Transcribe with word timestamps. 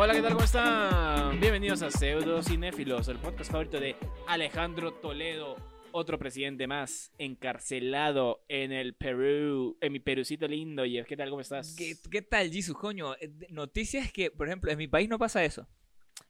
Hola, 0.00 0.14
¿qué 0.14 0.22
tal? 0.22 0.32
¿Cómo 0.34 0.44
están? 0.44 1.40
Bienvenidos 1.40 1.82
a 1.82 1.90
Pseudo 1.90 2.40
Cinéfilos, 2.40 3.08
el 3.08 3.18
podcast 3.18 3.50
favorito 3.50 3.80
de 3.80 3.96
Alejandro 4.28 4.92
Toledo, 4.94 5.56
otro 5.90 6.20
presidente 6.20 6.68
más 6.68 7.10
encarcelado 7.18 8.44
en 8.46 8.70
el 8.70 8.94
Perú, 8.94 9.76
en 9.80 9.92
mi 9.92 9.98
Perucito 9.98 10.46
lindo. 10.46 10.84
Y 10.84 11.02
¿qué 11.04 11.16
tal? 11.16 11.30
¿Cómo 11.30 11.40
estás? 11.40 11.74
¿Qué, 11.76 11.96
qué 12.10 12.22
tal, 12.22 12.48
Jisoo? 12.48 12.76
Coño, 12.76 13.16
eh, 13.16 13.28
noticias 13.50 14.12
que, 14.12 14.30
por 14.30 14.46
ejemplo, 14.46 14.70
en 14.70 14.78
mi 14.78 14.86
país 14.86 15.08
no 15.08 15.18
pasa 15.18 15.44
eso. 15.44 15.66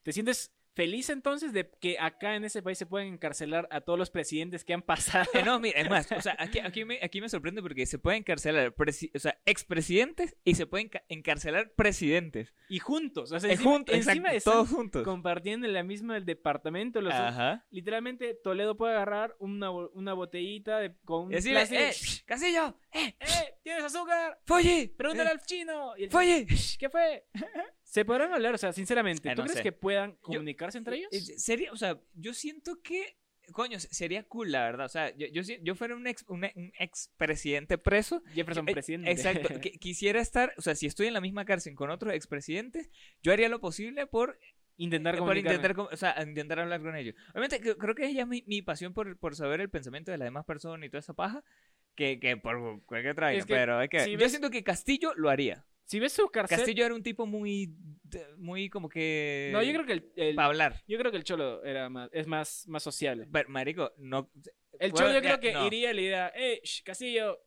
¿Te 0.02 0.12
sientes 0.12 0.50
feliz 0.78 1.10
entonces 1.10 1.52
de 1.52 1.68
que 1.80 1.98
acá 1.98 2.36
en 2.36 2.44
ese 2.44 2.62
país 2.62 2.78
se 2.78 2.86
pueden 2.86 3.14
encarcelar 3.14 3.66
a 3.72 3.80
todos 3.80 3.98
los 3.98 4.10
presidentes 4.10 4.64
que 4.64 4.74
han 4.74 4.82
pasado? 4.82 5.28
Eh, 5.34 5.42
no, 5.44 5.58
mira, 5.58 5.80
es 5.80 5.90
más, 5.90 6.10
o 6.12 6.20
sea, 6.20 6.36
aquí, 6.38 6.60
aquí, 6.60 6.84
me, 6.84 7.00
aquí 7.02 7.20
me 7.20 7.28
sorprende 7.28 7.60
porque 7.62 7.84
se 7.84 7.98
pueden 7.98 8.20
encarcelar 8.20 8.72
o 8.78 9.18
sea, 9.18 9.40
expresidentes 9.44 10.36
y 10.44 10.54
se 10.54 10.66
pueden 10.66 10.88
ca- 10.88 11.02
encarcelar 11.08 11.72
presidentes. 11.72 12.54
Y 12.68 12.78
juntos, 12.78 13.32
o 13.32 13.40
sea, 13.40 13.50
encima, 13.50 13.70
juntos, 13.72 13.94
encima 13.96 14.28
exacto, 14.32 14.36
están 14.36 14.52
todos 14.52 14.68
juntos. 14.68 15.02
compartiendo 15.02 15.66
en 15.66 15.72
la 15.72 15.82
misma 15.82 16.20
departamento. 16.20 17.00
Los 17.00 17.12
dos. 17.12 17.22
Ajá. 17.22 17.66
Literalmente, 17.70 18.34
Toledo 18.34 18.76
puede 18.76 18.92
agarrar 18.94 19.34
una, 19.40 19.72
una 19.72 20.12
botellita 20.12 20.78
de, 20.78 20.94
con 21.04 21.24
un 21.24 21.30
decirle, 21.30 21.62
eh, 21.72 21.92
Casillo, 22.24 22.78
eh, 22.92 23.16
¡Eh! 23.18 23.54
¿Tienes 23.64 23.82
azúcar? 23.82 24.38
folle, 24.46 24.94
Pregúntale 24.96 25.30
eh, 25.30 25.32
al 25.32 25.40
chino. 25.44 25.96
Y 25.96 26.04
el- 26.04 26.10
folle. 26.10 26.46
¿Qué 26.78 26.88
fue? 26.88 27.26
¿Se 27.88 28.04
podrán 28.04 28.32
hablar? 28.34 28.54
O 28.54 28.58
sea, 28.58 28.72
sinceramente, 28.72 29.28
Eh, 29.30 29.34
¿tú 29.34 29.40
no 29.40 29.44
crees 29.46 29.56
sé. 29.58 29.62
que 29.62 29.72
puedan 29.72 30.12
comunicarse 30.16 30.76
entre 30.78 30.96
ellos? 30.96 31.08
Eh, 31.10 31.20
Sería, 31.38 31.72
o 31.72 31.76
sea, 31.76 31.98
yo 32.14 32.34
siento 32.34 32.82
que, 32.82 33.16
coño, 33.52 33.80
se- 33.80 33.88
sería 33.94 34.24
cool, 34.28 34.52
la 34.52 34.64
verdad. 34.64 34.84
O 34.86 34.90
sea, 34.90 35.16
yo, 35.16 35.26
yo, 35.28 35.42
yo 35.62 35.74
fuera 35.74 35.96
un 35.96 36.06
ex, 36.06 36.22
un, 36.28 36.44
un 36.54 36.72
ex 36.78 37.10
presidente 37.16 37.78
preso. 37.78 38.22
Jefferson 38.34 38.68
eh, 38.68 38.72
presidente. 38.72 39.10
Exacto. 39.10 39.48
qui- 39.54 39.78
quisiera 39.80 40.20
estar, 40.20 40.52
o 40.58 40.60
sea, 40.60 40.74
si 40.74 40.84
estoy 40.86 41.06
en 41.06 41.14
la 41.14 41.22
misma 41.22 41.46
cárcel 41.46 41.74
con 41.74 41.88
otros 41.90 42.12
expresidentes, 42.12 42.90
yo 43.22 43.32
haría 43.32 43.48
lo 43.48 43.58
posible 43.60 44.06
por 44.06 44.38
intentar 44.76 45.14
Eh, 45.14 45.18
por 45.18 45.36
intentar, 45.38 45.74
o 45.80 45.96
sea, 45.96 46.14
intentar 46.22 46.60
hablar 46.60 46.82
con 46.82 46.94
ellos. 46.94 47.14
Obviamente, 47.30 47.60
cre- 47.62 47.76
creo 47.78 47.94
que 47.94 48.04
es 48.04 48.14
ya 48.14 48.26
mi, 48.26 48.44
mi 48.46 48.60
pasión 48.60 48.92
por, 48.92 49.18
por 49.18 49.34
saber 49.34 49.62
el 49.62 49.70
pensamiento 49.70 50.12
de 50.12 50.18
las 50.18 50.26
demás 50.26 50.44
personas 50.44 50.86
y 50.86 50.90
toda 50.90 51.00
esa 51.00 51.14
paja 51.14 51.42
que, 51.94 52.20
que 52.20 52.36
por 52.36 52.84
cualquier 52.84 53.14
traje. 53.14 53.38
Es 53.38 53.46
que 53.46 53.54
pero 53.54 53.80
es 53.80 53.88
que 53.88 54.00
si 54.00 54.12
yo 54.12 54.18
ves- 54.18 54.30
siento 54.30 54.50
que 54.50 54.62
Castillo 54.62 55.14
lo 55.16 55.30
haría. 55.30 55.64
Si 55.88 55.98
ves 55.98 56.12
su 56.12 56.28
cárcel... 56.28 56.58
Castillo 56.58 56.84
era 56.84 56.94
un 56.94 57.02
tipo 57.02 57.24
muy, 57.24 57.74
muy 58.36 58.68
como 58.68 58.90
que... 58.90 59.48
No, 59.54 59.62
yo 59.62 59.72
creo 59.72 59.86
que 59.86 59.92
el, 59.94 60.12
el- 60.16 60.34
Para 60.34 60.48
hablar. 60.48 60.82
yo 60.86 60.98
creo 60.98 61.10
que 61.10 61.16
el 61.16 61.24
cholo 61.24 61.64
era 61.64 61.88
más, 61.88 62.10
es 62.12 62.26
más, 62.26 62.64
más 62.68 62.82
sociable. 62.82 63.26
Pero, 63.32 63.48
marico, 63.48 63.90
no... 63.96 64.30
El 64.78 64.92
Bueno, 64.92 65.06
cholo 65.08 65.14
yo 65.14 65.22
creo 65.22 65.40
que 65.40 65.52
no. 65.54 65.66
iría 65.66 65.90
y 65.90 65.94
le 65.94 66.02
diría, 66.02 66.30
¡Eh, 66.36 66.60
sh, 66.62 66.82
Casillo! 66.84 67.38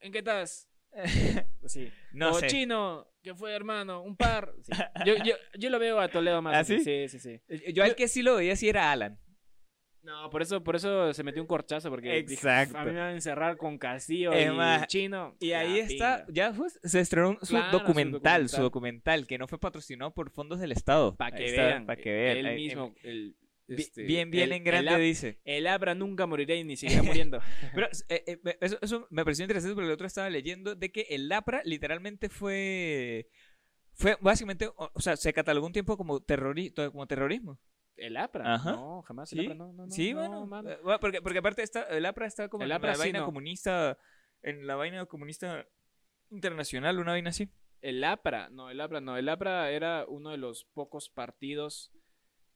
¿En 0.00 0.10
qué 0.10 0.18
estás? 0.20 0.70
Así. 1.62 1.92
no 2.14 2.30
o 2.30 2.34
sé. 2.40 2.46
chino, 2.46 3.06
¿qué 3.22 3.34
fue, 3.34 3.52
hermano? 3.52 4.02
Un 4.02 4.16
par. 4.16 4.54
Sí. 4.62 4.72
Yo, 5.06 5.14
yo, 5.22 5.34
yo 5.58 5.68
lo 5.70 5.78
veo 5.78 6.00
a 6.00 6.08
Toledo 6.08 6.40
más. 6.40 6.56
¿Ah, 6.56 6.64
sí? 6.64 6.80
Sí, 6.80 7.08
sí, 7.08 7.18
sí. 7.18 7.40
Yo 7.74 7.84
al 7.84 7.94
que 7.94 8.08
sí 8.08 8.22
lo 8.22 8.36
veía 8.36 8.56
sí 8.56 8.68
era 8.70 8.90
Alan. 8.90 9.18
No, 10.02 10.28
por 10.30 10.42
eso, 10.42 10.64
por 10.64 10.74
eso 10.74 11.14
se 11.14 11.22
metió 11.22 11.40
un 11.40 11.46
corchazo, 11.46 11.88
porque 11.88 12.22
dije, 12.22 12.34
Exacto. 12.34 12.76
a 12.76 12.84
mí 12.84 12.90
me 12.92 12.98
van 12.98 13.10
a 13.10 13.12
encerrar 13.12 13.56
con 13.56 13.78
Castillo 13.78 14.32
Es 14.32 14.48
y 14.48 14.50
más, 14.50 14.86
chino. 14.88 15.36
Y 15.38 15.52
ahí 15.52 15.78
está, 15.78 16.24
pinga. 16.26 16.32
ya 16.50 16.52
pues, 16.52 16.80
se 16.82 16.98
estrenó 17.00 17.38
su, 17.42 17.48
Claro, 17.54 17.78
documental, 17.78 18.48
su 18.48 18.62
documental. 18.62 19.26
que 19.28 19.38
no 19.38 19.46
fue 19.46 19.58
patrocinado 19.60 20.12
por 20.12 20.30
fondos 20.30 20.58
del 20.58 20.72
Estado. 20.72 21.14
Para 21.16 21.36
que 21.36 21.52
vean. 21.52 21.86
Para 21.86 22.02
que 22.02 22.10
vean. 22.12 22.36
Él 22.46 22.54
mismo. 22.56 22.94
el, 23.04 23.36
este, 23.68 24.02
bien, 24.02 24.30
bien 24.32 24.46
el- 24.50 24.52
en 24.56 24.64
grande 24.64 24.90
el, 24.90 24.96
ab- 24.96 25.00
dice. 25.02 25.38
el 25.44 25.66
Abra 25.68 25.94
nunca 25.94 26.26
morirá 26.26 26.56
y 26.56 26.64
ni 26.64 26.76
seguirá 26.76 27.02
muriendo. 27.24 27.40
Pero 27.72 27.86
eh, 28.08 28.24
eh, 28.44 28.58
eso, 28.60 28.78
eso 28.82 29.06
me 29.10 29.24
pareció 29.24 29.44
interesante 29.44 29.74
porque 29.74 29.86
el 29.86 29.92
otro 29.94 30.06
estaba 30.08 30.28
leyendo 30.28 30.74
de 30.74 30.90
que 30.90 31.06
el 31.10 31.28
LAPRA 31.28 31.62
literalmente 31.64 32.28
fue. 32.28 33.28
Fue 33.94 34.16
básicamente. 34.20 34.66
O, 34.66 34.90
o 34.92 35.00
sea, 35.00 35.16
se 35.16 35.32
catalogó 35.32 35.66
un 35.68 35.72
tiempo 35.72 35.96
como, 35.96 36.20
terrori 36.20 36.70
como 36.90 37.06
terrorismo. 37.06 37.60
¿El 38.02 38.16
APRA? 38.16 38.54
Ajá. 38.54 38.72
No, 38.72 39.02
jamás 39.02 39.32
el 39.32 39.38
Sí, 39.38 39.44
APRA, 39.46 39.54
no, 39.54 39.72
no, 39.72 39.86
no, 39.86 39.92
sí, 39.92 40.12
no, 40.12 40.46
bueno. 40.46 40.70
eh, 40.70 40.78
bueno, 40.82 41.00
porque, 41.00 41.22
porque 41.22 41.38
aparte 41.38 41.62
está, 41.62 41.82
el 41.84 42.04
APRA 42.04 42.26
está 42.26 42.48
como 42.48 42.64
El 42.64 42.72
en 42.72 42.80
la 42.80 42.96
vaina 42.96 43.24
comunista. 43.24 43.96
En 44.42 44.66
la 44.66 44.74
vaina 44.74 45.06
comunista 45.06 45.66
internacional, 46.30 46.98
una 46.98 47.12
vaina 47.12 47.30
así. 47.30 47.48
El 47.80 48.02
APRA, 48.02 48.48
no, 48.50 48.70
el 48.70 48.80
APRA 48.80 49.00
no. 49.00 49.16
El 49.16 49.28
APRA 49.28 49.70
era 49.70 50.04
uno 50.08 50.30
de 50.30 50.36
los 50.36 50.64
pocos 50.64 51.08
partidos 51.10 51.92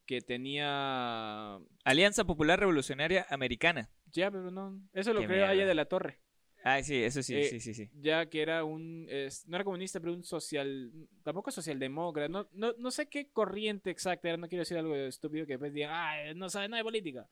que 0.04 0.20
tenía... 0.20 1.58
Alianza 1.84 2.24
Popular 2.24 2.58
Revolucionaria 2.58 3.26
Americana. 3.28 3.90
Ya, 4.06 4.30
pero 4.30 4.50
no. 4.50 4.80
Eso 4.92 5.12
lo 5.12 5.20
Qué 5.20 5.26
creó 5.26 5.38
mierda. 5.38 5.52
Aya 5.52 5.66
de 5.66 5.74
la 5.74 5.84
Torre. 5.86 6.20
Ah, 6.68 6.82
sí, 6.82 6.96
eso 7.04 7.22
sí, 7.22 7.36
Eh, 7.36 7.44
sí, 7.44 7.60
sí, 7.60 7.74
sí. 7.74 7.88
Ya 8.00 8.26
que 8.26 8.42
era 8.42 8.64
un... 8.64 9.06
es- 9.08 9.46
no 9.46 9.54
era 9.56 9.64
comunista, 9.64 10.00
pero 10.00 10.12
un 10.12 10.24
social... 10.24 10.90
Tampoco 11.22 11.52
socialdemócrata. 11.52 12.28
No, 12.28 12.48
no, 12.52 12.72
no 12.76 12.90
sé 12.90 13.08
qué 13.08 13.28
corriente 13.30 13.88
exacta 13.90 14.28
era. 14.28 14.36
No 14.36 14.48
quiero 14.48 14.62
decir 14.62 14.76
algo 14.76 14.94
estúpido 14.96 15.46
que 15.46 15.52
después 15.52 15.72
digan, 15.72 15.90
ah, 15.92 16.16
no 16.34 16.48
sabe 16.50 16.68
nada 16.68 16.78
de 16.78 16.84
política. 16.84 17.28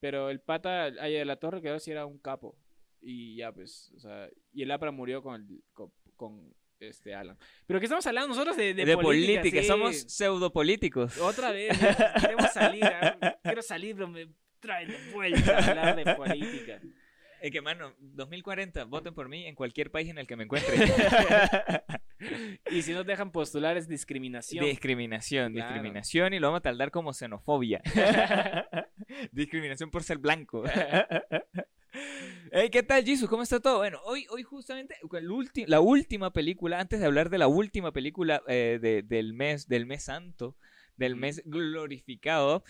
Pero 0.00 0.30
el 0.30 0.40
pata 0.40 0.84
Aya 0.84 1.18
de 1.18 1.24
la 1.26 1.36
Torre, 1.36 1.60
que 1.60 1.68
ahora 1.68 1.78
sí 1.80 1.90
era 1.90 2.06
un 2.06 2.18
capo. 2.18 2.56
Y 3.02 3.36
ya, 3.36 3.52
pues, 3.52 3.92
o 3.96 4.00
sea... 4.00 4.30
Y 4.52 4.62
el 4.62 4.70
APRA 4.70 4.90
murió 4.92 5.22
con, 5.22 5.34
el- 5.42 5.62
con, 5.74 5.92
con, 6.16 6.54
este 6.80 7.14
Alan. 7.14 7.36
Pero 7.66 7.78
que 7.78 7.84
estamos 7.84 8.06
hablando 8.06 8.28
nosotros 8.28 8.56
de, 8.56 8.72
de, 8.72 8.86
De, 8.86 8.96
política. 8.96 9.40
política, 9.42 9.60
sí. 9.60 9.66
somos 9.68 9.96
pseudopolíticos. 10.08 11.18
Otra 11.18 11.50
vez, 11.52 11.78
queremos 12.18 12.50
salir. 12.54 12.84
ah, 12.84 13.38
Quiero 13.42 13.60
salir, 13.60 13.94
pero 13.94 14.08
me 14.08 14.26
traen 14.60 14.88
de 14.88 15.12
vuelta 15.12 15.58
a 15.58 15.68
hablar 15.70 15.96
de 15.96 16.14
política. 16.14 16.80
Es 17.40 17.50
que, 17.50 17.60
mano, 17.62 17.94
2040, 18.00 18.84
voten 18.84 19.14
por 19.14 19.28
mí 19.28 19.46
en 19.46 19.54
cualquier 19.54 19.90
país 19.90 20.08
en 20.10 20.18
el 20.18 20.26
que 20.26 20.36
me 20.36 20.44
encuentre. 20.44 20.74
Y 22.70 22.82
si 22.82 22.92
no 22.92 23.02
te 23.02 23.12
dejan 23.12 23.32
postular 23.32 23.78
es 23.78 23.88
discriminación. 23.88 24.62
discriminación, 24.66 25.54
Claro. 25.54 25.72
discriminación 25.72 26.34
y 26.34 26.38
lo 26.38 26.48
vamos 26.48 26.58
a 26.58 26.62
taldar 26.62 26.90
como 26.90 27.14
xenofobia. 27.14 27.80
discriminación 29.32 29.90
por 29.90 30.02
ser 30.02 30.18
blanco. 30.18 30.62
Hey, 32.52 32.68
¿qué 32.70 32.84
tal, 32.84 33.04
Jesus? 33.04 33.28
¿Cómo 33.28 33.42
está 33.42 33.58
todo? 33.58 33.78
Bueno, 33.78 33.98
hoy, 34.04 34.24
hoy 34.30 34.44
justamente 34.44 34.94
la 35.66 35.80
última 35.80 36.32
película, 36.32 36.78
antes 36.78 37.00
de 37.00 37.06
hablar 37.06 37.30
de 37.30 37.38
la 37.38 37.48
última 37.48 37.90
película 37.92 38.42
eh, 38.46 38.78
de- 38.80 39.02
del 39.02 39.32
mes, 39.34 39.66
del 39.66 39.86
mes 39.86 40.04
santo, 40.04 40.56
del 40.96 41.16
mes 41.16 41.42
glorificado, 41.46 42.62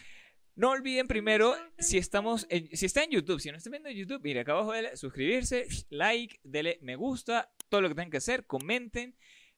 no 0.56 0.70
olviden 0.70 1.06
primero, 1.08 1.54
si 1.78 1.98
estamos 1.98 2.46
en- 2.50 2.68
si 2.76 2.86
está 2.86 3.02
en 3.04 3.10
YouTube, 3.10 3.40
si 3.40 3.50
no 3.50 3.56
están 3.56 3.70
viendo 3.72 3.88
en 3.88 3.96
YouTube, 3.96 4.20
mire, 4.22 4.40
acá 4.40 4.52
abajo 4.52 4.72
dele 4.72 4.96
suscribirse, 4.96 5.66
like, 5.90 6.38
dele 6.44 6.78
me 6.82 6.96
gusta, 6.96 7.50
todo 7.68 7.80
lo 7.80 7.88
que 7.88 7.94
tengan 7.94 8.10
que 8.10 8.16
hacer, 8.18 8.46
comenten. 8.46 9.14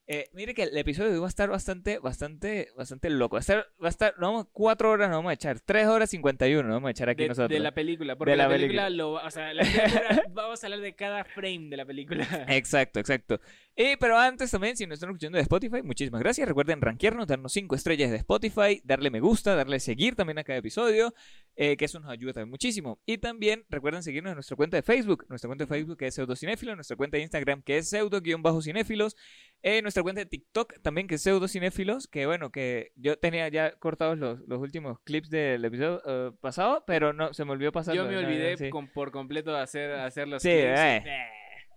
Eh, 0.09 0.29
mire 0.33 0.53
que 0.53 0.65
el 0.65 0.77
episodio 0.77 1.11
de 1.11 1.15
hoy 1.15 1.21
va 1.21 1.27
a 1.27 1.29
estar 1.29 1.49
bastante, 1.49 2.01
bastante, 2.01 2.71
bastante 2.77 3.09
loco. 3.09 3.37
Va 3.37 3.39
a 3.39 3.41
estar, 3.41 3.69
va 3.83 3.87
a 3.87 3.89
estar, 3.89 4.13
nos 4.19 4.31
vamos, 4.33 4.47
cuatro 4.53 4.91
horas 4.91 5.09
nos 5.09 5.19
vamos 5.19 5.31
a 5.31 5.35
echar, 5.35 5.61
tres 5.61 5.87
horas 5.87 6.11
cincuenta 6.11 6.47
y 6.49 6.55
uno 6.55 6.65
nos 6.65 6.75
vamos 6.79 6.89
a 6.89 6.91
echar 6.91 7.09
aquí 7.09 7.23
de, 7.23 7.29
nosotros. 7.29 7.51
de 7.51 7.61
la 7.61 7.73
película. 7.73 8.17
Porque 8.17 8.33
De 8.33 8.37
la 8.37 8.49
la, 8.49 8.51
película, 8.51 8.91
lo. 8.91 9.13
O 9.13 9.31
sea, 9.31 9.55
la 9.55 9.63
película, 9.63 10.23
vamos 10.33 10.63
a 10.63 10.67
hablar 10.67 10.81
de 10.81 10.95
cada 10.97 11.25
frame 11.25 11.69
de 11.71 11.77
la 11.77 11.87
película. 11.87 12.27
Exacto, 12.49 12.99
exacto. 12.99 13.41
Y, 13.75 13.97
pero 13.97 14.19
antes 14.19 14.50
también, 14.50 14.77
si 14.77 14.87
nos 14.87 14.94
están 14.97 15.09
escuchando 15.10 15.37
de 15.37 15.43
Spotify, 15.43 15.83
muchísimas 15.83 16.21
gracias. 16.21 16.47
Recuerden 16.47 16.81
rankearnos, 16.83 17.27
darnos 17.27 17.53
5 17.55 17.75
estrellas 17.75 18.10
de 18.10 18.19
Spotify, 18.19 18.83
darle 18.84 19.10
me 19.10 19.21
gusta, 19.21 19.55
darle 19.55 19.81
seguir 19.81 20.15
también 20.15 20.38
a 20.38 20.44
cada 20.44 20.59
episodio, 20.59 21.15
eh, 21.56 21.78
que 21.78 21.87
eso 21.87 21.99
nos 21.99 22.11
ayuda 22.11 22.34
también 22.34 22.50
muchísimo. 22.50 23.00
Y 23.06 23.16
también 23.16 23.65
recuerden 23.71 24.03
seguirnos 24.03 24.32
en 24.32 24.37
nuestra 24.37 24.56
cuenta 24.56 24.77
de 24.77 24.82
Facebook, 24.82 25.25
nuestra 25.31 25.49
cuenta 25.49 25.65
de 25.65 25.69
Facebook 25.69 25.97
que 25.97 26.06
es 26.09 26.15
pseudocinéfilo, 26.15 26.75
nuestra 26.75 26.97
cuenta 26.99 27.16
de 27.16 27.22
Instagram 27.22 27.62
que 27.62 27.78
es 27.78 27.88
pseudo-cinéfilos, 27.88 29.16
eh, 29.62 29.81
nuestra 29.81 30.03
cuenta 30.03 30.21
de 30.21 30.27
TikTok 30.27 30.75
también 30.82 31.06
que 31.06 31.15
es 31.15 31.22
pseudocinéfilos, 31.22 32.09
que 32.09 32.27
bueno, 32.27 32.50
que 32.50 32.93
yo 32.97 33.19
tenía 33.19 33.49
ya 33.49 33.72
cortados 33.78 34.19
los, 34.19 34.41
los 34.47 34.61
últimos 34.61 34.99
clips 35.00 35.31
del 35.31 35.65
episodio 35.65 36.03
eh, 36.06 36.31
pasado, 36.43 36.84
pero 36.87 37.15
no, 37.15 37.32
se 37.32 37.44
me 37.47 37.53
olvidó 37.53 37.72
pasar. 37.72 37.94
Yo 37.94 38.05
me 38.05 38.19
olvidé 38.19 38.69
con- 38.71 38.88
por 38.88 39.11
completo 39.12 39.50
de 39.53 39.61
hacer, 39.61 39.93
hacer 39.93 40.28
los 40.28 40.43
Sí, 40.43 40.50
clips. 40.50 41.02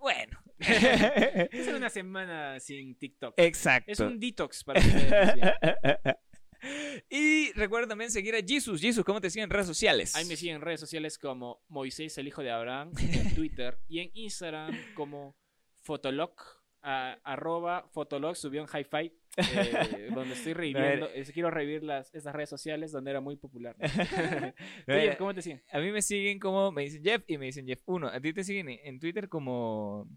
Bueno. 0.05 0.39
Es 0.59 1.67
una 1.67 1.89
semana 1.89 2.59
sin 2.59 2.93
TikTok. 2.93 3.33
Exacto. 3.37 3.91
Es 3.91 3.99
un 3.99 4.19
detox 4.19 4.63
para 4.63 4.79
ustedes. 4.79 5.35
y 7.09 7.51
recuerda 7.53 7.87
también 7.87 8.11
seguir 8.11 8.35
a 8.35 8.39
Jesus. 8.45 8.79
Jesus, 8.79 9.03
¿cómo 9.03 9.19
te 9.19 9.31
siguen 9.31 9.45
en 9.45 9.49
redes 9.49 9.65
sociales? 9.65 10.15
Ahí 10.15 10.25
me 10.25 10.35
siguen 10.35 10.57
en 10.57 10.61
redes 10.61 10.79
sociales 10.79 11.17
como 11.17 11.63
Moisés, 11.69 12.15
el 12.19 12.27
hijo 12.27 12.43
de 12.43 12.51
Abraham, 12.51 12.91
en 12.99 13.33
Twitter 13.35 13.79
y 13.87 13.97
en 13.97 14.11
Instagram 14.13 14.77
como 14.93 15.35
Fotolog, 15.81 16.35
a- 16.85 17.19
arroba 17.23 17.87
Fotolog, 17.91 18.35
subió 18.35 18.61
en 18.61 18.67
Hi-Fi, 18.67 19.11
eh, 19.37 20.09
donde 20.13 20.33
estoy 20.35 20.53
reviviendo, 20.53 21.09
eh, 21.13 21.25
quiero 21.33 21.49
revivir 21.51 21.83
las, 21.83 22.13
esas 22.13 22.33
redes 22.33 22.49
sociales 22.49 22.91
donde 22.91 23.11
era 23.11 23.19
muy 23.21 23.35
popular. 23.35 23.75
¿Tú, 24.85 24.93
Jeff, 24.93 25.17
¿Cómo 25.17 25.33
te 25.33 25.41
siguen? 25.41 25.61
A 25.71 25.79
mí 25.79 25.91
me 25.91 26.01
siguen 26.01 26.39
como, 26.39 26.71
me 26.71 26.83
dicen 26.83 27.03
Jeff 27.03 27.23
y 27.27 27.37
me 27.37 27.45
dicen 27.47 27.65
Jeff1. 27.67 28.11
A 28.13 28.19
ti 28.21 28.31
te 28.33 28.43
siguen 28.43 28.69
en- 28.69 28.79
en 28.83 28.99
Twitter 28.99 29.27
como... 29.27 30.07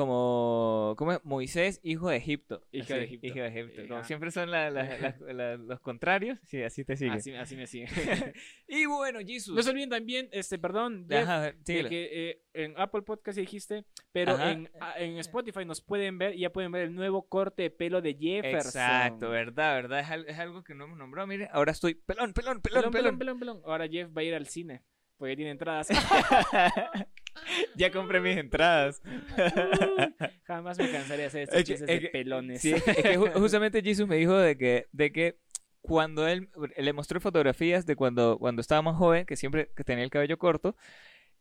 como, 0.00 0.94
¿cómo 0.96 1.12
es? 1.12 1.24
Moisés, 1.24 1.78
hijo 1.82 2.08
de 2.08 2.16
Egipto. 2.16 2.62
Hijo 2.72 2.84
Así, 2.84 2.94
de 2.94 3.04
Egipto. 3.04 3.26
Hijo 3.26 3.38
de 3.40 3.46
Egipto. 3.48 3.82
Como 3.82 3.94
Ajá. 3.96 4.04
siempre 4.04 4.30
son 4.30 4.50
la- 4.50 4.70
la- 4.70 5.56
los 5.58 5.80
contrarios. 5.80 6.38
Sí, 6.46 6.62
así 6.62 6.84
te 6.84 6.96
sigue. 6.96 7.10
Así, 7.12 7.34
así 7.34 7.56
me 7.56 7.66
sigue. 7.66 7.86
Y 8.66 8.86
bueno, 8.86 9.18
Jesus. 9.20 9.54
no 9.54 9.62
se 9.62 9.70
olviden 9.70 9.90
también, 9.90 10.28
este, 10.32 10.58
perdón, 10.58 11.06
Ajá, 11.12 11.42
de 11.52 11.56
síguelo. 11.66 11.88
que 11.88 12.30
eh, 12.30 12.42
en 12.54 12.72
Apple 12.78 13.02
Podcast 13.02 13.36
dijiste, 13.38 13.84
pero 14.12 14.32
Ajá. 14.32 14.52
en, 14.52 14.70
a- 14.80 14.98
en 14.98 15.18
Spotify 15.18 15.64
nos 15.64 15.80
pueden 15.82 16.18
ver 16.18 16.34
y 16.34 16.40
ya 16.40 16.50
pueden 16.50 16.72
ver 16.72 16.82
el 16.84 16.94
nuevo 16.94 17.28
corte 17.28 17.62
de 17.64 17.70
pelo 17.70 18.00
de 18.00 18.14
Jefferson. 18.14 18.68
Exacto, 18.80 19.28
verdad, 19.30 19.74
verdad. 19.74 20.00
Es, 20.00 20.10
al- 20.10 20.26
es 20.28 20.38
algo 20.38 20.62
que 20.62 20.74
no 20.74 20.84
hemos 20.84 20.98
nombrado. 20.98 21.26
Mire, 21.26 21.48
ahora 21.52 21.72
estoy 21.72 21.94
pelón, 21.94 22.32
pelón, 22.32 22.60
pelón, 22.62 22.90
Pelón, 22.90 22.92
pelón. 22.92 23.18
pelón, 23.18 23.18
pelón, 23.18 23.38
pelón. 23.38 23.62
Ahora 23.64 23.88
Jeff 23.88 24.08
va 24.16 24.20
a 24.22 24.24
ir 24.24 24.34
al 24.34 24.46
cine, 24.46 24.82
porque 25.18 25.36
tiene 25.36 25.50
entradas. 25.50 25.88
ya 27.76 27.90
compré 27.90 28.20
mis 28.20 28.36
entradas. 28.36 29.02
Jamás 30.46 30.78
me 30.78 30.90
cansaré 30.90 31.22
de 31.22 31.26
hacer 31.26 31.42
estos 31.42 31.64
chistes 31.64 31.88
es 31.88 32.02
de 32.02 32.08
pelones. 32.08 32.60
Sí, 32.60 32.72
es 32.72 32.82
que 32.82 33.18
ju- 33.18 33.32
justamente 33.34 33.82
Jesus 33.82 34.06
me 34.08 34.16
dijo 34.16 34.36
de 34.36 34.56
que, 34.56 34.86
de 34.92 35.12
que 35.12 35.36
cuando 35.80 36.26
él 36.28 36.48
le 36.76 36.92
mostré 36.92 37.20
fotografías 37.20 37.86
de 37.86 37.96
cuando, 37.96 38.38
cuando 38.38 38.60
estaba 38.60 38.82
más 38.82 38.96
joven, 38.96 39.24
que 39.26 39.36
siempre 39.36 39.70
que 39.76 39.84
tenía 39.84 40.04
el 40.04 40.10
cabello 40.10 40.38
corto, 40.38 40.76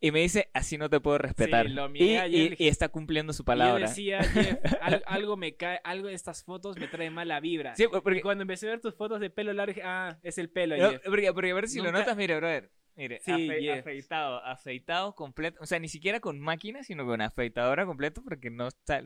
y 0.01 0.11
me 0.11 0.21
dice, 0.21 0.49
así 0.53 0.77
no 0.77 0.89
te 0.89 1.01
puedo 1.01 1.17
respetar. 1.17 1.69
lo 1.69 1.89
miré 1.89 2.05
y, 2.05 2.15
ayer, 2.17 2.55
y- 2.57 2.65
y 2.65 2.67
está 2.69 2.87
cumpliendo 2.87 3.33
su 3.33 3.43
Y 3.43 3.45
palabra. 3.45 3.81
Yo 3.81 3.87
decía, 3.89 4.23
Jeff, 4.23 4.57
al- 4.81 5.03
algo 5.05 5.35
me 5.35 5.55
cae, 5.57 5.81
algo 5.83 6.07
de 6.07 6.13
estas 6.13 6.43
fotos 6.45 6.77
me 6.77 6.87
trae 6.87 7.09
mala 7.09 7.39
vibra. 7.41 7.75
Sí, 7.75 7.83
Y 7.83 7.87
porque, 7.87 8.21
cuando 8.21 8.43
empecé 8.43 8.67
a 8.67 8.69
ver 8.71 8.79
tus 8.81 8.95
fotos 8.95 9.19
de 9.19 9.29
pelo 9.29 9.51
largo, 9.51 9.81
ah, 9.83 10.17
es 10.23 10.37
el 10.37 10.49
pelo, 10.49 10.77
no, 10.77 10.91
porque, 11.03 11.33
porque 11.33 11.51
a 11.51 11.53
ver 11.55 11.67
si 11.67 11.79
lo 11.79 11.85
Nunca- 11.85 11.99
notas, 11.99 12.15
mire, 12.15 12.37
brother. 12.37 12.69
Mire, 12.99 13.21
Sí, 13.21 13.31
afe- 13.31 13.79
afeitado, 13.79 14.43
afeitado 14.43 15.15
completo. 15.15 15.57
O 15.61 15.65
sea, 15.65 15.79
ni 15.79 15.87
siquiera 15.87 16.19
con 16.19 16.37
máquina, 16.37 16.83
sino 16.83 17.05
con 17.05 17.21
afeitadora 17.21 17.85
completo, 17.85 18.21
porque 18.21 18.49
no 18.49 18.67
está. 18.67 19.01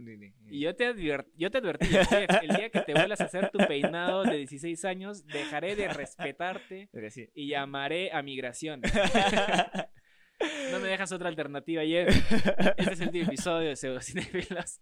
Y 0.50 0.62
yo 0.62 0.76
te, 0.76 0.96
yo 1.38 1.52
te 1.52 1.58
advertí, 1.60 1.86
Jeff, 1.86 2.12
el 2.42 2.56
día 2.56 2.70
que 2.72 2.82
te 2.82 2.94
vuelvas 2.96 3.22
a 3.22 3.26
hacer 3.26 3.52
tu 3.52 3.60
peinado 3.60 4.24
de 4.24 4.38
16 4.38 4.84
años, 4.86 5.28
dejaré 5.28 5.76
de 5.76 5.90
respetarte 5.90 6.90
sí. 7.12 7.30
y 7.36 7.50
llamaré 7.50 8.12
a 8.12 8.24
migración. 8.24 8.82
No 10.72 10.80
me 10.80 10.90
dejas 10.90 11.12
otra 11.14 11.30
alternativa, 11.30 11.84
Jeff. 11.84 12.10
Este 12.76 12.94
es 12.94 13.00
el 13.00 13.08
último 13.08 13.26
episodio 13.28 13.70
de 13.70 13.76
Pseudocinefilos. 13.78 14.82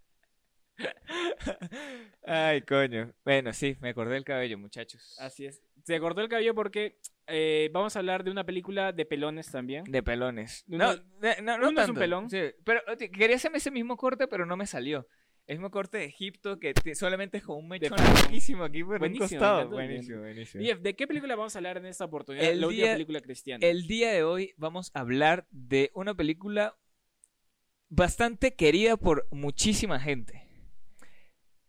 Ay, 2.26 2.62
coño. 2.62 3.14
Bueno, 3.24 3.54
sí, 3.54 3.78
me 3.82 3.90
acordé 3.90 4.14
del 4.16 4.24
cabello, 4.24 4.58
muchachos. 4.58 5.16
Así 5.20 5.46
es. 5.46 5.62
Se 5.84 6.00
cortó 6.00 6.22
el 6.22 6.30
cabello 6.30 6.56
porque 6.56 6.98
eh, 7.32 7.70
vamos 7.74 7.96
a 7.96 8.00
hablar 8.00 8.24
de 8.24 8.32
una 8.32 8.44
película 8.46 8.92
de 8.92 9.06
pelones 9.06 9.50
también. 9.52 9.84
De 9.86 10.04
pelones. 10.04 10.64
Uno- 10.68 10.78
No, 10.96 10.96
de- 11.20 11.42
no, 11.42 11.58
no 11.58 11.70
uno 11.70 11.82
es 11.82 11.88
un 11.90 11.96
tanto. 11.96 12.00
pelón. 12.00 12.30
Sí, 12.30 12.42
pero 12.64 12.82
quería 13.14 13.36
hacerme 13.36 13.58
ese 13.58 13.72
mismo 13.72 13.98
corte, 13.98 14.28
pero 14.28 14.46
no 14.46 14.56
me 14.58 14.66
salió. 14.68 15.08
El 15.48 15.58
mismo 15.58 15.72
corte 15.72 15.98
de 15.98 16.06
Egipto 16.06 16.60
que 16.60 16.74
te- 16.74 16.94
solamente 16.96 17.38
es 17.40 17.44
con 17.44 17.58
un 17.58 17.68
mechón 17.68 17.98
larguísimo 17.98 18.64
aquí 18.64 18.84
por 18.84 19.00
Buenísimo, 19.00 19.26
un 19.26 19.30
costado. 19.30 19.70
Buenísimo, 19.70 20.20
buenísimo. 20.20 20.64
Jeff, 20.64 20.80
¿de 20.80 20.96
qué 20.96 21.08
película 21.08 21.36
vamos 21.36 21.56
a 21.56 21.60
hablar 21.60 21.78
en 21.78 21.88
esta 21.88 22.06
oportunidad? 22.06 22.46
El 22.48 22.62
la 22.62 22.68
última 22.68 22.84
día- 22.86 22.94
película 22.94 23.20
cristiana. 23.22 23.66
El 23.68 23.88
día 23.88 24.12
de 24.14 24.24
hoy 24.24 24.54
vamos 24.58 24.92
a 24.94 25.00
hablar 25.00 25.48
de 25.50 25.92
una 25.96 26.14
película 26.14 26.78
bastante 27.90 28.54
querida 28.54 28.98
por 28.98 29.28
muchísima 29.32 30.00
gente. 30.00 30.48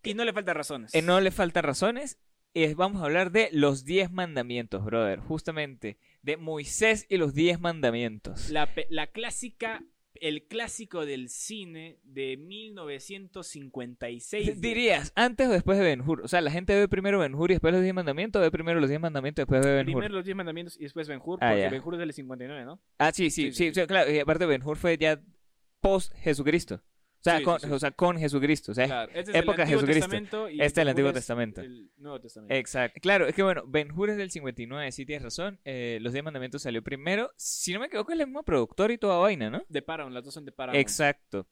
Y 0.04 0.14
no 0.14 0.24
le 0.24 0.32
falta 0.32 0.52
razones. 0.54 0.94
Eh, 0.94 1.02
no 1.02 1.20
le 1.20 1.30
faltan 1.30 1.62
razones. 1.64 2.18
Eh, 2.54 2.74
vamos 2.74 3.00
a 3.00 3.06
hablar 3.06 3.32
de 3.32 3.48
los 3.52 3.84
10 3.84 4.12
mandamientos, 4.12 4.84
brother. 4.84 5.20
Justamente, 5.20 5.96
de 6.22 6.36
Moisés 6.36 7.06
y 7.08 7.16
los 7.16 7.32
10 7.34 7.60
mandamientos. 7.60 8.50
La, 8.50 8.68
la 8.90 9.06
clásica, 9.06 9.82
el 10.14 10.46
clásico 10.46 11.06
del 11.06 11.30
cine 11.30 11.98
de 12.04 12.36
1956. 12.36 14.60
D- 14.60 14.68
Dirías, 14.68 15.12
antes 15.16 15.48
o 15.48 15.50
después 15.50 15.78
de 15.78 15.84
Ben 15.84 16.00
Hur. 16.02 16.20
O 16.22 16.28
sea, 16.28 16.40
la 16.40 16.50
gente 16.50 16.74
ve 16.78 16.88
primero 16.88 17.18
Ben 17.18 17.34
Hur 17.34 17.50
y 17.50 17.54
después 17.54 17.72
los 17.72 17.82
10 17.82 17.94
mandamientos, 17.94 18.40
o 18.40 18.42
ve 18.42 18.50
primero 18.50 18.80
los 18.80 18.88
10 18.88 19.00
mandamientos 19.00 19.42
y 19.42 19.44
después 19.44 19.64
ve 19.64 19.72
Ben 19.72 19.88
Hur. 19.88 19.94
Primero 19.94 20.14
los 20.14 20.24
10 20.24 20.36
mandamientos 20.36 20.76
y 20.78 20.82
después 20.82 21.08
Ben 21.08 21.20
Hur, 21.24 21.38
Ah, 21.40 21.48
porque 21.50 21.62
ya. 21.62 21.70
Ben 21.70 21.82
Hur 21.84 21.94
es 21.94 22.00
del 22.00 22.12
59, 22.12 22.64
¿no? 22.64 22.80
Ah, 22.98 23.12
sí, 23.12 23.30
sí, 23.30 23.46
Sí, 23.46 23.52
sí, 23.52 23.74
sí. 23.74 23.80
sí, 23.80 23.86
claro. 23.86 24.10
Y 24.12 24.18
aparte 24.18 24.46
Ben 24.46 24.62
Hur 24.62 24.76
fue 24.76 24.96
ya 24.98 25.20
post 25.80 26.12
Jesucristo. 26.16 26.82
O 27.22 27.24
sea, 27.24 27.38
Sí, 27.38 27.44
con, 27.44 27.60
sí, 27.60 27.66
o 27.70 27.78
sea, 27.78 27.90
con 27.92 28.18
Jesucristo. 28.18 28.72
O 28.72 28.74
sea, 28.74 28.86
Claro, 28.86 29.12
este 29.14 29.30
es 29.30 29.36
época 29.36 29.54
el 29.54 29.60
Antiguo 29.62 29.80
Jesucristo. 29.80 30.00
Testamento 30.10 30.48
y 30.50 30.54
Este 30.60 30.66
es 30.66 30.78
el 30.82 30.88
Antiguo 30.88 31.12
Testamento. 31.12 31.60
El 31.60 31.90
Nuevo 31.98 32.20
Testamento. 32.20 32.52
Exacto. 32.54 33.00
Claro, 33.00 33.26
es 33.28 33.34
que 33.36 33.42
bueno, 33.44 33.62
Ben 33.66 33.92
Hur 33.92 34.10
es 34.10 34.16
del 34.16 34.30
59, 34.32 34.90
sí 34.90 35.06
tienes 35.06 35.22
razón. 35.22 35.60
Eh, 35.64 35.98
los 36.02 36.12
10 36.12 36.24
mandamientos 36.24 36.62
salió 36.62 36.82
primero. 36.82 37.30
Si 37.36 37.72
no 37.72 37.78
me 37.78 37.86
equivoco, 37.86 38.12
es 38.12 38.18
el 38.18 38.26
mismo 38.26 38.42
productor 38.42 38.90
y 38.90 38.98
toda 38.98 39.18
vaina, 39.18 39.50
¿no? 39.50 39.62
de 39.68 39.82
Paramount, 39.82 40.14
las 40.14 40.24
dos 40.24 40.34
son 40.34 40.44
de 40.44 40.50
Paramount. 40.52 40.80
Exacto. 40.80 41.46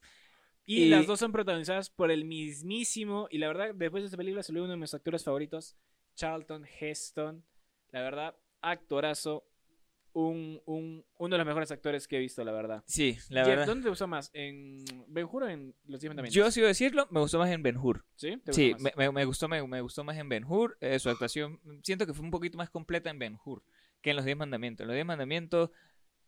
Y, 0.67 0.82
Y- 0.84 0.88
las 0.88 1.06
dos 1.06 1.20
son 1.20 1.31
protagonizadas 1.31 1.88
por 1.88 2.11
el 2.11 2.25
mismísimo, 2.25 3.28
y 3.31 3.38
la 3.38 3.46
verdad, 3.46 3.72
después 3.75 4.02
de 4.02 4.06
esta 4.06 4.17
película 4.17 4.43
salió 4.43 4.62
uno 4.64 4.72
de 4.72 4.76
mis 4.78 4.93
actores 4.93 5.22
favoritos, 5.25 5.76
Charlton 6.17 6.67
Heston. 6.81 7.44
La 7.93 8.02
verdad, 8.02 8.34
actorazo. 8.61 9.44
Un, 10.12 10.60
un, 10.66 11.04
uno 11.18 11.34
de 11.34 11.38
los 11.38 11.46
mejores 11.46 11.70
actores 11.70 12.08
que 12.08 12.16
he 12.16 12.20
visto, 12.20 12.42
la 12.44 12.50
verdad. 12.52 12.82
Sí, 12.86 13.16
la 13.28 13.42
Jeff, 13.42 13.48
verdad. 13.50 13.66
¿Dónde 13.66 13.84
te 13.84 13.88
gustó 13.90 14.08
más? 14.08 14.30
¿En 14.34 14.84
Ben 15.06 15.26
Hur 15.30 15.44
o 15.44 15.48
en 15.48 15.74
Los 15.86 16.00
Diez 16.00 16.10
Mandamientos? 16.10 16.34
Yo, 16.34 16.50
si 16.50 16.60
decirlo, 16.60 17.06
me 17.10 17.20
gustó 17.20 17.38
más 17.38 17.50
en 17.50 17.62
Ben 17.62 17.76
Hur. 17.76 18.04
¿Sí? 18.16 18.30
¿Te 18.44 18.50
gustó 18.50 18.52
Sí, 18.54 18.74
me, 18.80 18.92
me- 18.96 19.12
me 19.12 19.24
gustó, 19.24 19.48
me, 19.48 19.64
me 19.66 19.80
gustó 19.80 20.02
más 20.02 20.16
en 20.18 20.28
Ben 20.28 20.44
Hur. 20.44 20.76
eh, 20.80 20.98
su 20.98 21.10
actuación, 21.10 21.60
siento 21.84 22.06
que 22.06 22.14
fue 22.14 22.24
un 22.24 22.30
poquito 22.32 22.58
más 22.58 22.70
completa 22.70 23.08
en 23.10 23.18
Ben 23.20 23.38
Hur 23.44 23.62
que 24.02 24.10
en 24.10 24.16
Los 24.16 24.24
Diez 24.24 24.36
Mandamientos. 24.36 24.82
En 24.84 24.88
Los 24.88 24.94
Diez 24.94 25.06
Mandamientos 25.06 25.70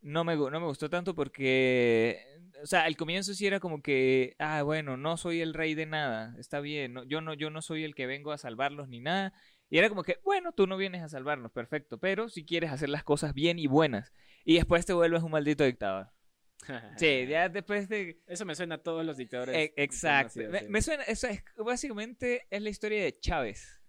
no 0.00 0.25
me, 0.25 0.37
no 0.37 0.50
me 0.50 0.67
gustó 0.67 0.90
tanto 0.90 1.14
porque, 1.14 2.19
o 2.62 2.67
sea, 2.67 2.84
al 2.84 2.96
comienzo 2.96 3.34
sí 3.34 3.46
era 3.46 3.61
como 3.61 3.82
que, 3.82 4.34
ah, 4.38 4.62
bueno, 4.62 4.96
no 4.96 5.17
soy 5.17 5.40
el 5.40 5.55
rey 5.55 5.75
de 5.75 5.87
nada, 5.87 6.34
está 6.38 6.61
bien, 6.61 6.93
no, 6.93 7.05
yo, 7.05 7.20
no, 7.20 7.34
yo 7.34 7.50
no 7.50 7.62
soy 7.62 7.84
el 7.84 7.94
que 7.94 8.06
vengo 8.06 8.32
a 8.32 8.38
salvarlos 8.38 8.88
ni 8.88 9.00
nada. 9.00 9.32
Y 9.73 9.79
era 9.79 9.89
como 9.89 10.03
que, 10.03 10.19
bueno, 10.23 10.53
tú 10.53 10.67
no 10.67 10.77
vienes 10.77 11.01
a 11.01 11.09
salvarnos, 11.09 11.51
perfecto, 11.51 11.99
pero 11.99 12.29
si 12.29 12.45
quieres 12.45 12.71
hacer 12.71 12.91
las 12.91 13.05
cosas 13.05 13.33
bien 13.33 13.59
y 13.59 13.69
buenas. 13.69 14.13
Y 14.45 14.57
después 14.57 14.85
te 14.85 14.93
vuelves 14.93 15.23
un 15.23 15.31
maldito 15.31 15.65
dictador. 15.65 16.13
Sí, 16.99 17.27
ya 17.27 17.49
después 17.49 17.89
de... 17.89 18.21
Eso 18.27 18.45
me 18.45 18.55
suena 18.55 18.75
a 18.75 18.83
todos 18.83 19.03
los 19.03 19.17
dictadores. 19.17 19.57
E- 19.57 19.73
Exacto. 19.79 20.41
me 20.69 20.83
suena, 20.83 21.05
eso 21.05 21.27
es, 21.27 21.43
básicamente 21.57 22.47
es 22.51 22.61
la 22.61 22.69
historia 22.69 23.03
de 23.03 23.19
Chávez. 23.19 23.83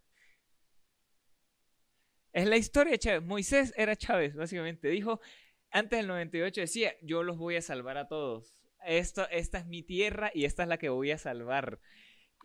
Es 2.32 2.48
la 2.48 2.56
historia 2.56 2.94
de 2.94 3.00
Chávez. 3.00 3.22
Moisés 3.22 3.74
era 3.76 3.98
Chávez, 3.98 4.36
básicamente. 4.36 4.88
Dijo, 4.88 5.20
antes 5.70 6.00
del 6.00 6.08
98 6.08 6.62
decía, 6.62 6.96
yo 7.02 7.24
los 7.24 7.38
voy 7.38 7.58
a 7.58 7.62
salvar 7.62 7.98
a 7.98 8.08
todos. 8.08 8.58
Esto, 8.86 9.28
esta 9.32 9.58
es 9.58 9.66
mi 9.66 9.84
tierra 9.84 10.32
y 10.34 10.46
esta 10.46 10.64
es 10.64 10.70
la 10.70 10.78
que 10.78 10.88
voy 10.88 11.12
a 11.12 11.18
salvar. 11.18 11.82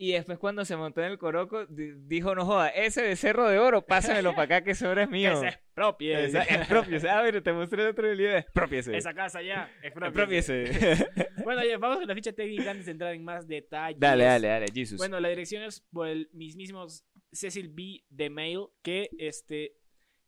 Y 0.00 0.12
después 0.12 0.38
cuando 0.38 0.64
se 0.64 0.76
montó 0.76 1.00
en 1.02 1.10
el 1.10 1.18
Coroco, 1.18 1.66
di- 1.66 1.90
dijo, 2.06 2.32
no 2.36 2.46
joda, 2.46 2.68
ese 2.68 3.02
becerro 3.02 3.48
de 3.48 3.58
oro, 3.58 3.84
pásamelo 3.84 4.30
para 4.30 4.44
acá 4.44 4.62
que 4.62 4.70
ese 4.70 4.86
oro 4.86 5.00
es 5.02 5.10
mío. 5.10 5.34
se 5.40 5.48
expropie. 5.48 6.24
Esa- 6.26 6.42
Es 6.44 6.68
propio. 6.68 7.00
Ah, 7.10 7.22
mira, 7.24 7.40
te 7.42 7.52
mostré 7.52 7.82
el 7.82 7.88
otro 7.88 8.08
video. 8.08 8.36
Expropiese. 8.38 8.96
Esa 8.96 9.12
casa 9.12 9.42
ya. 9.42 9.68
Expropiese. 9.82 10.64
Bueno, 11.44 11.64
ya, 11.64 11.78
vamos 11.78 11.98
con 11.98 12.06
la 12.08 12.14
ficha 12.14 12.32
técnica 12.32 12.70
antes 12.70 12.86
de 12.86 12.92
entrar 12.92 13.12
en 13.14 13.24
más 13.24 13.48
detalles. 13.48 13.98
Dale, 13.98 14.24
dale, 14.24 14.48
dale, 14.48 14.66
Jesus. 14.72 14.98
Bueno, 14.98 15.18
la 15.18 15.28
dirección 15.30 15.62
es 15.64 15.80
por 15.92 16.06
el 16.06 16.28
mismísimo 16.32 16.86
Cecil 17.32 17.68
B. 17.70 18.04
DeMille, 18.10 18.66
que 18.82 19.08
este 19.18 19.72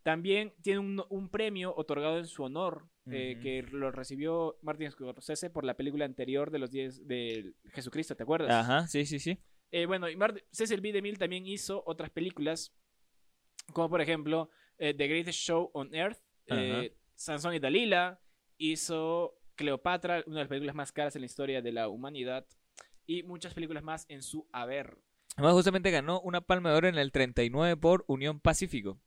también 0.02 0.52
tiene 0.62 0.78
un, 0.80 1.04
un 1.10 1.28
premio 1.30 1.74
otorgado 1.76 2.18
en 2.18 2.26
su 2.26 2.42
honor, 2.42 2.88
eh, 3.12 3.38
que 3.42 3.62
lo 3.70 3.90
recibió 3.90 4.56
Martin 4.62 4.90
Scorsese 4.90 5.50
por 5.50 5.64
la 5.64 5.74
película 5.76 6.04
anterior 6.06 6.50
de 6.50 6.58
los 6.58 6.70
10 6.70 7.06
de 7.06 7.52
Jesucristo, 7.72 8.14
¿te 8.16 8.22
acuerdas? 8.22 8.50
Ajá, 8.50 8.86
sí, 8.86 9.04
sí, 9.04 9.18
sí. 9.18 9.38
Eh, 9.70 9.86
bueno, 9.86 10.08
y 10.08 10.16
Mart- 10.16 10.42
Cecil 10.50 10.80
B. 10.80 10.92
DeMille 10.92 11.16
también 11.18 11.46
hizo 11.46 11.82
otras 11.86 12.10
películas, 12.10 12.72
como 13.72 13.88
por 13.88 14.00
ejemplo 14.00 14.50
eh, 14.78 14.94
The 14.94 15.06
Greatest 15.06 15.38
Show 15.38 15.70
on 15.74 15.94
Earth, 15.94 16.18
eh, 16.46 16.96
Sansón 17.14 17.54
y 17.54 17.58
Dalila, 17.60 18.20
hizo 18.58 19.38
Cleopatra, 19.54 20.22
una 20.26 20.36
de 20.36 20.40
las 20.42 20.48
películas 20.48 20.74
más 20.74 20.90
caras 20.92 21.14
en 21.16 21.22
la 21.22 21.26
historia 21.26 21.62
de 21.62 21.72
la 21.72 21.88
humanidad, 21.88 22.46
y 23.06 23.22
muchas 23.22 23.54
películas 23.54 23.82
más 23.82 24.06
en 24.08 24.22
su 24.22 24.48
haber. 24.52 24.98
Además, 25.36 25.54
justamente 25.54 25.90
ganó 25.90 26.20
una 26.20 26.40
palma 26.40 26.70
de 26.70 26.76
oro 26.76 26.88
en 26.88 26.98
el 26.98 27.12
39 27.12 27.76
por 27.76 28.04
Unión 28.08 28.40
Pacífico. 28.40 28.98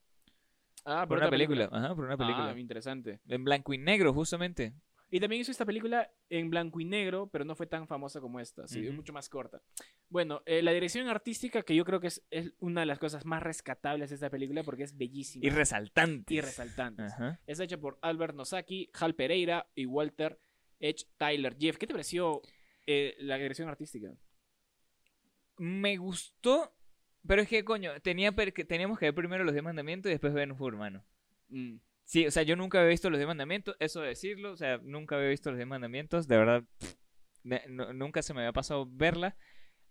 Ah, 0.86 1.06
Por 1.08 1.18
una 1.18 1.30
película. 1.30 1.70
Ajá, 1.72 1.96
por 1.96 2.06
una 2.06 2.18
película. 2.18 2.52
Ah, 2.52 2.60
interesante. 2.60 3.20
En 3.28 3.44
blanco 3.44 3.74
y 3.74 3.78
negro, 3.78 4.14
justamente. 4.14 4.74
Y 5.16 5.20
también 5.20 5.42
hizo 5.44 5.52
esta 5.52 5.64
película 5.64 6.12
en 6.28 6.50
blanco 6.50 6.80
y 6.80 6.86
negro, 6.86 7.28
pero 7.28 7.46
no 7.46 7.56
fue 7.56 7.68
tan 7.68 7.88
famosa 7.88 8.20
como 8.20 8.40
esta, 8.40 8.68
sí, 8.68 8.84
Ujú. 8.88 8.94
mucho 8.96 9.14
más 9.14 9.30
corta. 9.30 9.62
Bueno, 10.10 10.42
eh, 10.48 10.64
la 10.64 10.72
dirección 10.72 11.08
artística, 11.08 11.62
que 11.62 11.76
yo 11.76 11.86
creo 11.86 12.00
que 12.00 12.08
es, 12.08 12.26
es 12.32 12.52
una 12.58 12.80
de 12.82 12.88
las 12.88 12.98
cosas 12.98 13.24
más 13.24 13.44
rescatables 13.44 14.10
de 14.10 14.16
esta 14.16 14.32
película 14.32 14.64
porque 14.64 14.82
es 14.82 14.98
bellísima 14.98 15.46
Y 15.46 15.52
resaltante. 15.52 16.34
y 16.34 16.42
resaltante. 16.42 17.04
Ajá. 17.04 17.40
Es 17.46 17.60
hecha 17.60 17.78
por 17.78 18.00
Albert 18.02 18.34
Nosaki, 18.34 18.90
Hal 19.00 19.14
Pereira 19.14 19.70
y 19.76 19.86
Walter 19.86 20.40
H. 20.82 21.06
Tyler. 21.18 21.56
Jeff, 21.60 21.78
¿qué 21.78 21.86
te 21.86 21.94
pareció 21.94 22.42
eh, 22.88 23.16
la 23.20 23.38
dirección 23.38 23.70
artística? 23.70 24.16
Me 25.60 25.98
gustó, 25.98 26.76
pero 27.28 27.44
es 27.44 27.48
que, 27.48 27.64
coño, 27.64 27.92
tenía 28.02 28.32
teníamos 28.68 28.98
que 28.98 29.06
ver 29.06 29.14
primero 29.14 29.44
los 29.44 29.54
10 29.54 29.64
mandamientos 29.64 30.10
y 30.10 30.14
después 30.14 30.34
Ben 30.34 30.52
Hur, 30.60 30.76
mano. 30.76 31.06
Mm. 31.50 31.76
Sí, 32.06 32.26
o 32.28 32.32
sea, 32.32 32.44
yo 32.44 32.56
nunca 32.56 32.80
había 32.80 32.90
visto 32.90 33.10
los 33.10 33.18
10 33.20 33.28
mandamientos, 33.28 33.76
eso 33.80 34.02
de 34.02 34.10
decirlo, 34.10 34.52
o 34.52 34.58
sea, 34.58 34.78
nunca 34.84 35.16
había 35.16 35.30
visto 35.30 35.50
los 35.52 35.58
10 35.58 35.68
mandamientos, 35.68 36.28
de 36.28 36.38
verdad. 36.38 36.64
pff, 36.80 36.96
no- 37.70 37.92
nunca 37.94 38.22
se 38.22 38.34
me 38.34 38.42
había 38.42 38.54
pasado 38.54 38.88
verla 38.90 39.36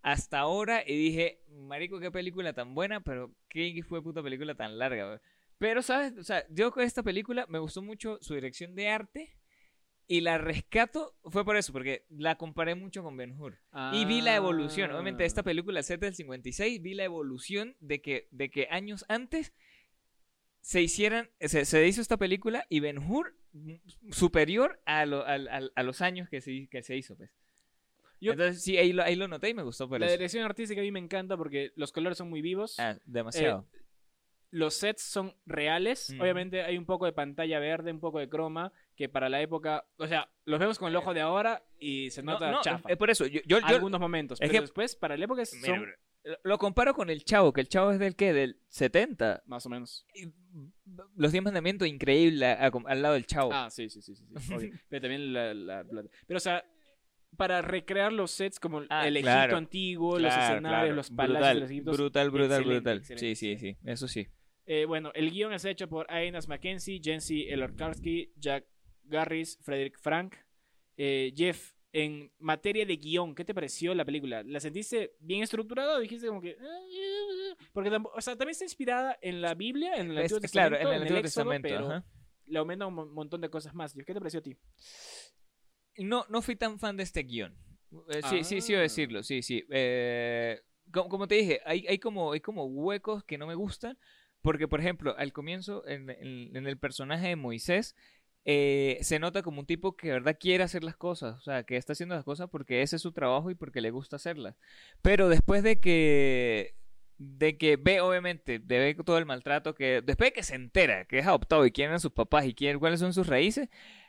hasta 0.02 0.38
ahora 0.40 0.82
y 0.86 0.96
dije, 0.96 1.40
marico, 1.48 2.00
qué 2.00 2.10
película 2.10 2.52
tan 2.54 2.74
buena, 2.74 3.00
pero 3.00 3.34
qué 3.48 3.82
fue 3.86 4.02
puta 4.02 4.22
película 4.22 4.54
tan 4.54 4.78
larga. 4.78 5.06
güey". 5.06 5.18
Pero, 5.58 5.80
¿sabes? 5.82 6.16
O 6.18 6.24
sea, 6.24 6.44
yo 6.50 6.70
con 6.72 6.82
esta 6.82 7.02
película 7.02 7.46
me 7.48 7.58
gustó 7.58 7.82
mucho 7.82 8.18
su 8.20 8.34
dirección 8.34 8.74
de 8.74 8.88
arte 8.88 9.36
y 10.08 10.20
la 10.22 10.36
rescato 10.38 11.14
fue 11.24 11.44
por 11.44 11.56
eso, 11.56 11.72
porque 11.72 12.04
la 12.10 12.36
comparé 12.36 12.74
mucho 12.74 13.02
con 13.02 13.16
Ben 13.16 13.38
Hur. 13.38 13.58
Y 13.92 14.04
vi 14.04 14.20
la 14.20 14.34
evolución. 14.34 14.90
Obviamente, 14.90 15.22
Ah. 15.22 15.26
esta 15.26 15.42
película 15.44 15.80
es 15.80 15.88
del 15.88 16.14
56, 16.14 16.82
vi 16.82 16.94
la 16.94 17.04
evolución 17.04 17.76
de 17.80 18.02
que, 18.02 18.28
de 18.32 18.50
que 18.50 18.66
años 18.70 19.04
antes 19.08 19.52
se 20.62 20.80
hicieran, 20.80 21.28
se, 21.40 21.64
se 21.66 21.86
hizo 21.86 22.00
esta 22.00 22.16
película 22.16 22.64
y 22.70 22.80
Ben 22.80 22.96
Hur 22.98 23.34
mm, 23.52 23.74
superior 24.12 24.80
a, 24.86 25.04
lo- 25.04 25.26
al- 25.26 25.48
al- 25.48 25.72
a 25.74 25.82
los 25.82 26.00
años 26.00 26.28
que 26.30 26.40
se, 26.40 26.68
que 26.70 26.82
se 26.82 26.96
hizo, 26.96 27.16
pues. 27.16 27.30
Yo- 28.20 28.32
Entonces, 28.32 28.62
sí, 28.62 28.78
ahí 28.78 28.92
lo, 28.92 29.02
ahí 29.02 29.16
lo 29.16 29.26
noté 29.28 29.48
y 29.50 29.54
me 29.54 29.64
gustó 29.64 29.88
por 29.88 29.98
La 30.00 30.06
eso. 30.06 30.12
dirección 30.14 30.44
artística 30.44 30.80
a 30.80 30.84
mí 30.84 30.92
me 30.92 31.00
encanta 31.00 31.36
porque 31.36 31.72
los 31.76 31.90
colores 31.92 32.16
son 32.16 32.30
muy 32.30 32.40
vivos. 32.40 32.78
Ah, 32.78 32.96
demasiado. 33.04 33.66
Los 34.52 34.74
sets 34.74 35.02
son 35.02 35.34
reales. 35.46 36.10
Ujú. 36.10 36.22
Obviamente 36.22 36.62
hay 36.62 36.76
un 36.78 36.84
poco 36.84 37.06
de 37.06 37.12
pantalla 37.12 37.58
verde, 37.58 37.90
un 37.90 38.00
poco 38.00 38.18
de 38.20 38.28
croma, 38.28 38.72
que 38.94 39.08
para 39.08 39.28
la 39.30 39.40
época, 39.40 39.86
o 39.96 40.06
sea, 40.06 40.30
los 40.44 40.60
vemos 40.60 40.78
con 40.78 40.88
el 40.90 40.96
ojo 40.96 41.14
de 41.14 41.22
ahora 41.22 41.64
y 41.78 42.10
se 42.10 42.22
no, 42.22 42.32
nota 42.32 42.50
no, 42.50 42.60
chafa. 42.60 42.88
es 42.90 42.96
por 42.98 43.10
eso. 43.10 43.26
Yo, 43.26 43.40
yo- 43.46 43.58
yo- 43.58 43.66
Algunos 43.66 43.98
momentos, 44.00 44.38
es 44.40 44.46
pero 44.48 44.52
que- 44.52 44.60
después 44.60 44.94
para 44.94 45.16
la 45.16 45.24
época 45.24 45.44
son 45.46 45.60
Mira, 45.62 45.96
lo- 46.44 46.58
comparo 46.58 46.94
con 46.94 47.10
el 47.10 47.24
Chavo, 47.24 47.52
que 47.52 47.60
el 47.60 47.68
Chavo 47.68 47.90
es 47.92 47.98
del 47.98 48.14
qué? 48.16 48.32
Del 48.32 48.58
70. 48.68 49.42
más 49.46 49.66
o 49.66 49.68
menos. 49.68 50.06
Y, 50.14 50.32
Los 51.16 51.32
10 51.32 51.42
mandamientos, 51.44 51.88
increíble 51.88 52.46
a- 52.46 52.66
a- 52.66 52.70
al 52.86 53.02
lado 53.02 53.14
del 53.14 53.26
Chavo. 53.26 53.50
Ah, 53.52 53.70
sí, 53.70 53.88
sí, 53.88 54.02
sí, 54.02 54.14
sí. 54.14 54.24
Pero 54.88 55.00
también 55.02 55.32
la, 55.32 55.54
la- 55.54 55.82
la- 55.84 56.04
Pero 56.26 56.36
o 56.36 56.40
sea, 56.40 56.64
para 57.36 57.62
recrear 57.62 58.12
los 58.12 58.30
sets 58.30 58.60
como 58.60 58.82
Ah, 58.90 59.08
el 59.08 59.18
claro. 59.20 59.40
Egipto 59.44 59.56
antiguo, 59.56 60.18
los 60.18 60.32
Claro, 60.32 60.52
escenarios, 60.54 60.80
claro. 60.82 60.94
los 60.96 61.10
palacios 61.10 61.38
brutal, 61.38 61.54
de 61.54 61.60
los 61.60 61.70
egiptos. 61.70 61.96
brutal, 61.96 62.30
brutal, 62.30 62.50
excelente, 62.60 62.74
brutal. 62.74 62.98
excelente, 62.98 63.34
Sí, 63.36 63.56
sí, 63.56 63.58
sí, 63.58 63.76
eso 63.84 64.08
sí. 64.08 64.28
Eh, 64.66 64.84
bueno, 64.84 65.10
el 65.14 65.30
guion 65.30 65.52
es 65.54 65.64
hecho 65.64 65.88
por 65.88 66.06
Ainas 66.12 66.46
Mackenzie, 66.46 67.00
Jency 67.02 67.48
Elorkarski, 67.48 68.32
Jack 68.36 68.66
Garris, 69.04 69.58
Frederick 69.62 69.98
Frank. 69.98 70.36
Eh, 70.98 71.32
Jeff, 71.34 71.71
en 71.92 72.32
materia 72.38 72.86
de 72.86 72.96
guion, 72.96 73.34
¿qué 73.34 73.44
te 73.44 73.54
pareció 73.54 73.94
la 73.94 74.04
película? 74.04 74.42
¿La 74.44 74.60
sentiste 74.60 75.14
bien 75.20 75.42
estructurada 75.42 75.96
o 75.96 76.00
dijiste 76.00 76.26
como 76.26 76.40
que... 76.40 76.50
"Eh, 76.50 76.56
eh"? 76.58 77.56
Porque 77.72 77.90
o 77.90 78.20
sea, 78.20 78.34
también 78.34 78.50
está 78.52 78.64
inspirada 78.64 79.18
en 79.20 79.42
la 79.42 79.54
Biblia, 79.54 79.96
en 79.96 80.10
el 80.10 80.18
Es- 80.18 80.32
Antiguo 80.32 80.40
claro, 80.50 80.76
Testamento, 80.76 80.88
en 80.90 80.94
el 80.96 81.02
Antiguo 81.02 81.18
Éxodo, 81.20 81.44
Testamento. 81.50 81.68
pero 81.68 81.86
ajá. 81.86 82.04
le 82.46 82.58
aumenta 82.58 82.86
un 82.86 82.94
mon- 82.94 83.12
montón 83.12 83.40
de 83.42 83.50
cosas 83.50 83.74
más. 83.74 83.92
¿Qué 83.94 84.04
te 84.14 84.14
pareció 84.20 84.40
a 84.40 84.42
ti? 84.42 84.56
No, 85.98 86.24
no 86.28 86.40
fui 86.42 86.56
tan 86.56 86.78
fan 86.78 86.96
de 86.96 87.02
este 87.02 87.22
guion. 87.22 87.54
Eh, 88.08 88.22
sí, 88.30 88.44
sí, 88.44 88.60
sí, 88.62 88.74
Ah. 88.74 88.80
decirlo, 88.80 89.22
sí, 89.22 89.42
sí. 89.42 89.64
Eh, 89.70 90.60
como, 90.90 91.08
como 91.10 91.28
te 91.28 91.34
dije, 91.34 91.60
hay, 91.66 91.86
hay, 91.86 91.98
como, 91.98 92.32
hay 92.32 92.40
como 92.40 92.64
huecos 92.64 93.22
que 93.24 93.36
no 93.36 93.46
me 93.46 93.54
gustan, 93.54 93.98
porque, 94.40 94.66
por 94.66 94.80
ejemplo, 94.80 95.14
al 95.18 95.32
comienzo, 95.32 95.86
en, 95.86 96.08
en- 96.10 96.56
en 96.56 96.66
el 96.66 96.78
personaje 96.78 97.28
de 97.28 97.36
Moisés, 97.36 97.94
eh, 98.44 98.98
se 99.02 99.18
nota 99.18 99.42
como 99.42 99.60
un 99.60 99.66
tipo 99.66 99.96
que 99.96 100.08
de 100.08 100.14
verdad 100.14 100.36
quiere 100.38 100.64
hacer 100.64 100.82
las 100.82 100.96
cosas, 100.96 101.38
o 101.38 101.42
sea, 101.42 101.62
que 101.62 101.76
está 101.76 101.92
haciendo 101.92 102.14
las 102.14 102.24
cosas 102.24 102.48
porque 102.50 102.82
ese 102.82 102.96
es 102.96 103.02
su 103.02 103.12
trabajo 103.12 103.50
y 103.50 103.54
porque 103.54 103.80
le 103.80 103.90
gusta 103.90 104.16
hacerlas. 104.16 104.56
Pero 105.00 105.28
después 105.28 105.62
de 105.62 105.80
que 105.80 106.74
de 107.18 107.56
que 107.56 107.76
ve 107.76 108.00
obviamente, 108.00 108.58
de 108.58 108.78
ver 108.78 108.96
todo 109.04 109.18
el 109.18 109.26
maltrato 109.26 109.74
que 109.74 110.02
después 110.02 110.30
de 110.30 110.32
que 110.32 110.42
se 110.42 110.56
entera 110.56 111.04
que 111.04 111.18
es 111.18 111.26
adoptado 111.26 111.64
y 111.66 111.70
quién 111.70 111.88
eran 111.88 112.00
sus 112.00 112.12
papás 112.12 112.46
y 112.46 112.54
quién 112.54 112.80
cuáles 112.80 112.98
son 112.98 113.14
sus 113.14 113.28
raíces, 113.28 113.68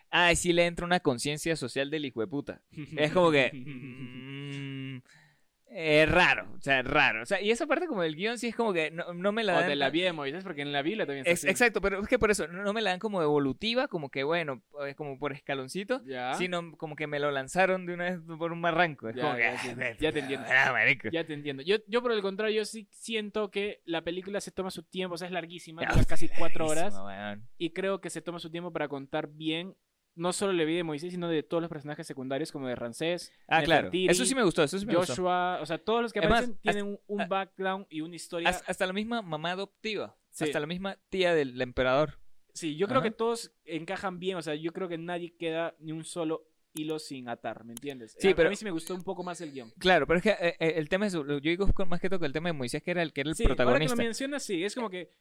ay, 0.10 0.36
sí 0.36 0.54
le 0.54 0.66
entra 0.66 0.86
una 0.86 1.00
conciencia 1.00 1.56
social 1.56 1.90
del 1.90 2.06
hijo 2.06 2.22
de 2.22 2.28
puta. 2.28 2.62
Es 2.98 3.12
como 3.12 3.32
que. 3.32 3.52
mm, 3.54 5.02
es 5.76 6.10
raro, 6.12 6.48
o 6.56 6.62
sea, 6.62 6.80
es 6.80 6.86
raro. 6.86 7.24
O 7.24 7.26
sea, 7.26 7.42
y 7.42 7.50
esa 7.52 7.66
parte 7.66 7.88
como 7.88 8.04
del 8.04 8.16
guion 8.16 8.38
sí 8.38 8.48
es 8.48 8.56
como 8.56 8.74
que 8.74 8.92
no, 8.92 9.14
no 9.14 9.32
me 9.32 9.44
la 9.44 9.54
O 9.54 9.60
dan. 9.62 9.70
de 9.70 9.76
la 9.76 9.90
de 9.90 10.14
Moisés, 10.14 10.44
porque 10.44 10.62
en 10.62 10.72
la 10.72 10.82
Biblia 10.82 11.06
también 11.06 11.26
está 11.26 11.34
así. 11.34 11.50
exacto, 11.50 11.82
pero 11.82 12.02
es 12.02 12.08
que 12.08 12.20
por 12.20 12.30
eso 12.32 12.48
no, 12.48 12.74
me 12.74 12.82
la 12.82 12.92
dan 12.92 13.00
como 13.00 13.22
evolutiva, 13.22 13.88
como 13.88 14.10
que 14.10 14.24
bueno, 14.24 14.62
es 14.88 14.96
como 14.96 15.18
por 15.18 15.34
escaloncito, 15.34 16.02
Ya. 16.06 16.34
sino 16.36 16.76
como 16.78 16.96
que 16.96 17.08
me 17.08 17.20
lo 17.20 17.32
lanzaron 17.32 17.86
de 17.86 17.94
una 17.94 18.04
vez 18.06 18.20
por 18.38 18.52
un 18.52 18.62
barranco. 18.62 19.10
Es 19.10 19.16
Ya, 19.16 19.22
como 19.24 19.36
que, 19.36 19.42
ya, 19.42 19.50
ah, 19.52 19.96
ya 20.00 20.12
te 20.12 20.20
entiendo. 20.20 20.48
Ya 21.12 21.24
te 21.26 21.34
entiendo. 21.34 21.64
Yo, 21.64 21.78
yo 21.88 22.02
por 22.02 22.12
el 22.12 22.22
contrario, 22.22 22.56
yo 22.58 22.66
sí 22.66 22.88
siento 22.92 23.50
que 23.50 23.82
la 23.86 24.02
película 24.02 24.42
se 24.42 24.52
toma 24.52 24.72
su 24.72 24.84
tiempo, 24.84 25.16
o 25.16 25.18
sea, 25.18 25.28
es 25.28 25.34
larguísima, 25.34 25.82
Ya, 25.84 25.90
dura 25.94 26.06
casi 26.06 26.30
cuatro 26.30 26.68
horas, 26.68 26.96
y 27.58 27.72
creo 27.72 28.00
que 28.02 28.10
se 28.10 28.22
toma 28.22 28.40
su 28.40 28.50
tiempo 28.50 28.72
para 28.72 28.88
contar 28.88 29.28
bien, 29.28 29.76
no 30.16 30.32
solo 30.34 30.54
la 30.54 30.64
vida 30.64 30.78
de 30.78 30.84
Moisés, 30.84 31.12
sino 31.12 31.28
de 31.28 31.44
todos 31.44 31.62
los 31.62 31.70
personajes 31.70 32.06
secundarios, 32.06 32.52
como 32.52 32.68
de 32.68 32.76
Ramsés, 32.76 33.32
Ah, 33.48 33.64
claro. 33.64 33.90
Eso 33.92 34.26
sí 34.26 34.36
me 34.36 34.44
gustó, 34.44 34.64
eso 34.64 34.78
sí 34.78 34.86
me 34.86 34.96
gustó. 34.96 35.14
Joshua, 35.14 35.60
o 35.62 35.66
sea, 35.66 35.78
todos 35.78 36.02
los 36.02 36.14
que 36.14 36.20
Es 36.20 36.30
más, 36.30 36.44
aparecen 36.44 36.60
tienen 36.62 37.00
un, 37.08 37.28
background 37.28 37.86
y 37.90 38.02
una 38.02 38.16
historia. 38.16 38.50
Hasta, 38.50 38.86
la 38.86 38.94
misma 38.94 39.22
mamá 39.22 39.52
adoptiva. 39.52 40.16
Sí. 40.30 40.46
Hasta 40.46 40.60
la 40.60 40.68
misma 40.68 40.98
tía 41.10 41.34
del 41.34 41.60
emperador. 41.62 42.20
Sí, 42.54 42.76
yo 42.76 42.88
creo 42.88 43.02
que 43.02 43.12
todos 43.12 43.52
encajan 43.66 44.20
bien, 44.20 44.38
o 44.38 44.42
sea, 44.42 44.54
yo 44.56 44.72
creo 44.74 44.88
que 44.88 44.98
nadie 44.98 45.36
queda 45.36 45.76
ni 45.80 45.92
un 45.92 46.04
solo 46.04 46.48
hilo 46.76 47.00
sin 47.00 47.30
atar, 47.30 47.64
¿me 47.66 47.74
entiendes? 47.74 48.16
Sí, 48.20 48.28
a, 48.28 48.32
a 48.32 48.36
pero- 48.36 48.50
mí 48.50 48.56
sí 48.56 48.66
me 48.66 48.72
gustó 48.72 48.94
un 48.96 49.04
poco 49.04 49.24
más 49.24 49.42
el 49.42 49.52
guion. 49.52 49.72
Claro, 49.80 50.06
pero 50.08 50.18
es 50.18 50.24
que 50.24 50.30
eh, 50.32 50.56
eh, 50.60 50.74
el 50.78 50.90
tema 50.90 51.08
es, 51.08 51.14
yo 51.14 51.26
digo 51.40 51.68
más 51.88 52.00
que 52.00 52.10
todo 52.10 52.26
el 52.26 52.34
tema 52.34 52.50
de 52.50 52.54
Moisés, 52.54 52.82
que 52.84 52.92
era 52.92 53.02
el 53.02 53.14
que 53.14 53.22
era 53.22 53.30
el 53.32 53.36
Sí, 53.36 53.44
ahora 53.44 53.54
que 53.54 53.58
protagonista. 53.58 53.96
lo 53.96 54.04
mencionas, 54.04 54.44
sí, 54.44 54.64
es 54.64 54.76
como 54.76 54.90
que 54.90 55.12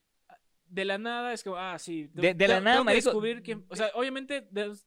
de 0.73 0.85
la 0.85 0.99
nada 0.99 1.33
es 1.33 1.45
como, 1.45 1.57
ah, 1.57 1.79
sí. 1.79 2.09
De- 2.15 2.35
de 2.35 2.49
la 2.49 2.61
nada, 2.61 2.83
marico. 2.83 3.11
descubrir 3.11 3.43
que, 3.43 3.59
o 3.69 3.77
sea, 3.77 3.91
obviamente 3.95 4.43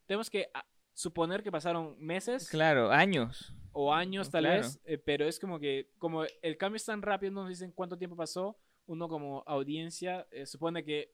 tenemos 0.06 0.28
que 0.30 0.48
ah, 0.52 0.64
suponer 0.92 1.42
que 1.42 1.52
pasaron 1.52 1.94
meses 1.98 2.48
Claro, 2.48 2.90
años. 2.90 3.54
o 3.72 3.92
años 3.94 4.30
tal 4.30 4.44
Claro. 4.44 4.62
vez, 4.62 4.80
eh, 4.84 4.98
pero 4.98 5.26
es 5.26 5.38
como 5.38 5.60
que, 5.60 5.90
como 5.98 6.24
el 6.42 6.56
cambio 6.56 6.76
es 6.76 6.84
tan 6.84 7.02
rápido, 7.02 7.32
no 7.32 7.42
nos 7.42 7.50
dicen 7.50 7.70
cuánto 7.72 7.96
tiempo 7.98 8.16
pasó, 8.16 8.58
uno 8.86 9.08
como 9.08 9.42
audiencia 9.46 10.26
eh, 10.30 10.46
supone 10.46 10.84
que 10.84 11.12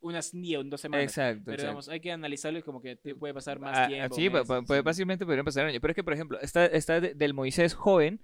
unas 0.00 0.32
ni 0.32 0.54
o 0.54 0.62
dos 0.62 0.80
semanas. 0.80 1.04
Exacto. 1.04 1.42
Pero 1.46 1.54
exacto. 1.54 1.62
digamos, 1.70 1.88
hay 1.88 2.00
que 2.00 2.12
analizarlo 2.12 2.58
y 2.60 2.62
como 2.62 2.80
que 2.80 2.94
te 2.96 3.14
puede 3.16 3.34
pasar 3.34 3.58
más 3.58 3.76
Ah, 3.76 3.88
tiempo. 3.88 4.14
sí, 4.14 4.30
meses, 4.30 4.46
puede- 4.46 4.78
sí. 4.80 4.84
fácilmente 4.84 5.24
podrían 5.24 5.44
pasar 5.44 5.66
años. 5.66 5.80
Pero 5.80 5.90
es 5.90 5.96
que, 5.96 6.04
por 6.04 6.12
ejemplo, 6.12 6.38
está, 6.40 6.66
está 6.66 7.00
de- 7.00 7.14
del 7.14 7.34
Moisés 7.34 7.74
joven 7.74 8.20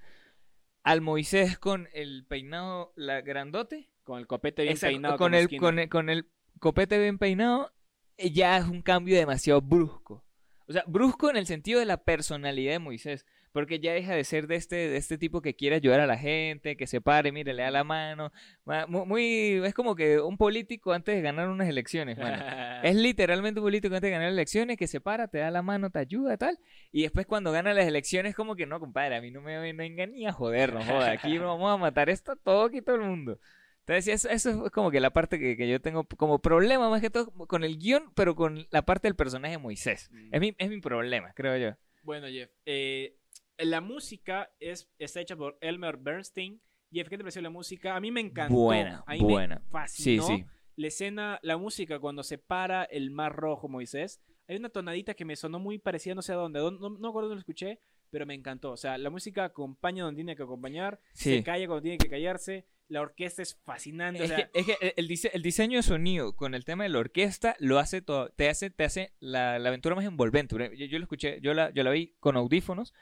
al 0.85 1.01
Moisés 1.01 1.59
con 1.59 1.89
el 1.93 2.27
peinado 2.29 2.93
la 2.95 3.23
grandote. 3.23 3.89
Con 4.05 4.19
el 4.21 4.27
copete 4.27 4.63
bien 4.63 4.75
Exacto, 4.75 4.93
peinado. 4.93 5.17
con, 5.19 5.35
el, 5.35 5.57
con, 5.59 5.79
el, 5.79 5.89
con 5.89 6.09
el 6.11 6.27
copete 6.61 6.99
bien 6.99 7.19
peinado, 7.19 7.73
eh, 8.17 8.31
ya 8.31 8.59
es 8.59 8.65
un 8.67 8.83
cambio 8.83 9.17
demasiado 9.17 9.61
brusco. 9.61 10.23
O 10.67 10.73
sea, 10.73 10.85
brusco 10.87 11.29
en 11.31 11.37
el 11.37 11.47
sentido 11.47 11.81
de 11.81 11.87
la 11.87 12.05
personalidad 12.05 12.73
de 12.73 12.79
Moisés. 12.79 13.27
Porque 13.53 13.79
ya 13.79 13.93
deja 13.93 14.15
de 14.17 14.25
ser 14.25 14.49
de 14.49 14.57
este, 14.57 14.75
de 14.75 14.97
este 14.97 15.17
tipo 15.17 15.41
que 15.41 15.55
quiere 15.55 15.77
ayudar 15.77 16.01
a 16.01 16.09
la 16.09 16.19
gente, 16.19 16.77
que 16.77 16.89
se 16.89 17.01
pare, 17.01 17.31
mire, 17.31 17.55
le 17.55 17.63
da 17.63 17.71
la 17.71 17.85
mano. 17.85 18.33
Ma- 18.65 18.85
mu- 18.89 19.07
Muy, 19.07 19.63
es 19.65 19.73
como 19.75 19.95
que 19.95 20.19
un 20.19 20.37
político 20.37 20.93
antes 20.93 21.15
de 21.15 21.23
ganar 21.23 21.49
unas 21.49 21.69
elecciones, 21.69 22.19
mano. 22.19 22.37
Es 22.83 22.97
literalmente 22.97 23.61
un 23.61 23.67
político 23.67 23.95
antes 23.95 24.09
de 24.09 24.11
ganar 24.11 24.29
elecciones 24.31 24.77
que 24.77 24.89
se 24.89 25.01
para, 25.01 25.29
te 25.29 25.39
da 25.39 25.53
la 25.53 25.63
mano, 25.63 25.89
te 25.91 26.01
ayuda, 26.01 26.37
tal. 26.37 26.59
Y 26.91 27.03
después 27.03 27.27
cuando 27.27 27.53
gana 27.53 27.73
las 27.75 27.87
elecciones, 27.87 28.35
como 28.35 28.57
que 28.57 28.67
no, 28.67 28.81
compadre, 28.81 29.15
a 29.15 29.21
mí 29.21 29.31
no 29.31 29.41
me 29.41 29.73
venga 29.73 30.05
ni 30.07 30.27
a 30.27 30.33
joder, 30.33 30.75
no 30.75 30.85
joda. 30.85 31.13
Aquí 31.13 31.39
vamos 31.39 31.73
a 31.73 31.77
matar 31.77 32.11
esto 32.11 32.33
a 32.33 32.37
todo 32.37 32.65
aquí 32.65 32.83
todo 32.83 32.97
el 32.97 33.03
mundo. 33.03 33.39
Entonces, 33.87 34.09
eso, 34.25 34.29
eso 34.31 34.65
es 34.67 34.73
como 34.73 34.91
que 34.91 34.99
la 35.01 35.11
parte 35.13 35.39
que, 35.39 35.57
que 35.57 35.69
yo 35.69 35.81
tengo 35.81 36.05
como 36.17 36.39
problema, 36.39 36.89
más 36.89 37.01
que 37.03 37.11
todo 37.11 37.31
con 37.47 37.65
el 37.65 37.79
guion, 37.79 38.11
pero 38.15 38.35
con 38.35 38.67
la 38.71 38.83
parte 38.83 39.09
del 39.09 39.15
personaje 39.15 39.53
de 39.53 39.59
Moisés. 39.59 40.09
Mm. 40.11 40.29
Es 40.35 40.41
mi, 40.41 40.55
es 40.57 40.71
mi 40.71 40.81
problema, 40.81 41.33
creo 41.35 41.57
yo. 41.59 41.77
Bueno, 42.03 42.27
Jeff, 42.29 42.51
eh, 42.65 43.17
la 43.59 43.81
música 43.83 44.51
es, 44.59 44.89
está 44.99 45.21
hecha 45.21 45.37
por 45.37 45.59
Elmer 45.61 45.99
Bernstein. 45.99 46.61
Jeff, 46.91 47.09
¿qué 47.09 47.17
te 47.19 47.25
pareció 47.25 47.43
la 47.43 47.51
música? 47.51 47.95
A 47.97 48.01
mí 48.01 48.11
me 48.11 48.21
encantó. 48.21 48.55
Buena, 48.55 49.05
a 49.07 49.13
mí 49.15 49.21
buena. 49.21 49.57
Me 49.57 49.63
Sí, 49.89 50.19
fascinó 50.19 50.27
sí. 50.29 50.45
la 50.77 50.87
escena, 50.87 51.39
la 51.43 51.57
música 51.59 51.99
cuando 51.99 52.23
se 52.23 52.39
para 52.39 52.85
el 52.85 53.11
mar 53.11 53.35
rojo, 53.37 53.69
Moisés. 53.69 54.21
Hay 54.49 54.57
una 54.57 54.69
tonadita 54.71 55.15
que 55.15 55.25
me 55.25 55.37
sonó 55.37 55.59
muy 55.59 55.79
parecida, 55.79 56.15
no 56.15 56.23
sé 56.23 56.33
a 56.33 56.37
dónde, 56.37 56.59
no, 56.61 56.71
no 56.71 56.91
me 56.91 57.09
acuerdo 57.09 57.29
dónde 57.29 57.35
lo 57.37 57.41
escuché, 57.41 57.81
pero 58.11 58.25
me 58.27 58.35
encantó. 58.35 58.73
O 58.73 58.77
sea, 58.77 58.97
la 58.99 59.11
música 59.11 59.45
acompaña 59.45 60.05
donde 60.05 60.19
tiene 60.19 60.37
que 60.37 60.43
acompañar, 60.43 61.01
Sí. 61.15 61.37
se 61.39 61.43
calla 61.43 61.67
cuando 61.67 61.83
tiene 61.83 61.99
que 61.99 62.09
callarse, 62.09 62.67
la 62.89 63.01
orquesta 63.01 63.43
es 63.43 63.57
fascinante. 63.65 64.21
o 64.21 64.25
Es 64.25 64.31
sea, 64.31 64.37
que, 64.51 64.61
es 64.61 64.67
que 64.67 64.95
el- 64.97 65.09
dise- 65.09 65.31
el 65.33 65.43
diseño 65.43 65.79
de 65.79 65.83
sonido 65.83 66.35
con 66.37 66.55
el 66.55 66.65
tema 66.65 66.85
de 66.85 66.91
la 66.91 66.99
orquesta 66.99 67.57
lo 67.59 67.79
hace 67.79 68.03
todo, 68.03 68.29
te 68.31 68.49
hace, 68.49 68.71
te 68.71 68.85
hace 68.85 69.13
la, 69.21 69.59
la 69.59 69.69
aventura 69.71 69.95
más 69.95 70.05
envolvente. 70.05 70.57
Yo, 70.77 70.87
yo 70.87 70.99
lo 70.99 71.05
escuché, 71.05 71.41
yo 71.41 71.55
la, 71.55 71.71
yo 71.73 71.83
la 71.83 71.91
vi 71.91 72.15
con 72.21 72.37
audífonos 72.37 72.93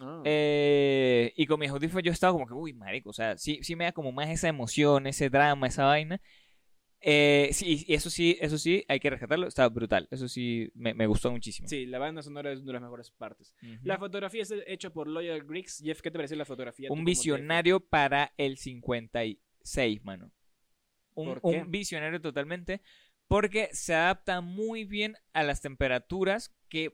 ah. 0.00 0.22
eh, 0.24 1.32
y 1.36 1.46
con 1.46 1.60
mis 1.60 1.70
audífonos 1.70 2.02
yo 2.02 2.12
estaba 2.12 2.32
como 2.32 2.46
que, 2.46 2.54
uy, 2.54 2.72
marico, 2.72 3.10
o 3.10 3.12
sea, 3.12 3.36
sí, 3.38 3.60
sí 3.62 3.76
me 3.76 3.84
da 3.84 3.92
como 3.92 4.12
más 4.12 4.28
esa 4.30 4.48
emoción, 4.48 5.06
ese 5.06 5.28
drama, 5.30 5.66
esa 5.66 5.84
vaina. 5.84 6.20
Eh, 7.08 7.50
sí, 7.52 7.84
y 7.86 7.94
eso 7.94 8.10
sí, 8.10 8.36
eso 8.40 8.58
sí, 8.58 8.84
hay 8.88 8.98
que 8.98 9.10
rescatarlo, 9.10 9.46
está 9.46 9.68
brutal. 9.68 10.08
Eso 10.10 10.26
sí, 10.26 10.72
me, 10.74 10.92
me 10.92 11.06
gustó 11.06 11.30
muchísimo. 11.30 11.68
sí, 11.68 11.86
la 11.86 12.00
banda 12.00 12.20
sonora 12.20 12.50
es 12.50 12.58
una 12.58 12.66
de 12.66 12.72
las 12.72 12.82
mejores 12.82 13.10
partes. 13.12 13.54
La 13.84 13.96
fotografía 13.96 14.42
es 14.42 14.52
hecha 14.66 14.90
por 14.90 15.06
Loyal 15.06 15.44
Griggs. 15.44 15.80
Jeff, 15.84 16.00
¿qué 16.02 16.10
te 16.10 16.18
pareció 16.18 16.36
la 16.36 16.44
fotografía? 16.44 16.90
Un 16.90 17.04
visionario 17.04 17.78
para 17.78 18.32
el 18.36 18.58
56, 18.58 20.04
mano. 20.04 20.32
Un, 21.14 21.26
¿Por 21.26 21.40
qué? 21.42 21.60
un 21.60 21.70
visionario 21.70 22.20
totalmente. 22.20 22.82
Porque 23.28 23.68
se 23.72 23.94
adapta 23.94 24.40
muy 24.40 24.84
bien 24.84 25.14
a 25.32 25.42
las 25.44 25.60
temperaturas 25.60 26.54
que 26.68 26.92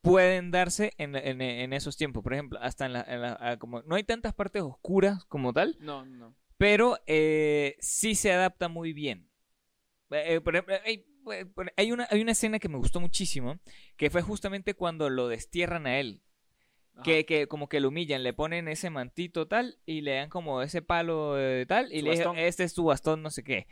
pueden 0.00 0.50
darse 0.52 0.92
en, 0.98 1.16
en- 1.16 1.40
en 1.40 1.72
esos 1.72 1.96
tiempos. 1.96 2.22
Por 2.22 2.32
ejemplo, 2.34 2.58
hasta 2.62 2.86
en 2.86 2.92
la, 2.92 3.02
en 3.08 3.20
la- 3.22 3.56
como 3.58 3.82
no 3.82 3.96
hay 3.96 4.04
tantas 4.04 4.34
partes 4.34 4.62
oscuras 4.62 5.24
como 5.24 5.52
tal, 5.52 5.76
No, 5.80 6.04
no. 6.06 6.36
pero 6.58 6.98
eh, 7.06 7.76
sí 7.80 8.14
se 8.14 8.32
adapta 8.32 8.68
muy 8.68 8.92
bien. 8.92 9.28
Eh, 10.12 10.34
eh, 10.34 10.40
por 10.40 10.54
ejemplo, 10.54 10.74
hay, 10.84 11.06
eh, 11.32 11.44
por- 11.46 11.72
hay 11.76 11.92
una, 11.92 12.06
hay 12.10 12.20
una 12.20 12.32
escena 12.32 12.58
que 12.58 12.68
me 12.68 12.78
gustó 12.78 13.00
muchísimo, 13.00 13.58
que 13.96 14.10
fue 14.10 14.22
justamente 14.22 14.74
cuando 14.74 15.08
lo 15.10 15.28
destierran 15.28 15.86
a 15.86 15.98
él. 16.00 16.20
Que, 17.02 17.24
que 17.24 17.46
como 17.48 17.68
que 17.70 17.80
lo 17.80 17.88
humillan, 17.88 18.22
le 18.22 18.34
ponen 18.34 18.68
ese 18.68 18.90
mantito 18.90 19.48
tal 19.48 19.78
y 19.86 20.02
le 20.02 20.12
dan 20.16 20.28
como 20.28 20.60
ese 20.60 20.82
palo 20.82 21.38
eh, 21.40 21.64
tal 21.66 21.90
y 21.90 22.02
le 22.02 22.10
dicen, 22.10 22.26
este 22.36 22.64
es 22.64 22.74
tu 22.74 22.84
bastón, 22.84 23.22
no 23.22 23.30
sé 23.30 23.42
qué. 23.42 23.66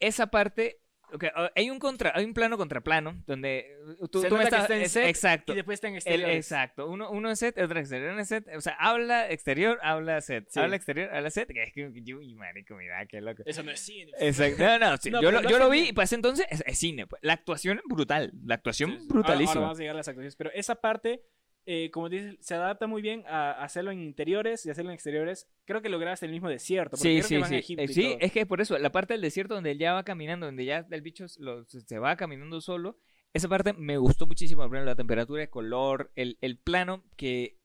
Esa 0.00 0.26
parte, 0.26 0.78
ok, 1.12 1.24
ah, 1.34 1.50
hay 1.54 1.70
un 1.70 1.78
contra, 1.78 2.12
hay 2.14 2.24
un 2.24 2.34
plano 2.34 2.56
contra 2.58 2.80
plano 2.80 3.22
donde 3.26 3.66
uh, 4.00 4.08
tú, 4.08 4.20
Se 4.22 4.28
tú 4.28 4.36
me 4.36 4.44
nota 4.44 4.56
que 4.56 4.62
estás- 4.62 4.62
está 4.62 4.74
en 4.76 4.82
es- 4.82 4.92
set 4.92 5.06
exacto. 5.08 5.52
Y 5.52 5.56
después 5.56 5.76
está 5.76 5.88
en 5.88 5.94
exteriores. 5.94 6.36
exacto, 6.36 6.88
uno, 6.88 7.10
uno 7.10 7.28
en 7.30 7.36
set, 7.36 7.58
otro 7.58 7.78
exterior 7.78 8.18
en 8.18 8.26
set, 8.26 8.46
o 8.56 8.60
sea, 8.60 8.74
habla 8.78 9.30
exterior, 9.30 9.78
habla 9.82 10.20
set, 10.20 10.46
Sí. 10.48 10.60
habla 10.60 10.76
exterior, 10.76 11.08
habla 11.14 11.30
set, 11.30 11.48
que 11.52 11.62
es 11.62 11.72
que, 11.72 11.90
yo, 12.02 12.20
y 12.20 12.34
marico, 12.34 12.74
mira, 12.76 13.04
qué 13.06 13.20
loco. 13.20 13.42
Eso 13.46 13.62
no 13.62 13.70
es 13.70 13.80
cine. 13.80 14.12
Exacto. 14.18 14.62
No, 14.64 14.78
no, 14.78 14.96
sí, 14.96 15.10
No, 15.10 15.22
yo, 15.22 15.30
lo, 15.30 15.42
yo 15.42 15.58
lo 15.58 15.70
vi 15.70 15.88
y 15.88 15.92
para 15.92 16.04
ese 16.04 16.14
entonces 16.16 16.46
es, 16.50 16.62
es 16.66 16.78
cine. 16.78 17.06
pues. 17.06 17.22
La 17.22 17.32
actuación 17.34 17.80
brutal, 17.86 18.32
la 18.44 18.54
actuación 18.56 18.90
Sí, 18.90 18.96
sí. 18.96 19.00
Ahora- 19.02 19.14
Ahora, 19.16 19.22
brutalísima. 19.22 19.60
vamos 19.62 19.78
a 19.78 19.80
llegar 19.80 19.94
a 19.96 19.98
las 19.98 20.08
actuaciones. 20.08 20.36
Pero 20.36 20.50
esa 20.54 20.74
parte, 20.76 21.22
eh, 21.66 21.90
como 21.90 22.08
dices, 22.08 22.36
se 22.40 22.54
adapta 22.54 22.86
muy 22.86 23.02
bien 23.02 23.24
a 23.26 23.50
hacerlo 23.62 23.90
en 23.90 24.00
interiores 24.00 24.64
y 24.64 24.70
hacerlo 24.70 24.90
en 24.90 24.94
exteriores. 24.94 25.48
Creo 25.64 25.82
que 25.82 25.88
lograste 25.88 26.24
el 26.26 26.32
mismo 26.32 26.48
desierto. 26.48 26.92
Porque 26.96 27.02
Sí, 27.02 27.08
creo 27.16 27.22
que 27.22 27.28
sí, 27.28 27.34
van 27.36 27.44
a 27.44 27.48
sí. 27.48 27.54
Egipto 27.56 27.82
Eh, 27.82 27.88
sí, 27.88 28.16
es 28.20 28.32
que 28.32 28.46
por 28.46 28.60
eso, 28.60 28.78
la 28.78 28.92
parte 28.92 29.14
del 29.14 29.20
desierto 29.22 29.54
donde 29.54 29.72
él 29.72 29.78
ya 29.78 29.92
va 29.92 30.04
caminando, 30.04 30.46
donde 30.46 30.64
ya 30.64 30.86
el 30.90 31.02
bicho 31.02 31.26
lo- 31.38 31.64
se 31.66 31.98
va 31.98 32.16
caminando 32.16 32.60
solo, 32.60 32.98
esa 33.34 33.48
parte 33.48 33.72
me 33.74 33.98
gustó 33.98 34.26
muchísimo. 34.26 34.62
Por 34.62 34.68
ejemplo, 34.76 34.90
la 34.92 34.96
temperatura, 34.96 35.42
el 35.42 35.50
color, 35.50 36.10
el, 36.14 36.38
el 36.40 36.56
plano, 36.56 37.04
que 37.16 37.58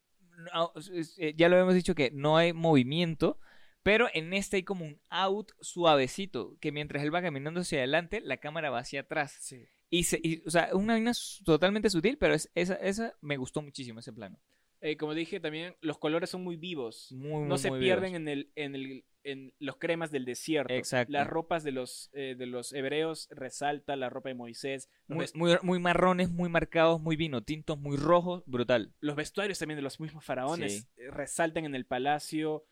no, 0.54 0.74
eh, 1.18 1.34
ya 1.38 1.48
lo 1.50 1.58
hemos 1.58 1.76
dicho 1.76 1.94
que 1.96 2.10
no 2.12 2.36
hay 2.38 2.52
movimiento, 2.54 3.40
pero 3.84 4.08
en 4.14 4.34
este 4.34 4.58
hay 4.58 4.64
como 4.64 4.86
un 4.86 5.00
out 5.10 5.52
suavecito, 5.62 6.58
que 6.60 6.72
mientras 6.72 7.04
él 7.04 7.14
va 7.14 7.22
caminando 7.22 7.62
hacia 7.62 7.80
adelante, 7.80 8.20
la 8.22 8.38
cámara 8.38 8.70
va 8.70 8.80
hacia 8.80 9.02
atrás. 9.02 9.38
Sí. 9.40 9.66
Y, 9.92 10.04
se, 10.06 10.20
y, 10.24 10.42
o 10.48 10.50
sea, 10.50 10.70
una 10.74 10.94
vaina 10.94 11.12
totalmente 11.46 11.90
sutil, 11.92 12.18
pero 12.18 12.34
es, 12.34 12.50
esa, 12.56 12.76
esa 12.76 13.14
me 13.22 13.38
gustó 13.38 13.62
muchísimo, 13.62 14.00
ese 14.00 14.12
plano. 14.14 14.40
Eh, 14.80 14.98
como 14.98 15.14
dije 15.14 15.40
también, 15.40 15.76
los 15.82 16.00
colores 16.00 16.32
son 16.32 16.44
muy 16.44 16.56
vivos. 16.56 17.12
Muy, 17.12 17.30
muy, 17.42 17.48
no 17.48 17.58
se 17.60 17.70
muy 17.70 17.80
pierden 17.82 18.14
vivos. 18.14 18.22
en 18.22 18.28
el 18.30 18.52
en 18.56 18.76
el 18.76 19.04
en 19.24 19.54
los 19.60 19.76
cremas 19.78 20.10
del 20.10 20.26
desierto. 20.26 20.74
Exacto. 20.74 21.12
Las 21.12 21.28
ropas 21.28 21.64
de 21.64 21.72
los 21.72 22.10
eh, 22.14 22.34
de 22.36 22.48
los 22.48 22.74
hebreos 22.74 23.28
resalta 23.30 23.96
la 23.96 24.10
ropa 24.10 24.30
de 24.30 24.36
Moisés. 24.36 24.90
Muy, 25.08 25.28
muy, 25.36 25.58
muy 25.62 25.78
marrones, 25.78 26.32
muy 26.32 26.50
marcados, 26.50 27.00
muy 27.00 27.16
vino 27.16 27.44
tintos, 27.44 27.78
muy 27.78 27.98
rojos, 27.98 28.42
brutal. 28.48 28.94
los 29.02 29.16
vestuarios 29.16 29.60
también 29.60 29.76
de 29.76 29.84
los 29.84 30.00
mismos 30.00 30.26
faraones 30.26 30.74
Sí. 30.74 30.88
eh, 30.98 31.12
resaltan 31.12 31.66
en 31.66 31.76
el 31.76 31.86
palacio. 31.86 32.64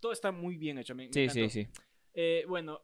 Todo 0.00 0.12
está 0.12 0.32
muy 0.32 0.58
bien 0.58 0.76
hecho. 0.76 0.94
me- 0.94 1.06
me 1.06 1.12
Sí, 1.14 1.28
sí, 1.30 1.48
sí. 1.48 1.68
Eh, 2.12 2.44
bueno, 2.46 2.82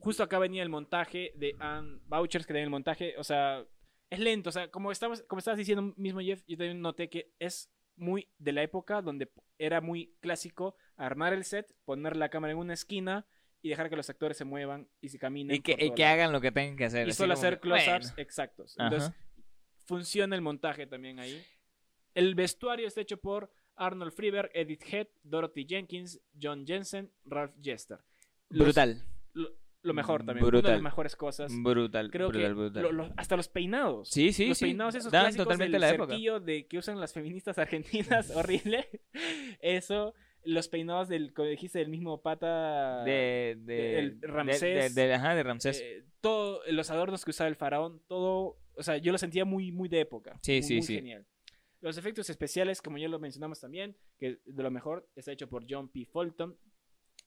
justo 0.00 0.22
acá 0.22 0.38
venía 0.38 0.62
el 0.62 0.68
montaje 0.68 1.32
de 1.36 1.54
Ann 1.58 2.00
Vouchers 2.06 2.46
que 2.46 2.52
tenía 2.52 2.64
el 2.64 2.70
montaje, 2.70 3.14
o 3.18 3.24
sea, 3.24 3.64
es 4.10 4.18
lento, 4.18 4.48
o 4.50 4.52
sea, 4.52 4.70
como 4.70 4.90
estamos, 4.92 5.22
como 5.22 5.38
estabas 5.38 5.58
diciendo 5.58 5.94
mismo 5.96 6.20
Jeff, 6.20 6.42
yo 6.46 6.56
también 6.56 6.80
noté 6.80 7.08
que 7.10 7.32
es 7.38 7.70
muy 7.96 8.28
de 8.38 8.52
la 8.52 8.62
época 8.62 9.02
donde 9.02 9.30
era 9.58 9.80
muy 9.80 10.14
clásico 10.20 10.76
armar 10.96 11.32
el 11.32 11.44
set, 11.44 11.74
poner 11.84 12.16
la 12.16 12.28
cámara 12.28 12.52
en 12.52 12.58
una 12.58 12.74
esquina 12.74 13.26
y 13.60 13.70
dejar 13.70 13.90
que 13.90 13.96
los 13.96 14.08
actores 14.08 14.36
se 14.36 14.44
muevan 14.44 14.88
y 15.00 15.08
se 15.08 15.18
caminen 15.18 15.56
Y 15.56 15.60
que, 15.60 15.76
y 15.96 16.02
hagan 16.02 16.32
lo 16.32 16.40
que 16.40 16.52
tengan 16.52 16.76
que 16.76 16.84
hacer. 16.84 17.08
y 17.08 17.12
solo 17.12 17.34
como 17.34 17.40
hacer 17.40 17.60
close-ups 17.60 18.08
bueno. 18.10 18.22
exactos. 18.22 18.74
Ajá. 18.78 18.86
Entonces, 18.88 19.12
funciona 19.86 20.36
el 20.36 20.42
montaje 20.42 20.86
también 20.86 21.18
ahí. 21.18 21.42
El 22.14 22.34
vestuario 22.34 22.86
está 22.86 23.00
hecho 23.00 23.16
por 23.18 23.50
Arnold 23.76 24.12
Freeberg, 24.12 24.50
Edith 24.54 24.82
Head, 24.92 25.08
Dorothy 25.22 25.66
Jenkins, 25.68 26.20
John 26.40 26.64
Jensen, 26.66 27.12
Ralph 27.24 27.54
Jester. 27.62 27.98
Los- 28.48 28.66
Brutal. 28.68 29.02
lo, 29.34 29.50
lo 29.82 29.94
mejor 29.94 30.24
también. 30.24 30.44
Una 30.44 30.46
de 30.46 30.50
Brutal. 30.58 30.72
las 30.72 30.82
mejores 30.82 31.16
cosas. 31.16 31.52
Brutal. 31.62 32.10
Creo 32.10 32.28
brutal, 32.28 32.48
que 32.48 32.54
brutal. 32.54 32.82
lo- 32.82 32.92
lo- 32.92 33.12
hasta 33.16 33.36
los 33.36 33.48
peinados. 33.48 34.08
Sí, 34.08 34.32
sí, 34.32 34.48
los 34.48 34.58
sí. 34.58 34.66
peinados 34.66 34.94
esos 34.94 35.12
Dan 35.12 35.22
clásicos 35.24 35.44
totalmente 35.44 35.72
del 35.72 35.80
la 35.80 35.90
época. 35.90 36.08
cerquillo 36.12 36.40
de 36.40 36.66
que 36.66 36.78
usan 36.78 36.98
las 37.00 37.12
feministas 37.12 37.58
argentinas, 37.58 38.30
horrible. 38.36 38.88
Eso, 39.60 40.14
los 40.44 40.68
peinados 40.68 41.08
del, 41.08 41.32
como 41.32 41.48
dijiste, 41.48 41.78
del 41.78 41.88
mismo 41.88 42.20
pata. 42.22 43.02
de, 43.04 43.56
de, 43.60 43.98
el 43.98 44.20
Ramsés. 44.22 44.94
de- 44.94 45.06
de- 45.06 45.14
ajá, 45.14 45.34
de 45.34 45.42
Ramsés. 45.42 45.80
eh, 45.80 46.04
todo, 46.20 46.60
los 46.70 46.90
adornos 46.90 47.24
que 47.24 47.30
usaba 47.30 47.48
el 47.48 47.56
faraón, 47.56 48.02
todo, 48.08 48.58
o 48.74 48.82
sea, 48.82 48.96
yo 48.96 49.12
lo 49.12 49.18
sentía 49.18 49.44
muy, 49.44 49.72
muy 49.72 49.88
de 49.88 50.00
época. 50.00 50.38
Sí, 50.42 50.54
muy, 50.54 50.62
sí, 50.62 50.74
muy 50.74 50.82
sí. 50.82 50.94
genial. 50.96 51.26
Los 51.80 51.96
efectos 51.96 52.28
especiales, 52.28 52.82
como 52.82 52.98
ya 52.98 53.06
lo 53.08 53.20
mencionamos 53.20 53.60
también, 53.60 53.96
que 54.18 54.40
de 54.44 54.62
lo 54.64 54.70
mejor 54.72 55.08
está 55.14 55.30
hecho 55.30 55.48
por 55.48 55.64
John 55.68 55.88
P. 55.88 56.06
Fulton. 56.06 56.56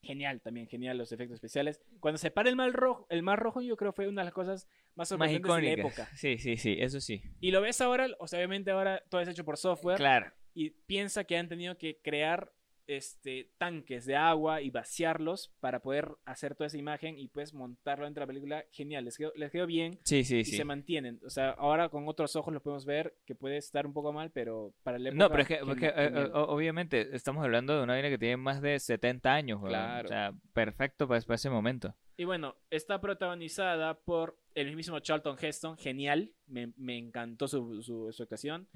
Genial 0.04 0.42
también, 0.42 0.68
genial 0.68 0.98
los 0.98 1.12
efectos 1.12 1.36
especiales. 1.36 1.80
Cuando 2.00 2.18
se 2.18 2.32
para 2.32 2.50
el 2.50 2.56
mar 2.56 2.72
rojo, 2.74 3.06
el 3.10 3.22
mar 3.22 3.38
rojo 3.40 3.62
yo 3.62 3.78
creo 3.78 3.94
fue 3.94 4.08
una 4.08 4.22
de 4.22 4.26
las 4.26 4.34
cosas 4.34 4.68
más 4.96 4.98
Más 4.98 5.10
sorprendentes 5.10 5.56
de 5.56 5.62
la 5.62 5.70
época. 5.72 6.10
Sí, 6.16 6.38
sí, 6.40 6.58
sí, 6.58 6.78
eso 6.80 7.00
sí. 7.00 7.22
Y 7.40 7.52
lo 7.52 7.62
ves 7.62 7.82
ahora, 7.82 8.08
o 8.20 8.28
sea, 8.28 8.40
obviamente 8.40 8.72
ahora 8.72 9.04
todo 9.10 9.22
es 9.22 9.28
hecho 9.28 9.46
por 9.46 9.58
software 9.58 9.98
Claro. 9.98 10.32
y 10.56 10.72
piensa 10.72 11.24
que 11.24 11.38
han 11.38 11.48
tenido 11.48 11.78
que 11.78 12.00
crear 12.02 12.52
este 12.98 13.52
tanques 13.58 14.06
de 14.06 14.16
agua 14.16 14.62
y 14.62 14.70
vaciarlos 14.70 15.54
para 15.60 15.82
poder 15.82 16.10
hacer 16.26 16.56
toda 16.56 16.68
esa 16.68 16.78
imagen 16.78 17.18
y 17.18 17.28
pues 17.28 17.54
montarlo 17.54 18.06
dentro 18.06 18.22
de 18.22 18.26
la 18.26 18.28
película. 18.28 18.66
Genial, 18.72 19.06
les 19.06 19.18
quedó, 19.18 19.32
les 19.36 19.52
quedó 19.52 19.66
bien 19.66 20.00
Sí, 20.04 20.24
sí, 20.24 20.40
y 20.40 20.46
sí. 20.46 20.56
se 20.58 20.66
mantienen. 20.66 21.20
O 21.26 21.30
sea, 21.30 21.52
ahora 21.52 21.90
con 21.90 22.08
otros 22.08 22.36
ojos 22.36 22.54
lo 22.54 22.62
podemos 22.62 22.86
ver 22.86 23.16
que 23.26 23.36
puede 23.36 23.58
estar 23.58 23.86
un 23.86 23.94
poco 23.94 24.14
mal, 24.14 24.32
pero 24.32 24.74
para 24.84 24.98
época 24.98 25.16
No, 25.16 25.30
pero 25.30 25.42
es 25.42 25.48
que, 25.48 25.58
genial, 25.58 25.94
eh, 25.96 26.04
genial. 26.10 26.32
obviamente 26.34 27.16
estamos 27.16 27.44
hablando 27.44 27.78
de 27.78 27.84
una 27.84 27.94
vaina 27.94 28.10
que 28.10 28.18
tiene 28.18 28.38
más 28.38 28.62
de 28.62 28.80
70 28.80 29.34
años. 29.34 29.62
Claro. 29.64 30.06
O 30.06 30.10
sea, 30.10 30.34
perfecto 30.54 31.08
para, 31.08 31.22
para 31.22 31.36
ese 31.36 31.50
momento. 31.50 31.96
Y 32.22 32.24
bueno, 32.24 32.56
está 32.70 33.02
protagonizada 33.02 33.96
por 33.96 34.38
el 34.54 34.68
mismísimo 34.68 35.00
Charlton 35.00 35.38
Heston, 35.42 35.76
genial, 35.76 36.32
me, 36.46 36.72
me 36.78 36.96
encantó 36.96 37.48
su, 37.48 37.82
su, 37.82 38.12
su 38.12 38.22
actuación. 38.22 38.68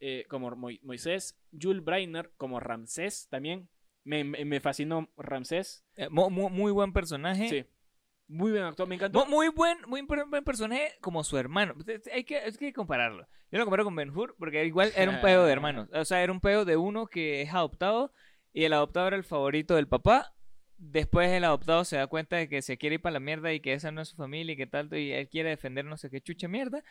Eh, 0.00 0.24
como 0.28 0.50
Mo- 0.56 0.70
Moisés, 0.82 1.38
Jules 1.52 1.84
Brainer 1.84 2.32
como 2.36 2.58
Ramsés 2.58 3.28
también. 3.30 3.68
Me, 4.02 4.24
me, 4.24 4.44
me 4.44 4.58
fascinó 4.58 5.08
Ramsés. 5.16 5.84
Eh, 5.94 6.08
mu- 6.08 6.30
mu- 6.30 6.50
muy, 6.50 6.72
buen 6.72 6.92
personaje. 6.92 7.48
Sí. 7.48 7.64
Muy 8.26 8.50
bien 8.50 8.64
actuado, 8.64 8.88
me 8.88 8.96
encantó. 8.96 9.24
Mu- 9.24 9.30
Muy 9.30 9.48
buen, 9.50 9.78
muy 9.86 10.02
buen 10.02 10.42
personaje 10.42 10.94
como 11.00 11.22
su 11.22 11.38
hermano. 11.38 11.76
Hay 12.12 12.24
que, 12.24 12.38
hay 12.38 12.52
que 12.52 12.72
compararlo. 12.72 13.28
Yo 13.52 13.58
lo 13.60 13.66
comparo 13.66 13.84
con 13.84 13.94
Ben 13.94 14.10
Hur 14.10 14.34
porque 14.36 14.64
igual 14.64 14.90
era 14.96 15.12
un 15.12 15.20
pedo 15.20 15.44
de 15.46 15.52
hermanos. 15.52 15.88
O 15.92 16.04
sea, 16.04 16.24
era 16.24 16.32
un 16.32 16.40
pedo 16.40 16.64
de 16.64 16.76
uno 16.76 17.06
que 17.06 17.42
es 17.42 17.54
adoptado 17.54 18.12
y 18.52 18.64
el 18.64 18.72
adoptado 18.72 19.06
era 19.06 19.16
el 19.16 19.22
favorito 19.22 19.76
del 19.76 19.86
papá. 19.86 20.34
Después 20.82 21.30
el 21.30 21.44
adoptado 21.44 21.84
se 21.84 21.96
da 21.96 22.06
cuenta 22.06 22.36
de 22.36 22.48
que 22.48 22.62
se 22.62 22.78
quiere 22.78 22.94
ir 22.94 23.02
para 23.02 23.12
la 23.12 23.20
mierda 23.20 23.52
y 23.52 23.60
que 23.60 23.74
esa 23.74 23.90
no 23.90 24.00
es 24.00 24.08
su 24.08 24.16
familia 24.16 24.54
y 24.54 24.56
que 24.56 24.66
tal, 24.66 24.92
y 24.94 25.12
él 25.12 25.28
quiere 25.28 25.50
defender 25.50 25.84
no 25.84 25.98
sé 25.98 26.08
qué 26.08 26.22
chucha 26.22 26.48
mierda. 26.48 26.82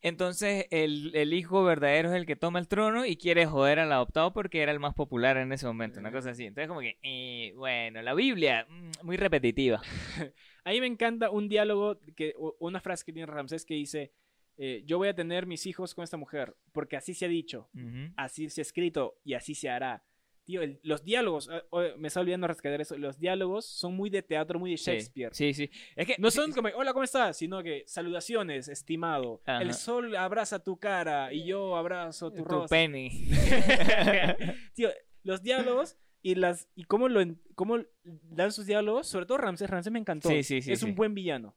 Entonces 0.00 0.66
el, 0.70 1.14
el 1.14 1.34
hijo 1.34 1.62
verdadero 1.62 2.08
es 2.08 2.14
el 2.14 2.24
que 2.24 2.36
toma 2.36 2.58
el 2.58 2.68
trono 2.68 3.04
y 3.04 3.16
quiere 3.16 3.44
joder 3.44 3.80
al 3.80 3.92
adoptado 3.92 4.32
porque 4.32 4.62
era 4.62 4.72
el 4.72 4.80
más 4.80 4.94
popular 4.94 5.36
en 5.36 5.52
ese 5.52 5.66
momento, 5.66 6.00
una 6.00 6.10
cosa 6.10 6.30
así. 6.30 6.46
Entonces 6.46 6.68
como 6.68 6.80
que, 6.80 6.98
eh, 7.02 7.52
bueno, 7.54 8.00
la 8.00 8.14
Biblia, 8.14 8.66
mm, 8.66 9.04
muy 9.04 9.18
repetitiva. 9.18 9.82
A 10.64 10.70
mí 10.70 10.80
me 10.80 10.86
encanta 10.86 11.30
un 11.30 11.48
diálogo, 11.48 12.00
que, 12.16 12.34
una 12.60 12.80
frase 12.80 13.04
que 13.04 13.12
tiene 13.12 13.26
Ramsés 13.26 13.66
que 13.66 13.74
dice, 13.74 14.12
eh, 14.56 14.82
yo 14.86 14.96
voy 14.96 15.08
a 15.08 15.14
tener 15.14 15.46
mis 15.46 15.66
hijos 15.66 15.94
con 15.94 16.02
esta 16.02 16.16
mujer, 16.16 16.56
porque 16.72 16.96
así 16.96 17.12
se 17.12 17.26
ha 17.26 17.28
dicho, 17.28 17.68
así 18.16 18.48
se 18.48 18.60
ha 18.60 18.62
escrito 18.62 19.18
y 19.22 19.34
así 19.34 19.54
se 19.54 19.68
hará. 19.68 20.02
Tío, 20.48 20.62
el- 20.62 20.80
los 20.82 21.04
diálogos, 21.04 21.50
oh, 21.68 21.82
me 21.98 22.08
está 22.08 22.20
olvidando 22.20 22.46
rescatar 22.46 22.80
eso, 22.80 22.96
los 22.96 23.18
diálogos 23.18 23.66
son 23.66 23.94
muy 23.94 24.08
de 24.08 24.22
teatro, 24.22 24.58
muy 24.58 24.70
de 24.70 24.78
Shakespeare. 24.78 25.28
Sí, 25.34 25.52
sí. 25.52 25.70
Es 25.94 26.06
que 26.06 26.14
No 26.18 26.30
son 26.30 26.52
como, 26.52 26.68
hola, 26.74 26.94
¿cómo 26.94 27.04
estás? 27.04 27.36
Sino 27.36 27.62
que, 27.62 27.84
saludaciones, 27.86 28.68
estimado. 28.68 29.42
Ajá. 29.44 29.60
El 29.60 29.74
sol 29.74 30.16
abraza 30.16 30.64
tu 30.64 30.78
cara 30.78 31.34
y 31.34 31.44
yo 31.44 31.76
abrazo 31.76 32.30
tu, 32.30 32.38
tu 32.38 32.44
rostro. 32.46 32.68
penny. 32.68 33.10
Tío, 34.74 34.88
los 35.22 35.42
diálogos 35.42 35.98
y 36.22 36.34
las 36.34 36.66
y 36.74 36.84
cómo 36.84 37.10
lo 37.10 37.20
cómo 37.54 37.80
dan 38.02 38.50
sus 38.50 38.64
diálogos, 38.64 39.06
sobre 39.06 39.26
todo 39.26 39.36
Ramsés, 39.36 39.68
Ramsés 39.68 39.92
me 39.92 39.98
encantó. 39.98 40.30
Sí, 40.30 40.42
sí, 40.42 40.62
sí, 40.62 40.72
es 40.72 40.80
sí. 40.80 40.86
un 40.86 40.94
buen 40.94 41.14
villano. 41.14 41.54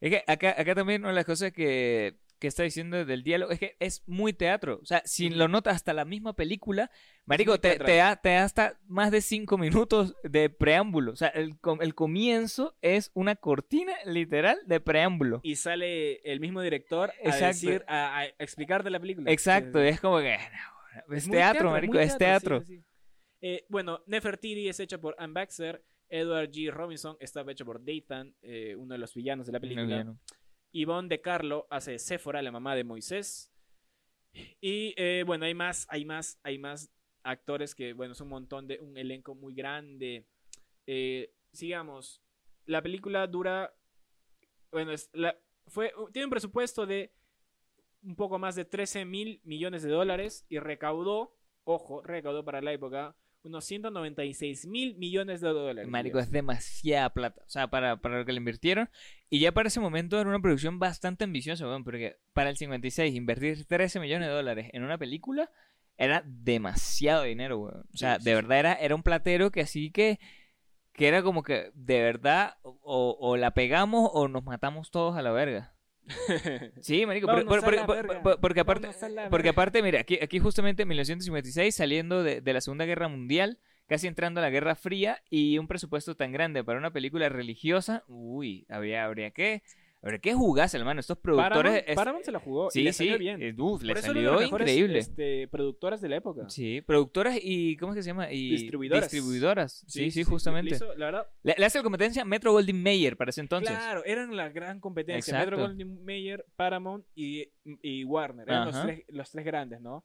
Es 0.00 0.10
que 0.10 0.24
acá, 0.26 0.56
acá 0.58 0.74
también 0.74 1.02
una 1.02 1.10
de 1.10 1.14
las 1.14 1.24
cosas 1.24 1.52
que, 1.52 2.16
que 2.42 2.48
está 2.48 2.62
diciendo 2.64 3.04
del 3.06 3.22
diálogo 3.22 3.52
es 3.52 3.58
que 3.58 3.76
es 3.78 4.02
muy 4.06 4.34
teatro. 4.34 4.80
O 4.82 4.84
sea, 4.84 5.00
si 5.06 5.30
lo 5.30 5.48
notas 5.48 5.76
hasta 5.76 5.94
la 5.94 6.04
misma 6.04 6.34
película, 6.34 6.90
Marico, 7.24 7.58
te, 7.58 7.78
da, 7.78 8.16
te 8.16 8.28
da 8.30 8.44
hasta 8.44 8.78
más 8.86 9.10
de 9.10 9.22
cinco 9.22 9.56
minutos 9.56 10.14
de 10.24 10.50
preámbulo. 10.50 11.12
O 11.12 11.16
sea, 11.16 11.28
el, 11.28 11.58
com- 11.60 11.80
el 11.80 11.94
comienzo 11.94 12.76
es 12.82 13.10
una 13.14 13.36
cortina 13.36 13.94
literal 14.04 14.58
de 14.66 14.80
preámbulo. 14.80 15.40
Y 15.42 15.56
sale 15.56 16.16
el 16.30 16.40
mismo 16.40 16.60
director 16.60 17.10
a 17.10 17.14
Exacto. 17.28 17.46
decir, 17.46 17.84
a, 17.88 18.18
a 18.18 18.26
explicarte 18.26 18.90
la 18.90 19.00
película. 19.00 19.30
Exacto, 19.30 19.78
Sí, 19.78 19.84
sí, 19.84 19.88
sí. 19.90 19.94
es 19.94 20.00
como 20.00 20.18
que... 20.18 20.36
no, 21.08 21.14
Es, 21.16 21.30
teatro, 21.30 21.70
marico, 21.70 21.98
es 21.98 22.18
teatro. 22.18 22.60
sí. 22.62 22.82
Eh, 23.40 23.64
bueno, 23.68 24.02
Nefertiti 24.06 24.68
es 24.68 24.78
hecha 24.80 24.98
por 24.98 25.14
Anne 25.18 25.32
Baxter. 25.32 25.82
Edward 26.08 26.50
G. 26.50 26.70
Robinson 26.70 27.16
estaba 27.20 27.52
hecho 27.52 27.64
por 27.64 27.80
Dathan, 27.82 28.34
eh, 28.42 28.74
uno 28.76 28.92
de 28.92 28.98
los 28.98 29.14
villanos 29.14 29.46
de 29.46 29.52
la 29.52 29.60
película. 29.60 30.04
No. 30.04 30.18
Yvonne 30.72 31.08
De 31.08 31.20
Carlo 31.20 31.66
hace 31.70 31.98
Séfora, 31.98 32.42
la 32.42 32.50
mamá 32.50 32.74
de 32.74 32.84
Moisés. 32.84 33.52
Y 34.60 34.94
eh, 34.96 35.24
bueno, 35.26 35.44
hay 35.44 35.54
más, 35.54 35.86
hay 35.90 36.04
más, 36.04 36.40
hay 36.42 36.58
más 36.58 36.90
actores 37.22 37.74
que, 37.74 37.92
bueno, 37.92 38.12
es 38.12 38.20
un 38.20 38.28
montón 38.28 38.66
de, 38.66 38.80
un 38.80 38.96
elenco 38.96 39.34
muy 39.34 39.54
grande. 39.54 40.26
Eh, 40.86 41.32
sigamos, 41.52 42.22
la 42.64 42.82
película 42.82 43.26
dura, 43.26 43.74
bueno, 44.70 44.92
es 44.92 45.10
la, 45.12 45.36
fue, 45.66 45.92
tiene 46.12 46.26
un 46.26 46.30
presupuesto 46.30 46.86
de 46.86 47.12
un 48.02 48.16
poco 48.16 48.38
más 48.38 48.56
de 48.56 48.64
13 48.64 49.04
mil 49.04 49.40
millones 49.44 49.82
de 49.82 49.90
dólares 49.90 50.44
y 50.48 50.58
recaudó, 50.58 51.36
ojo, 51.64 52.02
recaudó 52.02 52.44
para 52.44 52.60
la 52.60 52.72
época 52.72 53.14
unos 53.44 53.64
196 53.64 54.66
mil 54.66 54.96
millones 54.96 55.40
de 55.40 55.48
dólares. 55.48 55.90
Marico, 55.90 56.18
es 56.18 56.30
demasiada 56.30 57.10
plata. 57.10 57.42
O 57.46 57.50
sea, 57.50 57.68
para, 57.68 57.96
para 57.96 58.18
lo 58.18 58.24
que 58.24 58.32
le 58.32 58.38
invirtieron. 58.38 58.88
Y 59.28 59.40
ya 59.40 59.52
para 59.52 59.68
ese 59.68 59.80
momento 59.80 60.20
era 60.20 60.28
una 60.28 60.40
producción 60.40 60.78
bastante 60.78 61.24
ambiciosa, 61.24 61.66
weón, 61.66 61.84
porque 61.84 62.18
para 62.32 62.50
el 62.50 62.56
56 62.56 63.14
invertir 63.14 63.64
13 63.64 64.00
millones 64.00 64.28
de 64.28 64.34
dólares 64.34 64.70
en 64.72 64.84
una 64.84 64.98
película 64.98 65.50
era 65.96 66.22
demasiado 66.26 67.24
dinero, 67.24 67.58
weón. 67.58 67.84
O 67.92 67.96
sea, 67.96 68.16
Sí, 68.16 68.20
sí, 68.20 68.24
de 68.28 68.34
verdad 68.34 68.58
era, 68.58 68.74
era 68.74 68.94
un 68.94 69.02
platero 69.02 69.50
que 69.50 69.60
así 69.60 69.90
que, 69.90 70.18
que 70.92 71.08
era 71.08 71.22
como 71.22 71.42
que 71.42 71.70
de 71.74 72.02
verdad 72.02 72.56
o, 72.62 73.16
o 73.20 73.36
la 73.36 73.52
pegamos 73.52 74.10
o 74.12 74.28
nos 74.28 74.44
matamos 74.44 74.90
todos 74.90 75.16
a 75.16 75.22
la 75.22 75.32
verga. 75.32 75.71
Sí, 76.80 77.06
marico, 77.06 77.26
por- 77.26 77.44
por- 77.86 78.06
por- 78.22 78.40
porque 78.40 78.60
aparte, 78.60 78.88
porque 79.30 79.48
aparte, 79.50 79.82
mira, 79.82 80.00
aquí, 80.00 80.18
aquí 80.20 80.38
justamente 80.38 80.82
en 80.82 80.88
1956, 80.88 81.74
saliendo 81.74 82.22
de, 82.22 82.40
de 82.40 82.52
la 82.52 82.60
Segunda 82.60 82.84
Guerra 82.84 83.08
Mundial, 83.08 83.58
casi 83.86 84.06
entrando 84.08 84.40
a 84.40 84.42
la 84.42 84.50
Guerra 84.50 84.74
Fría, 84.74 85.22
y 85.30 85.58
un 85.58 85.68
presupuesto 85.68 86.14
tan 86.16 86.32
grande 86.32 86.64
para 86.64 86.78
una 86.78 86.92
película 86.92 87.28
religiosa, 87.28 88.04
uy, 88.08 88.66
habría, 88.68 89.04
habría 89.04 89.30
que, 89.30 89.62
habría 90.02 90.18
que 90.20 90.34
jugarse, 90.34 90.76
hermano. 90.76 91.00
Estos 91.00 91.16
productores... 91.18 91.52
Paramount, 91.62 91.84
es- 91.88 91.96
Paramount 91.96 92.24
se 92.24 92.32
la 92.32 92.38
jugó 92.40 92.68
y 92.68 92.70
sí, 92.72 92.82
le 92.82 92.92
sí, 92.92 93.08
salió 93.08 93.18
bien. 93.18 93.60
uf, 93.60 93.82
le 93.82 93.94
de 93.94 94.02
salió 94.02 94.42
increíble. 94.42 94.98
este, 94.98 95.48
productoras 95.48 96.00
de 96.00 96.08
la 96.08 96.16
época. 96.16 96.48
Sí, 96.50 96.80
productoras 96.82 97.38
y, 97.40 97.76
¿cómo 97.76 97.92
es 97.92 97.96
que 97.96 98.02
se 98.02 98.08
llama? 98.08 98.32
Y 98.32 98.50
Distribuidoras. 98.50 99.10
distribuidoras. 99.10 99.84
Sí, 99.86 100.10
sí, 100.10 100.20
le 100.20 100.24
justamente. 100.24 100.74
hizo, 100.74 100.94
la 100.96 101.06
verdad, 101.06 101.26
Le, 101.42 101.54
le 101.56 101.64
hace 101.66 101.78
la 101.78 101.84
competencia 101.84 102.24
Metro 102.24 102.52
Goldwyn 102.52 102.82
Mayer 102.82 103.16
para 103.16 103.30
ese 103.30 103.40
entonces. 103.40 103.70
claro, 103.76 104.04
eran 104.04 104.36
la 104.36 104.48
gran 104.48 104.80
competencia. 104.80 105.32
Exacto. 105.34 105.50
Metro 105.56 105.66
Goldwyn 105.68 106.04
Mayer, 106.04 106.44
Paramount 106.56 107.04
y, 107.14 107.48
y 107.82 108.04
Warner. 108.04 108.48
Eran 108.48 108.66
los 108.66 108.82
tres, 108.82 109.04
los 109.08 109.30
tres 109.30 109.44
grandes, 109.44 109.80
¿no? 109.80 110.04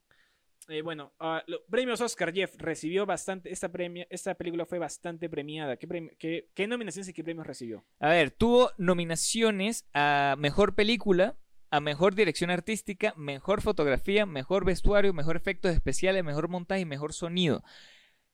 Eh, 0.70 0.82
bueno, 0.82 1.14
ah, 1.20 1.44
los 1.48 1.62
premios 1.70 2.02
Oscar, 2.02 2.34
Jeff, 2.34 2.56
recibió 2.58 3.06
bastante. 3.06 3.52
Esta, 3.52 3.70
premia, 3.70 4.06
esta 4.10 4.36
película 4.36 4.66
fue 4.66 4.80
bastante 4.80 5.30
premiada. 5.30 5.78
¿Qué, 5.78 5.88
premi- 5.88 6.16
qué, 6.18 6.50
qué 6.54 6.68
nominaciones 6.68 7.08
y 7.08 7.14
qué 7.14 7.24
premios 7.24 7.48
recibió? 7.48 7.86
A 8.00 8.10
ver, 8.10 8.32
tuvo 8.32 8.72
nominaciones 8.78 9.88
a 9.94 10.36
mejor 10.38 10.76
película, 10.76 11.38
a 11.72 11.80
mejor 11.80 12.16
dirección 12.16 12.50
artística, 12.50 13.14
mejor 13.16 13.62
fotografía, 13.62 14.26
mejor 14.26 14.66
vestuario, 14.66 15.14
mejor 15.14 15.38
efectos 15.38 15.74
especiales, 15.74 16.24
mejor 16.24 16.50
montaje 16.50 16.82
y 16.82 16.86
mejor 16.86 17.14
sonido. 17.14 17.64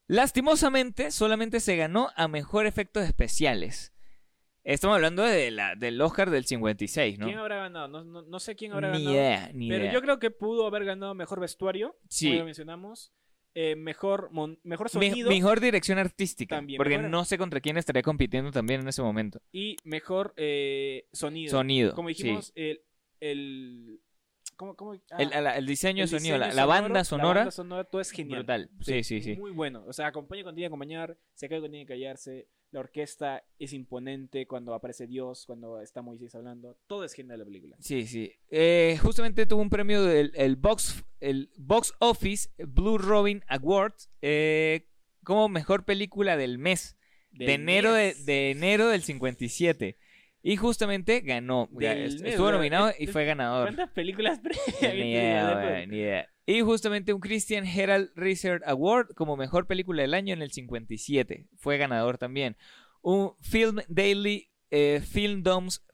Lastimosamente, 0.08 1.12
solamente 1.12 1.60
se 1.60 1.78
ganó 1.78 2.10
a 2.16 2.28
mejor 2.28 2.66
efectos 2.66 3.06
especiales. 3.06 3.94
Estamos 4.64 4.96
hablando 4.96 5.24
de 5.24 5.52
la, 5.52 5.76
del 5.76 6.00
Oscar 6.02 6.30
del 6.30 6.46
56, 6.46 7.20
¿no? 7.20 7.26
¿Quién 7.26 7.38
habrá 7.38 7.58
ganado? 7.58 7.88
No, 7.90 8.04
no, 8.04 8.22
no 8.22 8.40
sé 8.40 8.56
quién 8.56 8.72
habrá 8.72 8.92
Ni 8.92 9.00
ganado. 9.00 9.12
idea, 9.14 9.52
ni 9.54 9.68
Pero 9.70 9.84
idea. 9.84 9.94
yo 9.94 10.02
creo 10.02 10.20
que 10.20 10.32
pudo 10.32 10.66
haber 10.66 10.86
ganado 10.86 11.14
mejor 11.14 11.40
vestuario, 11.42 11.98
Sí. 12.08 12.28
como 12.28 12.38
ya 12.40 12.46
mencionamos. 12.46 13.12
eh, 13.56 13.76
mejor, 13.76 14.30
mon- 14.32 14.58
mejor 14.64 14.88
Me- 14.96 15.10
sonido 15.12 15.30
mejor 15.30 15.60
dirección 15.60 16.00
artística. 16.00 16.56
También, 16.56 16.78
porque 16.80 16.98
mejor- 16.98 17.12
no 17.12 17.24
sé 17.24 17.38
contra 17.38 17.62
quién 17.62 17.78
estaría 17.78 18.02
compitiendo 18.02 18.50
también 18.52 18.82
en 18.82 18.88
ese 18.88 19.04
momento. 19.04 19.42
y 19.52 19.76
mejor 19.84 20.34
eh, 20.38 21.06
sonido. 21.14 21.52
Sonido. 21.52 21.94
Como 21.94 22.10
sí. 22.10 22.16
dijimos, 22.16 22.52
el, 22.56 22.82
el, 23.20 24.00
¿cómo, 24.56 24.76
cómo? 24.76 24.94
Ah, 25.12 25.22
El, 25.58 25.68
diseño 25.68 26.04
el 26.06 26.10
de 26.10 26.18
sonido, 26.20 26.38
la, 26.40 26.48
diseño 26.48 26.56
la 26.56 26.64
sonoro, 26.64 26.84
banda 26.84 27.04
sonora, 27.04 27.28
La 27.28 27.40
banda 27.42 27.52
sonora, 27.52 27.84
todo 27.84 28.02
es 28.02 28.10
genial. 28.10 28.40
brutal. 28.40 28.70
Sí, 28.82 29.04
sí, 29.04 29.22
sí. 29.22 29.36
Muy 29.36 29.52
bueno. 29.52 29.84
O 29.86 29.94
sea, 29.94 30.08
acompaña 30.08 30.42
cuando 30.42 30.56
tiene 30.56 30.64
que 30.66 30.70
acompañar, 30.70 31.16
se 31.36 31.48
cae 31.48 31.60
cuando 31.60 31.74
tiene 31.74 31.86
que 31.86 31.94
callarse. 31.94 32.48
La 32.74 32.80
orquesta 32.80 33.44
es 33.60 33.72
imponente 33.72 34.48
cuando 34.48 34.74
aparece 34.74 35.06
Dios, 35.06 35.46
cuando 35.46 35.80
está 35.80 36.02
Moisés 36.02 36.34
hablando. 36.34 36.76
Todo 36.88 37.04
es 37.04 37.14
genial 37.14 37.38
la 37.38 37.46
película. 37.46 37.78
Sí, 37.80 38.08
sí. 38.08 38.34
Eh, 38.50 38.98
justamente 39.00 39.46
tuvo 39.46 39.62
un 39.62 39.70
premio 39.70 40.02
del 40.02 40.32
el 40.34 40.56
box, 40.56 41.06
el 41.20 41.52
box 41.56 41.94
Office 42.00 42.50
Blue 42.58 42.98
Robin 42.98 43.44
Awards 43.48 44.10
eh, 44.24 44.88
como 45.24 45.50
mejor 45.50 45.86
película 45.86 46.36
del 46.36 46.58
mes. 46.58 46.98
De, 47.30 47.54
enero 47.54 47.94
de, 47.94 48.08
mes. 48.08 48.26
de 48.26 48.50
enero 48.50 48.88
del 48.88 49.04
57. 49.04 49.96
Y 50.42 50.56
justamente 50.56 51.22
ganó. 51.22 51.70
Del 51.72 52.26
estuvo 52.26 52.52
nominado 52.52 52.92
y 52.98 53.06
fue 53.06 53.24
ganador. 53.26 53.68
¿Cuántas 53.68 53.92
películas 53.92 54.40
previas 54.44 54.96
Ni 54.96 55.12
idea, 55.12 55.86
ni 55.86 55.98
idea. 55.98 56.33
Y 56.46 56.62
justamente 56.62 57.14
un 57.14 57.22
Christian 57.22 57.66
Herald 57.66 58.12
Research 58.16 58.64
Award 58.66 59.14
como 59.16 59.38
mejor 59.38 59.66
película 59.66 60.02
del 60.02 60.14
año 60.14 60.34
en 60.34 60.42
el 60.42 60.52
57. 60.52 61.48
Fue 61.56 61.78
ganador 61.78 62.18
también. 62.18 62.58
Un 63.02 63.34
Film 63.42 63.80
Daily 63.88 64.50
eh, 64.70 65.02
Film 65.02 65.44
Doms 65.44 65.86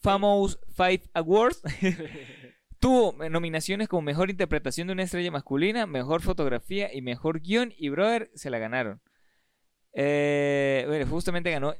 Famous 0.00 0.58
Five 0.76 1.02
Awards. 1.14 1.62
Tuvo 2.80 3.14
nominaciones 3.28 3.88
como 3.88 4.02
mejor 4.02 4.30
interpretación 4.30 4.86
de 4.86 4.94
una 4.94 5.02
estrella 5.02 5.30
masculina, 5.30 5.86
mejor 5.86 6.22
fotografía 6.22 6.92
y 6.92 7.02
mejor 7.02 7.40
guion. 7.40 7.72
Y 7.76 7.88
brother, 7.90 8.30
se 8.34 8.50
la 8.50 8.58
ganaron. 8.58 9.00
Eh, 9.92 10.84
bueno, 10.88 11.06
justamente 11.06 11.50
ganó 11.50 11.74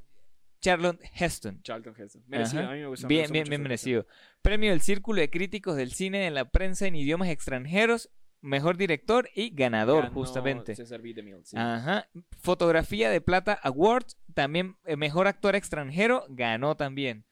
Charlotte 0.60 1.00
Heston. 1.14 1.62
Charlton 1.62 1.94
Heston. 1.96 2.22
Merecido, 2.26 2.62
Ajá. 2.62 2.70
a 2.70 2.74
mí 2.74 2.80
me 2.80 2.86
gustó. 2.86 3.06
me 3.06 3.14
Bien, 3.14 3.32
bien, 3.32 3.44
bien 3.48 3.62
merecido. 3.62 4.06
Premio 4.42 4.70
del 4.70 4.80
Círculo 4.80 5.20
de 5.20 5.30
Críticos 5.30 5.76
del 5.76 5.92
Cine 5.92 6.26
en 6.26 6.34
la 6.34 6.50
prensa 6.50 6.86
en 6.86 6.96
idiomas 6.96 7.28
extranjeros, 7.28 8.10
mejor 8.42 8.76
director 8.76 9.28
y 9.34 9.50
ganador, 9.50 10.04
Ganó 10.04 10.14
justamente. 10.14 10.74
César 10.76 11.00
B. 11.02 11.14
DeMille, 11.14 11.44
sí. 11.44 11.56
Ajá. 11.56 12.08
Fotografía 12.40 13.10
de 13.10 13.20
Plata 13.20 13.58
Awards, 13.62 14.18
también 14.34 14.76
eh, 14.84 14.96
mejor 14.96 15.26
actor 15.26 15.54
extranjero, 15.54 16.24
ganó 16.28 16.76
también. 16.76 17.24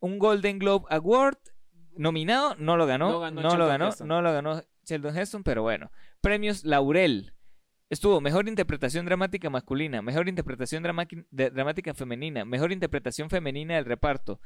Un 0.00 0.18
Golden 0.18 0.58
Globe 0.58 0.86
Award, 0.90 1.38
nominado, 1.96 2.56
no 2.56 2.76
lo 2.76 2.86
ganó. 2.86 3.10
No 3.10 3.20
ganó 3.20 3.36
no 3.36 3.42
lo 3.42 3.48
Charlton 3.50 3.68
ganó, 3.68 3.88
Heston. 3.88 4.08
no 4.08 4.22
lo 4.22 4.32
ganó 4.32 4.62
Sheldon 4.84 5.16
Heston, 5.16 5.42
pero 5.44 5.62
bueno. 5.62 5.90
Premios 6.20 6.64
Laurel. 6.64 7.33
Estuvo 7.90 8.20
mejor 8.20 8.48
interpretación 8.48 9.04
dramática 9.04 9.50
masculina, 9.50 10.02
mejor 10.02 10.28
interpretación 10.28 10.82
dramática 11.30 11.94
femenina, 11.94 12.44
mejor 12.44 12.72
interpretación 12.72 13.30
femenina 13.30 13.74
del 13.76 13.84
reparto. 13.84 14.40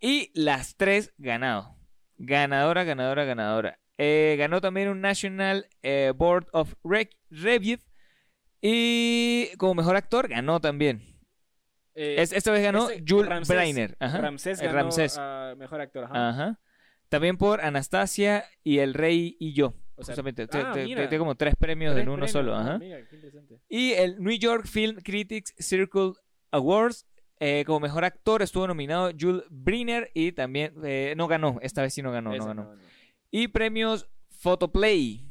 Y 0.00 0.30
las 0.34 0.76
tres 0.76 1.12
ganado. 1.18 1.76
Ganadora, 2.16 2.84
ganadora, 2.84 3.24
ganadora. 3.24 3.78
Eh, 3.98 4.36
ganó 4.38 4.60
también 4.60 4.88
un 4.88 5.00
National 5.00 5.66
eh, 5.82 6.12
Board 6.16 6.46
of 6.52 6.74
Re- 6.84 7.10
Review. 7.30 7.78
Y 8.60 9.54
como 9.58 9.74
mejor 9.74 9.96
actor, 9.96 10.28
ganó 10.28 10.60
también. 10.60 11.02
Eh, 11.94 12.16
Es- 12.18 12.32
esta 12.32 12.50
vez 12.50 12.62
ganó 12.62 12.88
este, 12.88 13.04
Jules 13.06 13.30
Ramsés- 13.30 13.54
Breiner. 13.54 13.96
Ajá. 14.00 14.18
Ramsés 14.18 14.60
ganó 14.60 14.72
Ramsés. 14.74 15.18
mejor 15.58 15.80
actor. 15.80 16.04
Ajá. 16.04 16.28
Ajá. 16.30 16.60
También 17.08 17.36
por 17.36 17.60
Anastasia 17.60 18.44
y 18.62 18.78
El 18.78 18.94
Rey 18.94 19.36
y 19.38 19.52
yo. 19.52 19.74
O 19.96 20.02
sea, 20.04 20.14
Justamente. 20.14 20.46
Te- 20.46 20.58
ah, 20.58 20.72
te- 20.72 21.06
te- 21.08 21.18
como 21.18 21.34
tres 21.36 21.54
premios 21.56 21.92
Tres 21.94 22.02
en 22.02 22.08
uno 22.08 22.16
premios, 22.16 22.32
solo. 22.32 22.54
Ajá. 22.56 22.78
Mira, 22.78 22.98
qué 23.08 23.16
interesante. 23.16 23.60
Y 23.68 23.92
el 23.92 24.18
New 24.22 24.36
York 24.38 24.66
Film 24.66 24.96
Critics 24.96 25.54
Circle 25.58 26.12
Awards. 26.50 27.06
eh, 27.40 27.64
como 27.66 27.80
mejor 27.80 28.04
actor 28.04 28.42
estuvo 28.42 28.66
nominado 28.66 29.10
Jules 29.18 29.42
Briner 29.50 30.10
y 30.14 30.32
también 30.32 30.72
eh, 30.84 31.14
no 31.16 31.26
ganó, 31.26 31.58
esta 31.62 31.82
vez 31.82 31.92
sí 31.92 32.00
no 32.00 32.12
ganó, 32.12 32.34
no 32.34 32.46
ganó. 32.46 32.64
no. 32.64 32.76
Y 33.30 33.48
premios 33.48 34.08
Photoplay. 34.30 35.28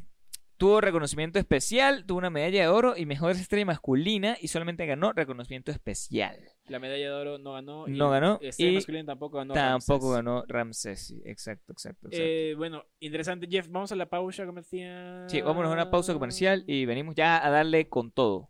Tuvo 0.58 0.80
reconocimiento 0.82 1.40
especial, 1.40 2.06
tuvo 2.06 2.18
una 2.20 2.30
medalla 2.30 2.62
de 2.62 2.68
oro 2.68 2.96
y 2.96 3.06
mejor 3.06 3.32
estrella 3.32 3.66
masculina 3.66 4.38
y 4.40 4.48
solamente 4.50 4.86
ganó 4.86 5.12
reconocimiento 5.14 5.72
especial. 5.72 6.38
La 6.68 6.80
medalla 6.80 7.06
de 7.06 7.12
oro 7.12 7.38
no 7.38 7.54
ganó. 7.54 7.88
y 7.88 7.92
No 7.92 8.10
ganó, 8.10 8.40
Estrella 8.42 8.72
y 8.72 8.76
masculina 8.76 9.06
tampoco 9.06 9.38
ganó. 9.38 9.54
Tampoco 9.54 10.06
Ramsés. 10.06 10.16
ganó 10.16 10.44
Ramsés, 10.48 11.08
sí, 11.08 11.22
exacto, 11.26 11.74
exacto. 11.74 12.08
exacto. 12.08 12.26
Eh, 12.26 12.56
bueno, 12.56 12.86
interesante, 13.00 13.48
Jeff. 13.50 13.68
Vamos 13.70 13.92
a 13.92 13.96
la 13.96 14.10
pausa 14.10 14.46
comercial. 14.46 15.30
Sí, 15.30 15.42
vámonos 15.42 15.72
a 15.72 15.74
una 15.74 15.92
pausa 15.92 16.14
comercial 16.14 16.64
y 16.66 16.86
venimos 16.86 17.16
ya 17.16 17.46
a 17.46 17.50
darle 17.50 17.90
con 17.90 18.12
todo. 18.12 18.50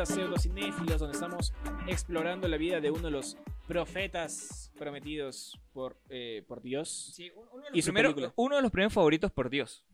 De 0.00 0.04
a 0.04 0.06
Pseudocinéfilos, 0.06 0.98
donde 0.98 1.12
estamos 1.12 1.52
explorando 1.86 2.48
la 2.48 2.56
vida 2.56 2.80
de 2.80 2.90
uno 2.90 3.02
de 3.02 3.10
los 3.10 3.36
profetas 3.68 4.72
prometidos 4.78 5.60
por, 5.74 6.00
eh, 6.08 6.42
por 6.48 6.62
Dios. 6.62 7.14
uno, 7.34 7.60
de 7.70 7.78
Y 7.78 7.82
su 7.82 7.92
película. 7.92 8.32
uno 8.36 8.56
de 8.56 8.62
los 8.62 8.70
primeros 8.70 8.94
favoritos 8.94 9.30
por 9.30 9.50
Dios. 9.50 9.84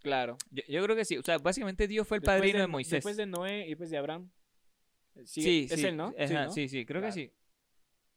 Claro. 0.00 0.36
Yo, 0.50 0.62
yo 0.68 0.82
creo 0.84 0.94
que 0.94 1.06
sí. 1.06 1.16
O 1.16 1.22
sea, 1.22 1.38
básicamente 1.38 1.88
Dios 1.88 2.06
fue 2.06 2.18
el 2.18 2.20
Después 2.20 2.36
padrino 2.38 2.58
de, 2.58 2.66
Moisés. 2.66 2.90
Después 2.92 3.16
de 3.16 3.24
Noé 3.24 3.64
y 3.64 3.68
después 3.70 3.88
de 3.88 3.96
Abraham. 3.96 4.30
Sí, 5.24 5.40
sí, 5.40 5.68
es 5.70 5.80
sí, 5.80 5.86
él, 5.86 5.96
¿no? 5.96 6.08
ajá, 6.18 6.26
sí, 6.28 6.34
¿no? 6.34 6.52
sí, 6.52 6.68
sí, 6.68 6.84
creo 6.84 7.00
Claro. 7.00 7.14
que 7.14 7.20
sí. 7.22 7.32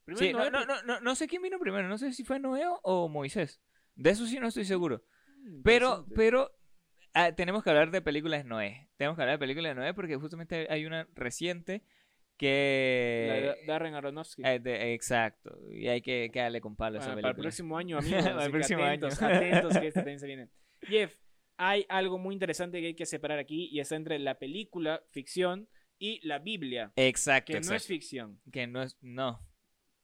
Primero 0.04 0.26
Sí, 0.28 0.34
no, 0.34 0.40
Noé, 0.40 0.52
no, 0.52 0.66
no, 0.66 0.82
no, 0.84 1.00
no 1.00 1.16
sé 1.16 1.30
quién 1.30 1.42
vino 1.42 1.58
primero. 1.58 1.88
No 1.88 1.98
sé 1.98 2.12
si 2.12 2.26
fue 2.26 2.38
Noé 2.38 2.64
o 2.84 3.08
Moisés. 3.08 3.62
De 3.96 4.10
eso 4.10 4.26
sí 4.28 4.40
no 4.42 4.50
estoy 4.50 4.66
seguro. 4.66 5.06
Mm, 5.38 5.62
Pero, 5.62 6.06
pero 6.14 6.52
ah, 7.18 7.32
tenemos 7.36 7.64
que 7.64 7.70
hablar 7.70 7.92
de 7.92 8.02
películas 8.02 8.44
de 8.44 8.50
Noé. 8.50 8.90
Tenemos 8.98 9.16
que 9.18 9.22
hablar 9.24 9.36
de 9.38 9.40
películas 9.40 9.72
de 9.76 9.82
Noé 9.82 9.94
porque 9.94 10.16
justamente 10.16 10.68
hay 10.70 10.86
una 10.86 11.08
reciente 11.16 11.84
La 11.84 12.38
que... 12.38 13.56
de 13.60 13.66
Darren 13.66 13.96
Aronofsky. 13.96 14.44
eh, 14.46 14.60
de- 14.60 14.94
exacto. 14.94 15.58
Y 15.72 15.88
hay 15.88 16.02
que, 16.02 16.30
darle 16.34 16.62
con 16.62 16.76
palo 16.76 16.98
a 16.98 17.02
esa 17.02 17.10
Bueno, 17.14 17.22
para 17.22 17.30
el 17.32 17.36
película. 17.36 17.50
próximo 17.50 17.78
año, 17.78 17.98
amigos. 18.00 18.24
Para 18.24 18.46
el 18.46 18.52
próximo 18.52 18.84
atentos, 18.84 19.22
año. 19.22 19.36
atentos, 19.36 19.78
que 19.78 19.88
este 19.88 20.00
también 20.02 20.20
se 20.20 20.28
viene. 20.28 20.50
Jeff, 20.84 21.16
hay 21.58 21.86
algo 21.90 22.20
muy 22.20 22.34
interesante 22.34 22.80
que 22.80 22.88
hay 22.88 22.94
que 22.96 23.06
separar 23.08 23.40
aquí 23.40 23.68
y 23.72 23.80
está 23.80 23.96
entre 23.96 24.20
la 24.20 24.38
película, 24.38 25.02
ficción, 25.10 25.68
y 26.00 26.20
la 26.28 26.38
Biblia, 26.38 26.92
Exacto, 26.96 27.54
que 27.54 27.60
no 27.62 27.74
es 27.74 27.88
ficción. 27.88 28.40
Que 28.52 28.68
no 28.68 28.84
es... 28.84 28.96
No. 29.02 29.42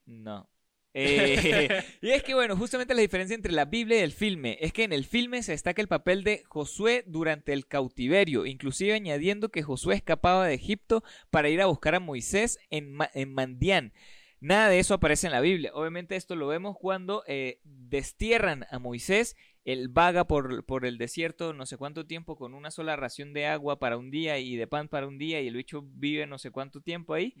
No. 0.06 0.50
Eh, 0.94 1.82
y 2.02 2.10
es 2.10 2.22
que, 2.22 2.34
bueno, 2.34 2.56
justamente 2.56 2.94
la 2.94 3.00
diferencia 3.00 3.34
entre 3.34 3.52
la 3.52 3.64
Biblia 3.64 3.98
y 3.98 4.02
el 4.02 4.12
filme 4.12 4.56
es 4.60 4.72
que 4.72 4.84
en 4.84 4.92
el 4.92 5.04
filme 5.04 5.42
se 5.42 5.52
destaca 5.52 5.82
el 5.82 5.88
papel 5.88 6.22
de 6.24 6.44
Josué 6.46 7.02
durante 7.06 7.52
el 7.52 7.66
cautiverio, 7.66 8.46
inclusive 8.46 8.94
añadiendo 8.94 9.48
que 9.50 9.62
Josué 9.62 9.96
escapaba 9.96 10.46
de 10.46 10.54
Egipto 10.54 11.02
para 11.30 11.48
ir 11.48 11.60
a 11.60 11.66
buscar 11.66 11.94
a 11.96 12.00
Moisés 12.00 12.58
en, 12.70 12.92
Ma- 12.92 13.10
en 13.12 13.34
Mandián. 13.34 13.92
Nada 14.40 14.68
de 14.68 14.78
eso 14.78 14.94
aparece 14.94 15.26
en 15.26 15.32
la 15.32 15.40
Biblia. 15.40 15.70
Obviamente 15.74 16.16
esto 16.16 16.36
lo 16.36 16.46
vemos 16.46 16.76
cuando 16.78 17.24
eh, 17.26 17.60
destierran 17.64 18.66
a 18.70 18.78
Moisés. 18.78 19.36
Él 19.64 19.88
vaga 19.88 20.26
por, 20.26 20.66
por 20.66 20.84
el 20.84 20.98
desierto 20.98 21.54
no 21.54 21.64
sé 21.64 21.78
cuánto 21.78 22.06
tiempo 22.06 22.36
con 22.36 22.52
una 22.52 22.70
sola 22.70 22.96
ración 22.96 23.32
de 23.32 23.46
agua 23.46 23.78
para 23.78 23.96
un 23.96 24.10
día 24.10 24.38
y 24.38 24.56
de 24.56 24.66
pan 24.66 24.88
para 24.88 25.06
un 25.08 25.16
día 25.16 25.40
y 25.40 25.48
el 25.48 25.56
bicho 25.56 25.82
vive 25.94 26.26
no 26.26 26.36
sé 26.38 26.50
cuánto 26.50 26.82
tiempo 26.82 27.14
ahí. 27.14 27.32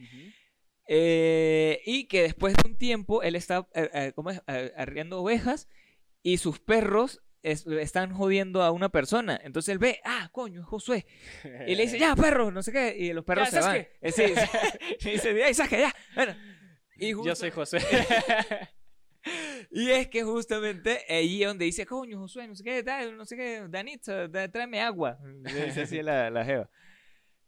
Eh, 0.86 1.80
y 1.86 2.06
que 2.08 2.22
después 2.22 2.54
de 2.54 2.68
un 2.70 2.76
tiempo 2.76 3.22
él 3.22 3.36
está 3.36 3.66
eh, 3.74 3.88
eh, 3.94 4.12
¿cómo 4.14 4.30
es? 4.30 4.42
Eh, 4.48 4.72
arriando 4.76 5.20
ovejas 5.20 5.68
y 6.22 6.36
sus 6.38 6.58
perros 6.60 7.22
es- 7.42 7.66
están 7.66 8.12
jodiendo 8.14 8.62
a 8.62 8.70
una 8.70 8.88
persona. 8.90 9.38
Entonces 9.44 9.72
él 9.72 9.78
ve, 9.78 10.00
ah, 10.04 10.28
coño, 10.32 10.60
es 10.62 10.66
Josué. 10.66 11.06
Y 11.66 11.74
le 11.74 11.82
dice, 11.84 11.98
ya, 11.98 12.14
perro, 12.16 12.50
no 12.50 12.62
sé 12.62 12.72
qué. 12.72 12.94
Y 12.98 13.12
los 13.12 13.24
perros 13.24 13.50
Ya, 13.50 13.60
se 13.62 13.66
van. 13.68 13.76
Eh, 14.00 14.12
sí, 14.12 14.24
sí. 14.26 15.04
Y 15.08 15.12
dice, 15.12 15.42
ay, 15.44 15.54
Sasuke, 15.54 15.78
ya. 15.80 15.94
Bueno. 16.14 16.34
Y 16.96 17.10
Yo 17.10 17.16
justo- 17.18 17.34
soy 17.36 17.50
José. 17.50 17.78
y 19.70 19.90
es 19.90 20.08
que 20.08 20.22
justamente 20.22 21.00
ahí 21.08 21.42
es 21.42 21.48
donde 21.48 21.64
dice, 21.64 21.86
coño, 21.86 22.18
Josué, 22.18 22.46
no 22.46 22.54
sé 22.54 22.62
qué, 22.62 22.82
da- 22.82 23.10
no 23.10 23.24
sé 23.24 23.36
qué, 23.36 23.64
Danitza, 23.68 24.28
da- 24.28 24.48
tráeme 24.50 24.80
agua. 24.80 25.18
Le 25.42 25.66
dice 25.66 25.82
así 25.82 26.02
la, 26.02 26.30
la 26.30 26.44
jeva. 26.44 26.70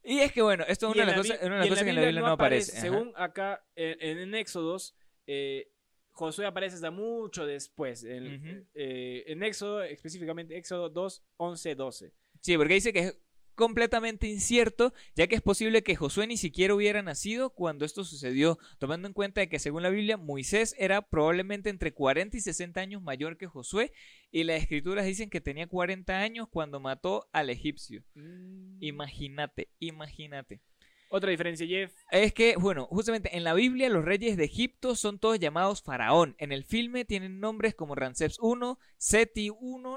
Y 0.08 0.20
es 0.20 0.32
que 0.32 0.40
bueno, 0.40 0.64
esto 0.68 0.86
es 0.88 0.94
una 0.94 1.04
de 1.04 1.06
las 1.06 1.16
la 1.16 1.34
cosas, 1.34 1.46
una 1.46 1.54
de 1.54 1.60
las 1.60 1.68
cosas 1.68 1.84
que 1.84 1.90
en 1.90 1.96
la 1.96 2.02
Biblia 2.02 2.20
no 2.20 2.28
aparece. 2.28 2.72
Ajá. 2.72 2.80
Según 2.80 3.12
acá, 3.16 3.64
en, 3.74 4.18
en 4.18 4.34
Éxodos, 4.36 4.94
eh, 5.26 5.68
Josué 6.12 6.46
aparece 6.46 6.76
hasta 6.76 6.92
mucho 6.92 7.44
después. 7.44 8.04
En, 8.04 8.36
Ujú. 8.36 8.66
eh, 8.74 9.24
en 9.26 9.42
Éxodo, 9.42 9.82
específicamente 9.82 10.56
Éxodo 10.56 10.88
2, 10.88 11.24
11, 11.38 11.74
12. 11.74 12.12
Sí, 12.40 12.56
porque 12.56 12.74
dice 12.74 12.92
que 12.92 13.00
es 13.00 13.18
completamente 13.56 14.28
incierto, 14.28 14.94
ya 15.16 15.26
que 15.26 15.34
es 15.34 15.42
posible 15.42 15.82
que 15.82 15.96
Josué 15.96 16.28
ni 16.28 16.36
siquiera 16.36 16.74
hubiera 16.74 17.02
nacido 17.02 17.50
cuando 17.50 17.84
esto 17.84 18.04
sucedió, 18.04 18.58
tomando 18.78 19.08
en 19.08 19.14
cuenta 19.14 19.40
de 19.40 19.48
que 19.48 19.58
según 19.58 19.82
la 19.82 19.90
Biblia 19.90 20.16
Moisés 20.16 20.76
era 20.78 21.02
probablemente 21.02 21.70
entre 21.70 21.92
40 21.92 22.36
y 22.36 22.40
60 22.40 22.80
años 22.80 23.02
mayor 23.02 23.36
que 23.36 23.48
Josué 23.48 23.92
y 24.30 24.44
las 24.44 24.62
escrituras 24.62 25.06
dicen 25.06 25.30
que 25.30 25.40
tenía 25.40 25.66
40 25.66 26.20
años 26.20 26.48
cuando 26.48 26.78
mató 26.78 27.28
al 27.32 27.50
egipcio. 27.50 28.04
Imagínate, 28.78 29.68
imagínate. 29.80 30.60
Otra 31.08 31.30
diferencia, 31.30 31.66
Jeff. 31.66 31.92
Es 32.10 32.32
que, 32.32 32.56
bueno, 32.56 32.86
justamente 32.86 33.36
en 33.36 33.44
la 33.44 33.54
Biblia 33.54 33.88
los 33.88 34.04
reyes 34.04 34.36
de 34.36 34.44
Egipto 34.44 34.96
son 34.96 35.18
todos 35.18 35.38
llamados 35.38 35.82
faraón. 35.82 36.34
En 36.38 36.50
el 36.50 36.64
filme 36.64 37.04
tienen 37.04 37.38
nombres 37.38 37.74
como 37.74 37.94
Ramsés 37.94 38.38
I, 38.42 38.74
Seti 38.98 39.46
I, 39.46 39.52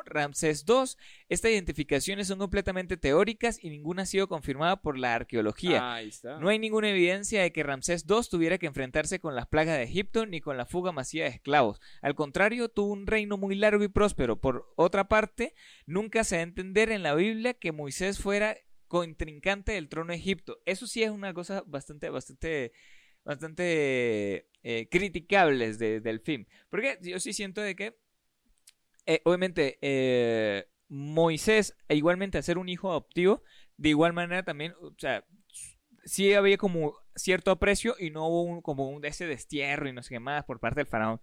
Ramsés 0.05 0.65
II. 0.67 0.83
Estas 1.27 1.51
identificaciones 1.51 2.27
son 2.27 2.39
completamente 2.39 2.95
teóricas 2.95 3.63
y 3.63 3.69
ninguna 3.69 4.03
ha 4.03 4.05
sido 4.05 4.27
confirmada 4.27 4.81
por 4.81 4.97
la 4.97 5.15
arqueología. 5.15 5.95
Ahí 5.95 6.09
está. 6.09 6.39
No 6.39 6.49
hay 6.49 6.59
ninguna 6.59 6.89
evidencia 6.89 7.41
de 7.41 7.51
que 7.51 7.63
Ramsés 7.63 8.05
II 8.07 8.21
tuviera 8.29 8.57
que 8.57 8.67
enfrentarse 8.67 9.19
con 9.19 9.35
las 9.35 9.47
plagas 9.47 9.77
de 9.77 9.83
Egipto 9.83 10.25
ni 10.25 10.41
con 10.41 10.57
la 10.57 10.65
fuga 10.65 10.91
masiva 10.91 11.25
de 11.25 11.31
esclavos. 11.31 11.81
Al 12.01 12.13
contrario, 12.13 12.69
tuvo 12.69 12.93
un 12.93 13.07
reino 13.07 13.37
muy 13.37 13.55
largo 13.55 13.83
y 13.83 13.87
próspero. 13.87 14.39
Por 14.39 14.71
otra 14.75 15.07
parte, 15.07 15.55
nunca 15.85 16.23
se 16.23 16.35
da 16.35 16.41
a 16.41 16.43
entender 16.43 16.91
en 16.91 17.03
la 17.03 17.15
Biblia 17.15 17.55
que 17.55 17.71
Moisés 17.71 18.19
fuera 18.19 18.55
contrincante 18.89 19.71
del 19.71 19.87
trono 19.87 20.11
de 20.11 20.17
Egipto. 20.19 20.59
Eso 20.65 20.85
sí 20.87 21.01
es 21.03 21.11
una 21.11 21.33
cosa 21.33 21.63
bastante, 21.65 22.09
bastante, 22.09 22.73
bastante 23.23 24.49
eh, 24.63 24.89
criticables 24.91 25.79
de- 25.79 26.01
del 26.01 26.19
film. 26.19 26.45
Porque 26.69 26.99
yo 27.01 27.19
sí 27.21 27.31
siento 27.31 27.61
de 27.61 27.75
que, 27.77 27.95
eh, 29.05 29.21
obviamente, 29.23 29.77
eh, 29.81 30.67
Moisés, 30.89 31.75
e 31.87 31.95
igualmente 31.95 32.37
hacer 32.37 32.57
un 32.57 32.67
hijo 32.69 32.89
adoptivo, 32.89 33.43
de 33.77 33.89
igual 33.89 34.13
manera 34.13 34.43
también, 34.43 34.73
o 34.81 34.93
sea, 34.97 35.23
sí 36.03 36.33
había 36.33 36.57
como 36.57 36.95
cierto 37.15 37.51
aprecio 37.51 37.95
y 37.99 38.09
no 38.09 38.27
hubo 38.27 38.43
un, 38.43 38.61
como 38.61 38.89
un 38.89 39.05
ese 39.05 39.27
destierro 39.27 39.87
y 39.87 39.93
no 39.93 40.01
sé 40.03 40.09
qué 40.15 40.19
más 40.19 40.45
por 40.45 40.59
parte 40.59 40.79
del 40.79 40.87
faraón 40.87 41.19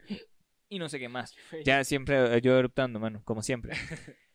y 0.68 0.78
no 0.78 0.88
sé 0.88 0.98
qué 0.98 1.08
más. 1.08 1.34
Ya 1.64 1.84
siempre 1.84 2.36
eh, 2.36 2.40
yo 2.40 2.58
eruptando, 2.58 3.00
mano, 3.00 3.22
como 3.24 3.42
siempre. 3.42 3.74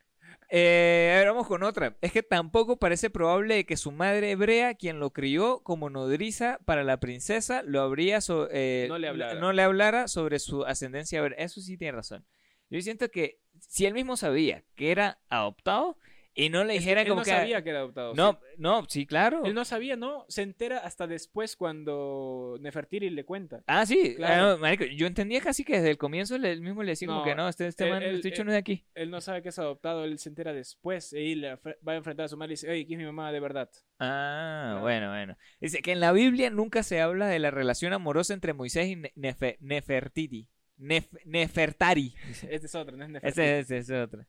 Eh, 0.54 1.14
a 1.16 1.18
ver, 1.20 1.28
vamos 1.30 1.48
con 1.48 1.64
otra. 1.64 1.96
Es 2.02 2.12
que 2.12 2.24
tampoco 2.24 2.76
parece 2.78 3.10
probable 3.10 3.66
que 3.66 3.78
su 3.78 3.92
madre 3.94 4.32
hebrea, 4.32 4.74
quien 4.76 5.00
lo 5.00 5.12
crió 5.12 5.62
como 5.64 5.90
nodriza 5.90 6.60
para 6.66 6.84
la 6.84 7.00
princesa, 7.00 7.64
lo 7.64 7.80
habría 7.82 8.20
so- 8.20 8.50
eh, 8.52 8.86
No 8.90 8.98
le 8.98 9.08
hablara. 9.08 9.40
no 9.40 9.54
le 9.54 9.62
hablara 9.62 10.08
sobre 10.10 10.40
su 10.40 10.66
ascendencia. 10.66 11.26
Eso 11.38 11.62
sí 11.62 11.78
tiene 11.78 11.94
razón. 11.94 12.26
Yo 12.70 12.82
siento 12.82 13.10
que 13.10 13.40
si 13.60 13.86
él 13.86 13.94
mismo 13.94 14.18
sabía 14.18 14.64
que 14.76 14.92
era 14.92 15.20
adoptado 15.30 15.98
y 16.34 16.50
no 16.50 16.64
le 16.64 16.74
Es 16.76 16.80
que 16.80 16.80
dijera 16.80 17.02
él 17.02 17.08
como 17.10 17.20
no 17.22 17.26
que 17.26 17.32
sabía 17.32 17.62
que 17.64 17.70
era 17.72 17.80
adoptado. 17.80 18.14
no, 18.16 18.32
sí. 18.34 18.38
no, 18.58 18.86
sí, 18.88 19.06
claro. 19.06 19.44
Él 19.44 19.54
no 19.54 19.66
sabía, 19.66 19.96
¿no? 19.98 20.26
Se 20.30 20.42
entera 20.44 20.78
hasta 20.80 21.06
después 21.08 21.56
cuando 21.58 22.58
Nefertiri 22.62 23.10
le 23.10 23.26
cuenta. 23.26 23.64
Ah, 23.68 23.86
sí, 23.86 24.16
Claro. 24.16 24.34
ah, 24.34 24.52
no, 24.54 24.58
marico, 24.58 24.86
yo 24.86 25.08
entendía 25.08 25.42
casi 25.42 25.64
que 25.66 25.74
desde 25.74 25.90
el 25.90 25.98
comienzo 25.98 26.36
él 26.36 26.62
mismo 26.62 26.84
le 26.84 26.92
decía 26.92 27.08
como 27.08 27.24
que 27.24 27.36
no, 27.36 27.50
este, 27.50 27.68
este 27.68 27.84
él- 27.86 27.90
man, 27.90 28.04
él- 28.04 28.22
este 28.24 28.44
no 28.44 28.52
es 28.52 28.54
de 28.54 28.58
aquí. 28.60 28.86
Él 28.96 29.10
no 29.12 29.20
sabe 29.22 29.42
que 29.42 29.50
es 29.50 29.60
adoptado, 29.60 30.06
él 30.06 30.18
se 30.20 30.30
entera 30.30 30.54
después. 30.54 31.12
Y 31.14 31.36
le 31.36 31.56
va 31.56 31.94
a 31.94 31.96
enfrentar 31.96 32.26
a 32.26 32.30
su 32.30 32.38
madre 32.38 32.54
y 32.54 32.56
dice, 32.56 32.70
oye, 32.70 32.86
¿quién 32.86 33.00
es 33.02 33.06
mi 33.06 33.12
mamá 33.12 33.32
de 33.32 33.40
verdad? 33.40 33.70
Ah, 34.00 34.68
Claro. 34.70 34.82
bueno, 34.82 35.10
bueno. 35.10 35.38
Dice 35.60 35.82
que 35.82 35.92
en 35.92 36.00
la 36.00 36.12
Biblia 36.14 36.50
nunca 36.50 36.84
se 36.84 37.02
habla 37.02 37.28
de 37.28 37.40
la 37.40 37.52
relación 37.52 37.94
amorosa 37.94 38.34
entre 38.34 38.54
Moisés 38.54 38.88
y 38.88 38.96
Ne- 38.96 39.14
Nefe- 39.16 39.58
Nefertiti. 39.60 40.48
Nef- 40.80 41.20
Nefertari. 41.26 42.16
Este 42.50 42.66
es 42.66 42.74
otro, 42.76 42.96
no 42.98 43.04
es 43.04 43.10
Nefertiti. 43.12 43.42
Ese, 43.42 43.60
ese 43.60 43.78
es 43.78 43.92
otro. 43.92 44.26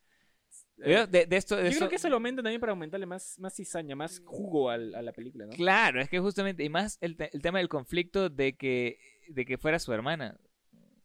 Eh, 0.82 0.92
Yo, 0.92 1.06
de, 1.06 1.26
de 1.26 1.36
esto, 1.36 1.56
de 1.56 1.62
Yo 1.62 1.68
esto- 1.68 1.78
creo 1.80 1.90
que 1.90 1.96
eso 1.96 2.08
lo 2.08 2.16
aumenta 2.16 2.42
también 2.42 2.60
para 2.60 2.72
aumentarle 2.72 3.06
más, 3.06 3.38
más 3.38 3.54
cizaña, 3.54 3.94
más 3.96 4.20
jugo 4.24 4.70
al- 4.70 4.94
a 4.94 5.02
la 5.02 5.12
película, 5.12 5.46
¿no? 5.46 5.52
Claro, 5.52 6.00
es 6.00 6.08
que 6.08 6.18
justamente, 6.18 6.64
y 6.64 6.68
más 6.68 6.98
el, 7.00 7.16
te- 7.16 7.30
el 7.32 7.40
tema 7.42 7.58
del 7.58 7.68
conflicto 7.68 8.28
de 8.30 8.54
que, 8.54 8.98
de 9.28 9.44
que 9.44 9.58
fuera 9.58 9.78
su 9.78 9.92
hermana. 9.92 10.36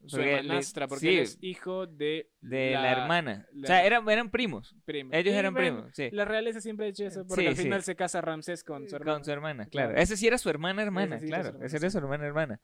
Su 0.06 0.16
Porque 0.16 0.34
hermanastra, 0.36 0.86
porque 0.86 1.00
sí, 1.06 1.08
él 1.16 1.18
es 1.24 1.38
hijo 1.40 1.86
de, 1.86 2.30
de 2.40 2.70
la, 2.70 2.92
hermana. 2.92 3.46
la- 3.52 3.64
O 3.64 3.66
sea, 3.66 3.84
eran, 3.84 4.08
eran 4.08 4.30
primos. 4.30 4.74
Ellos 4.86 5.34
Y 5.34 5.36
eran 5.36 5.52
bueno, 5.52 5.76
primos, 5.78 5.92
sí. 5.94 6.08
La 6.12 6.24
realeza 6.24 6.60
siempre 6.60 6.86
ha 6.86 6.88
hecho 6.88 7.04
eso, 7.04 7.26
porque 7.26 7.42
Sí, 7.42 7.46
al 7.48 7.56
final 7.56 7.82
se 7.82 7.96
casa 7.96 8.20
Ramsés 8.20 8.62
con 8.62 8.88
su 8.88 8.94
hermana. 8.96 9.12
Con 9.16 9.24
su 9.24 9.32
hermana, 9.32 9.66
claro. 9.66 9.88
Claro. 9.90 10.02
Esa 10.02 10.16
sí 10.16 10.26
era 10.28 10.38
su 10.38 10.48
hermana, 10.50 10.82
hermana, 10.82 11.16
era 11.16 11.26
claro. 11.26 11.42
su 11.42 11.48
hermana, 11.48 11.66
Esa 11.66 11.76
era 11.78 11.90
su 11.90 11.98
hermana, 11.98 12.26
hermana. 12.26 12.60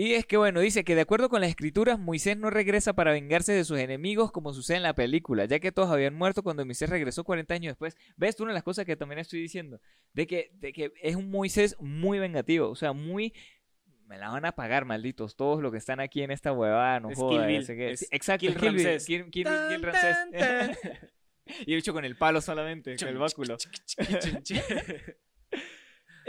Y 0.00 0.14
es 0.14 0.26
que 0.26 0.36
bueno, 0.36 0.60
dice 0.60 0.84
que 0.84 0.94
de 0.94 1.00
acuerdo 1.00 1.28
con 1.28 1.40
las 1.40 1.50
escrituras, 1.50 1.98
Moisés 1.98 2.36
no 2.36 2.50
regresa 2.50 2.92
para 2.92 3.10
vengarse 3.10 3.50
de 3.52 3.64
sus 3.64 3.80
enemigos 3.80 4.30
como 4.30 4.54
sucede 4.54 4.76
en 4.76 4.84
la 4.84 4.94
película, 4.94 5.44
ya 5.46 5.58
que 5.58 5.72
todos 5.72 5.90
habían 5.90 6.14
muerto 6.14 6.44
cuando 6.44 6.64
Moisés 6.64 6.88
regresó 6.88 7.24
40 7.24 7.52
años 7.54 7.72
después. 7.72 7.96
¿Ves? 8.16 8.38
Una 8.38 8.52
de 8.52 8.54
las 8.54 8.62
cosas 8.62 8.84
que 8.84 8.94
también 8.94 9.18
estoy 9.18 9.40
diciendo, 9.40 9.80
de 10.12 10.28
que, 10.28 10.52
de 10.54 10.72
que 10.72 10.92
es 11.02 11.16
un 11.16 11.32
Moisés 11.32 11.74
muy 11.80 12.20
vengativo, 12.20 12.68
o 12.70 12.76
sea, 12.76 12.92
muy... 12.92 13.34
Me 14.06 14.18
la 14.18 14.28
van 14.28 14.44
a 14.44 14.52
pagar, 14.52 14.84
malditos, 14.84 15.34
todos 15.34 15.60
los 15.60 15.72
que 15.72 15.78
están 15.78 15.98
aquí 15.98 16.22
en 16.22 16.30
esta 16.30 16.52
huevada, 16.52 17.00
no 17.00 17.10
Es 17.10 17.18
joda, 17.18 17.30
Kill 17.32 17.40
ya 17.40 17.46
Bill, 17.48 17.64
sé 17.64 17.76
qué. 17.76 17.90
es 17.90 17.98
Sí, 18.00 18.06
exacto, 18.12 18.46
Kill 18.46 18.54
Kill 18.56 18.70
Bill, 18.74 18.84
Ramsés. 18.84 19.06
Kill- 19.08 19.24
Kill- 19.24 19.30
Kill 19.30 19.44
Tan, 19.44 19.82
Ramsés. 19.82 20.16
tan, 20.30 20.30
tan. 20.32 20.76
y 21.66 21.74
hecho 21.74 21.92
con 21.92 22.04
el 22.04 22.16
palo 22.16 22.40
solamente, 22.40 22.94
con 22.96 23.08
el 23.08 23.18
báculo. 23.18 23.56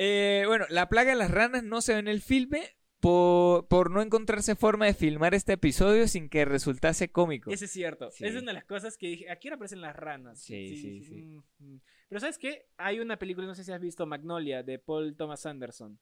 Eh, 0.01 0.45
bueno, 0.47 0.65
la 0.69 0.87
plaga 0.87 1.11
de 1.11 1.17
las 1.17 1.29
ranas 1.29 1.61
no 1.63 1.81
se 1.81 1.91
ve 1.93 1.99
en 1.99 2.07
el 2.07 2.21
filme 2.21 2.63
por, 2.99 3.67
por 3.67 3.91
no 3.91 4.01
encontrarse 4.01 4.55
forma 4.55 4.85
de 4.85 4.93
filmar 4.93 5.33
este 5.33 5.53
episodio 5.53 6.07
sin 6.07 6.29
que 6.29 6.45
resultase 6.45 7.09
cómico. 7.11 7.51
Eso 7.51 7.65
es 7.65 7.71
cierto. 7.71 8.11
Sí. 8.11 8.25
Es 8.25 8.35
una 8.35 8.47
de 8.47 8.53
las 8.53 8.65
cosas 8.65 8.97
que 8.97 9.07
dije. 9.07 9.29
Aquí 9.29 9.49
aparecen 9.49 9.81
las 9.81 9.95
ranas. 9.95 10.41
Sí, 10.41 10.77
sí, 10.77 11.01
sí. 11.03 11.21
mm, 11.23 11.43
mm. 11.59 11.81
Pero 12.09 12.19
¿sabes 12.19 12.37
qué? 12.37 12.67
Hay 12.77 12.99
una 12.99 13.17
película, 13.17 13.47
no 13.47 13.55
sé 13.55 13.63
si 13.63 13.71
has 13.71 13.79
visto 13.79 14.05
Magnolia, 14.05 14.63
de 14.63 14.79
Paul 14.79 15.15
Thomas 15.15 15.45
Anderson. 15.45 15.99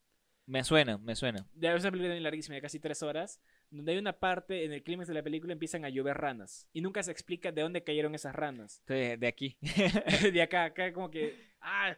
Me 0.48 0.64
suena, 0.64 0.98
me 0.98 1.14
suena. 1.14 1.46
De 1.54 1.68
esa 1.76 1.92
película 1.92 2.08
también 2.08 2.24
larguísima, 2.24 2.56
de 2.56 2.62
casi 2.62 2.80
tres 2.80 3.04
horas, 3.04 3.42
donde 3.70 3.92
hay 3.92 3.98
una 3.98 4.14
parte 4.14 4.64
en 4.64 4.72
el 4.72 4.82
clímax 4.82 5.10
de 5.10 5.14
la 5.14 5.22
película 5.22 5.52
empiezan 5.52 5.84
a 5.84 5.90
llover 5.90 6.16
ranas. 6.18 6.70
Y 6.72 6.80
nunca 6.80 7.04
se 7.04 7.12
explica 7.12 7.52
de 7.52 7.62
dónde 7.62 7.84
cayeron 7.84 8.16
esas 8.16 8.34
ranas. 8.34 8.80
Estoy 8.80 9.18
de 9.18 9.28
aquí. 9.28 9.58
de 10.34 10.42
acá, 10.42 10.64
acá 10.64 10.94
como 10.94 11.12
que... 11.12 11.36
Ah, 11.60 11.98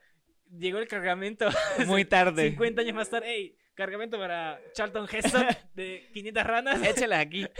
llegó 0.58 0.80
el 0.80 0.88
cargamento. 0.88 1.50
Muy 1.86 2.06
tarde. 2.06 2.50
50 2.50 2.82
años 2.82 2.96
más 2.96 3.10
tarde. 3.10 3.30
¡Ey! 3.34 3.56
Cargamento 3.76 4.18
para 4.18 4.60
Charlton 4.74 5.08
Heston 5.10 5.46
de 5.74 6.10
500 6.14 6.44
ranas. 6.44 6.84
Échalas 6.84 7.20
aquí. 7.20 7.48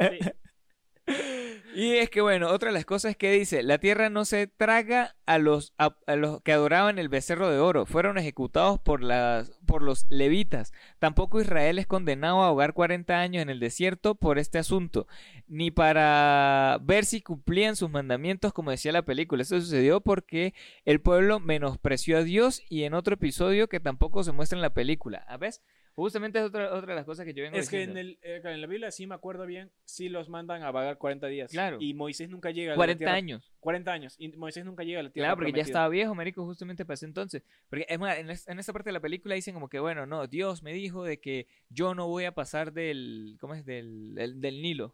Sí. 0.00 0.18
Y 1.80 1.96
es 1.96 2.10
que 2.10 2.20
bueno, 2.20 2.50
otra 2.50 2.68
de 2.68 2.74
las 2.74 2.84
cosas 2.84 3.16
que 3.16 3.32
dice, 3.32 3.62
la 3.62 3.78
tierra 3.78 4.10
no 4.10 4.26
se 4.26 4.46
traga 4.46 5.16
a 5.24 5.38
los, 5.38 5.72
a, 5.78 5.96
los 6.14 6.42
que 6.42 6.52
adoraban 6.52 6.98
el 6.98 7.08
becerro 7.08 7.48
de 7.48 7.58
oro, 7.58 7.86
fueron 7.86 8.18
ejecutados 8.18 8.78
por, 8.78 9.02
las, 9.02 9.58
por 9.64 9.80
los 9.80 10.04
levitas. 10.10 10.74
Tampoco 10.98 11.40
Israel 11.40 11.78
es 11.78 11.86
condenado 11.86 12.42
a 12.42 12.48
ahogar 12.48 12.74
40 12.74 13.18
años 13.18 13.40
en 13.40 13.48
el 13.48 13.60
desierto 13.60 14.14
por 14.14 14.38
este 14.38 14.58
asunto, 14.58 15.06
ni 15.48 15.70
para 15.70 16.76
ver 16.82 17.06
si 17.06 17.22
cumplían 17.22 17.76
sus 17.76 17.88
mandamientos 17.88 18.52
como 18.52 18.72
decía 18.72 18.92
la 18.92 19.06
película. 19.06 19.40
Eso 19.40 19.58
sucedió 19.58 20.02
porque 20.02 20.52
el 20.84 21.00
pueblo 21.00 21.40
menospreció 21.40 22.18
a 22.18 22.24
Dios 22.24 22.62
y 22.68 22.82
en 22.82 22.92
otro 22.92 23.14
episodio 23.14 23.70
que 23.70 23.80
tampoco 23.80 24.22
se 24.22 24.32
muestra 24.32 24.58
en 24.58 24.62
la 24.62 24.74
película. 24.74 25.24
¿A 25.26 25.38
ves? 25.38 25.62
Justamente 25.94 26.38
es 26.38 26.44
otra, 26.44 26.72
otra 26.72 26.88
de 26.88 26.94
las 26.94 27.04
cosas 27.04 27.26
que 27.26 27.34
yo 27.34 27.42
vengo 27.42 27.56
Es 27.58 27.68
que 27.68 27.82
en, 27.82 27.96
el, 27.96 28.18
eh, 28.22 28.40
en 28.44 28.60
la 28.60 28.66
Biblia, 28.66 28.90
sí 28.90 29.06
me 29.06 29.14
acuerdo 29.14 29.44
bien, 29.44 29.70
sí 29.84 30.08
los 30.08 30.28
mandan 30.28 30.62
a 30.62 30.70
vagar 30.70 30.96
40 30.98 31.26
días. 31.26 31.50
Claro. 31.50 31.76
Y 31.80 31.94
Moisés 31.94 32.30
nunca 32.30 32.50
llega 32.50 32.70
a 32.72 32.74
la 32.74 32.76
40 32.76 32.98
tierra- 32.98 33.14
años. 33.14 33.52
40 33.60 33.92
años. 33.92 34.14
Y 34.18 34.28
Moisés 34.28 34.64
nunca 34.64 34.82
llega 34.84 35.00
a 35.00 35.02
la 35.02 35.10
tierra 35.10 35.26
Claro, 35.28 35.36
porque 35.38 35.52
ya 35.52 35.62
estaba 35.62 35.88
viejo, 35.88 36.14
marico, 36.14 36.44
justamente 36.44 36.84
para 36.86 36.94
ese 36.94 37.06
entonces. 37.06 37.42
Porque 37.68 37.84
es 37.88 37.98
más, 37.98 38.16
en, 38.18 38.30
en 38.30 38.58
esta 38.58 38.72
parte 38.72 38.88
de 38.88 38.92
la 38.94 39.00
película 39.00 39.34
dicen 39.34 39.52
como 39.54 39.68
que, 39.68 39.78
bueno, 39.80 40.06
no, 40.06 40.26
Dios 40.26 40.62
me 40.62 40.72
dijo 40.72 41.04
de 41.04 41.20
que 41.20 41.46
yo 41.68 41.94
no 41.94 42.06
voy 42.06 42.24
a 42.24 42.32
pasar 42.32 42.72
del, 42.72 43.36
¿cómo 43.40 43.54
es? 43.54 43.66
Del, 43.66 44.14
del, 44.14 44.40
del 44.40 44.62
Nilo. 44.62 44.86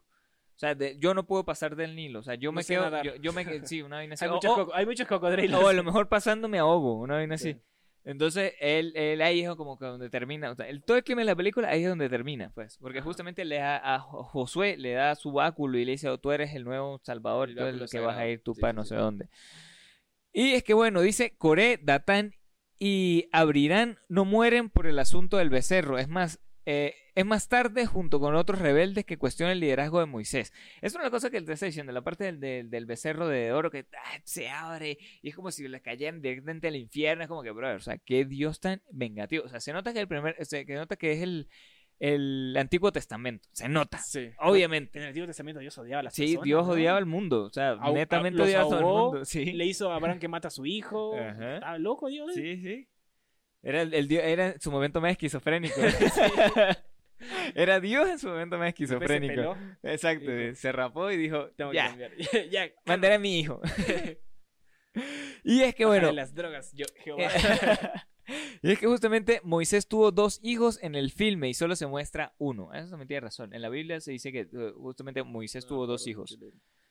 O 0.56 0.58
sea, 0.58 0.74
de- 0.74 0.96
yo 0.98 1.12
no 1.12 1.26
puedo 1.26 1.44
pasar 1.44 1.76
del 1.76 1.94
Nilo. 1.94 2.20
O 2.20 2.22
sea, 2.22 2.34
yo 2.34 2.48
No 2.48 2.54
me 2.56 2.64
quedo, 2.64 3.02
yo, 3.02 3.14
yo 3.16 3.32
me 3.34 3.66
sí, 3.66 3.82
una 3.82 3.96
vaina 3.96 4.14
así. 4.14 4.24
Hay, 4.24 4.30
O- 4.30 4.34
muchos 4.34 4.68
hay 4.74 4.86
muchos 4.86 5.06
cocodrilos. 5.06 5.62
o 5.62 5.68
a 5.68 5.72
lo 5.74 5.84
mejor 5.84 6.08
pasando 6.08 6.48
me 6.48 6.58
ahogo, 6.58 6.94
una 7.00 7.14
vaina 7.16 7.34
así. 7.34 7.54
Entonces, 8.08 8.54
él, 8.60 8.92
él 8.94 9.20
ahí 9.20 9.40
es 9.40 9.48
como 9.56 9.76
que 9.78 9.84
donde 9.84 10.08
termina, 10.08 10.52
o 10.52 10.54
sea, 10.54 10.68
el, 10.68 10.82
todo 10.84 10.96
el 10.96 11.02
clima 11.02 11.22
de 11.22 11.26
la 11.26 11.34
película 11.34 11.68
ahí 11.68 11.82
es 11.82 11.88
donde 11.88 12.08
termina, 12.08 12.50
pues, 12.54 12.78
porque 12.78 13.00
Ajá. 13.00 13.04
justamente 13.04 13.44
le 13.44 13.56
da 13.56 13.94
a 13.94 13.98
Jo- 13.98 14.22
Josué 14.22 14.76
le 14.76 14.92
da 14.92 15.16
su 15.16 15.32
báculo 15.32 15.76
y 15.76 15.84
le 15.84 15.90
dice, 15.92 16.08
"Oh, 16.08 16.16
tú 16.16 16.30
eres 16.30 16.54
el 16.54 16.62
nuevo 16.64 17.00
salvador, 17.02 17.52
tú 17.52 17.62
eres 17.64 17.80
el 17.82 17.88
que 17.90 17.98
vas 17.98 18.16
a 18.16 18.28
ir 18.28 18.42
tú 18.44 18.54
Sí, 18.54 18.60
para 18.60 18.72
sí, 18.72 18.76
no 18.76 18.84
sí. 18.84 18.88
sé 18.90 18.94
dónde. 18.94 19.28
Y 20.32 20.52
es 20.54 20.62
que 20.62 20.74
bueno, 20.74 21.00
dice, 21.00 21.34
Coré, 21.36 21.78
Datán 21.82 22.34
y 22.78 23.28
Abrirán 23.32 23.98
no 24.08 24.24
mueren 24.24 24.70
por 24.70 24.86
el 24.86 24.98
asunto 24.98 25.38
del 25.38 25.50
becerro, 25.50 25.98
es 25.98 26.08
más, 26.08 26.40
eh, 26.66 26.94
es 27.16 27.24
más 27.26 27.48
tarde 27.48 27.86
junto 27.86 28.20
con 28.20 28.36
otros 28.36 28.60
rebeldes 28.60 29.04
que 29.04 29.16
cuestionan 29.18 29.54
el 29.54 29.60
liderazgo 29.60 29.98
de 29.98 30.06
Moisés. 30.06 30.52
Es 30.82 30.94
una 30.94 31.10
cosa 31.10 31.30
que 31.30 31.40
te 31.42 31.52
está 31.54 31.66
diciendo, 31.66 31.90
la 31.92 32.02
parte 32.02 32.24
del, 32.24 32.38
del, 32.38 32.70
del 32.70 32.86
becerro 32.86 33.26
de 33.26 33.52
oro 33.52 33.70
que 33.70 33.86
ah, 33.92 34.20
se 34.22 34.48
abre 34.50 34.98
y 35.22 35.30
es 35.30 35.34
como 35.34 35.50
si 35.50 35.66
les 35.66 35.80
cayeran 35.82 36.22
directamente 36.22 36.68
al 36.68 36.76
infierno. 36.76 37.24
Es 37.24 37.28
como 37.28 37.42
que, 37.42 37.50
brother, 37.50 37.76
o 37.76 37.80
sea, 37.80 37.98
qué 37.98 38.24
Dios 38.24 38.60
tan 38.60 38.80
vengativo. 38.92 39.44
O 39.44 39.48
sea, 39.48 39.58
se 39.60 39.72
nota 39.72 39.92
que 39.92 39.98
el 40.00 40.06
primer, 40.06 40.36
se 40.46 40.64
nota 40.66 40.96
que 40.96 41.12
es 41.12 41.22
el, 41.22 41.48
el 41.98 42.54
Antiguo 42.58 42.92
Testamento. 42.92 43.48
Se 43.52 43.66
nota, 43.68 43.96
Sí. 43.98 44.28
obviamente. 44.38 44.98
En 44.98 45.04
el 45.04 45.08
Antiguo 45.08 45.26
Testamento 45.26 45.60
Dios 45.60 45.76
odiaba 45.78 46.00
a 46.00 46.02
las 46.04 46.14
Sí, 46.14 46.22
personas. 46.26 46.44
Dios 46.44 46.66
¿no? 46.66 46.72
odiaba 46.74 46.98
al 46.98 47.06
mundo. 47.06 47.44
O 47.44 47.50
sea, 47.50 47.76
netamente 47.94 48.36
los 48.38 48.46
odiaba 48.48 48.64
a 48.64 48.68
todo 48.68 48.78
el 48.78 48.84
ahogó, 48.84 49.10
mundo. 49.12 49.24
Sí, 49.24 49.52
Le 49.52 49.64
hizo 49.64 49.90
a 49.90 49.96
Abraham 49.96 50.18
que 50.18 50.28
mata 50.28 50.48
a 50.48 50.50
su 50.50 50.66
hijo. 50.66 51.16
Ajá. 51.16 51.54
Estaba 51.54 51.78
loco 51.78 52.08
Dios. 52.08 52.30
sí, 52.34 52.58
sí. 52.60 52.88
Era, 53.62 53.82
el, 53.82 53.94
el 53.94 54.06
Dios- 54.06 54.22
era 54.22 54.54
su 54.60 54.70
momento 54.70 55.00
más 55.00 55.12
esquizofrénico. 55.12 55.74
Era 57.54 57.80
Dios 57.80 58.08
en 58.08 58.18
su 58.18 58.28
momento 58.28 58.58
más 58.58 58.66
se 58.66 58.68
esquizofrénico. 58.70 59.56
Exacto, 59.82 60.30
Dijo, 60.30 60.54
se 60.54 60.72
rapó 60.72 61.10
y 61.10 61.16
dijo, 61.16 61.48
Tengo 61.56 61.70
que 61.70 61.76
ya, 61.76 61.88
cambiar. 61.88 62.12
ya. 62.50 62.70
mandaré 62.84 63.14
a 63.14 63.18
mi 63.18 63.38
hijo. 63.38 63.60
y 65.44 65.62
es 65.62 65.74
que 65.74 65.84
bueno, 65.86 66.12
las 66.12 66.34
drogas. 66.34 66.72
Yo, 66.72 66.86
Jehová. 67.04 67.28
y 68.62 68.72
es 68.72 68.78
que 68.78 68.86
justamente 68.86 69.40
Moisés 69.44 69.86
tuvo 69.86 70.10
dos 70.10 70.40
hijos 70.42 70.78
en 70.82 70.94
el 70.94 71.10
filme 71.10 71.48
y 71.48 71.54
solo 71.54 71.76
se 71.76 71.86
muestra 71.86 72.34
uno. 72.38 72.72
Eso 72.74 72.90
también 72.90 73.08
tiene 73.08 73.20
razón. 73.20 73.54
En 73.54 73.62
la 73.62 73.68
Biblia 73.68 74.00
se 74.00 74.12
dice 74.12 74.32
que 74.32 74.40
eh, 74.40 74.72
justamente 74.76 75.22
Moisés 75.22 75.66
tuvo 75.66 75.86
dos 75.86 76.06
hijos. 76.06 76.38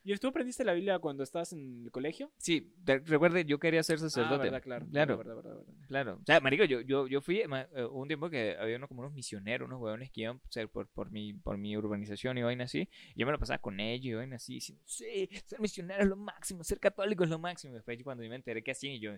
¿Y 0.07 0.15
tú 0.17 0.27
aprendiste 0.27 0.63
la 0.63 0.73
Biblia 0.73 0.99
cuando 0.99 1.23
estabas 1.23 1.51
en 1.53 1.83
el 1.85 1.91
colegio? 1.91 2.31
Sí, 2.37 2.71
te- 2.85 2.99
recuerde, 2.99 3.43
yo 3.43 3.59
quería 3.59 3.81
ser 3.81 3.95
Ah, 3.95 4.01
sacerdote. 4.01 4.43
verdad, 4.43 4.61
claro. 4.61 4.85
Claro. 4.91 5.17
verdad, 5.17 5.35
verdad, 5.35 5.55
verdad. 5.57 5.73
Claro. 5.87 6.19
O 6.21 6.25
sea, 6.25 6.39
marico, 6.41 6.63
yo, 6.63 6.81
yo, 6.81 7.07
yo 7.07 7.21
fui, 7.21 7.43
ma- 7.47 7.67
eh, 7.75 7.85
un 7.85 8.07
tiempo 8.07 8.29
que 8.29 8.55
había 8.59 8.77
uno, 8.77 8.87
como 8.87 9.01
unos 9.01 9.13
misioneros, 9.13 9.67
unos 9.67 9.81
huevones 9.81 10.11
que 10.11 10.21
iban 10.21 10.39
ser 10.49 10.69
por, 10.69 10.87
por, 10.89 11.09
mi, 11.09 11.33
por 11.33 11.57
mi 11.57 11.75
urbanización 11.75 12.37
y 12.37 12.43
vaina 12.43 12.65
así. 12.65 12.87
Y 13.15 13.19
yo 13.21 13.25
me 13.25 13.31
lo 13.31 13.39
pasaba 13.39 13.57
con 13.57 13.79
ellos 13.79 14.05
y 14.05 14.13
vaina 14.13 14.35
así, 14.35 14.53
diciendo, 14.53 14.83
sí, 14.85 15.27
ser 15.43 15.59
misionero 15.59 16.03
es 16.03 16.07
lo 16.09 16.15
máximo, 16.17 16.63
ser 16.63 16.79
católico 16.79 17.23
es 17.23 17.29
lo 17.31 17.39
máximo. 17.39 17.73
Después 17.73 17.97
cuando 18.03 18.23
yo 18.23 18.29
me 18.29 18.35
enteré 18.35 18.63
que 18.63 18.71
hacían 18.71 18.93
y 18.93 18.99
yo, 18.99 19.11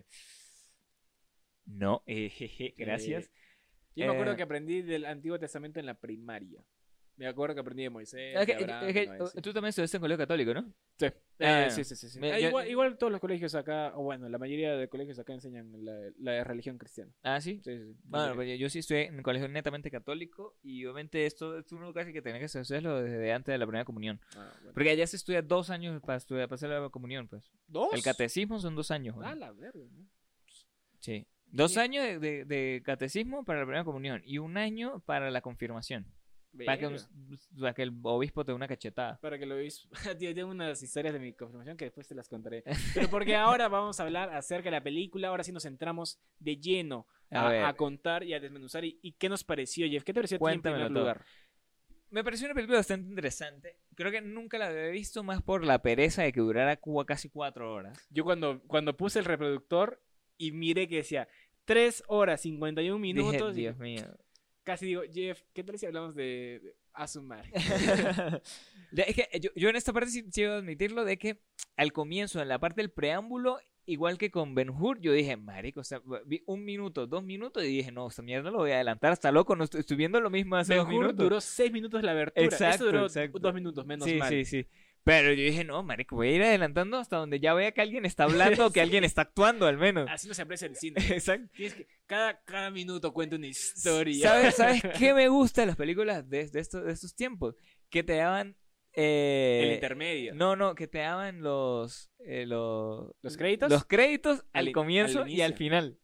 no, 1.65 2.03
eh, 2.05 2.29
jeje, 2.35 2.73
gracias. 2.77 3.29
Yo 3.95 4.05
me 4.05 4.13
acuerdo 4.13 4.33
Eh, 4.33 4.37
que 4.37 4.43
aprendí 4.43 4.81
del 4.83 5.05
Antiguo 5.05 5.39
Testamento 5.39 5.79
en 5.79 5.85
la 5.85 5.95
primaria. 5.95 6.63
Me 7.17 7.27
acuerdo 7.27 7.55
que 7.55 7.61
aprendí 7.61 7.83
de 7.83 7.89
Moisés. 7.89 8.35
Es 8.37 8.45
que- 8.45 8.55
de 8.55 8.63
Abraham, 8.63 8.87
es 8.87 8.93
que, 8.93 8.99
de 9.01 9.17
Noé, 9.17 9.27
sí. 9.27 9.41
tú 9.41 9.51
también 9.53 9.69
estudiaste 9.69 9.97
en 9.97 10.01
colegio 10.01 10.17
católico, 10.19 10.53
¿no? 10.53 10.73
Sí. 10.99 11.07
Ah, 11.39 11.65
Eh, 11.65 11.71
sí, 11.71 11.83
sí, 11.83 11.95
sí. 11.95 12.09
sí. 12.09 12.19
me- 12.19 12.29
Eh, 12.37 12.41
yo- 12.43 12.47
igual, 12.49 12.67
igual 12.69 12.97
todos 12.97 13.11
los 13.11 13.19
colegios 13.19 13.55
acá, 13.55 13.91
o 13.95 14.03
bueno, 14.03 14.29
la 14.29 14.37
mayoría 14.37 14.75
de 14.77 14.87
colegios 14.87 15.17
acá 15.19 15.33
enseñan 15.33 15.71
la, 15.83 16.11
la 16.19 16.43
religión 16.43 16.77
cristiana. 16.77 17.11
Ah, 17.23 17.41
sí. 17.41 17.59
Sí, 17.63 17.75
sí. 17.75 17.95
Bueno, 18.03 18.35
pues 18.35 18.59
yo- 18.59 18.69
sí 18.69 18.79
estudié 18.79 19.07
en 19.07 19.15
un 19.17 19.23
colegio 19.23 19.47
netamente 19.47 19.89
católico 19.89 20.55
y 20.61 20.85
obviamente 20.85 21.25
esto 21.25 21.57
es 21.57 21.71
uno 21.71 21.91
casi 21.93 22.13
que 22.13 22.21
tenía 22.21 22.39
que 22.39 22.45
hacerlo 22.45 23.01
desde 23.01 23.33
antes 23.33 23.51
de 23.51 23.57
la 23.57 23.65
primera 23.65 23.83
comunión. 23.85 24.19
Ah, 24.35 24.51
bueno. 24.59 24.73
Porque 24.73 24.91
allá 24.91 25.07
se 25.07 25.15
estudia 25.17 25.41
dos 25.41 25.71
años 25.71 25.99
para 26.01 26.17
estudiar, 26.17 26.47
para 26.47 26.55
hacer 26.55 26.69
la 26.69 26.89
comunión, 26.89 27.27
pues. 27.27 27.51
¿Dos? 27.67 27.89
El 27.93 28.03
catecismo 28.03 28.59
son 28.59 28.75
dos 28.75 28.91
años. 28.91 29.15
Ah, 29.23 29.33
la 29.35 29.51
verga. 29.53 29.85
¿no? 29.91 30.05
Sí. 30.99 31.25
Dos 31.49 31.77
años 31.77 32.03
de, 32.03 32.19
de- 32.19 32.45
de 32.45 32.81
catecismo 32.83 33.45
para 33.45 33.59
la 33.59 33.65
primera 33.65 33.83
comunión 33.85 34.21
y 34.25 34.37
un 34.37 34.57
año 34.57 34.99
para 35.05 35.31
la 35.31 35.41
confirmación. 35.41 36.05
Para 36.65 36.77
que, 36.77 36.87
Verga. 36.87 37.07
para 37.59 37.73
que 37.73 37.81
el 37.83 37.93
obispo 38.03 38.43
te 38.45 38.51
dé 38.51 38.55
una 38.55 38.67
cachetada. 38.67 39.19
Para 39.19 39.37
que 39.37 39.45
lo 39.45 39.55
veáis. 39.55 39.87
Tío, 40.19 40.33
tengo 40.33 40.49
unas 40.49 40.81
historias 40.81 41.13
de 41.13 41.19
mi 41.19 41.33
confirmación 41.33 41.77
que 41.77 41.85
después 41.85 42.07
te 42.07 42.15
las 42.15 42.27
contaré. 42.29 42.63
Pero 42.93 43.09
porque 43.09 43.35
ahora 43.35 43.67
vamos 43.67 43.99
a 43.99 44.03
hablar 44.03 44.33
acerca 44.35 44.65
de 44.65 44.71
la 44.71 44.81
película. 44.83 45.27
Ahora 45.29 45.43
sí 45.43 45.51
nos 45.51 45.63
centramos 45.63 46.19
de 46.39 46.57
lleno 46.57 47.07
A 47.31 47.47
a, 47.47 47.49
ver. 47.51 47.63
a 47.65 47.73
contar 47.75 48.23
y 48.23 48.33
a 48.33 48.39
desmenuzar. 48.39 48.83
Y, 48.85 48.99
y 49.01 49.11
qué 49.13 49.29
nos 49.29 49.43
pareció, 49.43 49.87
Jeff? 49.89 50.03
¿Qué 50.03 50.13
te 50.13 50.19
pareció 50.19 50.37
a 50.37 50.39
ti 50.49 50.55
en 50.55 50.61
primer 50.61 50.91
lugar? 50.91 51.23
Me 52.09 52.23
pareció 52.23 52.45
una 52.47 52.55
película 52.55 52.77
bastante 52.79 53.09
interesante. 53.09 53.79
Creo 53.95 54.11
que 54.11 54.21
nunca 54.21 54.57
la 54.57 54.67
había 54.67 54.87
visto 54.87 55.23
más 55.23 55.41
por 55.41 55.65
la 55.65 55.81
pereza 55.81 56.23
de 56.23 56.31
que 56.31 56.39
durara 56.39 56.77
cu- 56.77 57.05
casi 57.05 57.29
cuatro 57.29 57.73
horas. 57.73 58.07
Yo 58.09 58.23
cuando, 58.23 58.61
cuando 58.67 58.95
puse 58.95 59.19
el 59.19 59.25
reproductor 59.25 60.01
y 60.37 60.53
miré 60.53 60.87
que 60.87 60.97
decía 60.97 61.27
3 61.65 62.03
horas 62.07 62.39
51 62.41 62.95
Dije, 62.95 63.13
minutos, 63.13 63.57
y 63.57 63.59
Dios 63.61 63.77
mío. 63.77 64.05
Casi 64.67 64.85
digo, 64.85 65.01
Jeff, 65.13 65.43
¿qué 65.53 65.63
tal 65.63 65.79
si 65.79 65.85
hablamos 65.85 66.13
de, 66.13 66.75
Asumar? 66.91 67.45
Es 68.91 69.15
que 69.15 69.39
yo, 69.39 69.49
yo 69.55 69.69
en 69.69 69.77
esta 69.77 69.93
parte 69.93 70.09
sí, 70.09 70.25
sí 70.29 70.41
debo 70.41 70.55
admitirlo 70.55 71.05
de 71.05 71.17
que 71.17 71.39
al 71.77 71.93
comienzo, 71.93 72.41
en 72.41 72.49
la 72.49 72.59
parte 72.59 72.81
del 72.81 72.91
preámbulo, 72.91 73.59
igual 73.85 74.17
que 74.17 74.29
con 74.29 74.55
Ben 74.55 74.69
Hur, 74.69 74.99
yo 74.99 75.13
dije, 75.13 75.37
marico, 75.37 75.79
o 75.79 75.83
sea, 75.85 76.01
vi 76.25 76.43
un 76.45 76.65
minuto, 76.65 77.07
dos 77.07 77.23
minutos 77.23 77.63
y 77.63 77.67
dije, 77.67 77.93
no, 77.93 78.07
esta 78.07 78.21
mierda 78.21 78.51
lo 78.51 78.57
voy 78.57 78.71
a 78.71 78.75
adelantar 78.75 79.13
hasta 79.13 79.31
loco, 79.31 79.55
no 79.55 79.63
estoy, 79.63 79.79
estoy 79.79 79.95
viendo 79.95 80.19
lo 80.19 80.29
mismo 80.29 80.57
hace 80.57 80.75
dos 80.75 80.85
Ben 80.85 80.95
Hur 80.97 81.03
minutos. 81.03 81.23
duró 81.23 81.39
6 81.41 81.71
minutos 81.71 82.03
la 82.03 82.11
abertura. 82.11 82.45
Exacto, 82.45 82.73
Esto 82.73 82.85
duró 82.87 83.05
exacto. 83.05 83.39
2 83.39 83.53
minutos, 83.53 83.85
menos 83.85 84.05
sí, 84.05 84.15
mal. 84.15 84.29
sí, 84.29 84.43
sí. 84.43 84.67
Pero 85.07 85.29
yo 85.31 85.41
dije, 85.41 85.63
no, 85.63 85.81
marico, 85.83 86.17
voy 86.17 86.27
a 86.27 86.31
ir 86.33 86.43
adelantando 86.43 86.97
hasta 86.97 87.15
donde 87.15 87.39
ya 87.39 87.53
vea 87.53 87.71
que 87.71 87.79
alguien 87.79 88.05
está 88.05 88.25
hablando 88.25 88.65
o 88.67 88.71
que 88.71 88.81
alguien 88.81 89.05
está 89.05 89.21
actuando 89.21 89.65
al 89.65 89.77
menos. 89.77 90.09
Así 90.11 90.27
no 90.27 90.33
se 90.33 90.41
aprecia 90.41 90.67
el 90.67 90.75
cine. 90.75 90.99
Exacto. 91.09 91.49
Tienes 91.55 91.75
que, 91.75 91.87
cada, 92.05 92.41
cada 92.43 92.69
minuto 92.71 93.13
cuenta 93.13 93.37
una 93.37 93.47
historia. 93.47 94.27
¿Sabes, 94.29 94.55
¿Sabes 94.55 94.81
qué 94.99 95.13
me 95.13 95.29
gusta 95.29 95.61
de 95.61 95.67
las 95.67 95.77
películas 95.77 96.29
de, 96.29 96.47
de 96.49 96.59
estos, 96.59 96.83
de 96.83 96.91
estos 96.91 97.15
tiempos? 97.15 97.55
Que 97.89 98.03
te 98.03 98.17
daban... 98.17 98.57
eh, 98.91 99.61
El 99.63 99.73
intermedio. 99.75 100.35
No, 100.35 100.57
no, 100.57 100.75
que 100.75 100.87
te 100.87 100.97
daban 100.97 101.41
los... 101.41 102.11
eh, 102.19 102.45
los, 102.45 103.09
¿Los 103.21 103.37
créditos? 103.37 103.69
Los 103.69 103.85
créditos 103.85 104.43
al, 104.51 104.73
comienzo 104.73 105.21
al 105.23 105.29
y 105.29 105.41
al 105.41 105.53
final. 105.53 105.97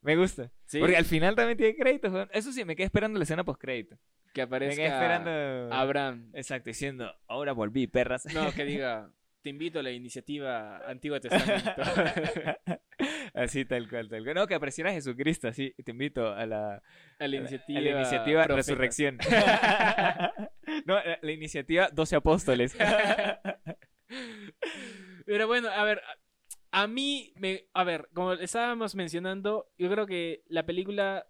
Me 0.00 0.16
gusta. 0.16 0.50
Sí, 0.66 0.78
Porque 0.80 0.96
al 0.96 1.04
final 1.04 1.34
también 1.34 1.58
tiene 1.58 1.74
créditos. 1.76 2.12
weón. 2.12 2.28
Eso 2.32 2.52
sí, 2.52 2.64
me 2.64 2.76
quedé 2.76 2.86
esperando 2.86 3.18
la 3.18 3.24
escena 3.24 3.44
post 3.44 3.60
crédito. 3.60 3.96
que 4.32 4.42
Me 4.46 4.46
quedé 4.48 4.56
aparezca 4.56 4.84
esperando... 4.84 5.74
Abraham. 5.74 6.30
Exacto, 6.34 6.70
diciendo, 6.70 7.12
ahora 7.26 7.52
volví, 7.52 7.86
perras. 7.86 8.24
No, 8.32 8.52
que 8.52 8.64
diga, 8.64 9.10
te 9.42 9.50
invito 9.50 9.80
a 9.80 9.82
la 9.82 9.90
iniciativa 9.90 10.78
Antiguo 10.88 11.20
Testamento. 11.20 11.70
así 13.34 13.64
tal 13.64 13.88
cual, 13.88 14.08
tal 14.08 14.22
cual. 14.22 14.34
No, 14.34 14.46
que 14.46 14.54
apareciera 14.54 14.92
Jesucristo, 14.92 15.48
así. 15.48 15.74
Te 15.84 15.90
invito 15.92 16.32
a 16.32 16.46
la, 16.46 16.82
a 17.18 17.26
la 17.28 17.36
iniciativa, 17.36 17.78
a 17.78 17.82
la 17.82 17.90
iniciativa 17.90 18.44
profeta. 18.44 18.56
Resurrección. 18.56 19.18
no, 20.86 20.94
la, 20.94 21.18
la 21.20 21.32
iniciativa 21.32 21.88
12 21.92 22.16
apóstoles. 22.16 22.76
Pero 25.26 25.46
bueno, 25.46 25.68
a 25.68 25.84
ver, 25.84 26.00
a, 26.70 26.86
mí, 26.86 27.32
me, 27.36 27.66
a 27.72 27.84
ver, 27.84 28.08
como 28.14 28.32
estábamos 28.34 28.94
mencionando, 28.94 29.70
yo 29.78 29.90
creo 29.90 30.06
que 30.06 30.42
la 30.48 30.66
película 30.66 31.26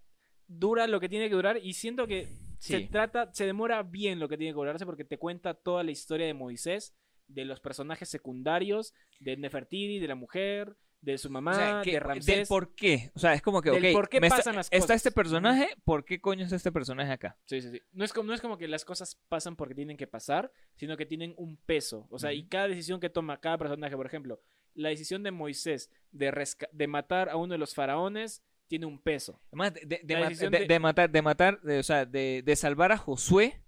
dura 0.47 0.87
lo 0.87 1.01
que 1.01 1.09
tiene 1.09 1.29
que 1.29 1.35
durar 1.35 1.59
y 1.63 1.75
siento 1.75 2.07
que 2.07 2.29
se 2.59 2.81
trata, 2.89 3.33
se 3.33 3.47
demora 3.47 3.83
bien 3.83 4.19
lo 4.19 4.29
que 4.29 4.37
tiene 4.37 4.53
que 4.53 4.57
durarse 4.57 4.85
porque 4.87 5.05
te 5.05 5.19
cuenta 5.19 5.55
toda 5.55 5.83
la 5.85 5.91
historia 5.93 6.27
de 6.27 6.35
Moisés, 6.35 6.95
de 7.29 7.45
los 7.45 7.61
personajes 7.61 8.09
secundarios, 8.09 8.95
de 9.21 9.37
Nefertiti, 9.37 9.99
de 9.99 10.09
la 10.09 10.15
mujer, 10.15 10.75
de 11.01 11.17
su 11.19 11.31
mamá, 11.31 11.53
O 11.53 11.55
sea, 11.55 11.81
que- 11.85 11.91
de 11.91 11.97
del 11.99 12.03
Ramsés. 12.03 12.49
por 12.49 12.75
qué. 12.75 13.13
O 13.15 13.19
sea, 13.21 13.33
es 13.35 13.43
como 13.43 13.63
que, 13.63 13.71
Del 13.71 13.87
ok, 13.87 13.93
por 13.93 14.09
qué 14.09 14.17
está- 14.17 14.37
pasan 14.39 14.57
las 14.57 14.67
Está 14.67 14.79
cosas. 14.79 14.97
este 14.97 15.13
personaje, 15.13 15.69
¿por 15.85 16.05
qué 16.05 16.21
coño 16.21 16.43
está 16.45 16.57
este 16.57 16.73
personaje 16.73 17.13
acá? 17.13 17.37
Sí, 17.45 17.61
sí, 17.63 17.71
sí. 17.71 17.81
No 17.93 18.05
es, 18.05 18.13
como, 18.13 18.27
no 18.27 18.35
es 18.35 18.41
como 18.41 18.59
que 18.59 18.67
las 18.67 18.85
cosas 18.85 19.15
pasan 19.29 19.55
porque 19.55 19.77
tienen 19.77 19.97
que 19.97 20.09
pasar, 20.09 20.51
sino 20.75 20.97
que 20.97 21.07
tienen 21.07 21.35
un 21.37 21.57
peso. 21.59 22.09
O 22.11 22.19
sea, 22.19 22.33
y 22.33 22.49
cada 22.49 22.67
decisión 22.67 22.99
que 22.99 23.11
toma 23.11 23.39
cada 23.39 23.59
personaje, 23.59 23.95
por 23.95 24.07
ejemplo, 24.07 24.41
la 24.75 24.89
decisión 24.91 25.23
de 25.23 25.31
Moisés 25.31 25.91
de, 26.13 26.87
matar 26.87 27.29
a 27.29 27.37
uno 27.37 27.53
de 27.53 27.59
los 27.59 27.75
faraones 27.75 28.43
tiene 28.67 28.87
un 28.87 28.99
peso. 29.01 29.41
Además, 29.49 29.75
de, 29.75 30.79
ma- 30.79 30.89
matar, 30.89 31.11
de 31.11 31.23
matar, 31.23 31.61
o 31.65 31.83
sea, 31.83 32.05
de, 32.05 32.55
salvar 32.57 32.93
a 32.93 32.99
Josué 32.99 33.63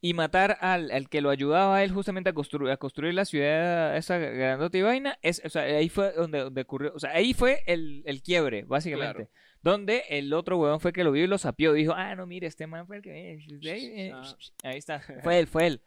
y 0.00 0.14
matar 0.14 0.56
al, 0.60 0.90
al 0.92 1.08
que 1.08 1.20
lo 1.20 1.28
ayudaba 1.30 1.76
a 1.78 1.84
él 1.84 1.90
justamente 1.90 2.30
a 2.30 2.32
construir, 2.32 2.70
a 2.70 2.76
construir 2.76 3.14
la 3.14 3.24
ciudad, 3.24 3.96
esa 3.96 4.16
grandota 4.18 4.78
y 4.78 4.82
vaina, 4.82 5.18
es, 5.22 5.42
o 5.44 5.48
sea, 5.48 5.62
ahí 5.62 5.88
fue 5.88 6.12
donde, 6.12 6.38
donde 6.38 6.60
ocurrió, 6.62 6.92
o 6.94 6.98
sea, 7.00 7.10
ahí 7.10 7.34
fue 7.34 7.62
el, 7.66 8.02
el 8.06 8.22
quiebre, 8.22 8.62
básicamente. 8.64 9.26
Claro. 9.26 9.30
Donde 9.60 10.04
el 10.08 10.32
otro 10.34 10.56
huevón 10.56 10.78
fue 10.78 10.92
que 10.92 11.02
lo 11.02 11.10
vio 11.10 11.24
y 11.24 11.26
lo 11.26 11.36
sapió, 11.36 11.72
dijo, 11.72 11.92
ah, 11.92 12.14
no, 12.14 12.26
mire, 12.26 12.46
este 12.46 12.68
man 12.68 12.86
fue 12.86 12.98
el 12.98 13.02
que... 13.02 13.32
eh, 13.64 14.12
Ah. 14.14 14.36
Ahí 14.62 14.78
está, 14.78 15.00
fue 15.24 15.38
él, 15.40 15.48
fue 15.48 15.66
él. 15.66 15.82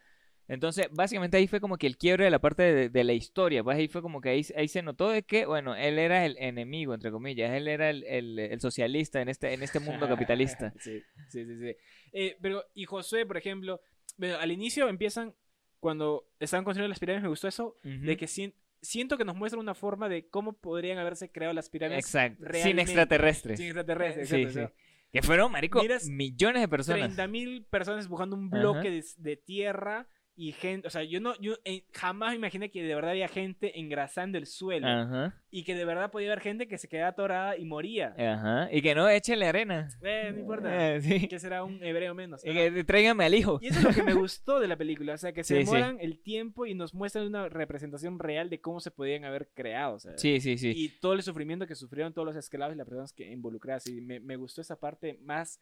Entonces, 0.52 0.88
básicamente 0.91 1.38
ahí 1.38 1.47
fue 1.47 1.62
como 1.62 1.78
que 1.78 1.88
el 1.88 1.97
quiebre 1.97 2.26
de 2.26 2.30
la 2.32 2.39
parte 2.39 2.62
de, 2.64 2.89
de 2.89 3.04
la 3.06 3.14
historia, 3.14 3.64
pues 3.64 3.78
ahí 3.78 3.88
fue 3.88 4.02
como 4.02 4.20
que 4.20 4.30
ahí, 4.30 4.45
ahí 4.58 4.68
se 4.68 4.82
notó 4.82 5.10
de 5.10 5.24
que, 5.24 5.45
bueno, 5.45 5.76
él 5.76 5.97
era 5.97 6.26
el 6.26 6.36
enemigo, 6.39 6.93
entre 6.93 7.10
comillas, 7.10 7.52
él 7.54 7.68
era 7.70 7.89
el, 7.89 8.04
el- 8.04 8.38
el 8.38 8.60
socialista 8.60 9.22
en 9.22 9.30
este, 9.30 9.54
en 9.54 9.64
este 9.64 9.80
mundo 9.80 10.08
capitalista. 10.10 10.74
sí, 10.80 11.02
sí, 11.30 11.45
sí. 11.45 11.58
sí. 11.60 11.76
Eh, 12.12 12.38
pero, 12.41 12.66
y 12.74 12.84
Josué, 12.86 13.26
por 13.26 13.38
ejemplo, 13.38 13.80
bueno, 14.18 14.38
al 14.39 14.52
inicio 14.52 14.89
empiezan, 14.89 15.34
cuando 15.80 16.28
estaban 16.39 16.64
construyendo 16.66 16.89
las 16.89 16.99
pirámides, 16.99 17.24
me 17.24 17.30
gustó 17.30 17.47
eso, 17.47 17.78
de 17.84 18.18
que 18.18 18.28
sien- 18.28 18.54
siento 18.82 19.18
que 19.18 19.24
nos 19.26 19.36
muestra 19.38 19.60
una 19.60 19.74
forma 19.74 20.10
de 20.10 20.28
cómo 20.28 20.54
podrían 20.54 20.97
haberse 20.97 21.32
creado 21.32 21.54
las 21.54 21.70
pirámides 21.70 22.04
Exacto, 22.06 22.43
sin 22.62 22.78
extraterrestres. 22.78 23.58
sin 23.58 23.68
extraterrestres. 23.68 24.28
Sí, 24.30 24.36
exacto, 24.36 24.52
sí. 24.54 24.60
o 24.66 24.68
sea, 24.68 24.74
Que 25.14 25.22
fueron, 25.22 25.52
marico, 25.52 25.82
Miras 25.82 26.08
millones 26.10 26.62
de 26.62 26.68
personas. 26.68 27.16
30.000 27.16 27.66
personas 27.70 28.08
buscando 28.08 28.36
un 28.36 28.49
bloque 28.49 28.89
de, 28.91 29.04
de 29.18 29.38
tierra 29.38 30.08
y 30.36 30.53
gente, 30.53 30.88
o 30.88 30.89
sea, 30.89 31.03
yo 31.03 31.19
no, 31.19 31.39
yo 31.39 31.55
eh, 31.65 31.84
jamás 31.93 32.32
me 32.32 32.38
imaginé 32.38 32.71
que 32.71 32.82
de 32.82 32.95
verdad 32.95 33.11
había 33.11 33.27
gente 33.27 33.79
engrasando 33.79 34.38
el 34.38 34.47
suelo 34.47 34.88
Ajá, 34.88 35.36
y 35.51 35.63
que 35.65 35.75
de 35.75 35.86
verdad 35.86 36.09
podía 36.09 36.27
haber 36.32 36.39
gente 36.41 36.67
que 36.67 36.77
se 36.77 36.88
quedaba 36.88 37.09
atorada 37.09 37.57
y 37.57 37.65
moría. 37.65 38.15
ajá. 38.17 38.69
Y 38.71 38.82
que 38.82 38.95
no, 38.95 39.07
échenle 39.09 39.45
arena. 39.45 39.89
Eh, 40.01 40.32
no 40.34 40.39
importa, 40.39 40.95
Eh, 40.95 41.01
sí. 41.01 41.27
que 41.27 41.38
será 41.38 41.63
un 41.63 41.84
hebreo 41.84 42.15
menos. 42.15 42.43
Y 42.45 42.49
¿no? 42.49 42.53
que 42.55 42.84
tráigame 42.86 43.25
al 43.25 43.36
hijo. 43.36 43.59
Y 43.61 43.67
eso 43.67 43.79
es 43.79 43.84
lo 43.86 43.91
que 43.93 44.03
me 44.03 44.13
gustó 44.13 44.59
de 44.59 44.67
la 44.67 44.77
película, 44.77 45.13
o 45.13 45.17
sea, 45.17 45.34
que 45.34 45.43
se 45.43 45.57
Sí, 45.59 45.65
sí. 45.65 45.71
demoran 45.75 45.97
el 45.99 46.19
tiempo 46.23 46.65
y 46.65 46.73
nos 46.73 46.93
muestran 46.93 47.27
una 47.27 47.49
representación 47.49 48.17
real 48.17 48.49
de 48.49 48.61
cómo 48.61 48.79
se 48.79 48.89
podían 48.89 49.25
haber 49.25 49.49
creado, 49.53 49.99
Sí, 50.15 50.39
sí, 50.39 50.57
sí. 50.57 50.71
y 50.75 50.89
todo 50.99 51.13
el 51.13 51.23
sufrimiento 51.23 51.67
que 51.67 51.75
sufrieron 51.75 52.13
todos 52.13 52.25
los 52.25 52.36
esclavos 52.38 52.73
y 52.73 52.77
las 52.77 52.88
personas 52.88 53.13
que 53.13 53.29
involucradas. 53.29 53.86
Y 53.88 54.01
me, 54.01 54.19
me 54.19 54.38
gustó 54.38 54.61
esa 54.61 54.79
parte 54.79 55.19
más 55.21 55.61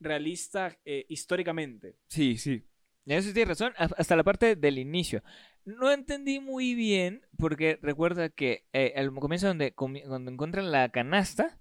realista 0.00 0.76
eh, 0.84 1.04
históricamente. 1.08 1.96
Sí, 2.08 2.36
sí. 2.36 2.64
Eso 3.06 3.28
sí 3.28 3.34
tienes 3.34 3.58
razón, 3.58 3.74
ha- 3.76 3.90
hasta 3.98 4.16
la 4.16 4.24
parte 4.24 4.56
del 4.56 4.78
inicio. 4.78 5.22
No 5.64 5.90
entendí 5.90 6.40
muy 6.40 6.74
bien, 6.74 7.22
porque 7.38 7.78
recuerda 7.82 8.28
que 8.30 8.64
eh, 8.72 8.92
al 8.96 9.12
comienzo 9.14 9.48
donde, 9.48 9.72
cuando 9.74 10.30
encuentran 10.30 10.70
la 10.72 10.88
canasta, 10.90 11.58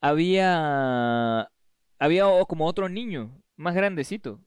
había, 0.00 1.50
había 1.98 2.24
como 2.48 2.66
otro 2.66 2.88
niño, 2.88 3.42
más 3.56 3.74
grandecito. 3.74 4.40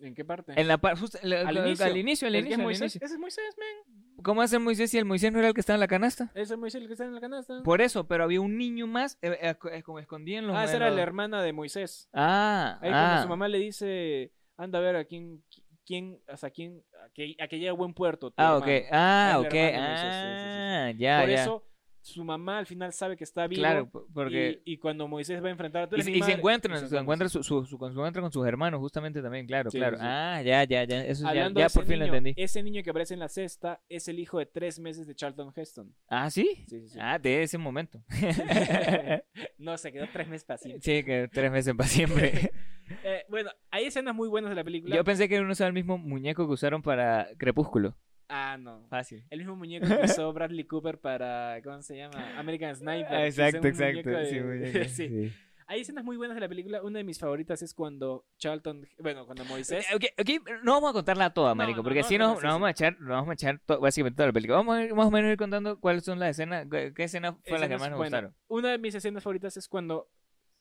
¿En 0.00 0.14
qué 0.14 0.24
parte? 0.24 0.52
En 0.58 0.66
la 0.68 0.78
par- 0.78 0.98
justo- 0.98 1.18
Al 1.22 1.32
al 1.32 1.56
inicio. 1.66 1.96
inicio, 1.96 2.28
al 2.28 2.34
¿El 2.34 2.44
que 2.44 2.48
inicio, 2.48 2.54
es 2.54 2.58
al 2.58 2.64
Moisés? 2.64 2.80
inicio. 2.82 3.00
Ese 3.04 3.14
es 3.14 3.20
Moisés, 3.20 3.54
man. 3.58 3.96
¿Cómo 4.22 4.42
hace 4.42 4.58
Moisés 4.58 4.90
si 4.90 4.98
el 4.98 5.04
Moisés 5.04 5.32
no 5.32 5.38
era 5.38 5.48
el 5.48 5.54
que 5.54 5.60
estaba 5.60 5.76
en 5.76 5.80
la 5.80 5.88
canasta? 5.88 6.30
Ese 6.34 6.54
es 6.54 6.58
Moisés 6.58 6.80
el 6.82 6.86
que 6.88 6.92
está 6.94 7.04
en 7.04 7.14
la 7.14 7.20
canasta. 7.20 7.62
Por 7.62 7.80
eso, 7.80 8.06
pero 8.06 8.24
había 8.24 8.40
un 8.40 8.56
niño 8.58 8.86
más, 8.86 9.18
eh, 9.22 9.38
eh, 9.40 9.54
eh, 9.72 9.82
como 9.82 9.98
escondido 9.98 10.38
en 10.40 10.46
los... 10.46 10.56
ah, 10.56 10.64
esa 10.64 10.76
era 10.76 10.90
la 10.90 11.00
hermana 11.02 11.42
de 11.42 11.52
Moisés. 11.52 12.08
Ah, 12.12 12.78
Ahí 12.82 12.90
cuando 12.90 13.14
ah. 13.16 13.22
su 13.22 13.28
mamá 13.28 13.48
le 13.48 13.58
dice, 13.58 14.32
anda 14.56 14.78
a 14.78 14.82
ver 14.82 14.96
a 14.96 15.04
quién, 15.04 15.42
quién, 15.86 16.18
hasta 16.28 16.50
quién, 16.50 16.82
a 17.04 17.10
que, 17.14 17.34
a 17.40 17.48
que 17.48 17.56
llegue 17.56 17.70
a 17.70 17.72
buen 17.72 17.94
puerto. 17.94 18.32
Ah, 18.36 18.56
ok. 18.58 18.66
hermano". 18.66 18.88
Ah, 18.92 19.36
ok. 19.40 19.52
de 19.52 19.72
Moisés, 19.72 20.14
sí, 20.14 20.20
sí, 20.20 20.34
sí, 20.36 20.44
sí. 20.44 20.60
Ah, 20.60 20.90
ya, 20.98 21.20
Por 21.20 21.28
ya. 21.30 21.42
eso 21.42 21.64
su 22.02 22.24
mamá 22.24 22.58
al 22.58 22.66
final 22.66 22.92
sabe 22.92 23.16
que 23.16 23.24
está 23.24 23.46
vivo. 23.46 23.60
Claro, 23.60 23.90
porque... 24.14 24.62
y, 24.64 24.72
y 24.74 24.76
cuando 24.78 25.06
Moisés 25.06 25.42
va 25.42 25.48
a 25.48 25.50
enfrentar 25.50 25.82
a 25.82 25.88
tú 25.88 25.96
Y, 25.96 26.00
y 26.00 26.02
se 26.02 26.18
madre", 26.18 26.32
encuentran, 26.34 26.88
se 26.88 26.96
encuentra, 26.96 27.28
su, 27.28 27.42
su, 27.42 27.64
su- 27.66 27.78
se 27.78 27.84
encuentra 27.86 28.22
con 28.22 28.32
sus 28.32 28.46
hermanos 28.46 28.80
justamente 28.80 29.20
también, 29.20 29.46
claro, 29.46 29.70
Sí, 29.70 29.78
claro. 29.78 29.96
sí. 29.98 30.02
Ah, 30.06 30.40
ya, 30.42 30.64
ya, 30.64 30.84
ya, 30.84 31.04
eso 31.04 31.24
ya, 31.24 31.28
Hablando 31.30 31.60
ya 31.60 31.68
por 31.68 31.84
fin 31.84 31.98
lo 31.98 32.04
entendí. 32.06 32.32
Ese 32.36 32.62
niño 32.62 32.82
que 32.82 32.90
aparece 32.90 33.14
en 33.14 33.20
la 33.20 33.28
cesta 33.28 33.82
es 33.88 34.08
el 34.08 34.18
hijo 34.18 34.38
de 34.38 34.46
tres 34.46 34.78
meses 34.80 35.06
de 35.06 35.14
Charlton 35.14 35.52
Heston. 35.54 35.94
Ah, 36.08 36.30
¿sí? 36.30 36.64
Sí. 36.68 36.86
Ah, 36.98 37.18
de 37.18 37.42
ese 37.42 37.58
momento. 37.58 38.02
no, 39.58 39.76
se 39.76 39.92
quedó 39.92 40.06
tres 40.12 40.28
meses 40.28 40.44
para 40.44 40.58
siempre. 40.58 40.80
sí, 40.82 41.04
que 41.04 41.28
tres 41.32 41.50
meses 41.52 41.74
para 41.74 41.88
siempre. 41.88 42.50
Eh, 43.04 43.24
bueno, 43.28 43.50
hay 43.70 43.84
escenas 43.84 44.16
muy 44.16 44.28
buenas 44.28 44.50
de 44.50 44.56
la 44.56 44.64
película. 44.64 44.96
Yo 44.96 45.04
pensé 45.04 45.28
que 45.28 45.38
uno 45.38 45.52
usaba 45.52 45.68
el 45.68 45.74
mismo 45.74 45.96
muñeco 45.96 46.44
que 46.48 46.54
usaron 46.54 46.82
para 46.82 47.28
Crepúsculo. 47.38 47.96
Ah, 48.30 48.56
no. 48.58 48.86
Fácil. 48.88 49.24
El 49.28 49.40
mismo 49.40 49.56
muñeco 49.56 49.86
que 49.86 50.04
usó 50.04 50.32
Bradley 50.32 50.64
Cooper 50.64 50.98
para, 50.98 51.60
¿cómo 51.64 51.82
se 51.82 51.96
llama? 51.96 52.38
American 52.38 52.74
Sniper. 52.76 53.12
Ah, 53.12 53.26
exacto, 53.26 53.66
exacto. 53.66 54.08
de- 54.08 54.26
Sí, 54.26 54.40
muñeco, 54.40 54.78
Sí. 54.88 55.08
sí. 55.08 55.32
Hay 55.66 55.82
escenas 55.82 56.02
muy 56.04 56.16
buenas 56.16 56.34
de 56.34 56.40
la 56.40 56.48
película. 56.48 56.82
Una 56.82 56.98
de 56.98 57.04
mis 57.04 57.18
favoritas 57.20 57.62
es 57.62 57.74
cuando 57.74 58.24
Charlton, 58.38 58.88
bueno, 58.98 59.24
cuando 59.24 59.44
Moisés... 59.44 59.86
Ok, 59.94 60.04
ok, 60.18 60.28
no 60.64 60.72
vamos 60.72 60.90
a 60.90 60.92
contarla 60.94 61.32
toda, 61.32 61.54
marico, 61.54 61.76
no, 61.78 61.82
porque 61.84 62.00
no 62.00 62.06
a 62.06 62.10
no, 62.10 62.18
contar, 62.18 62.28
nos 62.34 62.40
sí, 62.40 62.46
vamos 62.46 62.66
a 62.66 62.70
echar, 62.70 63.00
nos 63.00 63.08
vamos 63.08 63.28
a 63.30 63.32
echar 63.34 63.58
to- 63.60 63.78
básicamente 63.80 64.16
toda 64.16 64.26
la 64.28 64.32
película. 64.32 64.56
Vamos 64.58 64.76
a 64.76 64.82
ir 64.84 64.94
más 64.94 65.06
o 65.06 65.10
menos 65.12 65.30
ir 65.30 65.36
contando 65.36 65.78
cuáles 65.78 66.02
son 66.04 66.18
las 66.18 66.30
escenas, 66.30 66.66
qué, 66.68 66.92
escenas 67.04 67.36
fueron 67.44 67.60
las 67.60 67.68
que 67.68 67.78
más 67.78 67.88
nos 67.90 67.98
bueno, 67.98 68.16
gustaron. 68.16 68.34
Una 68.48 68.70
de 68.72 68.78
mis 68.78 68.94
escenas 68.96 69.22
favoritas 69.22 69.56
es 69.56 69.68
cuando 69.68 70.08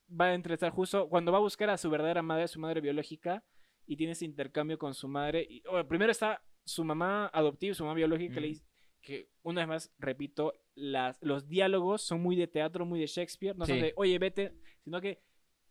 va 0.09 0.26
a 0.26 0.34
entrevistar 0.36 0.70
justo, 0.72 1.09
cuando 1.09 1.32
va 1.32 1.39
a 1.39 1.41
buscar 1.41 1.72
a 1.72 1.78
su 1.78 1.89
verdadera 1.89 2.22
madre, 2.22 2.47
su 2.47 2.59
madre 2.59 2.80
biológica, 2.80 3.43
y 3.88 3.95
tiene 3.95 4.13
ese 4.13 4.26
intercambio 4.26 4.78
con 4.78 4.93
su 4.93 5.07
madre. 5.07 5.43
Y, 5.49 5.63
bueno, 5.63 5.88
primero 5.88 6.11
está 6.11 6.39
su 6.70 6.84
mamá 6.84 7.28
adoptiva, 7.34 7.74
su 7.74 7.84
mamá 7.84 7.95
biológica, 7.95 8.34
que 8.36 8.41
le 8.41 8.47
Mm. 8.47 8.51
dice 8.51 8.65
que, 9.01 9.30
una 9.43 9.61
vez 9.61 9.67
más, 9.67 9.91
repito, 9.97 10.53
las, 10.76 11.17
los 11.22 11.47
diálogos 11.47 12.01
son 12.01 12.22
muy 12.22 12.36
de 12.36 12.47
teatro, 12.47 12.86
muy 12.86 12.99
de 12.99 13.07
Shakespeare, 13.07 13.55
no 13.57 13.65
son 13.65 13.76
Sí. 13.78 13.82
de, 13.82 13.93
oye, 13.95 14.17
vete, 14.20 14.53
sino 14.84 14.99
que 15.01 15.20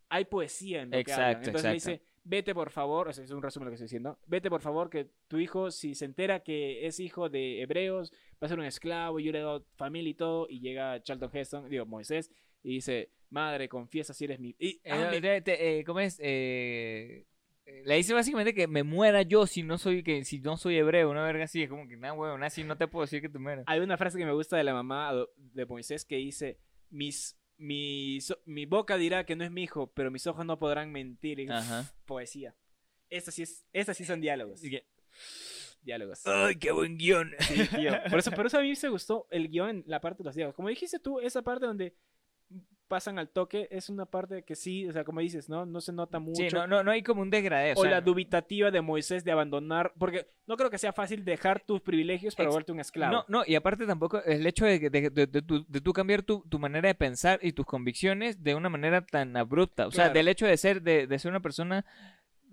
hay 0.08 0.24
poesía 0.24 0.82
en 0.82 0.88
lo 0.90 0.94
que 0.96 1.00
Exacto, 1.00 1.22
hablan. 1.24 1.44
Entonces 1.44 1.70
le 1.70 1.76
exacto. 1.76 1.90
dice, 2.02 2.02
vete 2.24 2.54
por 2.54 2.70
favor, 2.70 3.08
o 3.08 3.12
sea, 3.12 3.24
es 3.24 3.30
un 3.30 3.42
resumen 3.42 3.66
de 3.66 3.68
lo 3.68 3.70
que 3.72 3.74
estoy 3.76 3.84
diciendo, 3.86 4.18
vete 4.26 4.48
por 4.50 4.60
favor, 4.62 4.88
que 4.90 5.10
tu 5.28 5.38
hijo, 5.38 5.70
si 5.70 5.94
se 5.94 6.04
entera 6.06 6.40
que 6.40 6.86
es 6.86 6.98
hijo 7.00 7.28
de 7.28 7.60
hebreos, 7.62 8.12
va 8.42 8.46
a 8.46 8.48
ser 8.48 8.58
un 8.58 8.64
esclavo, 8.64 9.20
y 9.20 9.24
yo 9.24 9.32
le 9.32 9.38
he 9.38 9.42
dado 9.42 9.64
familia 9.76 10.10
y 10.10 10.14
todo, 10.14 10.46
y 10.48 10.60
llega 10.60 11.02
Charlton 11.02 11.30
Heston, 11.32 11.68
digo, 11.68 11.84
Moisés, 11.86 12.30
y 12.62 12.70
dice, 12.74 13.10
madre, 13.30 13.68
confiesa 13.68 14.12
si 14.14 14.24
eres 14.24 14.40
mi... 14.40 14.56
Y, 14.58 14.80
Eh, 14.82 14.90
ah, 14.90 15.04
no, 15.04 15.10
me- 15.10 15.20
te- 15.20 15.40
te- 15.42 15.78
eh, 15.78 15.84
¿Cómo 15.84 16.00
es? 16.00 16.18
Eh, 16.22 17.26
le 17.84 17.94
dice 17.96 18.14
básicamente 18.14 18.54
que 18.54 18.66
me 18.66 18.82
muera 18.82 19.22
yo 19.22 19.46
si 19.46 19.62
no 19.62 19.78
soy 19.78 20.02
que 20.02 20.24
si 20.24 20.38
no 20.40 20.56
soy 20.56 20.76
hebreo, 20.76 21.10
una 21.10 21.22
verga 21.24 21.44
así, 21.44 21.62
es 21.62 21.68
como 21.68 21.86
que 21.88 21.96
nada, 21.96 22.14
huevón, 22.14 22.42
así 22.42 22.64
no 22.64 22.76
te 22.76 22.88
puedo 22.88 23.04
decir 23.04 23.20
que 23.20 23.28
tú 23.28 23.40
mueras. 23.40 23.64
Hay 23.66 23.80
una 23.80 23.96
frase 23.96 24.18
que 24.18 24.24
me 24.26 24.32
gusta 24.32 24.56
de 24.56 24.64
la 24.64 24.72
mamá 24.74 25.12
de 25.36 25.66
Moisés 25.66 26.04
que 26.04 26.16
dice, 26.16 26.58
mis, 26.90 27.38
mis- 27.56 28.34
mi 28.46 28.66
boca 28.66 28.96
dirá 28.96 29.24
que 29.24 29.36
no 29.36 29.44
es 29.44 29.50
mi 29.50 29.62
hijo, 29.64 29.92
pero 29.94 30.10
mis 30.10 30.26
ojos 30.26 30.44
no 30.46 30.58
podrán 30.58 30.90
mentir. 30.92 31.40
Y, 31.40 31.48
Ajá. 31.48 31.84
Poesía. 32.06 32.54
Estas 33.10 33.34
sí, 33.34 33.42
es, 33.42 33.66
estas 33.72 33.96
sí 33.96 34.04
son 34.04 34.20
diálogos. 34.20 34.60
Que- 34.60 34.86
Diálogos. 35.82 36.26
¡Ay, 36.26 36.56
qué 36.56 36.70
buen 36.72 36.98
guion! 36.98 37.32
Sí, 37.40 37.66
tío. 37.76 37.92
Por 38.10 38.18
eso, 38.18 38.30
por 38.32 38.46
eso 38.46 38.58
a 38.58 38.62
mí 38.62 38.74
se 38.76 38.88
gustó 38.88 39.26
el 39.30 39.48
guion 39.48 39.70
en 39.70 39.84
la 39.86 40.00
parte 40.00 40.18
de 40.22 40.24
los 40.26 40.34
diálogos. 40.34 40.56
Como 40.56 40.68
dijiste 40.68 40.98
tú, 40.98 41.20
esa 41.20 41.42
parte 41.42 41.66
donde 41.66 41.94
pasan 42.88 43.18
al 43.18 43.28
toque 43.28 43.68
es 43.70 43.88
una 43.90 44.06
parte 44.06 44.42
que 44.42 44.56
sí, 44.56 44.88
o 44.88 44.92
sea, 44.92 45.04
como 45.04 45.20
dices, 45.20 45.48
¿no? 45.48 45.66
No 45.66 45.80
se 45.80 45.92
nota 45.92 46.18
mucho. 46.18 46.42
Sí, 46.42 46.48
no, 46.52 46.66
no, 46.66 46.82
no 46.82 46.90
hay 46.90 47.02
como 47.02 47.22
un 47.22 47.30
degradé. 47.30 47.72
o 47.76 47.82
sea, 47.82 47.90
la 47.90 48.00
dubitativa 48.00 48.70
de 48.70 48.80
Moisés 48.80 49.24
de 49.24 49.30
abandonar, 49.32 49.92
porque 49.98 50.26
no 50.46 50.56
creo 50.56 50.70
que 50.70 50.78
sea 50.78 50.92
fácil 50.92 51.24
dejar 51.24 51.60
tus 51.60 51.80
privilegios 51.82 52.34
para 52.34 52.48
volverte 52.48 52.72
un 52.72 52.80
esclavo. 52.80 53.12
No, 53.12 53.24
no, 53.28 53.42
y 53.46 53.54
aparte 53.54 53.86
tampoco 53.86 54.22
el 54.24 54.46
hecho 54.46 54.64
de, 54.64 54.80
que- 54.80 54.90
de, 54.90 55.10
de, 55.10 55.26
de 55.26 55.80
tú 55.80 55.92
cambiar 55.92 56.22
tu, 56.22 56.42
tu 56.48 56.58
manera 56.58 56.88
de 56.88 56.94
pensar 56.94 57.38
y 57.42 57.52
tus 57.52 57.66
convicciones 57.66 58.42
de 58.42 58.54
una 58.54 58.68
manera 58.68 59.04
tan 59.04 59.36
abrupta. 59.36 59.86
O 59.86 59.90
sea, 59.90 60.04
Claro. 60.06 60.14
del 60.14 60.28
hecho 60.28 60.46
de 60.46 60.56
ser, 60.56 60.82
de, 60.82 61.18
ser 61.18 61.30
una 61.30 61.40
persona 61.40 61.84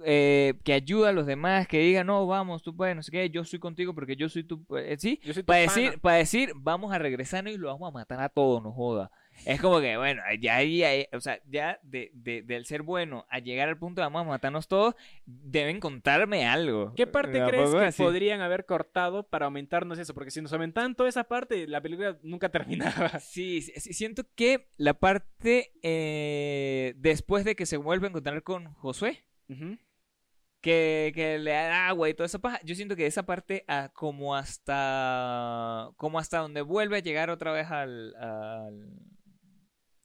eh, 0.04 0.56
que 0.66 0.74
ayuda 0.74 1.10
a 1.10 1.14
los 1.14 1.26
demás, 1.26 1.68
que 1.70 1.80
diga, 1.80 2.04
no, 2.04 2.28
vamos, 2.28 2.62
tú 2.62 2.76
puedes, 2.76 2.96
no 2.98 3.02
sé 3.04 3.12
qué, 3.12 3.30
yo 3.30 3.46
soy 3.46 3.60
contigo 3.60 3.96
porque 3.96 4.18
yo 4.18 4.28
soy 4.28 4.44
tu... 4.44 4.66
eh, 4.78 4.98
sí, 5.00 5.22
para 5.46 5.60
decir, 5.62 6.00
para 6.02 6.18
decir, 6.18 6.52
vamos 6.56 6.92
a 6.92 7.00
regresarnos 7.00 7.54
y 7.54 7.58
lo 7.58 7.68
vamos 7.70 7.88
a 7.88 7.92
matar 7.94 8.20
a 8.22 8.28
todos, 8.28 8.62
no 8.62 8.74
joda. 8.74 9.10
Es 9.46 9.62
como 9.62 9.80
que, 9.80 9.96
bueno, 9.98 10.22
ya 10.40 10.56
ahí, 10.58 11.06
o 11.14 11.20
sea, 11.22 11.40
ya 11.48 11.80
de, 11.84 12.10
de- 12.14 12.42
del 12.42 12.66
ser 12.66 12.82
bueno 12.82 13.26
a 13.30 13.40
llegar 13.40 13.70
al 13.70 13.78
punto 13.78 14.02
de 14.02 14.06
vamos 14.06 14.22
a 14.24 14.30
matarnos 14.30 14.68
todos, 14.68 14.96
deben 15.26 15.80
contarme 15.80 16.46
algo. 16.48 16.94
¿Qué 16.96 17.06
parte 17.08 17.40
crees 17.48 17.70
que 17.72 17.86
así. 17.86 18.02
podrían 18.04 18.42
haber 18.42 18.66
cortado 18.66 19.24
para 19.28 19.46
aumentarnos 19.46 20.00
eso? 20.00 20.14
Porque 20.14 20.32
si 20.32 20.42
nos 20.42 20.52
aumentan 20.54 20.96
toda 20.96 21.10
esa 21.10 21.24
parte, 21.26 21.68
la 21.68 21.82
película 21.82 22.18
nunca 22.24 22.50
terminaba. 22.52 23.20
Sí, 23.20 23.62
sí, 23.62 23.74
sí, 23.78 23.94
siento 23.94 24.24
que 24.36 24.70
la 24.78 24.96
parte 24.96 25.74
eh, 25.84 26.94
después 26.98 27.46
de 27.46 27.56
que 27.56 27.66
se 27.66 27.78
vuelve 27.78 28.08
a 28.08 28.10
encontrar 28.10 28.42
con 28.44 28.74
Josué, 28.74 29.26
que, 30.62 31.12
que 31.14 31.38
le 31.38 31.52
da 31.52 31.88
agua 31.88 32.10
y 32.10 32.14
toda 32.16 32.26
esa 32.26 32.40
paja, 32.40 32.60
yo 32.64 32.74
siento 32.74 32.96
que 32.96 33.06
esa 33.06 33.24
parte 33.24 33.64
ah, 33.68 33.92
como 33.94 34.36
hasta 34.36 35.90
como 35.98 36.18
hasta 36.18 36.40
donde 36.40 36.62
vuelve 36.62 36.98
a 36.98 37.02
llegar 37.02 37.30
otra 37.30 37.52
vez 37.52 37.70
al, 37.70 38.16
al 38.16 38.90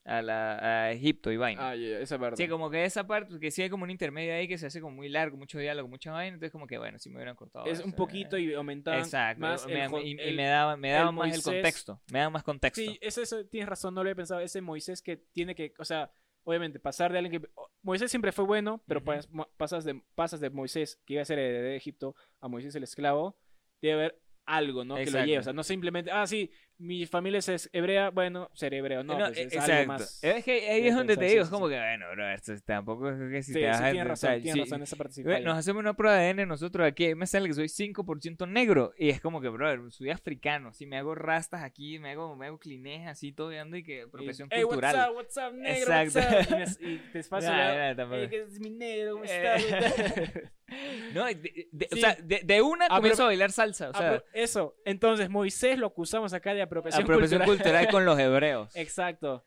a, 0.05 0.23
la- 0.23 0.85
a 0.87 0.93
Egipto 0.93 1.31
y 1.31 1.37
vaina. 1.37 1.71
Ah, 1.71 1.77
ya, 1.77 1.99
esa 1.99 2.19
parte. 2.19 2.43
Sí, 2.43 2.49
como 2.49 2.71
que 2.71 2.85
esa 2.85 3.07
parte, 3.07 3.39
que 3.39 3.51
sí 3.51 3.63
hay 3.63 3.69
como 3.71 3.85
un 3.85 3.91
intermedio 3.91 4.35
ahí 4.35 4.49
que 4.49 4.57
se 4.59 4.67
hace 4.67 4.81
como 4.81 4.97
muy 4.97 5.09
largo, 5.09 5.37
mucho 5.37 5.59
diálogo, 5.59 5.89
mucha 5.89 6.11
vaina, 6.13 6.35
entonces 6.35 6.51
como 6.53 6.67
que 6.67 6.79
bueno, 6.79 6.99
si 6.99 7.11
me 7.11 7.17
hubieran 7.17 7.37
cortado. 7.37 7.67
es 7.67 7.79
eso, 7.79 7.85
un 7.85 7.93
poquito 7.93 8.37
eh. 8.37 8.41
y 8.43 8.55
aumentaban 8.55 9.01
Exacto, 9.01 9.41
más 9.41 9.67
me- 9.67 9.85
el 9.85 10.07
y, 10.07 10.11
y 10.17 10.19
el- 10.21 10.37
me 10.37 10.47
daba, 10.47 10.77
me 10.77 10.91
daba 10.91 11.11
el 11.11 11.15
más 11.17 11.27
el 11.27 11.33
Moisés- 11.33 11.45
contexto, 11.45 12.01
me 12.13 12.19
daba 12.21 12.31
más 12.31 12.43
contexto. 12.43 12.81
Sí, 12.81 12.99
eso, 13.03 13.21
eso 13.23 13.45
tienes 13.47 13.69
razón, 13.69 13.95
no 13.95 14.03
lo 14.03 14.09
había 14.09 14.17
pensado. 14.17 14.41
Ese 14.41 14.61
Moisés 14.61 15.03
que 15.03 15.17
tiene 15.19 15.55
que, 15.55 15.75
o 15.79 15.85
sea, 15.85 16.11
obviamente 16.45 16.81
pasar 16.81 17.13
de 17.13 17.19
alguien 17.19 17.43
que... 17.43 17.49
Moisés 17.83 18.11
siempre 18.11 18.33
fue 18.33 18.47
bueno, 18.47 18.83
pero 18.87 19.03
pas- 19.05 19.29
mo- 19.31 19.49
pasas, 19.59 19.85
de, 19.85 20.01
pasas 20.15 20.41
de 20.41 20.49
Moisés, 20.51 20.99
que 21.05 21.13
iba 21.15 21.23
a 21.23 21.27
ser 21.27 21.39
heredero 21.39 21.69
de 21.69 21.77
Egipto, 21.77 22.15
a 22.41 22.49
Moisés 22.49 22.75
el 22.75 22.83
esclavo, 22.85 23.37
debe 23.83 23.95
haber 23.95 24.23
algo, 24.47 24.85
¿no? 24.85 24.95
Que 24.97 25.03
lo 25.03 25.09
Exacto. 25.09 25.27
lleve, 25.27 25.39
o 25.39 25.43
sea, 25.43 25.53
no 25.53 25.63
simplemente, 25.63 26.11
ah, 26.11 26.27
sí, 26.27 26.51
mi 26.81 27.07
familia 27.07 27.39
es 27.39 27.69
hebrea, 27.73 28.11
bueno, 28.11 28.51
ser 28.55 28.75
hebreo, 28.75 29.05
no, 29.05 29.19
No, 29.19 29.27
pues, 29.27 29.39
eh, 29.39 29.43
es 29.43 29.53
exacto. 29.53 29.73
algo 29.75 29.87
más... 29.93 30.25
Es 30.25 30.45
que 30.45 30.69
ahí 30.71 30.87
es 30.89 30.95
donde 30.95 31.17
te 31.17 31.25
digo, 31.27 31.43
es 31.43 31.49
como 31.49 31.69
que, 31.69 31.77
bueno, 31.77 32.07
bro, 32.13 32.31
esto 32.31 32.53
es- 32.55 32.65
tampoco 32.65 33.11
es 33.11 33.31
que 33.31 33.43
si 33.43 33.53
Sí, 33.53 33.61
te 33.61 33.67
vas 33.67 33.79
sí, 33.79 33.85
a- 33.85 33.91
tienes 33.91 34.09
razón, 34.09 34.31
tienes 34.43 34.53
sí, 34.55 34.61
razón, 34.61 34.83
esa 34.83 34.97
falla. 34.97 35.41
Nos 35.41 35.59
hacemos 35.59 35.81
una 35.81 35.95
prueba 35.95 36.17
de 36.19 36.31
ADN 36.31 36.47
nosotros 36.49 36.87
aquí, 36.87 37.15
me 37.15 37.27
sale 37.27 37.49
que 37.49 37.55
soy 37.55 37.69
5% 37.69 38.47
negro 38.49 38.93
y 38.99 39.11
es 39.11 39.21
como 39.21 39.41
que, 39.41 39.49
bro, 39.49 39.91
soy 39.91 40.11
africano, 40.11 40.73
si 40.73 40.87
me 40.87 40.97
hago 40.97 41.15
rastas 41.15 41.63
aquí, 41.63 41.99
me 41.99 42.11
hago, 42.13 42.35
me 42.37 42.47
hago 42.47 42.59
clinés 42.59 43.07
así, 43.09 43.33
todo 43.33 43.53
y 43.53 43.59
ando 43.59 43.77
y 43.77 43.83
que 43.83 44.07
profesión 44.09 44.49
Hey, 44.51 44.63
cultural. 44.63 45.13
what's 45.15 45.37
up, 45.37 45.43
what's 45.45 45.53
up, 45.53 45.55
negro, 45.55 45.93
Exacto. 45.95 46.19
what's 46.19 46.73
up? 46.73 46.79
Y, 46.81 46.85
me- 46.87 46.93
y 46.95 46.99
te 47.13 47.25
paso 47.29 47.47
ya, 47.49 47.95
tampoco. 47.95 48.21
"Hey, 48.23 48.29
que 48.29 48.41
es 48.43 48.59
mi 48.59 48.71
negro, 48.71 49.13
¿cómo 49.13 49.25
estás? 49.25 49.63
No, 51.15 51.25
de, 51.25 51.69
de- 51.73 51.89
o 51.93 51.97
sea, 51.97 52.15
de, 52.23 52.43
de 52.45 52.63
una 52.63 52.85
Ah, 52.89 52.97
comienzo 52.99 53.17
pero- 53.17 53.25
a 53.25 53.27
bailar 53.31 53.51
salsa, 53.51 53.91
o 53.91 53.93
sea, 53.93 54.23
eso, 54.33 54.77
entonces 54.85 55.29
Moisés 55.29 55.77
lo 55.77 55.89
acusamos 55.89 56.33
acá 56.33 56.55
de 56.55 56.63
apropiación, 56.71 57.03
apropiación 57.05 57.43
cultural. 57.45 57.87
cultural 57.87 57.89
con 57.91 58.05
los 58.05 58.19
hebreos. 58.19 58.75
Exacto. 58.77 59.45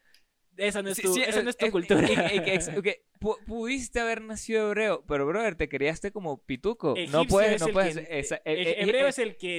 Esa 0.56 0.84
no 0.84 0.90
es 0.90 1.02
tu, 1.02 1.12
sí, 1.14 1.22
esa 1.24 1.42
no 1.42 1.50
es 1.50 1.58
tu 1.58 1.66
eh, 1.66 1.72
cultura. 1.72 2.06
eh, 2.08 2.44
eh, 2.46 3.02
pudiste 3.48 4.00
haber 4.00 4.22
nacido 4.22 4.68
hebreo, 4.68 5.04
pero 5.08 5.26
brother, 5.26 5.56
te 5.56 5.68
criaste 5.68 6.12
como 6.12 6.44
pituco. 6.44 6.90
no 6.90 7.02
Egipcio 7.02 7.26
puedes, 7.28 7.54
es 7.56 7.62
no 7.62 7.68
el 7.68 7.74
puedes. 7.74 7.98
que- 7.98 8.20
esa- 8.20 8.42
el 8.46 8.60
eh, 8.60 8.70
eh, 8.72 8.76
hebreo 8.84 9.08
es 9.08 9.18
el 9.18 9.36
que... 9.38 9.58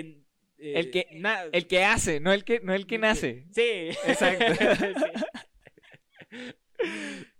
eh, 0.59 0.73
el 0.77 0.91
que- 0.93 1.09
na- 1.15 1.43
el 1.53 1.67
que 1.67 1.83
hace, 1.85 2.21
no 2.21 2.33
el 2.33 2.45
que, 2.45 2.61
no 2.61 2.75
el 2.75 2.87
que 2.87 2.99
nace. 2.99 3.47
Sí. 3.53 3.89
Exacto. 4.07 4.45
Sí. 6.31 6.39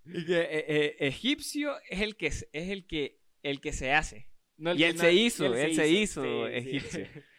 Y 0.05 0.25
que, 0.25 0.39
eh, 0.41 0.65
eh, 0.67 0.95
egipcio 0.99 1.75
es 1.89 2.01
el 2.01 2.15
que 2.15 2.27
es 2.27 2.47
el 2.53 2.85
que 2.87 3.19
el 3.43 3.59
que 3.59 3.73
se 3.73 3.91
hace. 3.93 4.29
No 4.57 4.71
el 4.71 4.79
Y 4.79 4.83
él 4.85 4.97
se 4.97 5.13
hizo, 5.13 5.53
él 5.53 5.75
se 5.75 5.87
hizo 5.89 6.23
sí. 6.23 7.03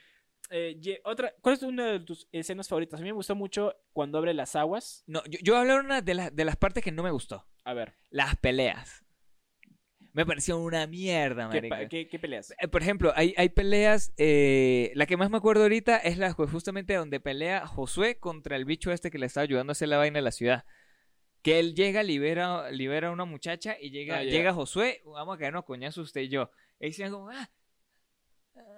Eh, 0.51 1.01
otra, 1.05 1.35
¿Cuál 1.41 1.55
es 1.57 1.63
una 1.63 1.87
de 1.93 2.01
tus 2.01 2.29
escenas 2.33 2.69
favoritas? 2.69 3.01
A 3.01 3.03
mí 3.03 3.09
me 3.09 3.15
gustó 3.15 3.35
mucho 3.35 3.75
cuando 3.93 4.19
abre 4.19 4.33
las 4.35 4.55
aguas. 4.57 5.03
No, 5.07 5.23
yo, 5.27 5.39
yo 5.43 5.53
voy 5.55 5.59
a 5.59 5.61
hablar 5.63 5.81
una 5.85 6.01
de 6.03 6.15
las 6.15 6.35
de 6.35 6.45
las 6.45 6.57
partes 6.57 6.83
que 6.85 6.93
no 6.93 7.03
me 7.03 7.11
gustó. 7.11 7.47
A 7.65 7.75
ver, 7.75 7.95
Las 8.11 8.37
peleas. 8.37 9.03
Me 10.13 10.25
pareció 10.25 10.57
una 10.59 10.87
mierda, 10.87 11.51
¿qué, 11.51 11.61
marica. 11.69 11.89
qué- 11.91 12.09
qué 12.09 12.19
peleas? 12.19 12.55
Eh, 12.59 12.69
Por 12.69 12.81
ejemplo, 12.81 13.13
hay, 13.17 13.35
hay 13.37 13.51
peleas. 13.51 14.15
eh, 14.17 14.91
la 14.95 15.05
que 15.05 15.19
más 15.19 15.29
me 15.29 15.37
acuerdo 15.37 15.65
ahorita 15.65 15.99
es 15.99 16.17
la 16.17 16.31
ju- 16.35 16.51
justamente 16.51 16.95
donde 16.95 17.21
pelea 17.21 17.67
Josué 17.67 18.19
contra 18.19 18.57
el 18.57 18.65
bicho 18.65 18.93
este 18.93 19.11
que 19.11 19.19
le 19.19 19.27
estaba 19.27 19.43
ayudando 19.45 19.73
a 19.73 19.73
hacer 19.73 19.89
la 19.89 19.99
vaina 19.99 20.19
de 20.19 20.23
la 20.23 20.31
ciudad. 20.31 20.65
Que 21.43 21.59
él 21.59 21.75
llega, 21.75 22.03
libera, 22.03 22.71
libera 22.71 23.09
a 23.09 23.11
una 23.11 23.27
muchacha 23.27 23.77
y 23.79 23.91
llega, 23.91 24.19
Ah, 24.19 24.23
llega 24.25 24.55
Josué. 24.55 25.03
Vamos 25.05 25.37
a 25.37 25.39
caernos 25.39 25.65
a 25.65 25.67
coñazos 25.67 26.07
usted 26.07 26.23
y 26.23 26.29
yo. 26.29 26.51
Y 26.81 26.87
dicen 26.87 27.11
como. 27.13 27.29
Ah, 27.29 27.51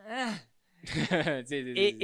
ah. 0.09 0.41
Sí, 0.85 1.01
sí, 1.47 1.63
sí, 1.65 1.73
Y, 1.75 1.91
sí. 1.91 1.97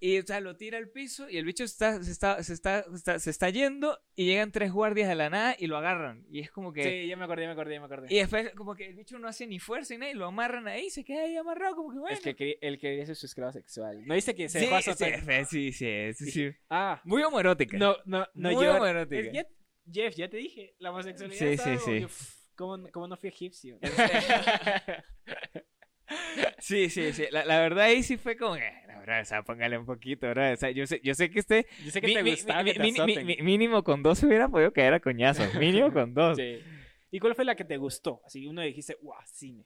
y- 0.00 0.14
y, 0.14 0.18
o 0.18 0.22
sea, 0.26 0.40
lo 0.40 0.56
tira 0.56 0.78
al 0.78 0.88
piso 0.90 1.28
y 1.30 1.36
el 1.38 1.44
bicho 1.44 1.64
está, 1.64 2.02
se, 2.02 2.10
está, 2.12 2.42
se, 2.42 2.52
está, 2.52 2.84
está- 2.94 3.18
se 3.18 3.30
está 3.30 3.50
yendo 3.50 3.98
y 4.14 4.26
llegan 4.26 4.52
tres 4.52 4.72
guardias 4.72 5.08
de 5.08 5.14
la 5.14 5.30
nada 5.30 5.56
y 5.58 5.66
lo 5.66 5.76
agarran. 5.76 6.24
Y 6.30 6.40
es 6.40 6.50
como 6.50 6.72
que. 6.72 6.82
Sí, 6.84 7.06
ya 7.08 7.16
me 7.16 7.24
acordé, 7.24 7.42
ya 7.42 7.48
me 7.48 7.52
acordé, 7.52 7.74
ya 7.74 7.80
me 7.80 7.86
acordé. 7.86 8.06
Y 8.14 8.18
después, 8.18 8.50
como 8.54 8.74
que 8.74 8.86
el 8.86 8.94
bicho 8.94 9.18
no 9.18 9.28
hace 9.28 9.46
ni 9.46 9.58
fuerza 9.58 9.94
ni 9.94 10.00
nada 10.00 10.12
y 10.12 10.14
lo 10.14 10.26
amarran 10.26 10.68
ahí 10.68 10.86
y 10.86 10.90
se 10.90 11.04
queda 11.04 11.22
ahí 11.24 11.36
amarrado, 11.36 11.76
como 11.76 11.92
que 11.92 11.98
bueno. 11.98 12.16
Es 12.16 12.34
que 12.36 12.58
él 12.60 12.78
quería 12.78 13.06
ser 13.06 13.16
su 13.16 13.26
esclavo 13.26 13.52
sexual. 13.52 14.06
¿No 14.06 14.14
dice 14.14 14.34
que 14.34 14.48
se 14.48 14.60
sí, 14.60 14.64
dejó 14.66 14.80
sí, 14.82 14.90
azotar? 14.90 15.46
sí, 15.46 15.72
sí, 15.72 16.12
sí, 16.14 16.30
sí. 16.30 16.50
Ah, 16.70 17.00
Muy 17.04 17.22
homoerótica. 17.22 17.76
no, 17.78 17.96
no, 18.04 18.26
no. 18.34 18.50
Muy 18.52 18.64
yo- 18.64 18.74
homoerótica. 18.74 19.20
es- 19.22 19.32
ya- 19.32 19.46
Jeff, 19.90 20.14
ya 20.16 20.28
te 20.28 20.36
dije, 20.36 20.74
la 20.80 20.90
homosexualidad 20.90 21.38
Sí, 21.38 21.56
sí, 21.56 21.78
sí. 22.06 22.06
¿cómo, 22.54 22.86
cómo 22.92 23.08
no 23.08 23.16
fui 23.16 23.30
egipcio? 23.30 23.78
Sí, 26.58 26.88
sí, 26.90 27.12
sí. 27.12 27.24
La, 27.30 27.44
la 27.44 27.60
verdad 27.60 27.84
ahí 27.86 28.02
sí 28.02 28.16
fue 28.16 28.36
como 28.36 28.54
que, 28.54 28.70
no, 28.88 29.00
bro, 29.02 29.20
o 29.20 29.24
sea, 29.24 29.42
póngale 29.42 29.76
un 29.78 29.86
poquito, 29.86 30.28
bro. 30.30 30.52
O 30.52 30.56
sea, 30.56 30.70
yo 30.70 30.86
sé, 30.86 31.00
yo 31.02 31.14
sé 31.14 31.30
que 31.30 31.38
este 31.40 31.66
Yo 31.84 31.90
sé 31.90 32.00
que 32.00 32.06
mi- 32.08 32.14
te 32.14 32.22
gustaba 32.22 32.62
mi- 32.62 32.72
que 32.72 33.24
mi- 33.24 33.36
mínimo 33.42 33.82
con 33.84 34.02
dos 34.02 34.18
se 34.18 34.26
hubiera 34.26 34.48
podido 34.48 34.72
caer 34.72 34.94
a 34.94 35.00
coñazos. 35.00 35.54
Mínimo 35.54 35.92
con 35.92 36.14
dos. 36.14 36.36
Sí. 36.36 36.62
¿Y 37.10 37.20
cuál 37.20 37.34
fue 37.34 37.44
la 37.44 37.54
que 37.54 37.64
te 37.64 37.76
gustó? 37.76 38.20
Así 38.26 38.46
uno 38.46 38.62
dijiste, 38.62 38.96
wow, 39.02 39.14
cine. 39.26 39.64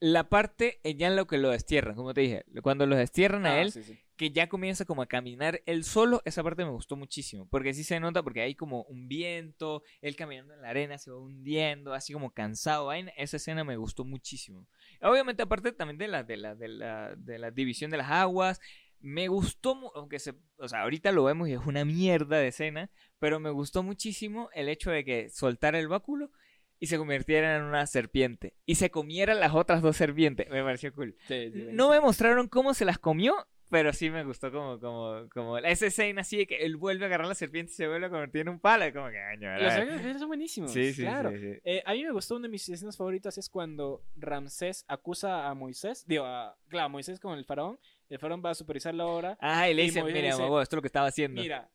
La 0.00 0.28
parte 0.28 0.80
eh, 0.84 0.94
ya 0.96 1.06
en 1.06 1.16
lo 1.16 1.26
que 1.26 1.38
lo 1.38 1.50
destierran, 1.50 1.94
como 1.94 2.12
te 2.12 2.20
dije, 2.22 2.44
cuando 2.62 2.84
los 2.86 2.98
destierran 2.98 3.46
a 3.46 3.54
Ah, 3.54 3.62
él, 3.62 3.72
sí, 3.72 3.82
sí. 3.82 3.98
Que 4.16 4.30
ya 4.30 4.48
comienza 4.48 4.84
como 4.84 5.02
a 5.02 5.06
caminar 5.06 5.62
él 5.66 5.84
solo, 5.84 6.22
esa 6.24 6.42
parte 6.42 6.64
me 6.64 6.70
gustó 6.70 6.96
muchísimo, 6.96 7.48
porque 7.48 7.74
sí 7.74 7.82
se 7.84 7.98
nota, 7.98 8.22
porque 8.22 8.42
hay 8.42 8.54
como 8.54 8.82
un 8.84 9.08
viento, 9.08 9.82
él 10.00 10.14
caminando 10.16 10.54
en 10.54 10.62
la 10.62 10.68
arena 10.68 10.98
se 10.98 11.10
va 11.10 11.18
hundiendo, 11.18 11.94
así 11.94 12.12
como 12.12 12.32
cansado, 12.32 12.92
esa 12.92 13.36
escena 13.36 13.64
me 13.64 13.76
gustó 13.76 14.04
muchísimo. 14.04 14.66
Obviamente 15.00 15.42
aparte 15.42 15.72
también 15.72 15.98
de 15.98 16.08
la, 16.08 16.22
de 16.22 16.36
la, 16.36 16.54
de 16.54 16.68
la, 16.68 17.14
de 17.16 17.38
la 17.38 17.50
división 17.50 17.90
de 17.90 17.96
las 17.96 18.10
aguas, 18.10 18.60
me 19.00 19.28
gustó, 19.28 19.92
aunque 19.94 20.18
se, 20.18 20.34
o 20.56 20.68
sea, 20.68 20.82
ahorita 20.82 21.12
lo 21.12 21.24
vemos 21.24 21.48
y 21.48 21.52
es 21.52 21.60
una 21.66 21.84
mierda 21.84 22.38
de 22.38 22.48
escena, 22.48 22.90
pero 23.18 23.38
me 23.38 23.50
gustó 23.50 23.82
muchísimo 23.82 24.48
el 24.54 24.68
hecho 24.68 24.90
de 24.90 25.04
que 25.04 25.28
soltara 25.28 25.78
el 25.78 25.88
báculo 25.88 26.30
y 26.78 26.86
se 26.86 26.96
convirtiera 26.96 27.56
en 27.56 27.64
una 27.64 27.86
serpiente 27.86 28.54
y 28.64 28.76
se 28.76 28.90
comiera 28.90 29.34
las 29.34 29.54
otras 29.54 29.82
dos 29.82 29.96
serpientes, 29.96 30.48
me 30.48 30.62
pareció 30.62 30.92
cool. 30.94 31.16
Sí, 31.28 31.50
sí, 31.52 31.66
No 31.72 31.90
me 31.90 32.00
mostraron 32.00 32.48
cómo 32.48 32.72
se 32.72 32.84
las 32.84 32.98
comió, 32.98 33.34
pero 33.70 33.92
sí 33.92 34.10
me 34.10 34.22
gustó 34.24 34.52
como, 34.52 34.78
como, 34.78 35.28
como 35.30 35.58
esa 35.58 35.86
escena 35.86 36.20
así 36.20 36.36
de 36.38 36.46
que 36.46 36.56
él 36.64 36.76
vuelve 36.76 37.04
a 37.04 37.08
agarrar 37.08 37.26
la 37.26 37.34
serpiente 37.34 37.72
y 37.72 37.74
se 37.74 37.88
vuelve 37.88 38.06
a 38.06 38.10
convertir 38.10 38.42
en 38.42 38.50
un 38.50 38.60
palo. 38.60 38.84
Como 38.92 39.10
que, 39.10 39.18
año, 39.18 39.52
Los 39.58 39.74
efectos 39.74 40.18
son 40.20 40.28
buenísimos. 40.28 40.72
Sí, 40.72 40.92
sí, 40.92 41.02
claro. 41.02 41.30
sí, 41.30 41.38
sí. 41.38 41.60
Eh, 41.64 41.82
a 41.84 41.92
mí 41.92 42.04
me 42.04 42.12
gustó 42.12 42.36
una 42.36 42.44
de 42.44 42.50
mis 42.50 42.68
escenas 42.68 42.96
favoritas 42.96 43.36
es 43.38 43.48
cuando 43.48 44.04
Ramsés 44.16 44.84
acusa 44.88 45.48
a 45.48 45.54
Moisés, 45.54 46.04
digo, 46.06 46.24
a, 46.24 46.56
claro, 46.68 46.86
a 46.86 46.88
Moisés 46.88 47.18
con 47.18 47.36
el 47.38 47.44
faraón, 47.44 47.78
el 48.08 48.18
faraón 48.18 48.42
va 48.44 48.50
a 48.50 48.54
supervisar 48.54 48.94
la 48.94 49.06
obra, 49.06 49.38
Ah, 49.40 49.68
y 49.68 49.74
le 49.74 49.82
dice, 49.82 50.02
mira, 50.04 50.20
dice, 50.20 50.42
mamá, 50.42 50.62
esto 50.62 50.76
es 50.76 50.78
lo 50.78 50.82
que 50.82 50.88
estaba 50.88 51.08
haciendo. 51.08 51.40
mira, 51.40 51.70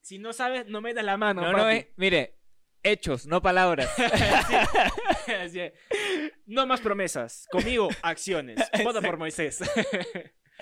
si 0.00 0.18
no 0.18 0.32
sabes, 0.32 0.66
no 0.66 0.80
me 0.80 0.94
das 0.94 1.04
la 1.04 1.16
mano, 1.16 1.42
no, 1.42 1.52
no, 1.52 1.70
eh, 1.70 1.92
mire, 1.96 2.38
hechos, 2.82 3.26
no 3.26 3.42
palabras. 3.42 3.88
No 6.46 6.66
más 6.66 6.80
promesas, 6.80 7.46
conmigo 7.50 7.88
acciones, 8.02 8.58
vota 8.84 9.00
por 9.00 9.16
Moisés, 9.16 9.60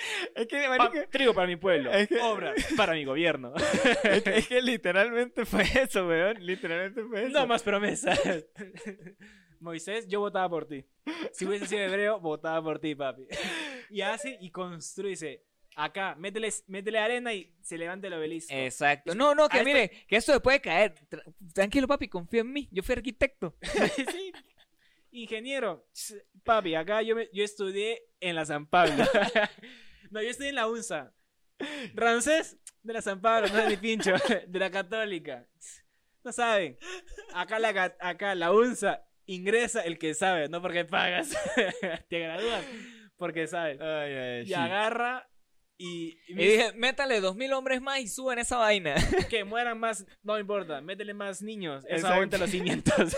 es, 0.35 0.47
que, 0.47 0.65
Pa- 0.77 0.93
trigo 1.11 1.35
para 1.35 1.47
mi 1.47 1.57
pueblo, 1.57 1.91
Es 1.93 2.09
que- 2.09 2.19
obras 2.21 2.55
para 2.77 2.93
mi 2.95 3.05
gobierno, 3.05 3.53
es, 4.05 4.23
que, 4.23 4.37
es 4.39 4.49
que 4.49 4.63
literalmente 4.63 5.45
fue 5.45 5.63
eso, 5.63 6.07
weón. 6.07 6.45
Literalmente 6.45 7.03
fue 7.05 7.25
eso. 7.25 7.31
no 7.39 7.47
más 7.47 7.63
promesas. 7.63 8.19
Moisés, 9.61 10.07
yo 10.09 10.21
votaba 10.21 10.49
por 10.49 10.67
ti. 10.67 10.85
Si 11.33 11.45
hubiese 11.45 11.67
sido 11.67 11.83
hebreo, 11.83 12.19
votaba 12.19 12.63
por 12.63 12.79
ti, 12.79 12.95
papi. 12.95 13.27
Y 13.91 14.01
hace 14.01 14.39
y 14.41 14.51
construye. 14.51 15.45
Acá, 15.77 16.15
métele, 16.17 16.51
métele 16.67 16.99
arena 16.99 17.33
y 17.35 17.55
se 17.63 17.77
levanta 17.79 18.07
el 18.07 18.15
obelisco. 18.15 18.53
Exacto. 18.55 19.15
No, 19.15 19.35
no, 19.35 19.49
que 19.49 19.61
A 19.61 19.65
mire, 19.65 19.91
que 20.09 20.17
esto 20.17 20.33
se 20.33 20.41
puede 20.41 20.61
caer. 20.61 20.95
Tra- 21.11 21.23
Tranquilo, 21.53 21.87
papi, 21.87 22.09
confía 22.09 22.41
en 22.41 22.53
mí. 22.53 22.69
Yo 22.73 22.83
fui 22.83 22.95
arquitecto. 22.95 23.55
sí. 23.97 24.33
Ingeniero, 25.13 25.87
papi, 26.45 26.75
acá 26.75 27.03
yo, 27.03 27.15
me- 27.17 27.29
yo 27.33 27.45
estudié 27.45 28.01
en 28.21 28.37
la 28.37 28.45
San 28.47 28.67
Pablo. 28.67 29.05
No, 30.11 30.23
yo 30.23 30.29
estudié 30.31 30.51
en 30.51 30.57
la 30.57 30.69
UNSA. 30.69 31.13
Rancés, 31.95 32.59
de 32.83 32.93
la 32.95 33.03
San 33.03 33.21
Pablo, 33.21 33.49
no 33.49 33.59
es 33.59 33.69
ni 33.69 33.77
pincho, 33.77 34.13
de 34.47 34.59
la 34.59 34.71
Católica. 34.71 35.47
No 36.25 36.33
saben. 36.33 36.79
Acá 37.35 37.59
la, 37.59 37.95
acá 38.01 38.35
la 38.35 38.53
UNSA 38.53 39.03
ingresa 39.27 39.81
el 39.83 39.99
que 39.99 40.15
sabe, 40.15 40.49
no 40.49 40.61
porque 40.63 40.85
pagas. 40.85 41.31
Te 42.09 42.21
gradúas 42.21 42.65
porque 43.17 43.47
sabes. 43.47 43.79
Y 44.49 44.55
agarra 44.55 45.29
y, 45.77 46.19
y 46.27 46.33
Y 46.33 46.35
me 46.35 46.43
dije, 46.43 46.73
métale 46.75 47.21
dos 47.21 47.37
mil 47.37 47.53
hombres 47.53 47.81
más 47.83 48.01
y 48.01 48.09
suben 48.09 48.39
esa 48.39 48.57
vaina. 48.59 48.95
que 49.31 49.45
mueran 49.45 49.79
más, 49.79 50.07
no 50.23 50.39
importa, 50.39 50.81
métele 50.81 51.13
más 51.15 51.43
niños, 51.43 51.85
eso 51.85 51.95
Exacto. 51.97 52.15
aguanta 52.15 52.39
los 52.39 52.51
cimientos. 52.51 53.17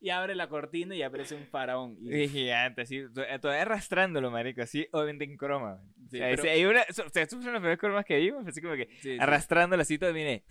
y 0.00 0.10
abre 0.10 0.34
la 0.34 0.48
cortina 0.48 0.94
y 0.96 1.02
aparece 1.02 1.34
un 1.34 1.46
faraón. 1.46 1.96
Y- 2.00 2.22
Y 2.22 2.28
gigante, 2.28 2.82
así, 2.82 3.02
to- 3.14 3.22
todavía 3.40 3.62
arrastrándolo, 3.62 4.30
marico, 4.30 4.62
así, 4.62 4.86
obviamente 4.92 5.24
en 5.24 5.36
croma. 5.36 5.80
Sí, 6.18 6.22
pero- 6.22 6.42
ese- 6.42 6.50
hay 6.50 6.64
una, 6.64 6.82
estos 6.82 7.12
son 7.30 7.52
los 7.52 7.60
primeros 7.60 7.78
cromas 7.78 8.04
que 8.04 8.16
vimos, 8.18 8.46
así 8.46 8.60
como 8.60 8.74
que 8.74 8.86
Sí, 9.00 9.14
sí. 9.14 9.16
arrastrándolo 9.20 9.82
así 9.82 9.98
todo, 9.98 10.12
viene, 10.12 10.44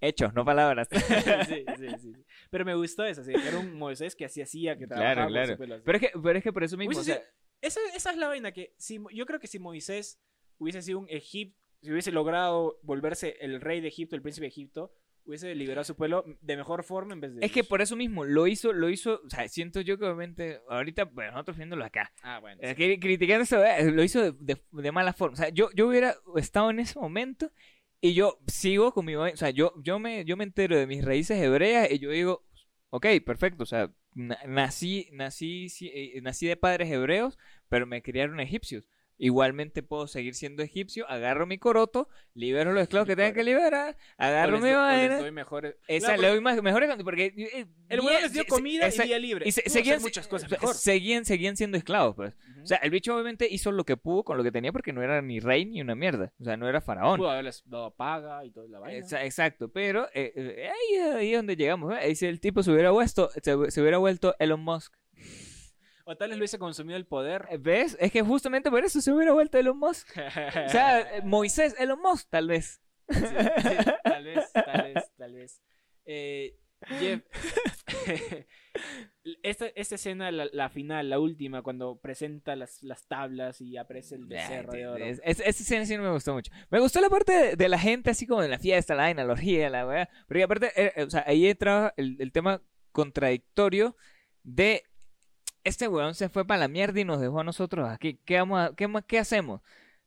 hechos, 0.00 0.32
no 0.34 0.44
palabras. 0.44 0.88
sí, 1.48 1.64
sí, 1.78 1.86
sí, 1.88 1.88
sí. 2.00 2.12
Pero 2.50 2.64
me 2.64 2.74
gustó 2.74 3.04
eso, 3.04 3.22
sí, 3.24 3.32
que 3.32 3.48
era 3.48 3.58
un 3.58 3.74
Moisés 3.78 4.16
que 4.16 4.24
así 4.24 4.40
hacía, 4.42 4.76
que 4.76 4.86
trabajaba 4.86 5.28
claro, 5.28 5.56
claro. 5.56 5.82
Pero 5.84 5.96
es, 5.98 6.00
que, 6.02 6.18
pero 6.22 6.38
es 6.38 6.44
que 6.44 6.52
por 6.52 6.64
eso 6.64 6.76
mismo, 6.76 6.98
o 6.98 7.02
sea, 7.04 7.22
esa, 7.60 7.80
esa 7.94 8.10
es 8.10 8.16
la 8.16 8.28
vaina 8.28 8.52
que 8.52 8.74
si, 8.78 8.98
yo 9.12 9.26
creo 9.26 9.40
que 9.40 9.46
si 9.46 9.58
Moisés 9.58 10.20
hubiese 10.58 10.82
sido 10.82 10.98
un 10.98 11.06
Egipto, 11.08 11.58
si 11.82 11.90
hubiese 11.90 12.12
logrado 12.12 12.78
volverse 12.82 13.36
el 13.40 13.60
rey 13.60 13.80
de 13.80 13.88
Egipto, 13.88 14.14
el 14.16 14.22
príncipe 14.22 14.44
de 14.44 14.48
Egipto, 14.48 14.92
hubiese 15.24 15.54
liberado 15.54 15.82
a 15.82 15.84
su 15.84 15.96
pueblo 15.96 16.24
de 16.40 16.56
mejor 16.56 16.82
forma 16.84 17.14
en 17.14 17.20
vez 17.20 17.34
de... 17.34 17.44
es 17.46 17.52
que 17.52 17.64
por 17.64 17.80
eso 17.82 17.96
mismo, 17.96 18.24
lo 18.24 18.46
hizo, 18.46 18.72
lo 18.72 18.88
hizo, 18.88 19.20
o 19.24 19.30
sea, 19.30 19.46
siento 19.48 19.80
yo 19.80 19.98
que 19.98 20.04
obviamente, 20.04 20.60
ahorita, 20.68 21.04
bueno, 21.04 21.32
nosotros 21.32 21.56
viéndolo 21.56 21.84
acá, 21.84 22.12
Ah, 22.22 22.38
bueno. 22.40 22.60
Eh, 22.62 22.74
sí. 22.76 22.98
criticando 23.00 23.42
eso, 23.44 23.64
eh, 23.64 23.90
lo 23.90 24.02
hizo 24.02 24.20
de, 24.20 24.32
de- 24.40 24.62
de 24.70 24.92
mala 24.92 25.12
forma. 25.12 25.34
O 25.34 25.36
sea, 25.36 25.48
yo, 25.50 25.70
yo 25.74 25.88
hubiera 25.88 26.14
estado 26.36 26.70
en 26.70 26.80
ese 26.80 26.98
momento 26.98 27.50
y 28.00 28.14
yo 28.14 28.38
sigo 28.46 28.92
con 28.92 29.04
mi... 29.04 29.14
O 29.16 29.36
sea, 29.36 29.50
yo, 29.50 29.72
yo, 29.82 29.98
me, 29.98 30.24
yo 30.24 30.36
me 30.36 30.44
entero 30.44 30.76
de 30.76 30.86
mis 30.86 31.04
raíces 31.04 31.38
hebreas 31.40 31.90
y 31.90 31.98
yo 31.98 32.10
digo, 32.10 32.44
ok, 32.90 33.06
perfecto. 33.24 33.62
O 33.62 33.66
sea, 33.66 33.90
na- 34.14 34.38
nací, 34.46 35.08
nací, 35.12 35.68
eh, 35.82 36.20
nací 36.22 36.46
de 36.46 36.56
padres 36.56 36.90
hebreos, 36.90 37.38
pero 37.68 37.86
me 37.86 38.02
criaron 38.02 38.40
egipcios. 38.40 38.88
Igualmente 39.22 39.82
puedo 39.82 40.06
seguir 40.06 40.34
siendo 40.34 40.62
egipcio, 40.62 41.06
agarro 41.06 41.46
mi 41.46 41.58
coroto, 41.58 42.08
libero 42.32 42.72
los 42.72 42.82
esclavos 42.84 43.06
que 43.06 43.14
tengan 43.16 43.34
que 43.34 43.44
liberar, 43.44 43.94
agarro 44.16 44.58
mi 44.60 44.72
vaina. 44.72 45.18
doy 45.18 45.30
mejores... 45.30 45.74
Esa 45.88 46.16
le 46.16 46.28
doy 46.28 46.40
más, 46.40 46.62
mejores 46.62 46.88
porque 47.04 47.26
eh, 47.26 47.34
El 47.36 47.66
bien, 47.88 48.02
bueno 48.02 48.20
les 48.22 48.32
dio 48.32 48.46
comida 48.46 48.86
esa- 48.86 49.04
y 49.04 49.08
día 49.08 49.18
libre. 49.18 49.46
y 49.46 49.52
se- 49.52 49.68
seguían 49.68 50.00
muchas 50.00 50.26
cosas 50.26 50.50
mejor. 50.50 50.74
Seguían, 50.74 51.26
seguían 51.26 51.54
siendo 51.58 51.76
esclavos, 51.76 52.16
pues. 52.16 52.34
O 52.62 52.66
sea, 52.66 52.78
el 52.78 52.90
bicho 52.90 53.12
obviamente 53.12 53.46
hizo 53.50 53.70
lo 53.72 53.84
que 53.84 53.98
pudo 53.98 54.22
con 54.24 54.38
lo 54.38 54.42
que 54.42 54.52
tenía 54.52 54.72
porque 54.72 54.94
no 54.94 55.02
era 55.02 55.20
ni 55.20 55.38
rey 55.38 55.66
ni 55.66 55.82
una 55.82 55.94
mierda. 55.94 56.32
O 56.40 56.44
sea, 56.44 56.56
no 56.56 56.66
era 56.66 56.80
faraón. 56.80 57.18
Pudo 57.18 57.30
haberles 57.30 57.62
dado 57.66 57.90
paga 57.94 58.42
y 58.46 58.50
toda 58.50 58.68
la 58.68 58.78
vaina. 58.78 59.04
Exa- 59.06 59.22
Exacto, 59.22 59.70
pero 59.70 60.06
eh, 60.14 60.32
eh, 60.34 60.70
ahí, 60.70 60.98
ahí 61.18 61.30
es 61.32 61.38
donde 61.38 61.56
llegamos. 61.56 61.92
¿eh? 61.92 61.98
Ahí 62.00 62.14
si 62.16 62.24
el 62.24 62.40
tipo 62.40 62.62
se 62.62 62.70
hubiera 62.72 62.90
vuelto, 62.90 63.28
se, 63.42 63.70
se 63.70 63.80
hubiera 63.82 63.98
vuelto 63.98 64.34
Elon 64.38 64.60
Musk. 64.60 64.94
O 66.04 66.16
tal 66.16 66.28
vez 66.30 66.38
lo 66.38 66.42
hubiese 66.42 66.58
consumido 66.58 66.96
el 66.96 67.06
poder. 67.06 67.46
Eh, 67.50 67.58
¿Ves? 67.58 67.96
Es 68.00 68.10
que 68.12 68.22
justamente 68.22 68.70
por 68.70 68.84
eso 68.84 69.00
se 69.00 69.12
hubiera 69.12 69.32
vuelto 69.32 69.58
Elon 69.58 69.78
Musk. 69.78 70.08
O 70.16 70.68
sea, 70.68 71.00
eh, 71.16 71.22
Moisés, 71.24 71.74
Elon 71.78 72.00
Musk, 72.00 72.28
tal 72.30 72.48
vez. 72.48 72.80
Sí, 73.08 73.18
sí, 73.18 73.90
tal 74.04 74.24
vez, 74.24 74.52
tal 74.52 74.82
vez, 74.94 75.10
tal 75.16 75.34
vez. 75.34 75.62
Eh, 76.06 76.56
Jeff, 76.98 77.22
esta, 79.42 79.66
esta 79.74 79.94
escena, 79.96 80.30
la, 80.30 80.46
la 80.52 80.68
final, 80.70 81.10
la 81.10 81.18
última, 81.18 81.62
cuando 81.62 81.96
presenta 82.00 82.56
las, 82.56 82.82
las 82.82 83.06
tablas 83.06 83.60
y 83.60 83.76
aparece 83.76 84.14
el 84.14 84.24
becerro 84.26 84.72
de 84.72 84.86
oro. 84.86 85.04
Es- 85.04 85.20
es- 85.24 85.40
Esa 85.40 85.62
escena 85.62 85.84
sí 85.86 85.96
no 85.96 86.02
me 86.04 86.10
gustó 86.12 86.32
mucho. 86.34 86.50
Me 86.70 86.80
gustó 86.80 87.00
la 87.00 87.10
parte 87.10 87.32
de, 87.32 87.56
de 87.56 87.68
la 87.68 87.78
gente 87.78 88.10
así 88.10 88.26
como 88.26 88.42
en 88.42 88.50
la 88.50 88.58
fiesta, 88.58 88.94
la 88.94 89.02
vaina, 89.02 89.24
la 89.24 89.86
weá. 89.86 90.08
Porque 90.26 90.42
aparte, 90.42 90.70
eh, 90.76 91.02
o 91.04 91.10
sea, 91.10 91.24
ahí 91.26 91.46
entraba 91.46 91.92
el, 91.96 92.16
el 92.20 92.32
tema 92.32 92.62
contradictorio 92.92 93.96
de 94.42 94.84
este 95.64 95.88
weón 95.88 96.14
se 96.14 96.28
fue 96.28 96.46
para 96.46 96.60
la 96.60 96.68
mierda 96.68 97.00
y 97.00 97.04
nos 97.04 97.20
dejó 97.20 97.40
a 97.40 97.44
nosotros 97.44 97.88
aquí. 97.88 98.18
¿Qué, 98.24 98.36
vamos 98.38 98.60
a- 98.60 98.74
qué, 98.76 98.88
qué 99.06 99.18
hacemos? 99.18 99.60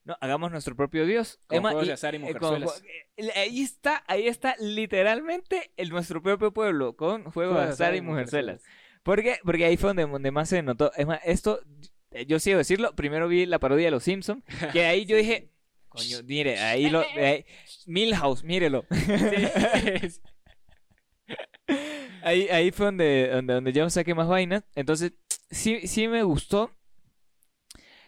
No, 0.06 0.18
hagamos 0.20 0.52
nuestro 0.52 0.76
propio 0.76 1.06
Dios. 1.06 1.40
Con 1.48 1.60
Emma, 1.60 1.70
juegos 1.72 1.88
y- 1.88 1.92
azar 1.92 2.14
y 2.16 2.18
eh, 2.26 2.36
con 2.36 2.64
eh, 2.64 3.32
ahí 3.36 3.62
está, 3.62 4.04
ahí 4.08 4.28
está 4.28 4.56
literalmente 4.60 5.72
el 5.78 5.90
nuestro 5.90 6.22
propio 6.22 6.52
pueblo 6.54 6.96
con 6.98 7.24
juegos 7.32 7.58
de 7.58 7.64
azar 7.72 7.96
y 7.96 8.02
mujerzuelas. 8.02 8.62
¿Por 9.04 9.22
qué? 9.24 9.38
Porque 9.44 9.66
ahí 9.66 9.78
fue 9.78 9.90
donde, 9.90 10.06
donde 10.06 10.32
más 10.32 10.50
se 10.50 10.62
notó. 10.62 10.92
Es 10.96 11.08
más, 11.08 11.20
esto, 11.24 11.62
eh, 12.12 12.26
yo 12.26 12.40
sigo 12.40 12.58
decirlo, 12.58 12.96
primero 12.96 13.28
vi 13.28 13.46
la 13.46 13.60
parodia 13.60 13.86
de 13.86 13.92
Los 13.92 14.04
Simpsons, 14.04 14.44
que 14.74 14.86
ahí 14.86 15.06
yo 15.06 15.16
dije, 15.18 15.52
coño, 15.88 16.18
mire, 16.26 16.60
ahí 16.60 16.90
lo, 16.90 17.00
ahí- 17.16 17.46
Milhouse, 17.86 18.44
mírelo. 18.44 18.86
Ahí, 22.24 22.48
ahí 22.50 22.72
fue 22.72 22.88
donde, 22.88 23.30
donde, 23.30 23.54
donde 23.54 23.74
yo 23.74 23.90
saqué 23.90 24.14
más 24.14 24.28
vainas. 24.28 24.64
Entonces, 24.76 25.14
sí, 25.54 25.88
sí 25.88 26.08
me 26.08 26.24
gustó. 26.24 26.72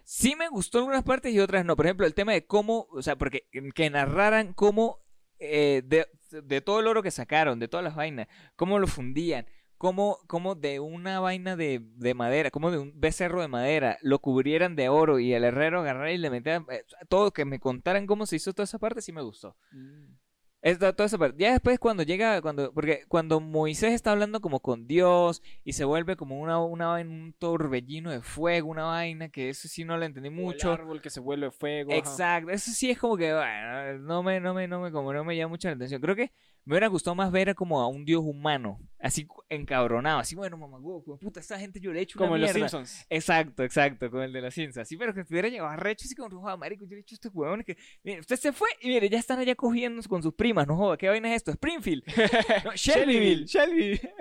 Sí 0.04 0.36
me 0.36 0.48
gustó 0.50 0.78
algunas 0.80 1.04
partes 1.04 1.34
y 1.34 1.40
otras 1.40 1.66
no. 1.66 1.76
Por 1.76 1.86
ejemplo, 1.86 2.06
el 2.06 2.14
tema 2.14 2.34
de 2.34 2.46
cómo, 2.46 2.88
o 2.92 3.02
sea, 3.02 3.18
porque 3.18 3.48
que 3.74 3.90
narraran 3.90 4.54
cómo 4.54 5.00
eh, 5.40 5.82
de, 5.86 6.62
todo 6.62 6.80
el 6.80 6.88
oro 6.88 7.02
que 7.04 7.12
sacaron, 7.12 7.60
de 7.60 7.68
todas 7.68 7.84
las 7.84 7.96
vainas, 7.96 8.28
cómo 8.56 8.80
lo 8.80 8.88
fundían, 8.88 9.48
cómo, 9.78 10.20
cómo 10.28 10.56
de 10.56 10.80
una 10.80 11.20
vaina 11.20 11.56
de, 11.56 11.82
de 11.96 12.14
madera, 12.14 12.52
cómo 12.52 12.72
de 12.72 12.78
un 12.78 13.00
becerro 13.00 13.42
de 13.42 13.48
madera 13.48 13.98
lo 14.02 14.20
cubrieran 14.20 14.76
de 14.76 14.90
oro 14.90 15.20
y 15.20 15.34
el 15.34 15.44
herrero 15.44 15.82
agarrara 15.82 16.12
y 16.12 16.18
le 16.18 16.30
metieran 16.30 16.66
eh, 16.70 16.84
todo, 17.10 17.32
que 17.32 17.46
me 17.46 17.60
contaran 17.60 18.06
cómo 18.08 18.26
se 18.26 18.36
hizo 18.38 18.54
toda 18.54 18.66
esa 18.66 18.80
parte, 18.80 19.02
sí 19.02 19.12
me 19.12 19.22
gustó. 19.24 19.58
Esta- 19.72 20.25
toda 20.74 21.06
esa 21.06 21.18
parte. 21.18 21.38
Ya 21.44 21.52
después 21.52 21.78
cuando 21.80 22.04
llega, 22.04 22.42
cuando, 22.42 22.74
porque 22.74 23.06
cuando 23.08 23.40
Moisés 23.40 23.94
está 23.94 24.12
hablando 24.12 24.42
como 24.42 24.60
con 24.60 24.88
Dios 24.88 25.42
y 25.64 25.74
se 25.74 25.86
vuelve 25.86 26.16
como 26.16 26.40
una, 26.40 26.60
una 26.60 26.88
vaina, 26.88 27.10
un 27.12 27.34
torbellino 27.38 28.10
de 28.12 28.22
fuego, 28.22 28.70
una 28.70 28.86
vaina 28.86 29.30
que 29.30 29.50
eso 29.50 29.68
sí 29.68 29.86
no 29.86 29.98
lo 29.98 30.06
entendí 30.06 30.30
O 30.30 30.32
mucho. 30.32 30.74
El 30.74 30.82
árbol 30.82 31.02
que 31.02 31.10
se 31.12 31.20
vuelve 31.20 31.52
fuego. 31.52 32.00
ajá. 32.00 32.00
Exacto, 32.00 32.52
eso 32.52 32.72
sí 32.72 32.90
es 32.90 32.98
como 32.98 33.16
que 33.18 33.34
bueno, 33.34 34.00
no 34.00 34.24
me, 34.24 34.40
no 34.40 34.54
me, 34.54 34.68
no 34.68 34.82
me, 34.82 34.92
como 34.92 35.14
no 35.14 35.24
me 35.24 35.36
llama 35.38 35.50
mucho 35.50 35.68
la 35.68 35.76
atención. 35.76 36.02
Creo 36.02 36.16
que 36.16 36.32
me 36.66 36.74
hubiera 36.74 36.88
gustado 36.88 37.14
más 37.16 37.32
ver 37.32 37.54
como 37.56 37.80
a 37.80 37.88
un 37.88 38.04
dios 38.06 38.22
humano, 38.24 38.80
así 39.00 39.28
encabronado, 39.50 40.20
así 40.20 40.36
bueno, 40.36 40.58
mamá, 40.58 40.78
huevo, 40.80 41.18
puta, 41.20 41.40
esta 41.40 41.60
gente 41.60 41.80
yo 41.80 41.94
le 41.94 42.00
he 42.00 42.02
hecho 42.04 42.18
Como 42.18 42.36
en 42.36 42.42
los 42.42 42.54
mierda". 42.54 42.68
Simpsons. 42.70 43.06
Exacto, 43.10 43.64
exacto, 43.64 44.10
con 44.10 44.22
el 44.24 44.34
de 44.34 44.42
la 44.42 44.50
ciencia. 44.52 44.82
Así, 44.82 44.98
pero 44.98 45.14
que 45.14 45.22
estuviera 45.22 45.48
llegado 45.48 45.70
arrecho, 45.70 46.06
así 46.06 46.16
como, 46.16 46.42
joda, 46.42 46.58
marico, 46.58 46.86
yo 46.86 46.92
le 46.92 46.98
he 46.98 47.02
hecho 47.02 47.14
a 47.14 47.18
estos 47.18 47.32
huevones 47.34 47.66
que, 47.66 47.78
mire, 48.04 48.20
usted 48.20 48.36
se 48.36 48.52
fue 48.52 48.68
y 48.82 48.88
mire, 48.90 49.08
ya 49.10 49.20
están 49.20 49.38
allá 49.40 49.54
cogiendo 49.56 50.02
con 50.10 50.24
sus 50.24 50.34
primas, 50.34 50.66
no 50.68 50.76
joda, 50.76 50.98
¿qué 50.98 51.08
vaina 51.08 51.30
es 51.30 51.36
esto? 51.38 51.52
Springfield. 51.52 52.04
No, 52.66 52.72
Shelbyville, 52.76 53.46
Shelbyville. 53.46 54.12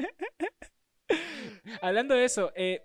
Hablando 1.80 2.14
de 2.14 2.24
eso, 2.24 2.52
eh, 2.54 2.82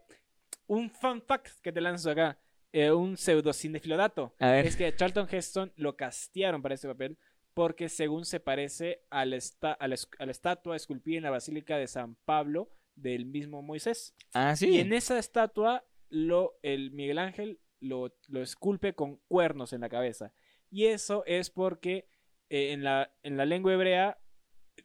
un 0.68 0.90
fun 0.90 1.22
fact 1.22 1.60
que 1.62 1.72
te 1.72 1.82
lanzo 1.82 2.12
acá. 2.12 2.38
eh, 2.72 2.92
un 2.92 3.18
pseudo 3.18 3.52
cinefilodato. 3.52 4.36
A 4.40 4.52
ver. 4.52 4.66
Es 4.68 4.76
que 4.76 4.96
Charlton 4.96 5.28
Heston 5.30 5.74
lo 5.76 5.96
castearon 5.96 6.62
para 6.62 6.76
este 6.76 6.88
papel 6.88 7.18
porque 7.60 7.90
según 7.90 8.24
se 8.24 8.40
parece 8.40 9.02
a 9.10 9.26
la, 9.26 9.36
esta- 9.36 9.74
a 9.74 9.88
la 9.90 9.96
es- 9.96 10.08
a 10.18 10.26
la 10.26 10.32
estatua 10.32 10.78
esculpida 10.78 11.18
en 11.18 11.24
la 11.24 11.30
Basílica 11.30 11.78
de 11.78 11.88
San 11.88 12.16
Pablo 12.24 12.72
del 12.96 13.26
mismo 13.26 13.62
Moisés. 13.62 14.16
Ah, 14.34 14.56
sí. 14.56 14.70
Y 14.70 14.80
en 14.80 14.94
esa 14.94 15.20
estatua 15.20 15.84
lo, 16.08 16.58
el 16.64 16.92
Miguel 16.92 17.18
Ángel 17.18 17.60
lo, 17.82 18.16
lo 18.30 18.42
esculpe 18.42 18.94
con 18.94 19.18
cuernos 19.28 19.74
en 19.74 19.82
la 19.82 19.90
cabeza. 19.90 20.32
Y 20.72 20.86
eso 20.86 21.26
es 21.26 21.50
porque 21.50 22.08
eh, 22.50 22.72
en, 22.72 22.86
la, 22.86 23.12
en 23.24 23.36
la 23.36 23.46
lengua 23.46 23.74
hebrea 23.74 24.18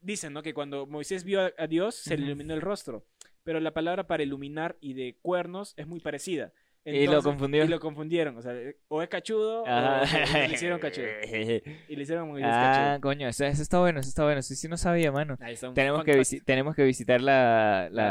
dicen 0.00 0.32
¿no? 0.32 0.42
que 0.42 0.52
cuando 0.52 0.84
Moisés 0.88 1.22
vio 1.22 1.42
a, 1.42 1.52
a 1.56 1.68
Dios 1.68 1.94
se 1.94 2.16
le 2.18 2.24
iluminó 2.26 2.54
el 2.54 2.60
rostro. 2.60 3.06
Pero 3.44 3.60
la 3.60 3.72
palabra 3.72 4.08
para 4.08 4.24
iluminar 4.24 4.78
y 4.80 4.94
de 4.94 5.16
cuernos 5.22 5.74
es 5.76 5.86
muy 5.86 6.00
parecida. 6.00 6.52
Y 6.86 7.06
lo 7.06 7.22
confundió. 7.22 7.64
Y 7.64 7.68
lo 7.68 7.80
confundieron. 7.80 8.36
O 8.36 8.42
sea, 8.42 8.52
eh, 8.54 8.76
o 8.88 9.00
es 9.02 9.08
cachudo 9.08 9.62
o, 9.62 9.66
le 9.66 10.52
hicieron 10.52 10.78
cachudo. 10.78 11.06
Y 11.88 11.96
le 11.96 12.02
hicieron 12.02 12.28
Moisés 12.28 12.50
Ah, 12.52 12.82
cachudo. 12.96 13.00
coño, 13.00 13.28
eso, 13.28 13.44
eso 13.46 13.62
está 13.62 13.78
bueno, 13.80 14.00
eso 14.00 14.08
está 14.10 14.24
bueno. 14.24 14.42
Sí, 14.42 14.54
sí 14.54 14.68
no 14.68 14.76
sabía, 14.76 15.10
mano. 15.10 15.38
Tenemos 15.74 16.04
que, 16.04 16.18
visi- 16.18 16.42
tenemos 16.44 16.76
que 16.76 16.84
visitar 16.84 17.20
la, 17.22 17.88
la, 17.90 17.90
La 17.90 18.02
la 18.02 18.08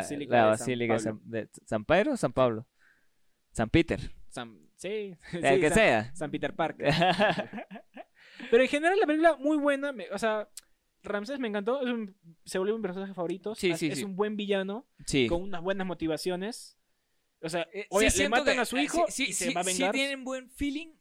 Basílica 0.47 0.93
de 0.93 0.99
San 0.99 1.19
de, 1.23 1.47
San, 1.65 1.85
Pedro 1.85 2.13
o 2.13 2.17
San 2.17 2.33
Pablo. 2.33 2.65
San 3.51 3.69
Peter. 3.69 3.99
San- 4.29 4.57
sí, 4.75 5.15
El 5.33 5.43
sí, 5.55 5.59
que 5.61 5.69
San- 5.69 5.73
sea. 5.77 6.15
San 6.15 6.31
Peter 6.31 6.55
Park. 6.55 6.77
Pero 8.49 8.63
en 8.63 8.69
general 8.69 8.99
la 8.99 9.05
película 9.05 9.35
muy 9.37 9.57
buena, 9.57 9.91
me- 9.91 10.09
o 10.11 10.17
sea, 10.17 10.49
Ramsés 11.03 11.39
me 11.39 11.47
encantó, 11.47 11.79
un- 11.81 12.15
se 12.45 12.57
volvió 12.57 12.75
un 12.75 12.81
personaje 12.81 13.13
favorito. 13.13 13.55
Sí, 13.55 13.71
es, 13.71 13.79
sí, 13.79 13.87
es 13.89 13.99
sí. 13.99 14.03
un 14.03 14.15
buen 14.15 14.35
villano 14.35 14.87
Sí. 15.05 15.27
con 15.27 15.41
unas 15.43 15.61
buenas 15.61 15.85
motivaciones. 15.85 16.77
O 17.43 17.49
sea, 17.49 17.67
Eh, 17.73 17.85
oye, 17.89 18.09
sí 18.09 18.23
le 18.23 18.29
matan 18.29 18.55
que- 18.55 18.61
a 18.61 18.65
su 18.65 18.77
eh, 18.77 18.83
hijo 18.83 19.05
sí, 19.09 19.23
y 19.23 19.27
sí, 19.27 19.33
se 19.33 19.45
sí, 19.49 19.53
va 19.53 19.61
a 19.61 19.63
sí 19.65 19.71
vengar. 19.73 19.91
tienen 19.93 20.23
buen 20.23 20.49
feeling 20.49 20.93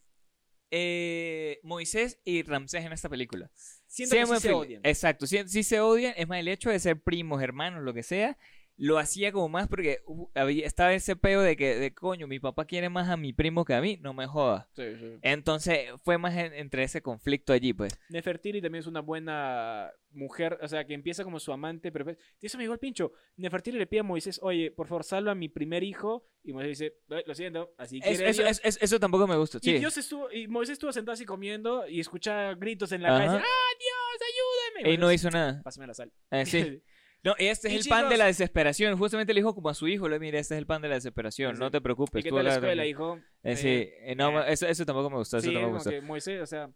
eh, 0.71 1.61
Moisés 1.63 2.19
y 2.25 2.43
Ramsés 2.43 2.85
en 2.85 2.93
esta 2.93 3.09
película. 3.09 3.51
Siento 3.87 4.17
que 4.17 4.21
Sí, 4.21 4.25
sí 4.25 4.29
buen 4.29 4.41
se 4.41 4.49
feeling. 4.49 4.61
odian. 4.61 4.81
Exacto, 4.85 5.27
sí, 5.27 5.39
sí 5.47 5.63
se 5.63 5.81
odian. 5.81 6.15
Es 6.17 6.27
más, 6.29 6.39
el 6.41 6.49
hecho 6.49 6.71
de 6.71 6.79
ser 6.81 7.01
primos, 7.03 7.43
hermanos, 7.43 7.83
lo 7.85 7.93
que 7.95 8.03
sea, 8.03 8.39
lo 8.85 8.99
hacía 8.99 9.31
como 9.31 9.49
más 9.49 9.69
porque 9.69 10.01
uh, 10.07 10.27
había, 10.35 10.67
estaba 10.67 10.93
ese 10.93 11.15
peo 11.15 11.41
de 11.41 11.57
que, 11.57 11.77
de 11.77 11.95
coño, 11.95 12.27
mi 12.27 12.41
papá 12.41 12.65
quiere 12.65 12.89
más 12.89 13.09
a 13.09 13.17
mi 13.17 13.33
primo 13.33 13.65
que 13.65 13.75
a 13.75 13.81
mí, 13.81 13.97
no 14.01 14.13
me 14.13 14.27
jodas. 14.27 14.67
Sí, 14.75 14.83
sí. 14.99 15.19
Entonces 15.23 15.91
fue 16.03 16.19
más 16.19 16.35
en- 16.37 16.53
entre 16.55 16.83
ese 16.83 17.01
conflicto 17.01 17.53
allí, 17.53 17.73
pues. 17.73 17.97
Nefertiti 18.09 18.61
también 18.61 18.81
es 18.81 18.89
una 18.89 19.01
buena 19.01 19.93
mujer, 20.11 20.59
o 20.61 20.67
sea, 20.67 20.85
que 20.85 20.95
empieza 20.95 21.23
como 21.23 21.39
su 21.39 21.53
amante, 21.53 21.93
pero 21.93 22.05
pues, 22.07 22.19
eso 22.41 22.59
me 22.59 22.65
llegó 22.65 22.75
el 22.75 22.81
pincho. 22.81 23.13
Nefertiti 23.37 23.79
le 23.79 23.87
pide 23.87 24.01
a 24.01 24.03
Moisés, 24.03 24.41
oye, 24.43 24.73
por 24.73 24.89
favor, 24.89 25.05
salva 25.05 25.31
a 25.31 25.35
mi 25.37 25.49
primer 25.49 25.85
hijo. 25.85 26.27
Y 26.43 26.53
Moisés 26.53 26.79
dice, 26.79 26.97
"Eh, 27.11 27.23
lo 27.25 27.35
siento, 27.37 27.73
así 27.79 27.99
Es- 27.99 28.05
quiere 28.19 28.31
eso, 28.31 28.43
Dios". 28.43 28.61
es- 28.65 28.77
es- 28.77 28.83
eso 28.83 28.99
tampoco 28.99 29.29
me 29.29 29.37
gusta. 29.37 29.59
Y, 29.63 29.71
Sí. 29.71 29.79
Dios 29.79 29.97
estuvo, 29.97 30.29
y 30.33 30.49
Moisés 30.49 30.73
estuvo 30.73 30.93
sentado 30.93 31.13
así 31.15 31.25
comiendo 31.25 31.87
y 31.87 32.01
escucha 32.01 32.53
gritos 32.55 32.91
en 32.91 33.03
la 33.03 33.17
Ajá. 33.17 33.27
calle. 33.27 33.39
¡Ah, 33.45 33.77
Dios, 33.79 34.29
ayúdame! 34.29 34.95
Y 34.95 34.99
no 34.99 35.07
Moisés, 35.07 35.21
hizo 35.23 35.31
nada. 35.31 35.63
Pásame 35.63 35.87
la 35.87 35.95
sal. 35.95 36.13
Eh, 36.33 36.45
sí. 36.47 36.83
No, 37.25 37.35
este 37.39 37.69
es 37.69 37.75
Y 37.75 37.77
el 37.79 37.85
pan 37.89 38.09
de 38.09 38.17
la 38.17 38.27
desesperación. 38.27 38.97
Justamente 38.99 39.33
le 39.33 39.41
dijo 39.41 39.55
como 39.55 39.69
a 39.69 39.75
su 39.75 39.87
hijo, 39.87 40.09
le 40.09 40.19
mira, 40.19 40.39
este 40.41 40.55
es 40.55 40.59
el 40.59 40.67
pan 40.67 40.83
de 40.83 40.89
la 40.89 40.95
desesperación, 40.97 41.55
Sí, 41.55 41.61
no 41.61 41.71
te 41.71 41.81
preocupes. 41.81 42.21
¿Y 42.21 42.23
qué 42.25 42.31
tal 42.31 42.39
la 42.45 42.51
la- 42.51 42.55
escuela, 42.57 42.87
hijo? 42.87 43.17
Eh, 43.45 43.53
Eh, 43.53 43.57
sí, 43.57 43.69
eh, 44.01 44.15
no, 44.17 44.43
eh. 44.43 44.53
eso, 44.53 44.67
eso 44.67 44.85
tampoco 44.85 45.09
me 45.11 45.17
gustó, 45.19 45.37
eso 45.39 45.47
Sí, 45.47 45.53
tampoco 45.53 45.71
me 45.73 45.79
gustó. 45.79 45.91
que 45.91 46.01
Moisés, 46.01 46.41
o 46.43 46.47
sea, 46.47 46.71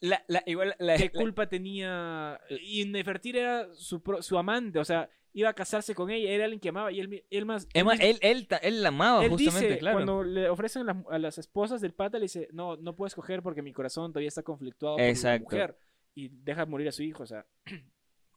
La, 0.00 0.22
la- 0.28 0.42
igual, 0.46 0.74
la, 0.78 0.96
¿qué 0.96 1.10
culpa 1.34 1.48
tenía? 1.48 2.40
Y 2.62 2.84
Nefertiti 2.86 3.38
era 3.38 3.68
su, 3.74 4.02
su 4.20 4.38
amante, 4.38 4.78
o 4.78 4.84
sea, 4.84 5.10
iba 5.34 5.50
a 5.50 5.54
casarse 5.54 5.94
con 5.94 6.10
ella, 6.10 6.30
era 6.30 6.44
alguien 6.44 6.60
que 6.60 6.70
amaba 6.70 6.90
y 6.90 7.00
él, 7.00 7.24
él 7.28 7.44
más... 7.44 7.68
él, 7.74 7.86
él, 8.00 8.18
él, 8.22 8.48
él 8.62 8.82
la 8.82 8.88
amaba, 8.88 9.28
justamente, 9.28 9.66
dice, 9.68 9.78
claro. 9.78 9.96
cuando 9.96 10.22
le 10.24 10.48
ofrecen 10.48 10.86
las- 10.86 10.96
a 11.10 11.18
las 11.18 11.36
esposas 11.36 11.82
del 11.82 11.92
pata, 11.92 12.18
le 12.18 12.24
dice, 12.24 12.48
no, 12.52 12.76
no 12.78 12.96
puedes 12.96 13.14
coger 13.14 13.42
porque 13.42 13.60
mi 13.60 13.74
corazón 13.74 14.12
todavía 14.12 14.28
está 14.28 14.42
conflictuado 14.42 14.96
por 14.96 15.02
la 15.04 15.10
Exacto. 15.10 15.44
mujer. 15.44 15.76
Y 16.14 16.28
deja 16.28 16.64
morir 16.64 16.88
a 16.88 16.92
su 16.92 17.02
hijo, 17.02 17.24
o 17.24 17.26
sea. 17.26 17.44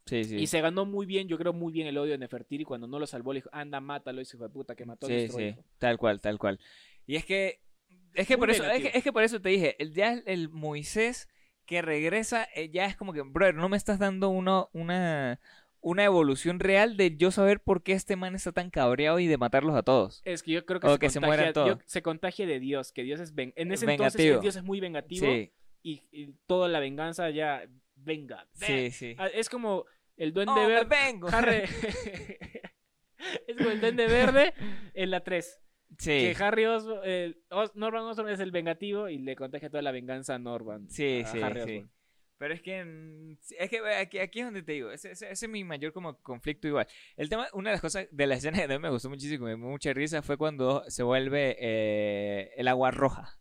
Sí, 0.10 0.24
sí. 0.24 0.38
Y 0.38 0.48
se 0.48 0.60
ganó 0.62 0.86
muy 0.86 1.06
bien, 1.06 1.28
yo 1.28 1.38
creo 1.38 1.54
muy 1.54 1.72
bien 1.72 1.88
el 1.88 1.98
odio 1.98 2.12
de 2.14 2.18
Nefertiti 2.18 2.64
cuando 2.64 2.88
no 2.88 2.98
lo 3.00 3.06
salvó, 3.08 3.32
le 3.34 3.40
dijo, 3.40 3.50
anda, 3.54 3.80
mátalo, 3.80 4.22
hijo 4.22 4.38
de 4.38 4.50
puta, 4.50 4.76
que 4.76 4.86
mató 4.86 5.06
a 5.06 5.10
nuestro 5.10 5.38
sí, 5.38 5.44
hijo. 5.46 5.64
tal 5.78 5.98
cual, 5.98 6.20
tal 6.20 6.38
cual. 6.40 6.60
Y 7.06 7.16
es 7.16 7.26
que, 7.26 7.62
es 8.14 8.28
que 8.28 8.36
Muy 8.38 8.42
por 8.42 8.50
eso, 8.52 8.64
es 8.66 8.82
que, 8.82 8.98
es 8.98 9.04
que 9.04 9.14
por 9.14 9.24
eso 9.24 9.40
te 9.42 9.50
dije, 9.50 9.76
el, 9.82 9.94
ya 9.94 10.14
el 10.26 10.50
Moisés 10.50 11.28
que 11.66 11.82
regresa, 11.84 12.48
eh, 12.56 12.70
ya 12.72 12.86
es 12.86 12.96
como 12.96 13.14
que, 13.14 13.22
brother, 13.22 13.54
no 13.56 13.70
me 13.70 13.78
estás 13.78 14.00
dando 14.00 14.30
uno, 14.30 14.70
una, 14.74 15.40
una 15.82 16.04
evolución 16.04 16.60
real 16.60 16.98
de 16.98 17.16
yo 17.16 17.30
saber 17.30 17.60
por 17.62 17.84
qué 17.84 17.94
este 17.94 18.16
man 18.16 18.34
está 18.34 18.52
tan 18.52 18.72
cabreado 18.72 19.20
y 19.20 19.28
de 19.28 19.38
matarlos 19.38 19.76
a 19.76 19.84
todos. 19.84 20.22
Es 20.26 20.42
que 20.42 20.52
yo 20.54 20.66
creo 20.66 20.80
que, 20.80 20.88
O 20.88 20.94
se, 20.94 21.00
que 21.00 21.10
se 21.10 21.20
contagia, 21.20 21.28
mueran 21.38 21.54
todos. 21.54 21.68
yo- 21.78 21.84
se 21.86 22.02
contagia 22.02 22.48
de 22.48 22.60
Dios, 22.60 22.92
que 22.92 23.04
Dios 23.04 23.20
es 23.20 23.36
ven 23.36 23.54
en 23.56 23.72
ese 23.72 23.86
Vengativo. 23.86 24.08
entonces 24.08 24.42
Dios 24.42 24.56
es 24.56 24.64
muy 24.64 24.80
vengativo 24.80 25.28
Sí, 25.28 25.54
y, 25.84 26.02
y 26.12 26.34
toda 26.48 26.68
la 26.68 26.80
venganza 26.80 27.30
ya 27.30 27.64
venga. 27.96 28.48
sí, 28.54 28.90
sí. 28.92 29.16
Ah, 29.20 29.28
Es 29.28 29.48
como 29.50 29.86
el 30.20 30.34
duende 30.34 30.54
Oh, 30.56 30.68
verde. 30.68 30.88
vengo. 30.90 31.28
Harry. 31.30 31.64
es 33.48 33.58
como 33.58 33.70
el 33.72 33.82
duende 33.82 34.08
verde 34.08 34.54
en 34.94 35.12
la 35.12 35.24
3. 35.24 35.60
Sí, 35.98 36.10
Que 36.10 36.36
Harry 36.44 36.66
Osborn, 36.66 37.02
eh, 37.04 37.36
Os- 37.50 37.76
Norman 37.76 38.04
Osborn 38.04 38.30
es 38.30 38.40
el 38.40 38.52
vengativo 38.52 39.10
y 39.10 39.18
le 39.18 39.36
contagia 39.36 39.70
toda 39.70 39.82
la 39.82 39.92
venganza 39.92 40.36
a 40.36 40.40
Norman. 40.40 40.88
sí, 40.90 41.24
a 41.26 41.28
sí, 41.28 41.42
Harry 41.42 41.62
sí. 41.62 41.72
Osborn. 41.78 41.92
Pero 42.38 42.54
es 42.54 42.62
que, 42.62 43.36
es 43.58 43.70
que 43.70 43.80
aquí, 43.96 44.18
aquí 44.20 44.40
es 44.40 44.46
donde 44.46 44.64
te 44.64 44.72
digo, 44.72 44.92
ese, 44.92 45.12
ese- 45.12 45.30
ese 45.30 45.46
es 45.46 45.52
mi 45.52 45.64
mayor 45.66 45.92
como 45.92 46.22
conflicto 46.22 46.68
igual. 46.70 46.88
El 47.18 47.28
tema, 47.28 47.50
una 47.54 47.72
de 47.72 47.74
las 47.74 47.82
cosas 47.82 48.08
de 48.12 48.28
la 48.28 48.36
escena 48.36 48.66
que 48.66 48.80
me 48.80 48.90
gustó 48.90 49.10
muchísimo, 49.10 49.44
me 49.46 49.56
dio 49.56 49.58
mucha 49.58 49.92
risa, 49.92 50.22
fue 50.22 50.38
cuando 50.38 50.84
se 50.90 51.04
vuelve 51.04 51.58
eh, 51.60 52.52
el 52.56 52.68
agua 52.70 52.92
roja. 52.92 53.38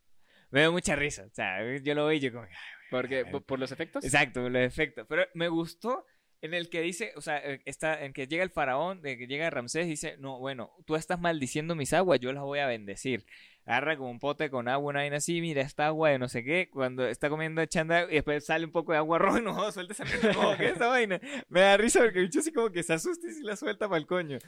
Me 0.50 0.60
dio 0.62 0.72
mucha 0.72 0.96
risa, 0.96 1.26
o 1.26 1.34
sea, 1.34 1.58
yo 1.76 1.94
lo 1.94 2.08
vi 2.08 2.18
yo 2.18 2.32
como, 2.32 2.46
Porque, 2.90 3.24
¿por, 3.26 3.44
por 3.44 3.58
los 3.60 3.70
efectos? 3.70 4.02
Exacto, 4.04 4.48
los 4.48 4.62
efectos. 4.62 5.06
Pero 5.08 5.26
me 5.34 5.46
gustó 5.48 6.04
en 6.40 6.54
el 6.54 6.68
que 6.68 6.80
dice, 6.80 7.12
o 7.16 7.20
sea, 7.20 7.38
eh, 7.38 7.60
está 7.64 8.04
en 8.04 8.12
que 8.12 8.26
llega 8.28 8.42
el 8.44 8.50
faraón, 8.50 9.02
de 9.02 9.18
que 9.18 9.26
llega 9.26 9.50
Ramsés 9.50 9.86
dice, 9.86 10.16
no, 10.18 10.38
bueno, 10.38 10.72
tú 10.86 10.94
estás 10.96 11.18
maldiciendo 11.20 11.74
mis 11.74 11.92
aguas, 11.92 12.20
yo 12.20 12.32
las 12.32 12.42
voy 12.44 12.60
a 12.60 12.66
bendecir. 12.66 13.24
Agarra 13.64 13.98
como 13.98 14.10
un 14.10 14.18
pote 14.18 14.48
con 14.48 14.66
agua, 14.66 14.90
una 14.90 15.00
vaina 15.00 15.16
así, 15.18 15.40
mira 15.42 15.60
esta 15.60 15.86
agua 15.88 16.08
de 16.10 16.18
no 16.18 16.28
sé 16.28 16.42
qué, 16.42 16.70
cuando 16.72 17.06
está 17.06 17.28
comiendo 17.28 17.60
echando 17.60 17.94
agua, 17.94 18.10
y 18.10 18.14
después 18.14 18.46
sale 18.46 18.64
un 18.64 18.72
poco 18.72 18.92
de 18.92 18.98
agua 18.98 19.18
roja 19.18 19.40
no 19.40 19.70
suelta 19.72 19.92
esa 19.92 20.04
mierda, 20.04 20.32
como, 20.34 20.56
¿qué 20.56 20.66
es 20.68 20.76
esa 20.76 20.86
vaina? 20.86 21.20
Me 21.48 21.60
da 21.60 21.76
risa 21.76 22.00
porque 22.00 22.18
el 22.20 22.26
bicho 22.26 22.38
así 22.40 22.52
como 22.52 22.70
que 22.70 22.82
se 22.82 22.94
asusta 22.94 23.26
y 23.26 23.32
se 23.32 23.42
la 23.42 23.56
suelta 23.56 23.86
para 23.88 23.98
el 23.98 24.06
coño. 24.06 24.38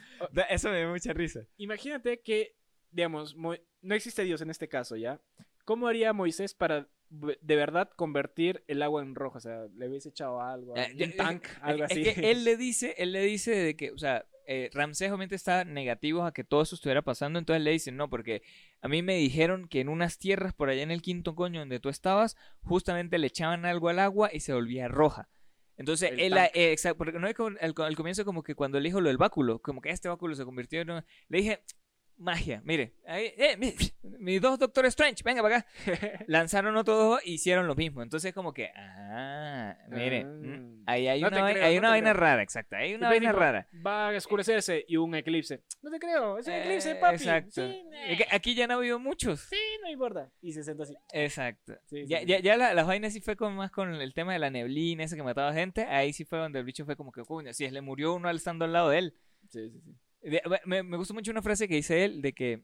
Eso 0.49 0.69
me 0.69 0.81
da 0.81 0.89
mucha 0.89 1.13
risa. 1.13 1.41
Imagínate 1.57 2.21
que, 2.21 2.55
digamos, 2.89 3.35
Mo- 3.35 3.55
no 3.81 3.93
existe 3.95 4.23
Dios 4.23 4.41
en 4.41 4.49
este 4.49 4.67
caso, 4.67 4.95
¿ya? 4.95 5.21
¿Cómo 5.65 5.87
haría 5.87 6.13
Moisés 6.13 6.55
para 6.55 6.87
de 7.11 7.55
verdad 7.55 7.89
convertir 7.95 8.63
el 8.67 8.81
agua 8.81 9.01
en 9.01 9.15
rojo? 9.15 9.37
O 9.37 9.41
sea, 9.41 9.65
le 9.75 9.89
hubiese 9.89 10.09
echado 10.09 10.41
algo, 10.41 10.75
Eh, 10.77 10.89
un 10.93 10.97
yo- 10.97 11.15
tank, 11.17 11.45
algo 11.61 11.83
es 11.85 11.91
así. 11.91 12.03
que 12.03 12.31
él 12.31 12.43
le 12.43 12.55
dice, 12.57 12.95
él 12.97 13.11
le 13.11 13.21
dice 13.21 13.51
de 13.55 13.75
que, 13.75 13.91
o 13.91 13.97
sea, 13.97 14.25
eh, 14.47 14.69
Ramsés 14.73 15.09
obviamente 15.09 15.35
está 15.35 15.63
negativo 15.65 16.23
a 16.23 16.33
que 16.33 16.43
todo 16.43 16.61
eso 16.63 16.75
estuviera 16.75 17.01
pasando, 17.03 17.37
entonces 17.39 17.63
le 17.63 17.71
dice, 17.71 17.91
no, 17.91 18.09
porque 18.09 18.41
a 18.81 18.87
mí 18.87 19.01
me 19.01 19.15
dijeron 19.15 19.67
que 19.67 19.79
en 19.81 19.89
unas 19.89 20.17
tierras 20.17 20.53
por 20.53 20.69
allá 20.69 20.81
en 20.81 20.91
el 20.91 21.01
quinto 21.01 21.35
coño 21.35 21.59
donde 21.59 21.79
tú 21.79 21.89
estabas, 21.89 22.35
justamente 22.61 23.17
le 23.19 23.27
echaban 23.27 23.65
algo 23.65 23.89
al 23.89 23.99
agua 23.99 24.29
y 24.33 24.39
se 24.39 24.53
volvía 24.53 24.87
roja. 24.87 25.29
Entonces, 25.77 26.11
El 26.11 26.19
él, 26.19 26.37
eh, 26.53 26.71
exacto, 26.71 26.97
porque 26.97 27.17
no 27.17 27.27
es 27.27 27.33
como 27.35 27.55
al, 27.59 27.73
al 27.77 27.95
comienzo 27.95 28.23
como 28.25 28.43
que 28.43 28.55
cuando 28.55 28.79
le 28.79 28.89
dijo 28.89 29.01
lo 29.01 29.07
del 29.09 29.17
báculo, 29.17 29.59
como 29.59 29.81
que 29.81 29.89
este 29.89 30.09
báculo 30.09 30.35
se 30.35 30.45
convirtió 30.45 30.81
en... 30.81 30.91
un- 30.91 31.05
Le 31.29 31.37
dije, 31.39 31.63
magia, 32.21 32.61
mire, 32.63 32.93
ahí, 33.05 33.33
eh, 33.37 33.57
mi- 33.57 33.73
mis 34.19 34.39
dos 34.41 34.57
Doctor 34.59 34.85
Strange, 34.85 35.23
venga 35.23 35.41
para 35.41 35.57
acá. 35.57 35.67
Lanzaron 36.27 36.75
otros 36.77 36.97
dos 36.97 37.21
e 37.25 37.31
hicieron 37.31 37.67
lo 37.67 37.75
mismo. 37.75 38.01
Entonces 38.03 38.33
como 38.33 38.53
que, 38.53 38.69
ah, 38.75 39.75
mire, 39.89 40.21
Ah. 40.21 40.25
mm, 40.25 40.83
ahí 40.85 41.07
hay 41.07 41.21
No 41.21 41.27
una, 41.27 41.37
te 41.37 41.43
vai- 41.43 41.53
creo, 41.53 41.65
hay 41.65 41.73
no 41.75 41.79
una 41.79 41.89
vaina 41.89 42.11
creo. 42.11 42.21
rara, 42.21 42.41
exacto, 42.43 42.75
hay 42.75 42.93
una 42.93 43.09
vaina 43.09 43.31
rara. 43.31 43.67
Va 43.85 44.09
a 44.09 44.15
oscurecerse 44.17 44.85
y 44.87 44.97
un 44.97 45.15
eclipse. 45.15 45.63
No 45.81 45.89
te 45.91 45.99
creo, 45.99 46.37
es 46.37 46.47
un 46.47 46.53
eclipse, 46.53 46.91
Eh, 46.91 46.95
papi. 46.95 47.15
Exacto. 47.15 47.67
Sí, 47.67 47.83
aquí 48.31 48.55
ya 48.55 48.67
no 48.67 48.73
ha 48.75 48.77
habido 48.77 48.99
muchos. 48.99 49.39
sí, 49.41 49.57
no 49.83 49.89
importa. 49.89 50.29
Y 50.41 50.53
se 50.53 50.63
sentó 50.63 50.83
así. 50.83 50.95
Exacto. 51.13 51.73
Sí, 51.87 52.05
ya, 52.07 52.19
sí, 52.19 52.25
ya, 52.27 52.39
ya 52.39 52.57
la- 52.57 52.73
las 52.73 52.85
vainas 52.87 53.13
sí 53.13 53.21
fue 53.21 53.35
con, 53.35 53.55
más 53.55 53.71
con 53.71 53.93
el 53.95 54.13
tema 54.13 54.33
de 54.33 54.39
la 54.39 54.49
neblina, 54.49 55.03
ese 55.03 55.15
que 55.15 55.23
mataba 55.23 55.53
gente. 55.53 55.85
Ahí 55.85 56.13
sí 56.13 56.23
fue 56.25 56.37
donde 56.39 56.59
el 56.59 56.65
bicho 56.65 56.85
fue 56.85 56.95
como 56.95 57.11
que, 57.11 57.23
coño, 57.23 57.51
si 57.53 57.69
le 57.69 57.81
murió 57.81 58.13
uno 58.13 58.29
al 58.29 58.37
estando 58.37 58.65
al 58.65 58.73
lado 58.73 58.89
de 58.89 58.97
él. 58.99 59.13
Sí, 59.49 59.69
sí, 59.69 59.81
sí. 59.81 59.95
De- 60.21 60.41
me, 60.65 60.83
me 60.83 60.97
gustó 60.97 61.13
mucho 61.13 61.31
una 61.31 61.41
frase 61.41 61.67
que 61.67 61.75
dice 61.75 62.03
él 62.05 62.21
de 62.21 62.33
que 62.33 62.63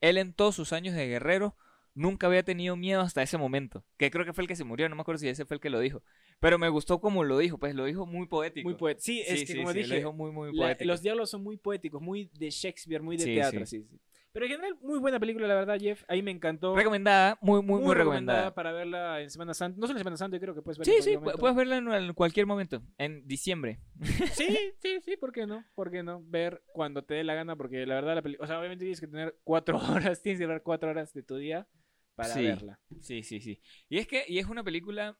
él 0.00 0.18
en 0.18 0.32
todos 0.32 0.54
sus 0.54 0.72
años 0.72 0.94
de 0.94 1.06
guerrero 1.06 1.56
nunca 1.94 2.26
había 2.26 2.42
tenido 2.42 2.76
miedo 2.76 3.00
hasta 3.00 3.22
ese 3.22 3.38
momento. 3.38 3.84
Que 3.96 4.10
creo 4.10 4.24
que 4.24 4.32
fue 4.32 4.42
el 4.42 4.48
que 4.48 4.56
se 4.56 4.64
murió, 4.64 4.88
no 4.88 4.96
me 4.96 5.02
acuerdo 5.02 5.18
si 5.18 5.28
ese 5.28 5.44
fue 5.44 5.56
el 5.56 5.60
que 5.60 5.70
lo 5.70 5.80
dijo. 5.80 6.02
Pero 6.38 6.58
me 6.58 6.68
gustó 6.68 7.00
como 7.00 7.24
lo 7.24 7.36
dijo, 7.38 7.58
pues 7.58 7.74
lo 7.74 7.84
dijo 7.84 8.06
muy 8.06 8.26
poético. 8.26 8.68
Muy 8.68 8.78
poético. 8.78 9.04
Sí, 9.04 9.20
es 9.20 9.40
Sí, 9.40 9.46
que 9.46 9.52
sí, 9.52 9.58
como 9.58 9.72
sí, 9.72 9.78
lo 9.78 9.82
dije, 9.84 9.96
dijo 9.96 10.12
muy, 10.12 10.30
muy 10.30 10.52
la- 10.54 10.66
poético. 10.66 10.88
los 10.88 11.02
diálogos 11.02 11.30
son 11.30 11.42
muy 11.42 11.56
poéticos, 11.56 12.00
muy 12.00 12.30
de 12.38 12.50
Shakespeare, 12.50 13.02
muy 13.02 13.16
de 13.16 13.24
teatro, 13.26 13.66
sí. 13.66 13.82
sí. 13.82 14.00
Pero 14.32 14.44
en 14.46 14.52
general, 14.52 14.76
muy 14.80 15.00
buena 15.00 15.18
película, 15.18 15.48
la 15.48 15.54
verdad, 15.54 15.76
Jeff. 15.80 16.04
Ahí 16.06 16.22
me 16.22 16.30
encantó. 16.30 16.76
Recomendada, 16.76 17.36
muy, 17.40 17.62
muy, 17.62 17.80
muy, 17.82 17.94
recomendada. 17.94 18.54
para 18.54 18.70
verla 18.70 19.20
en 19.20 19.28
Semana 19.28 19.54
Santa. 19.54 19.78
No 19.80 19.88
solo 19.88 19.98
en 19.98 20.00
Semana 20.04 20.16
Santa, 20.16 20.36
yo 20.36 20.40
creo 20.40 20.54
que 20.54 20.62
puedes 20.62 20.78
verla 20.78 20.92
Sí, 20.92 20.98
en 20.98 21.02
sí, 21.02 21.14
momento. 21.16 21.38
puedes 21.38 21.56
verla 21.56 21.76
en, 21.78 21.92
en 21.92 22.14
cualquier 22.14 22.46
momento, 22.46 22.80
en 22.98 23.26
diciembre. 23.26 23.80
Sí, 24.32 24.56
sí, 24.78 25.00
sí, 25.04 25.16
¿por 25.16 25.32
qué 25.32 25.46
no? 25.46 25.64
¿Por 25.74 25.90
qué 25.90 26.02
no? 26.04 26.22
Ver 26.24 26.62
cuando 26.72 27.02
te 27.02 27.14
dé 27.14 27.24
la 27.24 27.34
gana, 27.34 27.56
porque 27.56 27.84
la 27.86 27.96
verdad 27.96 28.14
la 28.14 28.22
película... 28.22 28.44
O 28.44 28.46
sea, 28.46 28.58
obviamente 28.60 28.84
tienes 28.84 29.00
que 29.00 29.08
tener 29.08 29.36
cuatro 29.42 29.78
horas, 29.90 30.22
tienes 30.22 30.38
que 30.40 30.46
ver 30.46 30.62
cuatro 30.62 30.90
horas 30.90 31.12
de 31.12 31.22
tu 31.24 31.36
día 31.36 31.66
para 32.14 32.34
Sí. 32.34 32.42
verla. 32.44 32.78
Sí, 33.00 33.24
sí, 33.24 33.40
sí. 33.40 33.60
Y 33.88 33.98
es 33.98 34.06
que 34.06 34.24
y 34.28 34.38
es 34.38 34.46
una 34.46 34.62
película 34.62 35.18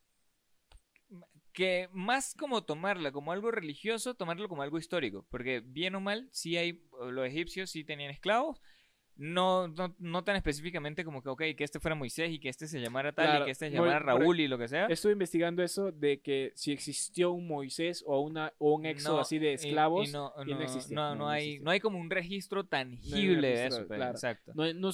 que 1.52 1.88
más 1.92 2.34
como 2.34 2.62
tomarla 2.64 3.10
como 3.10 3.32
algo 3.32 3.50
religioso, 3.50 4.14
tomarlo 4.14 4.48
como 4.48 4.62
algo 4.62 4.78
histórico, 4.78 5.26
porque 5.30 5.60
bien 5.64 5.94
o 5.96 6.00
mal, 6.00 6.28
sí 6.30 6.56
hay 6.56 6.84
los 7.10 7.26
egipcios 7.26 7.70
sí 7.70 7.82
tenían 7.84 8.10
esclavos. 8.12 8.60
No, 9.20 9.68
no, 9.68 9.94
no 9.98 10.24
tan 10.24 10.36
específicamente 10.36 11.04
como 11.04 11.22
que, 11.22 11.28
ok, 11.28 11.42
que 11.56 11.64
este 11.64 11.78
fuera 11.78 11.94
Moisés 11.94 12.30
y 12.30 12.38
que 12.38 12.48
este 12.48 12.66
se 12.66 12.80
llamara 12.80 13.12
tal 13.12 13.26
Claro, 13.26 13.42
y 13.42 13.44
que 13.46 13.50
este 13.52 13.68
se 13.70 13.74
llamara 13.76 13.98
por- 14.00 14.06
Raúl 14.22 14.40
y 14.40 14.48
lo 14.48 14.56
que 14.58 14.66
sea. 14.66 14.86
Estuve 14.86 15.12
investigando 15.12 15.62
eso 15.62 15.92
de 15.92 16.20
que 16.20 16.52
si 16.54 16.72
existió 16.72 17.30
un 17.32 17.46
Moisés 17.46 18.02
o 18.06 18.20
una 18.20 18.52
o 18.58 18.74
un 18.74 18.86
éxodo 18.86 19.16
No, 19.16 19.20
así 19.20 19.38
de 19.38 19.52
esclavos, 19.54 20.08
y 20.08 20.12
no, 20.12 20.32
y 20.46 20.50
no 20.52 20.56
no, 20.56 20.62
existe, 20.62 20.94
no, 20.94 21.02
no, 21.02 21.08
no 21.10 21.20
no 21.24 21.28
hay, 21.28 21.58
no 21.60 21.70
hay 21.70 21.80
como 21.80 21.98
un 21.98 22.08
registro 22.10 22.64
tangible 22.64 23.48
de 23.48 23.66
eso. 23.66 23.86
pues, 23.86 23.98
claro. 23.98 24.12
Exacto. 24.12 24.52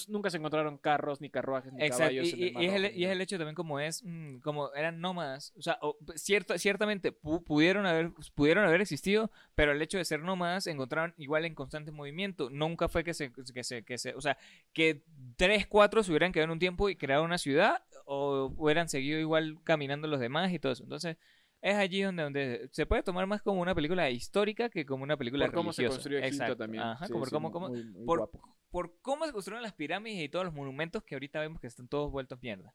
nunca 0.09 0.31
se 0.31 0.39
encontraron 0.39 0.79
carros, 0.79 1.21
ni 1.21 1.31
carruajes, 1.31 1.73
ni 1.73 1.83
Exacto, 1.85 2.03
caballos. 2.17 2.27
y, 2.27 2.33
en 2.33 2.43
el 2.43 2.49
y- 2.49 2.53
Mar 2.53 2.63
y 2.63 2.67
es 2.67 2.73
el, 2.75 2.97
y 2.99 3.05
es 3.05 3.11
el 3.13 3.21
hecho 3.21 3.37
también 3.39 3.55
como 3.55 3.79
es, 3.81 4.03
mm, 4.05 4.39
como 4.39 4.75
eran 4.75 5.01
nómadas, 5.01 5.53
o 5.57 5.63
sea, 5.63 5.79
o- 5.83 5.97
cierto, 6.17 6.59
ciertamente 6.59 7.13
pu- 7.13 7.45
pudieron 7.45 7.87
haber, 7.87 8.11
pudieron 8.35 8.65
haber 8.65 8.81
existido, 8.81 9.31
pero 9.55 9.73
el 9.73 9.81
hecho 9.83 9.99
de 9.99 10.05
ser 10.05 10.21
nómadas 10.21 10.67
encontraron 10.67 11.15
igual 11.17 11.45
en 11.45 11.55
constante 11.55 11.93
movimiento, 11.93 12.51
nunca 12.51 12.89
fue 12.89 13.05
que 13.05 13.15
se, 13.15 13.31
que 13.33 13.63
se, 13.63 13.85
que 13.85 13.99
se, 13.99 14.16
o 14.17 14.21
sea, 14.21 14.37
que 14.73 15.03
tres, 15.37 15.67
cuatro 15.67 16.03
se 16.03 16.11
hubieran 16.11 16.33
quedado 16.33 16.45
en 16.47 16.51
un 16.53 16.59
tiempo 16.59 16.89
y 16.89 16.97
creado 16.97 17.25
una 17.25 17.39
ciudad, 17.39 17.83
o 18.05 18.53
hubieran 18.57 18.89
seguido 18.89 19.19
igual 19.19 19.59
caminando 19.65 20.07
los 20.09 20.21
demás 20.21 20.53
y 20.53 20.59
todo 20.59 20.73
eso, 20.73 20.83
entonces, 20.85 21.17
es 21.63 21.75
allí 21.75 22.03
donde, 22.03 22.23
donde 22.23 22.69
se 22.71 22.87
puede 22.87 23.03
tomar 23.03 23.27
más 23.27 23.43
como 23.43 23.61
una 23.61 23.75
película 23.75 24.09
histórica 24.11 24.69
que 24.69 24.87
como 24.87 25.03
una 25.03 25.17
película 25.17 25.47
Por 25.47 25.55
cómo 25.55 25.73
se 25.73 25.83
religiosa. 25.83 25.97
construyó 25.97 26.19
Egipto 26.19 26.35
Exacto, 26.35 26.57
también. 26.57 26.83
Ajá, 26.85 27.07
Sí, 27.07 27.13
como, 27.13 27.25
sí, 27.25 27.31
como- 27.33 27.51
como- 27.51 27.69
muy- 27.71 27.85
muy 27.85 28.05
por, 28.07 28.31
por 28.71 28.95
cómo 29.01 29.25
se 29.27 29.33
construyeron 29.33 29.63
las 29.63 29.73
pirámides 29.73 30.23
y 30.23 30.29
todos 30.29 30.45
los 30.45 30.55
monumentos 30.55 31.03
que 31.03 31.15
ahorita 31.17 31.41
vemos 31.41 31.61
que 31.61 31.67
están 31.67 31.89
todos 31.89 32.13
vueltos 32.13 32.41
mierda. 32.43 32.75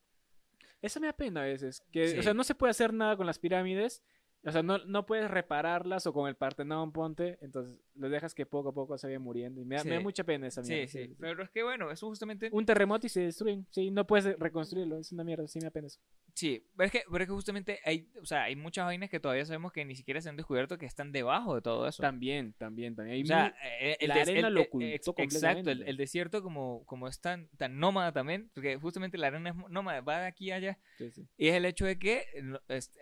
Eso 0.82 0.98
me 1.00 1.06
da 1.06 1.12
pena 1.12 1.42
a 1.42 1.44
veces. 1.44 1.82
Que, 1.92 2.08
Sí. 2.08 2.18
O 2.18 2.22
sea, 2.22 2.34
no 2.34 2.42
se 2.44 2.54
puede 2.56 2.72
hacer 2.72 2.92
nada 2.92 3.16
con 3.16 3.24
las 3.24 3.38
pirámides. 3.38 4.02
O 4.44 4.50
sea, 4.50 4.64
no, 4.64 4.78
no 4.78 5.06
puedes 5.06 5.30
repararlas 5.30 6.04
o 6.08 6.12
con 6.12 6.28
el 6.28 6.34
Partenón 6.34 6.90
ponte. 6.92 7.38
Entonces, 7.40 7.78
lo 7.94 8.08
dejas 8.08 8.34
que 8.34 8.46
poco 8.46 8.70
a 8.70 8.72
poco 8.74 8.96
se 8.98 9.06
vayan 9.06 9.22
muriendo. 9.22 9.60
Y 9.60 9.64
me 9.64 9.76
da, 9.76 9.84
me 9.84 9.90
da 9.90 9.98
Sí. 9.98 10.02
mucha 10.02 10.24
pena 10.24 10.46
esa 10.46 10.62
Sí, 10.62 10.72
mierda. 10.72 10.88
sí, 10.88 11.16
Pero 11.18 11.42
es 11.42 11.50
que 11.50 11.62
bueno, 11.62 11.90
eso 11.90 12.06
justamente... 12.08 12.48
Un 12.52 12.64
terremoto 12.66 13.06
y 13.06 13.10
se 13.10 13.20
destruyen. 13.22 13.66
Sí, 13.70 13.90
no 13.90 14.06
puedes 14.06 14.38
reconstruirlo. 14.38 14.98
Es 14.98 15.12
una 15.12 15.24
mierda. 15.24 15.46
Sí, 15.48 15.58
me 15.58 15.64
da 15.66 15.70
pena 15.70 15.86
eso. 15.88 16.00
Sí, 16.34 16.66
pero 16.76 16.86
es 16.86 16.92
que, 16.92 17.02
pero 17.10 17.24
es 17.24 17.28
que 17.28 17.34
justamente 17.34 17.78
hay, 17.84 18.08
o 18.20 18.24
sea, 18.24 18.44
hay 18.44 18.56
muchas 18.56 18.86
vainas 18.86 19.10
que 19.10 19.20
todavía 19.20 19.44
sabemos 19.44 19.70
que 19.72 19.84
ni 19.84 19.94
siquiera 19.94 20.20
se 20.22 20.30
han 20.30 20.36
descubierto 20.36 20.78
que 20.78 20.86
están 20.86 21.12
debajo 21.12 21.54
de 21.56 21.60
todo 21.60 21.86
eso. 21.86 22.02
También, 22.02 22.54
también, 22.54 22.94
también. 22.96 23.16
Hay 23.16 23.22
O 23.22 23.26
sea, 23.26 23.44
mu- 23.44 23.50
eh, 23.86 23.96
el 24.00 24.08
la 24.08 24.14
des- 24.14 24.28
arena 24.28 24.48
el- 24.48 24.54
lo 24.54 24.60
el- 24.60 24.66
ocultó 24.66 24.86
ex- 24.86 24.94
Exacto, 25.08 25.14
completamente. 25.14 25.70
el, 25.72 25.82
el 25.82 25.96
desierto 25.98 26.42
como, 26.42 26.84
como 26.86 27.06
es 27.08 27.20
tan, 27.20 27.48
tan 27.58 27.78
nómada 27.78 28.12
también, 28.12 28.50
porque 28.54 28.76
justamente 28.76 29.18
la 29.18 29.26
arena 29.26 29.50
es 29.50 29.56
nómada, 29.70 30.00
va 30.00 30.20
de 30.20 30.26
aquí 30.26 30.50
a 30.50 30.56
allá, 30.56 30.78
sí, 30.96 31.10
sí. 31.10 31.26
y 31.36 31.48
es 31.48 31.54
el 31.54 31.66
hecho 31.66 31.84
de 31.84 31.98
que 31.98 32.24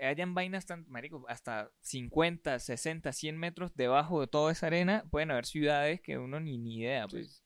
hayan 0.03 0.35
vainas 0.35 0.67
tan, 0.67 0.85
marico, 0.89 1.25
hasta 1.29 1.71
50, 1.83 2.59
60, 2.59 3.13
100 3.13 3.39
metros 3.39 3.75
debajo 3.77 4.21
de 4.21 4.27
toda 4.27 4.51
esa 4.53 4.67
arena, 4.67 4.80
pueden 5.11 5.31
haber 5.31 5.47
ciudades 5.47 6.01
que 6.01 6.19
uno 6.19 6.41
ni, 6.41 6.59
ni 6.59 6.79
idea, 6.81 7.07
pues. 7.09 7.43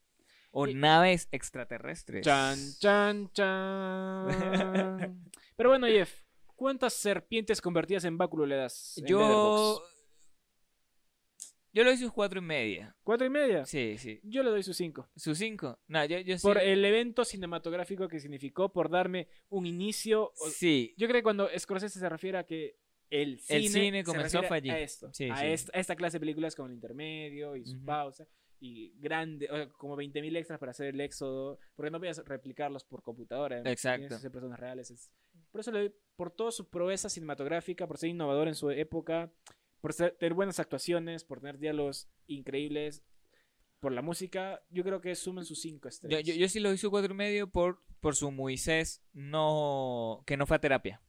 O 0.51 0.67
Y- 0.67 0.75
naves 0.75 1.29
extraterrestres. 1.33 2.25
Chan, 2.25 2.57
chan, 2.79 3.31
chan. 3.33 4.27
Pero 5.57 5.69
bueno, 5.71 5.87
Jeff, 5.89 6.13
¿cuántas 6.55 6.93
serpientes 6.95 7.61
convertidas 7.61 8.05
en 8.05 8.17
báculo 8.19 8.47
le 8.47 8.57
das? 8.57 8.99
en 8.99 9.07
Yo... 9.07 9.83
Yo 11.73 11.83
le 11.83 11.91
doy 11.91 11.99
sus 11.99 12.13
cuatro 12.13 12.39
y 12.39 12.43
media. 12.43 12.95
¿Cuatro 13.03 13.27
y 13.27 13.31
media? 13.31 13.67
Sí, 13.67 13.97
sí. 13.99 14.21
Yo 14.23 14.45
le 14.45 14.51
doy 14.51 14.63
sus 14.63 14.77
cinco. 14.77 15.09
Sus 15.17 15.39
cinco. 15.39 15.81
No, 15.89 16.05
yo, 16.05 16.21
yo 16.21 16.39
sí. 16.39 16.43
Por 16.47 16.59
el 16.59 16.85
evento 16.85 17.25
cinematográfico 17.25 18.07
que 18.07 18.21
significó, 18.21 18.73
por 18.73 18.89
darme 18.89 19.27
un 19.49 19.67
inicio. 19.67 20.31
Sí. 20.53 20.95
Yo 20.97 21.09
creo 21.09 21.19
que 21.19 21.25
cuando 21.25 21.49
Scorsese 21.59 21.99
se 21.99 22.09
refiere 22.09 22.39
a 22.39 22.45
que 22.45 22.77
el 23.11 23.39
cine, 23.41 23.59
El 23.59 23.69
cine 23.71 23.99
se 24.01 24.05
comenzó 24.05 24.43
fue 24.43 24.57
allí. 24.57 24.71
a 24.71 24.79
esto, 24.81 25.13
Sí, 25.13 25.29
a, 25.31 25.37
sí. 25.37 25.47
Esta, 25.47 25.77
a 25.77 25.81
esta 25.81 25.97
clase 25.97 26.17
de 26.17 26.21
películas 26.21 26.55
con 26.57 26.69
el 26.71 26.75
intermedio 26.75 27.57
y 27.57 27.65
su 27.65 27.85
pausa 27.85 28.27
y 28.61 28.93
grande, 28.99 29.47
o 29.51 29.57
sea, 29.57 29.69
como 29.71 29.95
20.000 29.97 30.37
extras 30.37 30.59
para 30.59 30.71
hacer 30.71 30.87
el 30.87 31.01
éxodo, 31.01 31.59
porque 31.77 31.91
no 31.91 31.99
podías 31.99 32.19
replicarlos 32.25 32.85
por 32.85 33.03
computadora. 33.03 33.61
Exacto. 33.71 34.19
Ser 34.19 34.31
personas 34.33 34.59
reales. 34.59 34.91
es- 34.91 35.11
Por 35.51 35.61
eso 35.61 35.71
le 35.71 35.79
doy, 35.81 35.93
por 36.17 36.31
toda 36.31 36.51
su 36.51 36.69
proeza 36.71 37.09
cinematográfica, 37.09 37.87
por 37.87 37.99
ser 37.99 38.09
innovador 38.11 38.49
en 38.49 38.55
su 38.55 38.71
época, 38.71 39.31
por 39.81 39.93
ser- 39.93 40.17
tener 40.17 40.33
buenas 40.35 40.59
actuaciones, 40.61 41.25
por 41.25 41.41
tener 41.41 41.59
diálogos 41.59 42.09
increíbles, 42.27 43.05
por 43.81 43.93
la 43.93 44.01
música, 44.01 44.63
yo 44.71 44.83
creo 44.83 45.03
que 45.03 45.15
suman 45.15 45.45
sus 45.45 45.61
cinco 45.61 45.85
Yo, 45.85 45.89
estrellas. 45.91 46.23
yo, 46.25 46.35
yo 46.35 46.49
sí 46.49 46.59
lo 46.59 46.73
hice 46.73 46.89
cuatro 46.89 47.13
y 47.13 47.17
medio 47.17 47.51
por, 47.51 47.83
por 48.01 48.17
su 48.17 48.31
Moisés 48.31 49.03
no 49.13 50.23
que 50.27 50.37
no 50.39 50.47
fue 50.47 50.57
a 50.57 50.61
terapia. 50.61 51.03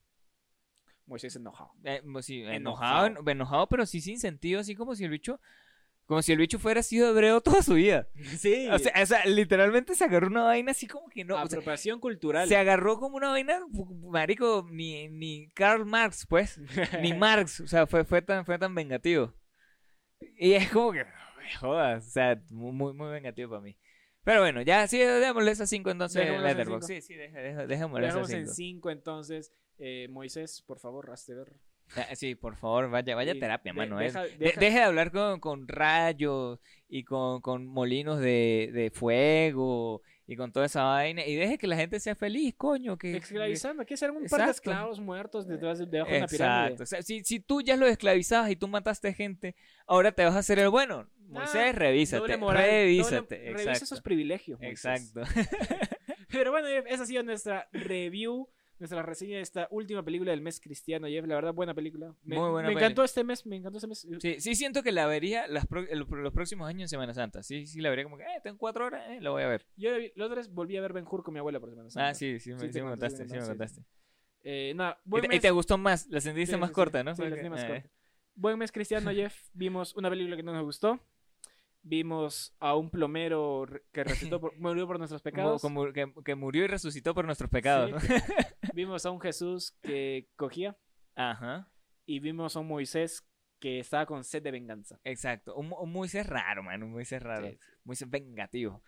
Moisés 1.08 1.36
enojado. 1.36 1.72
Eh, 1.84 2.01
mo- 2.03 2.22
sí, 2.22 2.41
Enojado. 2.43 3.06
enojado, 3.08 3.32
enojado, 3.32 3.68
pero 3.68 3.86
sí 3.86 4.01
sin 4.01 4.20
sentido, 4.20 4.60
así 4.60 4.76
como 4.76 4.95
si 4.95 5.03
el 5.03 5.12
bicho, 5.12 5.39
como 6.08 6.22
si 6.22 6.32
el 6.32 6.38
bicho 6.39 6.58
fuera 6.60 6.82
sido 6.84 7.10
hebreo 7.10 7.41
toda 7.41 7.62
su 7.62 7.76
vida. 7.76 8.08
Sí, 8.39 8.68
O 8.70 8.80
sea, 8.80 8.91
o 9.01 9.06
sea, 9.06 9.26
literalmente 9.26 9.95
se 9.95 10.03
agarró 10.03 10.28
una 10.28 10.43
vaina 10.43 10.72
así 10.72 10.88
como 10.88 11.08
que 11.10 11.24
no. 11.24 11.36
o 11.36 11.38
sea, 11.38 11.45
apropiación 11.45 11.99
cultural. 11.99 12.47
se 12.47 12.58
agarró 12.58 12.99
como 12.99 13.18
una 13.18 13.30
vaina, 13.30 13.60
marico, 14.10 14.68
ni, 14.72 15.08
ni 15.10 15.49
Karl 15.51 15.86
Marx, 15.86 16.26
pues, 16.28 16.60
ni 17.01 17.14
Marx, 17.14 17.60
o 17.62 17.68
sea, 17.68 17.86
fue, 17.88 18.03
fue 18.03 18.22
tan, 18.22 18.45
fue 18.45 18.58
tan 18.58 18.74
vengativo. 18.74 19.34
Y 20.38 20.53
es 20.53 20.72
como 20.72 20.91
que, 20.93 21.06
jodas, 21.60 22.08
o 22.08 22.10
sea, 22.10 22.41
muy, 22.49 22.93
muy, 22.93 23.12
vengativo 23.12 23.49
para 23.51 23.62
mí. 23.62 23.78
Pero 24.24 24.41
bueno, 24.41 24.62
ya 24.64 24.88
sí, 24.88 24.97
démosle 24.97 25.51
esas 25.51 25.70
5 25.70 25.91
entonces 25.91 26.26
en 26.26 26.41
Letterboxd. 26.41 26.88
cinco. 26.88 27.01
Sí, 27.01 27.01
sí, 27.01 27.14
dejémosle 27.68 28.08
esas 28.08 28.28
Dejamos 28.28 28.30
en 28.32 28.45
5. 28.47 28.53
5 28.56 28.89
entonces. 28.89 29.53
Eh, 29.78 30.07
Moisés, 30.09 30.63
por 30.65 30.80
favor, 30.80 31.09
hazte 31.11 31.34
ver. 31.36 31.53
Ah, 31.95 32.15
Sí, 32.15 32.34
por 32.34 32.55
favor, 32.55 32.89
vaya, 32.89 33.13
vaya 33.15 33.34
Y 33.36 33.39
terapia, 33.39 33.71
de- 33.71 33.78
mano. 33.78 34.01
eh. 34.01 34.05
deja- 34.05 34.23
De- 34.23 34.38
deja- 34.38 34.59
deje 34.59 34.78
de 34.80 34.84
hablar 34.84 35.11
con, 35.11 35.39
con 35.39 35.67
rayos 35.67 36.59
y 36.88 37.03
con, 37.03 37.41
con 37.41 37.67
molinos 37.67 38.19
de, 38.19 38.71
de 38.73 38.89
fuego 38.89 40.01
y 40.26 40.36
con 40.36 40.51
toda 40.51 40.65
esa 40.65 40.84
vaina. 40.84 41.23
Y 41.23 41.36
deje 41.36 41.59
que 41.59 41.67
la 41.67 41.76
gente 41.76 41.99
sea 41.99 42.15
feliz, 42.15 42.55
coño. 42.57 42.97
Que, 42.97 43.11
que- 43.11 43.17
Esclavizando, 43.17 43.84
aquí 43.84 43.95
serán 43.97 44.17
un 44.17 44.26
par 44.26 44.45
de 44.45 44.51
esclavos 44.51 44.99
muertos 44.99 45.47
detrás 45.47 45.78
de, 45.78 45.86
debajo 45.86 46.09
de 46.11 46.17
una 46.17 46.28
pirámide. 46.28 46.63
Exacto. 46.73 46.84
O 46.84 46.86
sea, 46.88 47.01
si, 47.03 47.23
si 47.23 47.39
tú 47.39 47.61
ya 47.61 47.76
lo 47.76 47.86
esclavizabas 47.86 48.49
y 48.49 48.55
tú 48.55 48.67
mataste 48.67 49.13
gente, 49.13 49.55
ahora 49.86 50.11
te 50.11 50.23
vas 50.26 50.34
a 50.36 50.39
hacer 50.39 50.57
el 50.57 50.69
bueno. 50.69 51.07
Moisés, 51.28 51.55
Ah, 51.69 51.71
revísate. 51.71 52.38
Moral, 52.38 52.63
revísate. 52.65 53.51
doble- 53.51 53.53
Revisa 53.57 53.71
esos 53.84 54.01
privilegios. 54.01 54.59
Moisés. 54.59 55.13
Exacto. 55.13 55.21
Pero 56.32 56.51
bueno, 56.51 56.67
esa 56.67 57.03
ha 57.03 57.05
sido 57.05 57.23
nuestra 57.23 57.67
review, 57.71 58.49
nuestra 58.80 59.01
reseña 59.03 59.38
de 59.38 59.41
esta 59.41 59.67
última 59.71 60.03
película 60.03 60.32
del 60.32 60.41
mes 60.41 60.59
cristiano, 60.59 61.07
Jeff. 61.07 61.26
La 61.26 61.36
verdad, 61.36 61.53
buena 61.53 61.73
película. 61.73 62.13
Me, 62.23 62.36
Muy 62.38 62.49
buena 62.49 62.67
me 62.69 62.73
peli. 62.73 62.86
encantó 62.86 63.03
este 63.03 63.23
mes, 63.23 63.45
me 63.45 63.55
encantó 63.55 63.78
este 63.78 63.88
mes. 63.88 64.07
Sí, 64.19 64.39
sí 64.39 64.55
siento 64.55 64.84
que 64.84 64.91
la 64.91 65.07
vería 65.07 65.47
las 65.47 65.65
pro- 65.67 65.88
el- 65.88 65.99
los 66.09 66.34
próximos 66.34 66.67
años 66.67 66.82
en 66.84 66.88
Semana 66.89 67.13
Santa. 67.13 67.43
Sí, 67.43 67.65
sí 67.67 67.82
la 67.82 67.89
vería 67.89 68.03
como 68.05 68.17
que, 68.17 68.23
eh, 68.23 68.39
tengo 68.43 68.57
cuatro 68.57 68.86
horas, 68.86 69.03
eh, 69.09 69.19
la 69.21 69.30
voy 69.30 69.43
a 69.43 69.47
ver. 69.47 69.65
Yo 69.78 69.91
la 70.15 70.26
otra 70.26 70.38
vez 70.38 70.51
volví 70.53 70.76
a 70.78 70.82
ver 70.82 70.93
Ben 70.93 71.05
Hur 71.09 71.23
con 71.23 71.34
mi 71.34 71.39
abuela 71.39 71.59
por 71.59 71.69
semana 71.69 71.89
Santa. 71.89 72.09
Ah, 72.09 72.13
sí, 72.13 72.39
sí, 72.39 72.51
me, 72.53 72.59
Sí, 72.59 72.71
sí 72.73 72.82
me 72.82 72.89
contaste, 72.89 73.26
sí 73.28 73.34
me 73.34 73.41
sí, 73.41 73.47
contaste. 73.47 73.82
Eh, 74.43 74.73
nada, 74.76 74.99
Y 75.05 75.11
te, 75.21 75.26
y 75.26 75.30
mes. 75.30 75.41
te 75.41 75.51
gustó 75.51 75.78
más, 75.78 76.07
la 76.07 76.21
sentiste 76.21 76.53
Sí, 76.55 76.59
más 76.59 76.69
sí, 76.69 76.71
sí. 76.71 76.76
corta, 76.76 77.03
¿no? 77.03 77.15
Sí, 77.15 77.21
la 77.23 77.30
sentí 77.32 77.49
más 77.49 77.63
eh, 77.63 77.67
corta. 77.67 77.89
Buen 78.36 78.59
mes 78.59 78.71
cristiano, 78.71 79.11
Jeff. 79.11 79.36
Vimos 79.53 79.95
una 79.95 80.09
película 80.09 80.36
que 80.36 80.43
no 80.43 80.53
nos 80.53 80.63
gustó. 80.63 80.99
Vimos 81.88 82.55
a 82.59 82.75
un 82.75 82.89
plomero 82.89 83.65
que 83.91 84.03
resucitó 84.03 84.41
por- 84.41 84.53
murió 84.59 84.88
por 84.88 84.97
nuestros 84.97 85.21
pecados. 85.21 85.61
como 85.61 85.93
que, 85.93 86.11
que 86.25 86.33
murió 86.33 86.63
y 86.63 86.67
resucitó 86.67 87.13
por 87.13 87.25
nuestros 87.25 87.49
pecados. 87.49 88.01
Sí. 88.01 88.13
Vimos 88.73 89.05
a 89.05 89.11
un 89.11 89.21
Jesús 89.21 89.77
que 89.83 90.27
cogía. 90.36 90.75
Ajá, 91.15 91.69
Y 92.07 92.19
vimos 92.19 92.55
a 92.55 92.59
un 92.59 92.67
Moisés 92.67 93.25
que 93.59 93.79
estaba 93.79 94.05
con 94.05 94.23
sed 94.23 94.41
de 94.43 94.51
venganza. 94.51 94.99
exacto. 95.03 95.55
Un, 95.55 95.71
un 95.79 95.91
Moisés 95.91 96.25
raro, 96.27 96.61
man, 96.63 96.83
un 96.83 96.91
Moisés 96.91 97.21
raro. 97.23 97.47
Sí. 97.49 97.57
Moisés 97.86 98.09
vengativo. 98.09 98.83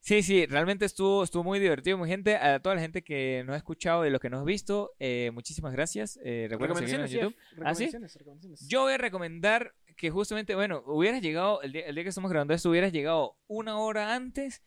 Sí, 0.00 0.22
sí, 0.22 0.46
realmente 0.46 0.84
estuvo, 0.84 1.24
estuvo 1.24 1.42
muy 1.42 1.58
divertido, 1.58 1.98
mi 1.98 2.06
gente. 2.06 2.36
A 2.36 2.60
toda 2.60 2.76
la 2.76 2.80
gente 2.82 3.02
que 3.02 3.42
nos 3.44 3.54
ha 3.54 3.56
escuchado 3.56 4.06
y 4.06 4.10
los 4.10 4.20
que 4.20 4.30
nos 4.30 4.42
ha 4.42 4.44
visto, 4.44 4.92
eh, 5.00 5.30
muchísimas 5.32 5.72
gracias. 5.72 6.20
Eh, 6.22 6.46
recuerden 6.48 6.76
seguirnos 6.76 7.10
en 7.12 7.18
YouTube. 7.20 7.36
¿Ah, 7.64 7.74
sí? 7.74 7.86
Recomendaciones. 7.90 8.68
Yo 8.68 8.82
voy 8.82 8.92
a 8.92 8.98
recomendar 8.98 9.74
que 9.96 10.10
justamente, 10.10 10.54
bueno, 10.54 10.82
hubieras 10.86 11.22
llegado, 11.22 11.62
el 11.62 11.72
día, 11.72 11.86
el 11.86 11.94
día 11.94 12.04
que 12.04 12.10
estamos 12.10 12.30
grabando 12.30 12.54
esto, 12.54 12.70
hubieras 12.70 12.92
llegado 12.92 13.36
una 13.46 13.78
hora 13.78 14.14
antes 14.14 14.62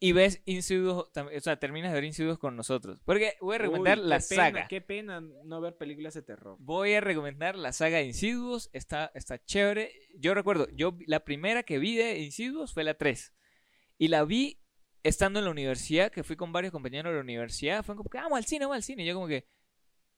y 0.00 0.12
ves 0.12 0.42
Insidious, 0.44 0.94
o 0.94 1.40
sea, 1.40 1.58
terminas 1.58 1.90
de 1.90 1.94
ver 1.96 2.04
Insidious 2.04 2.38
con 2.38 2.54
nosotros. 2.54 3.00
Porque 3.04 3.36
voy 3.40 3.56
a 3.56 3.58
recomendar 3.58 3.98
Uy, 3.98 4.04
la 4.04 4.18
pena, 4.18 4.44
saga. 4.44 4.68
Qué 4.68 4.80
pena 4.80 5.20
no 5.20 5.60
ver 5.60 5.76
películas 5.76 6.14
de 6.14 6.22
terror. 6.22 6.56
Voy 6.60 6.94
a 6.94 7.00
recomendar 7.00 7.56
la 7.56 7.72
saga 7.72 7.98
de 7.98 8.04
Insidious, 8.04 8.70
está, 8.72 9.10
está 9.14 9.42
chévere. 9.44 9.92
Yo 10.16 10.34
recuerdo, 10.34 10.68
yo 10.70 10.96
la 11.06 11.24
primera 11.24 11.64
que 11.64 11.78
vi 11.78 11.96
de 11.96 12.20
Insidious 12.20 12.72
fue 12.72 12.84
la 12.84 12.94
3. 12.94 13.34
Y 13.98 14.08
la 14.08 14.24
vi 14.24 14.60
estando 15.02 15.40
en 15.40 15.46
la 15.46 15.50
universidad, 15.50 16.12
que 16.12 16.22
fui 16.22 16.36
con 16.36 16.52
varios 16.52 16.70
compañeros 16.72 17.10
de 17.10 17.16
la 17.16 17.22
universidad. 17.22 17.84
Fue 17.84 17.96
como 17.96 18.08
que, 18.08 18.18
vamos 18.18 18.38
al 18.38 18.44
cine, 18.44 18.66
vamos 18.66 18.76
al 18.76 18.82
cine. 18.84 19.02
Y 19.02 19.06
yo 19.06 19.14
como 19.14 19.26
que, 19.26 19.48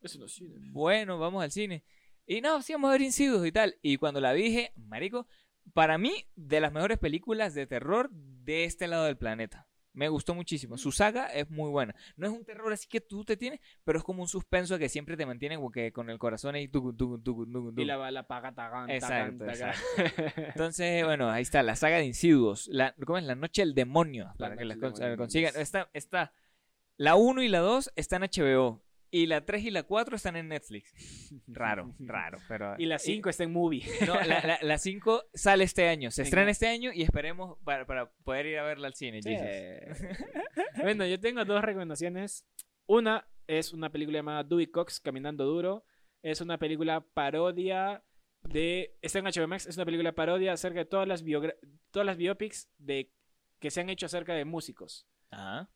Eso 0.02 0.18
no 0.18 0.26
es 0.26 0.32
cine. 0.32 0.56
bueno, 0.72 1.18
vamos 1.18 1.42
al 1.42 1.50
cine. 1.50 1.84
Y 2.32 2.40
no, 2.42 2.62
sí, 2.62 2.72
vamos 2.74 2.90
a 2.90 2.92
ver 2.92 3.02
Insidious 3.02 3.44
y 3.44 3.50
tal. 3.50 3.76
Y 3.82 3.96
cuando 3.96 4.20
la 4.20 4.32
vi 4.32 4.44
dije, 4.44 4.72
marico, 4.76 5.26
para 5.72 5.98
mí, 5.98 6.12
de 6.36 6.60
las 6.60 6.72
mejores 6.72 6.96
películas 6.98 7.54
de 7.54 7.66
terror 7.66 8.08
de 8.12 8.64
este 8.64 8.86
lado 8.86 9.06
del 9.06 9.16
planeta. 9.16 9.66
Me 9.94 10.08
gustó 10.08 10.36
muchísimo. 10.36 10.78
Su 10.78 10.92
saga 10.92 11.26
es 11.26 11.50
muy 11.50 11.68
buena. 11.70 11.92
No 12.14 12.28
es 12.28 12.32
un 12.32 12.44
terror 12.44 12.72
así 12.72 12.86
que 12.86 13.00
tú 13.00 13.24
te 13.24 13.36
tienes, 13.36 13.58
pero 13.82 13.98
es 13.98 14.04
como 14.04 14.22
un 14.22 14.28
suspenso 14.28 14.78
que 14.78 14.88
siempre 14.88 15.16
te 15.16 15.26
mantiene 15.26 15.56
como 15.56 15.72
que 15.72 15.92
con 15.92 16.08
el 16.08 16.18
corazón 16.20 16.54
ahí. 16.54 16.68
tucu, 16.68 16.92
tucu, 16.92 17.18
tucu, 17.20 17.74
Y 17.76 17.84
la 17.84 17.96
bala 17.96 18.22
paga 18.28 18.54
tagan, 18.54 18.88
Exacto, 18.88 19.46
Entonces, 20.36 21.04
bueno, 21.04 21.28
ahí 21.30 21.42
está, 21.42 21.64
la 21.64 21.74
saga 21.74 21.96
de 21.96 22.04
Insidious. 22.06 22.68
La, 22.68 22.94
¿Cómo 23.04 23.18
es? 23.18 23.24
La 23.24 23.34
Noche 23.34 23.62
del 23.62 23.74
Demonio. 23.74 24.32
Para 24.38 24.56
que 24.56 24.64
Noche 24.64 24.66
la 24.66 24.74
del 24.76 24.82
cons- 24.92 24.98
Demonio. 24.98 25.16
consigan. 25.16 25.52
Está, 25.56 25.90
está. 25.92 26.32
La 26.96 27.16
1 27.16 27.42
y 27.42 27.48
la 27.48 27.58
2 27.58 27.90
están 27.96 28.22
en 28.22 28.30
HBO. 28.30 28.82
Y 29.12 29.26
la 29.26 29.44
3 29.44 29.64
y 29.64 29.70
la 29.70 29.82
4 29.82 30.16
están 30.16 30.36
en 30.36 30.48
Netflix. 30.48 30.92
Raro, 31.48 31.94
raro. 31.98 32.38
Pero, 32.48 32.74
Y 32.78 32.86
la 32.86 32.98
5 32.98 33.28
está 33.28 33.44
en 33.44 33.52
movie. 33.52 33.82
No, 34.06 34.14
la, 34.14 34.40
la, 34.40 34.58
la 34.62 34.78
5 34.78 35.24
sale 35.34 35.64
este 35.64 35.88
año. 35.88 36.10
Se 36.10 36.22
estrena 36.22 36.50
este 36.50 36.68
año 36.68 36.92
y 36.92 37.02
esperemos 37.02 37.58
para, 37.64 37.86
para 37.86 38.10
poder 38.24 38.46
ir 38.46 38.58
a 38.58 38.62
verla 38.62 38.86
al 38.86 38.94
cine. 38.94 39.20
Jesus. 39.22 40.06
bueno, 40.82 41.06
yo 41.06 41.18
tengo 41.18 41.44
dos 41.44 41.62
recomendaciones. 41.62 42.46
Una 42.86 43.26
es 43.46 43.72
una 43.72 43.90
película 43.90 44.18
llamada 44.18 44.44
Dewey 44.44 44.66
Cox, 44.66 45.00
Caminando 45.00 45.44
Duro. 45.44 45.84
Es 46.22 46.40
una 46.40 46.58
película 46.58 47.00
parodia 47.00 48.04
de... 48.42 48.96
Está 49.02 49.18
en 49.18 49.24
HBO 49.24 49.48
Max. 49.48 49.66
Es 49.66 49.76
una 49.76 49.84
película 49.84 50.12
parodia 50.12 50.52
acerca 50.52 50.80
de 50.80 50.84
todas 50.84 51.08
las, 51.08 51.24
todas 51.90 52.06
las 52.06 52.16
biopics 52.16 52.68
de... 52.78 53.12
que 53.58 53.70
se 53.70 53.80
han 53.80 53.90
hecho 53.90 54.06
acerca 54.06 54.34
de 54.34 54.44
músicos. 54.44 55.08
Ajá. 55.30 55.68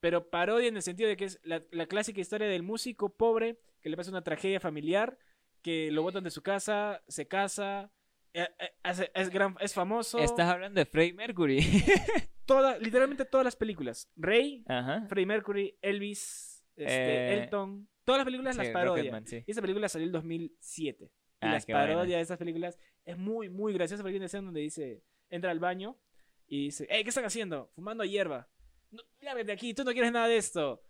Pero 0.00 0.30
parodia 0.30 0.68
en 0.68 0.76
el 0.76 0.82
sentido 0.82 1.08
de 1.08 1.16
que 1.16 1.26
es 1.26 1.40
la, 1.44 1.62
la 1.70 1.86
clásica 1.86 2.20
historia 2.20 2.48
del 2.48 2.62
músico 2.62 3.14
pobre 3.16 3.58
que 3.82 3.88
le 3.90 3.96
pasa 3.96 4.10
una 4.10 4.24
tragedia 4.24 4.60
familiar 4.60 5.18
que 5.62 5.90
lo 5.90 6.02
botan 6.02 6.24
de 6.24 6.30
su 6.30 6.42
casa, 6.42 7.02
se 7.06 7.28
casa, 7.28 7.92
eh, 8.32 8.48
eh, 8.58 8.70
hace- 8.82 9.10
es, 9.14 9.28
gran, 9.30 9.56
es 9.60 9.74
famoso. 9.74 10.18
Estás 10.18 10.48
hablando 10.48 10.78
de 10.80 10.86
Freddie 10.86 11.12
Mercury. 11.12 11.58
Toda, 12.46 12.78
literalmente 12.78 13.24
todas 13.26 13.44
las 13.44 13.54
películas. 13.56 14.08
Rey. 14.16 14.64
Freddie 15.08 15.26
Mercury, 15.26 15.78
Elvis, 15.82 16.64
este, 16.76 16.94
Eh, 16.94 17.42
Elton. 17.44 17.88
Todas 18.04 18.20
las 18.20 18.24
películas 18.24 18.56
Sí, 18.56 18.62
las 18.62 18.70
parodia. 18.70 19.22
Sí. 19.26 19.44
Y 19.46 19.50
esa 19.50 19.60
película 19.60 19.88
salió 19.88 20.06
en 20.06 20.12
2007. 20.12 21.04
Y 21.04 21.10
Ah, 21.42 21.52
las 21.52 21.66
buena. 21.66 21.80
parodias 21.80 22.18
de 22.18 22.22
esas 22.22 22.38
películas 22.38 22.78
es 23.04 23.16
muy, 23.16 23.48
muy 23.48 23.72
graciosa 23.72 24.02
porque 24.02 24.12
hay 24.14 24.16
una 24.16 24.26
escena 24.26 24.46
donde 24.46 24.60
dice, 24.62 25.02
entra 25.28 25.50
al 25.52 25.60
baño 25.60 25.96
y 26.48 26.64
dice, 26.64 26.86
hey, 26.90 27.02
¿qué 27.04 27.10
están 27.10 27.24
haciendo? 27.24 27.70
Fumando 27.74 28.04
hierba. 28.04 28.48
No, 28.90 29.02
lárgate 29.20 29.44
de 29.46 29.52
aquí, 29.52 29.74
tú 29.74 29.84
no 29.84 29.92
quieres 29.92 30.12
nada 30.12 30.26
de 30.28 30.36
esto. 30.36 30.82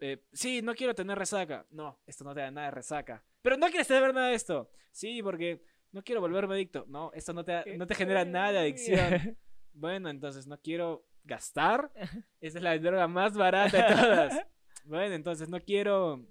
Eh, 0.00 0.22
sí, 0.32 0.62
no 0.62 0.74
quiero 0.74 0.94
tener 0.94 1.18
resaca. 1.18 1.66
No, 1.70 2.00
esto 2.06 2.24
no 2.24 2.34
te 2.34 2.40
da 2.40 2.50
nada 2.50 2.68
de 2.68 2.70
resaca. 2.74 3.24
Pero 3.42 3.56
no 3.56 3.66
quieres 3.68 3.88
tener 3.88 4.14
nada 4.14 4.28
de 4.28 4.34
esto. 4.34 4.70
Sí, 4.92 5.22
porque 5.22 5.62
no 5.92 6.02
quiero 6.02 6.20
volverme 6.20 6.54
adicto. 6.54 6.84
No, 6.88 7.10
esto 7.14 7.32
no 7.32 7.44
te, 7.44 7.52
da- 7.52 7.64
no 7.76 7.86
te 7.86 7.94
genera 7.94 8.24
nada 8.24 8.52
de 8.52 8.58
adicción. 8.60 9.36
Bueno, 9.72 10.08
entonces 10.10 10.46
no 10.46 10.58
quiero 10.60 11.06
gastar. 11.24 11.92
Esa 12.40 12.58
es 12.58 12.62
la 12.64 12.76
droga 12.78 13.06
más 13.08 13.34
barata 13.36 13.76
de 13.76 13.94
todas. 13.94 14.46
Bueno, 14.84 15.14
entonces 15.14 15.48
no 15.48 15.60
quiero 15.60 16.24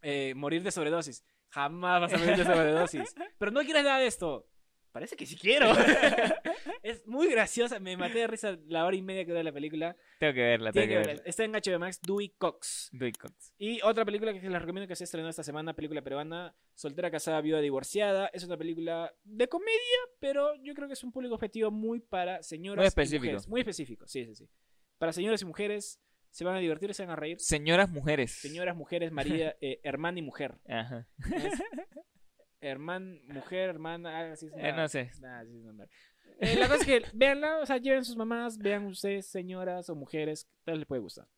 eh, 0.00 0.32
morir 0.34 0.62
de 0.62 0.70
sobredosis. 0.70 1.24
Jamás 1.50 2.00
vas 2.00 2.12
a 2.14 2.18
morir 2.18 2.36
de 2.36 2.44
sobredosis. 2.44 3.14
Pero 3.38 3.50
no 3.50 3.60
quieres 3.60 3.84
nada 3.84 3.98
de 3.98 4.06
esto. 4.06 4.46
Parece 4.92 5.16
que 5.16 5.24
sí 5.24 5.36
quiero. 5.36 5.72
es 6.82 7.06
muy 7.06 7.28
graciosa. 7.30 7.80
Me 7.80 7.96
maté 7.96 8.18
de 8.18 8.26
risa 8.26 8.58
la 8.66 8.84
hora 8.84 8.94
y 8.94 9.00
media 9.00 9.24
que 9.24 9.30
dura 9.30 9.42
la 9.42 9.52
película. 9.52 9.96
Tengo 10.18 10.34
que 10.34 10.40
verla, 10.42 10.70
tengo 10.70 10.84
que 10.84 10.88
que 10.90 10.96
verla. 10.96 11.12
verla. 11.14 11.22
Está 11.26 11.44
en 11.44 11.52
HBO 11.52 11.78
Max, 11.78 12.00
Dewey 12.02 12.28
Cox. 12.36 12.90
Dewey 12.92 13.12
Cox. 13.12 13.54
Y 13.56 13.80
otra 13.82 14.04
película 14.04 14.32
que 14.34 14.40
les 14.48 14.60
recomiendo 14.60 14.86
que 14.86 14.94
se 14.94 15.04
estrenó 15.04 15.28
esta 15.30 15.42
semana, 15.42 15.74
película 15.74 16.02
peruana, 16.02 16.54
Soltera, 16.74 17.10
Casada, 17.10 17.40
Viuda, 17.40 17.60
Divorciada. 17.60 18.26
Es 18.34 18.44
una 18.44 18.58
película 18.58 19.14
de 19.24 19.48
comedia, 19.48 19.98
pero 20.20 20.54
yo 20.62 20.74
creo 20.74 20.88
que 20.88 20.94
es 20.94 21.02
un 21.02 21.10
público 21.10 21.34
objetivo 21.36 21.70
muy 21.70 22.00
para 22.00 22.42
señoras 22.42 22.76
Muy 22.78 22.84
y 22.84 22.88
específico. 22.88 23.22
mujeres. 23.24 23.48
Muy 23.48 23.60
específico, 23.62 24.06
sí, 24.06 24.26
sí, 24.26 24.34
sí. 24.34 24.48
Para 24.98 25.12
señoras 25.12 25.40
y 25.40 25.46
mujeres, 25.46 26.00
se 26.30 26.44
van 26.44 26.56
a 26.56 26.58
divertir 26.58 26.90
y 26.90 26.94
se 26.94 27.02
van 27.02 27.12
a 27.12 27.16
reír. 27.16 27.40
Señoras 27.40 27.88
mujeres. 27.90 28.32
Señoras, 28.32 28.76
mujeres, 28.76 29.10
María, 29.10 29.56
eh, 29.62 29.80
hermana 29.82 30.18
y 30.18 30.22
mujer. 30.22 30.58
Ajá. 30.68 31.08
Es 31.34 31.62
herman, 32.62 33.20
mujer, 33.26 33.68
hermana, 33.70 34.18
algo 34.18 34.32
así. 34.34 34.46
es 34.46 34.52
Eh, 34.56 34.72
no 34.72 34.88
sé. 34.88 35.10
Nah, 35.20 35.44
sí, 35.44 35.56
es 35.58 35.64
nombre. 35.64 35.88
Eh, 36.40 36.56
la 36.56 36.66
cosa 36.68 36.80
es 36.80 36.86
que 36.86 37.02
véanla, 37.14 37.58
o 37.58 37.66
sea, 37.66 37.76
lleven 37.76 38.04
sus 38.04 38.16
mamás, 38.16 38.58
vean 38.58 38.86
ustedes, 38.86 39.26
señoras 39.26 39.88
o 39.90 39.94
mujeres, 39.94 40.48
tal 40.64 40.78
les 40.78 40.86
puede 40.86 41.00
gustar. 41.02 41.28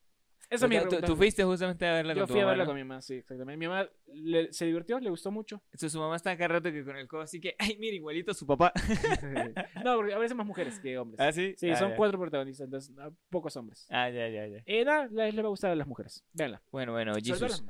Esa 0.47 0.65
es 0.67 0.69
mi 0.69 0.79
Tú- 0.79 1.01
tú, 1.01 1.15
fuiste 1.15 1.43
justamente 1.43 1.87
a 1.87 1.93
verla 1.93 2.13
Yo 2.13 2.19
con 2.21 2.27
tu 2.27 2.33
fui 2.33 2.41
a 2.41 2.43
mamá, 2.43 2.51
verla 2.51 2.63
¿no? 2.65 2.69
con 2.69 2.75
mi 2.75 2.83
mamá, 2.83 3.01
sí, 3.01 3.15
exactamente. 3.15 3.57
Mi 3.57 3.67
mamá 3.67 3.89
le- 4.13 4.53
se 4.53 4.65
divirtió, 4.65 4.99
le 4.99 5.09
gustó 5.09 5.31
mucho. 5.31 5.59
Entonces 5.65 5.91
su 5.91 5.99
mamá 5.99 6.15
está 6.15 6.29
acá 6.31 6.47
rato 6.47 6.71
que 6.71 6.85
con 6.85 6.95
el 6.97 7.07
codo 7.07 7.21
así 7.21 7.41
que, 7.41 7.55
ay, 7.57 7.77
mira, 7.79 7.95
igualito 7.95 8.31
su 8.31 8.45
papá. 8.45 8.71
no, 9.83 9.95
porque 9.95 10.13
a 10.13 10.19
veces 10.19 10.37
más 10.37 10.45
mujeres 10.45 10.79
que 10.79 10.97
hombres. 10.99 11.19
¿Ah, 11.19 11.31
sí? 11.31 11.55
Sí, 11.57 11.71
Ah, 11.71 11.75
son 11.75 11.89
ya. 11.91 11.95
cuatro 11.95 12.19
protagonistas, 12.19 12.65
entonces 12.65 12.95
ah, 12.99 13.09
pocos 13.31 13.55
hombres. 13.57 13.87
Ah, 13.89 14.07
ya, 14.11 14.29
ya, 14.29 14.45
ya. 14.45 14.61
Eh, 14.67 14.85
nada, 14.85 15.07
les, 15.07 15.33
les 15.33 15.43
va 15.43 15.47
a 15.47 15.49
gustar 15.49 15.71
a 15.71 15.75
las 15.75 15.87
mujeres. 15.87 16.23
Véanla. 16.33 16.61
Bueno, 16.71 16.91
bueno, 16.91 17.13
Jesus. 17.15 17.63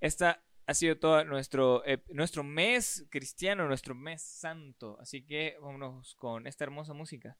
Esta 0.00 0.42
ha 0.66 0.74
sido 0.74 0.98
todo 0.98 1.24
nuestro, 1.24 1.84
eh, 1.86 2.02
nuestro 2.08 2.42
mes 2.42 3.06
cristiano, 3.08 3.66
nuestro 3.68 3.94
mes 3.94 4.22
santo. 4.22 4.98
Así 5.00 5.24
que 5.24 5.56
vámonos 5.60 6.14
con 6.16 6.46
esta 6.46 6.64
hermosa 6.64 6.92
música. 6.92 7.38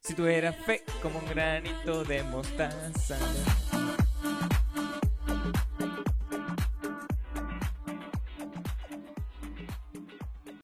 Si 0.00 0.14
tuviera 0.14 0.52
fe 0.52 0.82
como 1.00 1.18
un 1.18 1.26
granito 1.26 2.02
de 2.04 2.22
mostaza. 2.24 3.18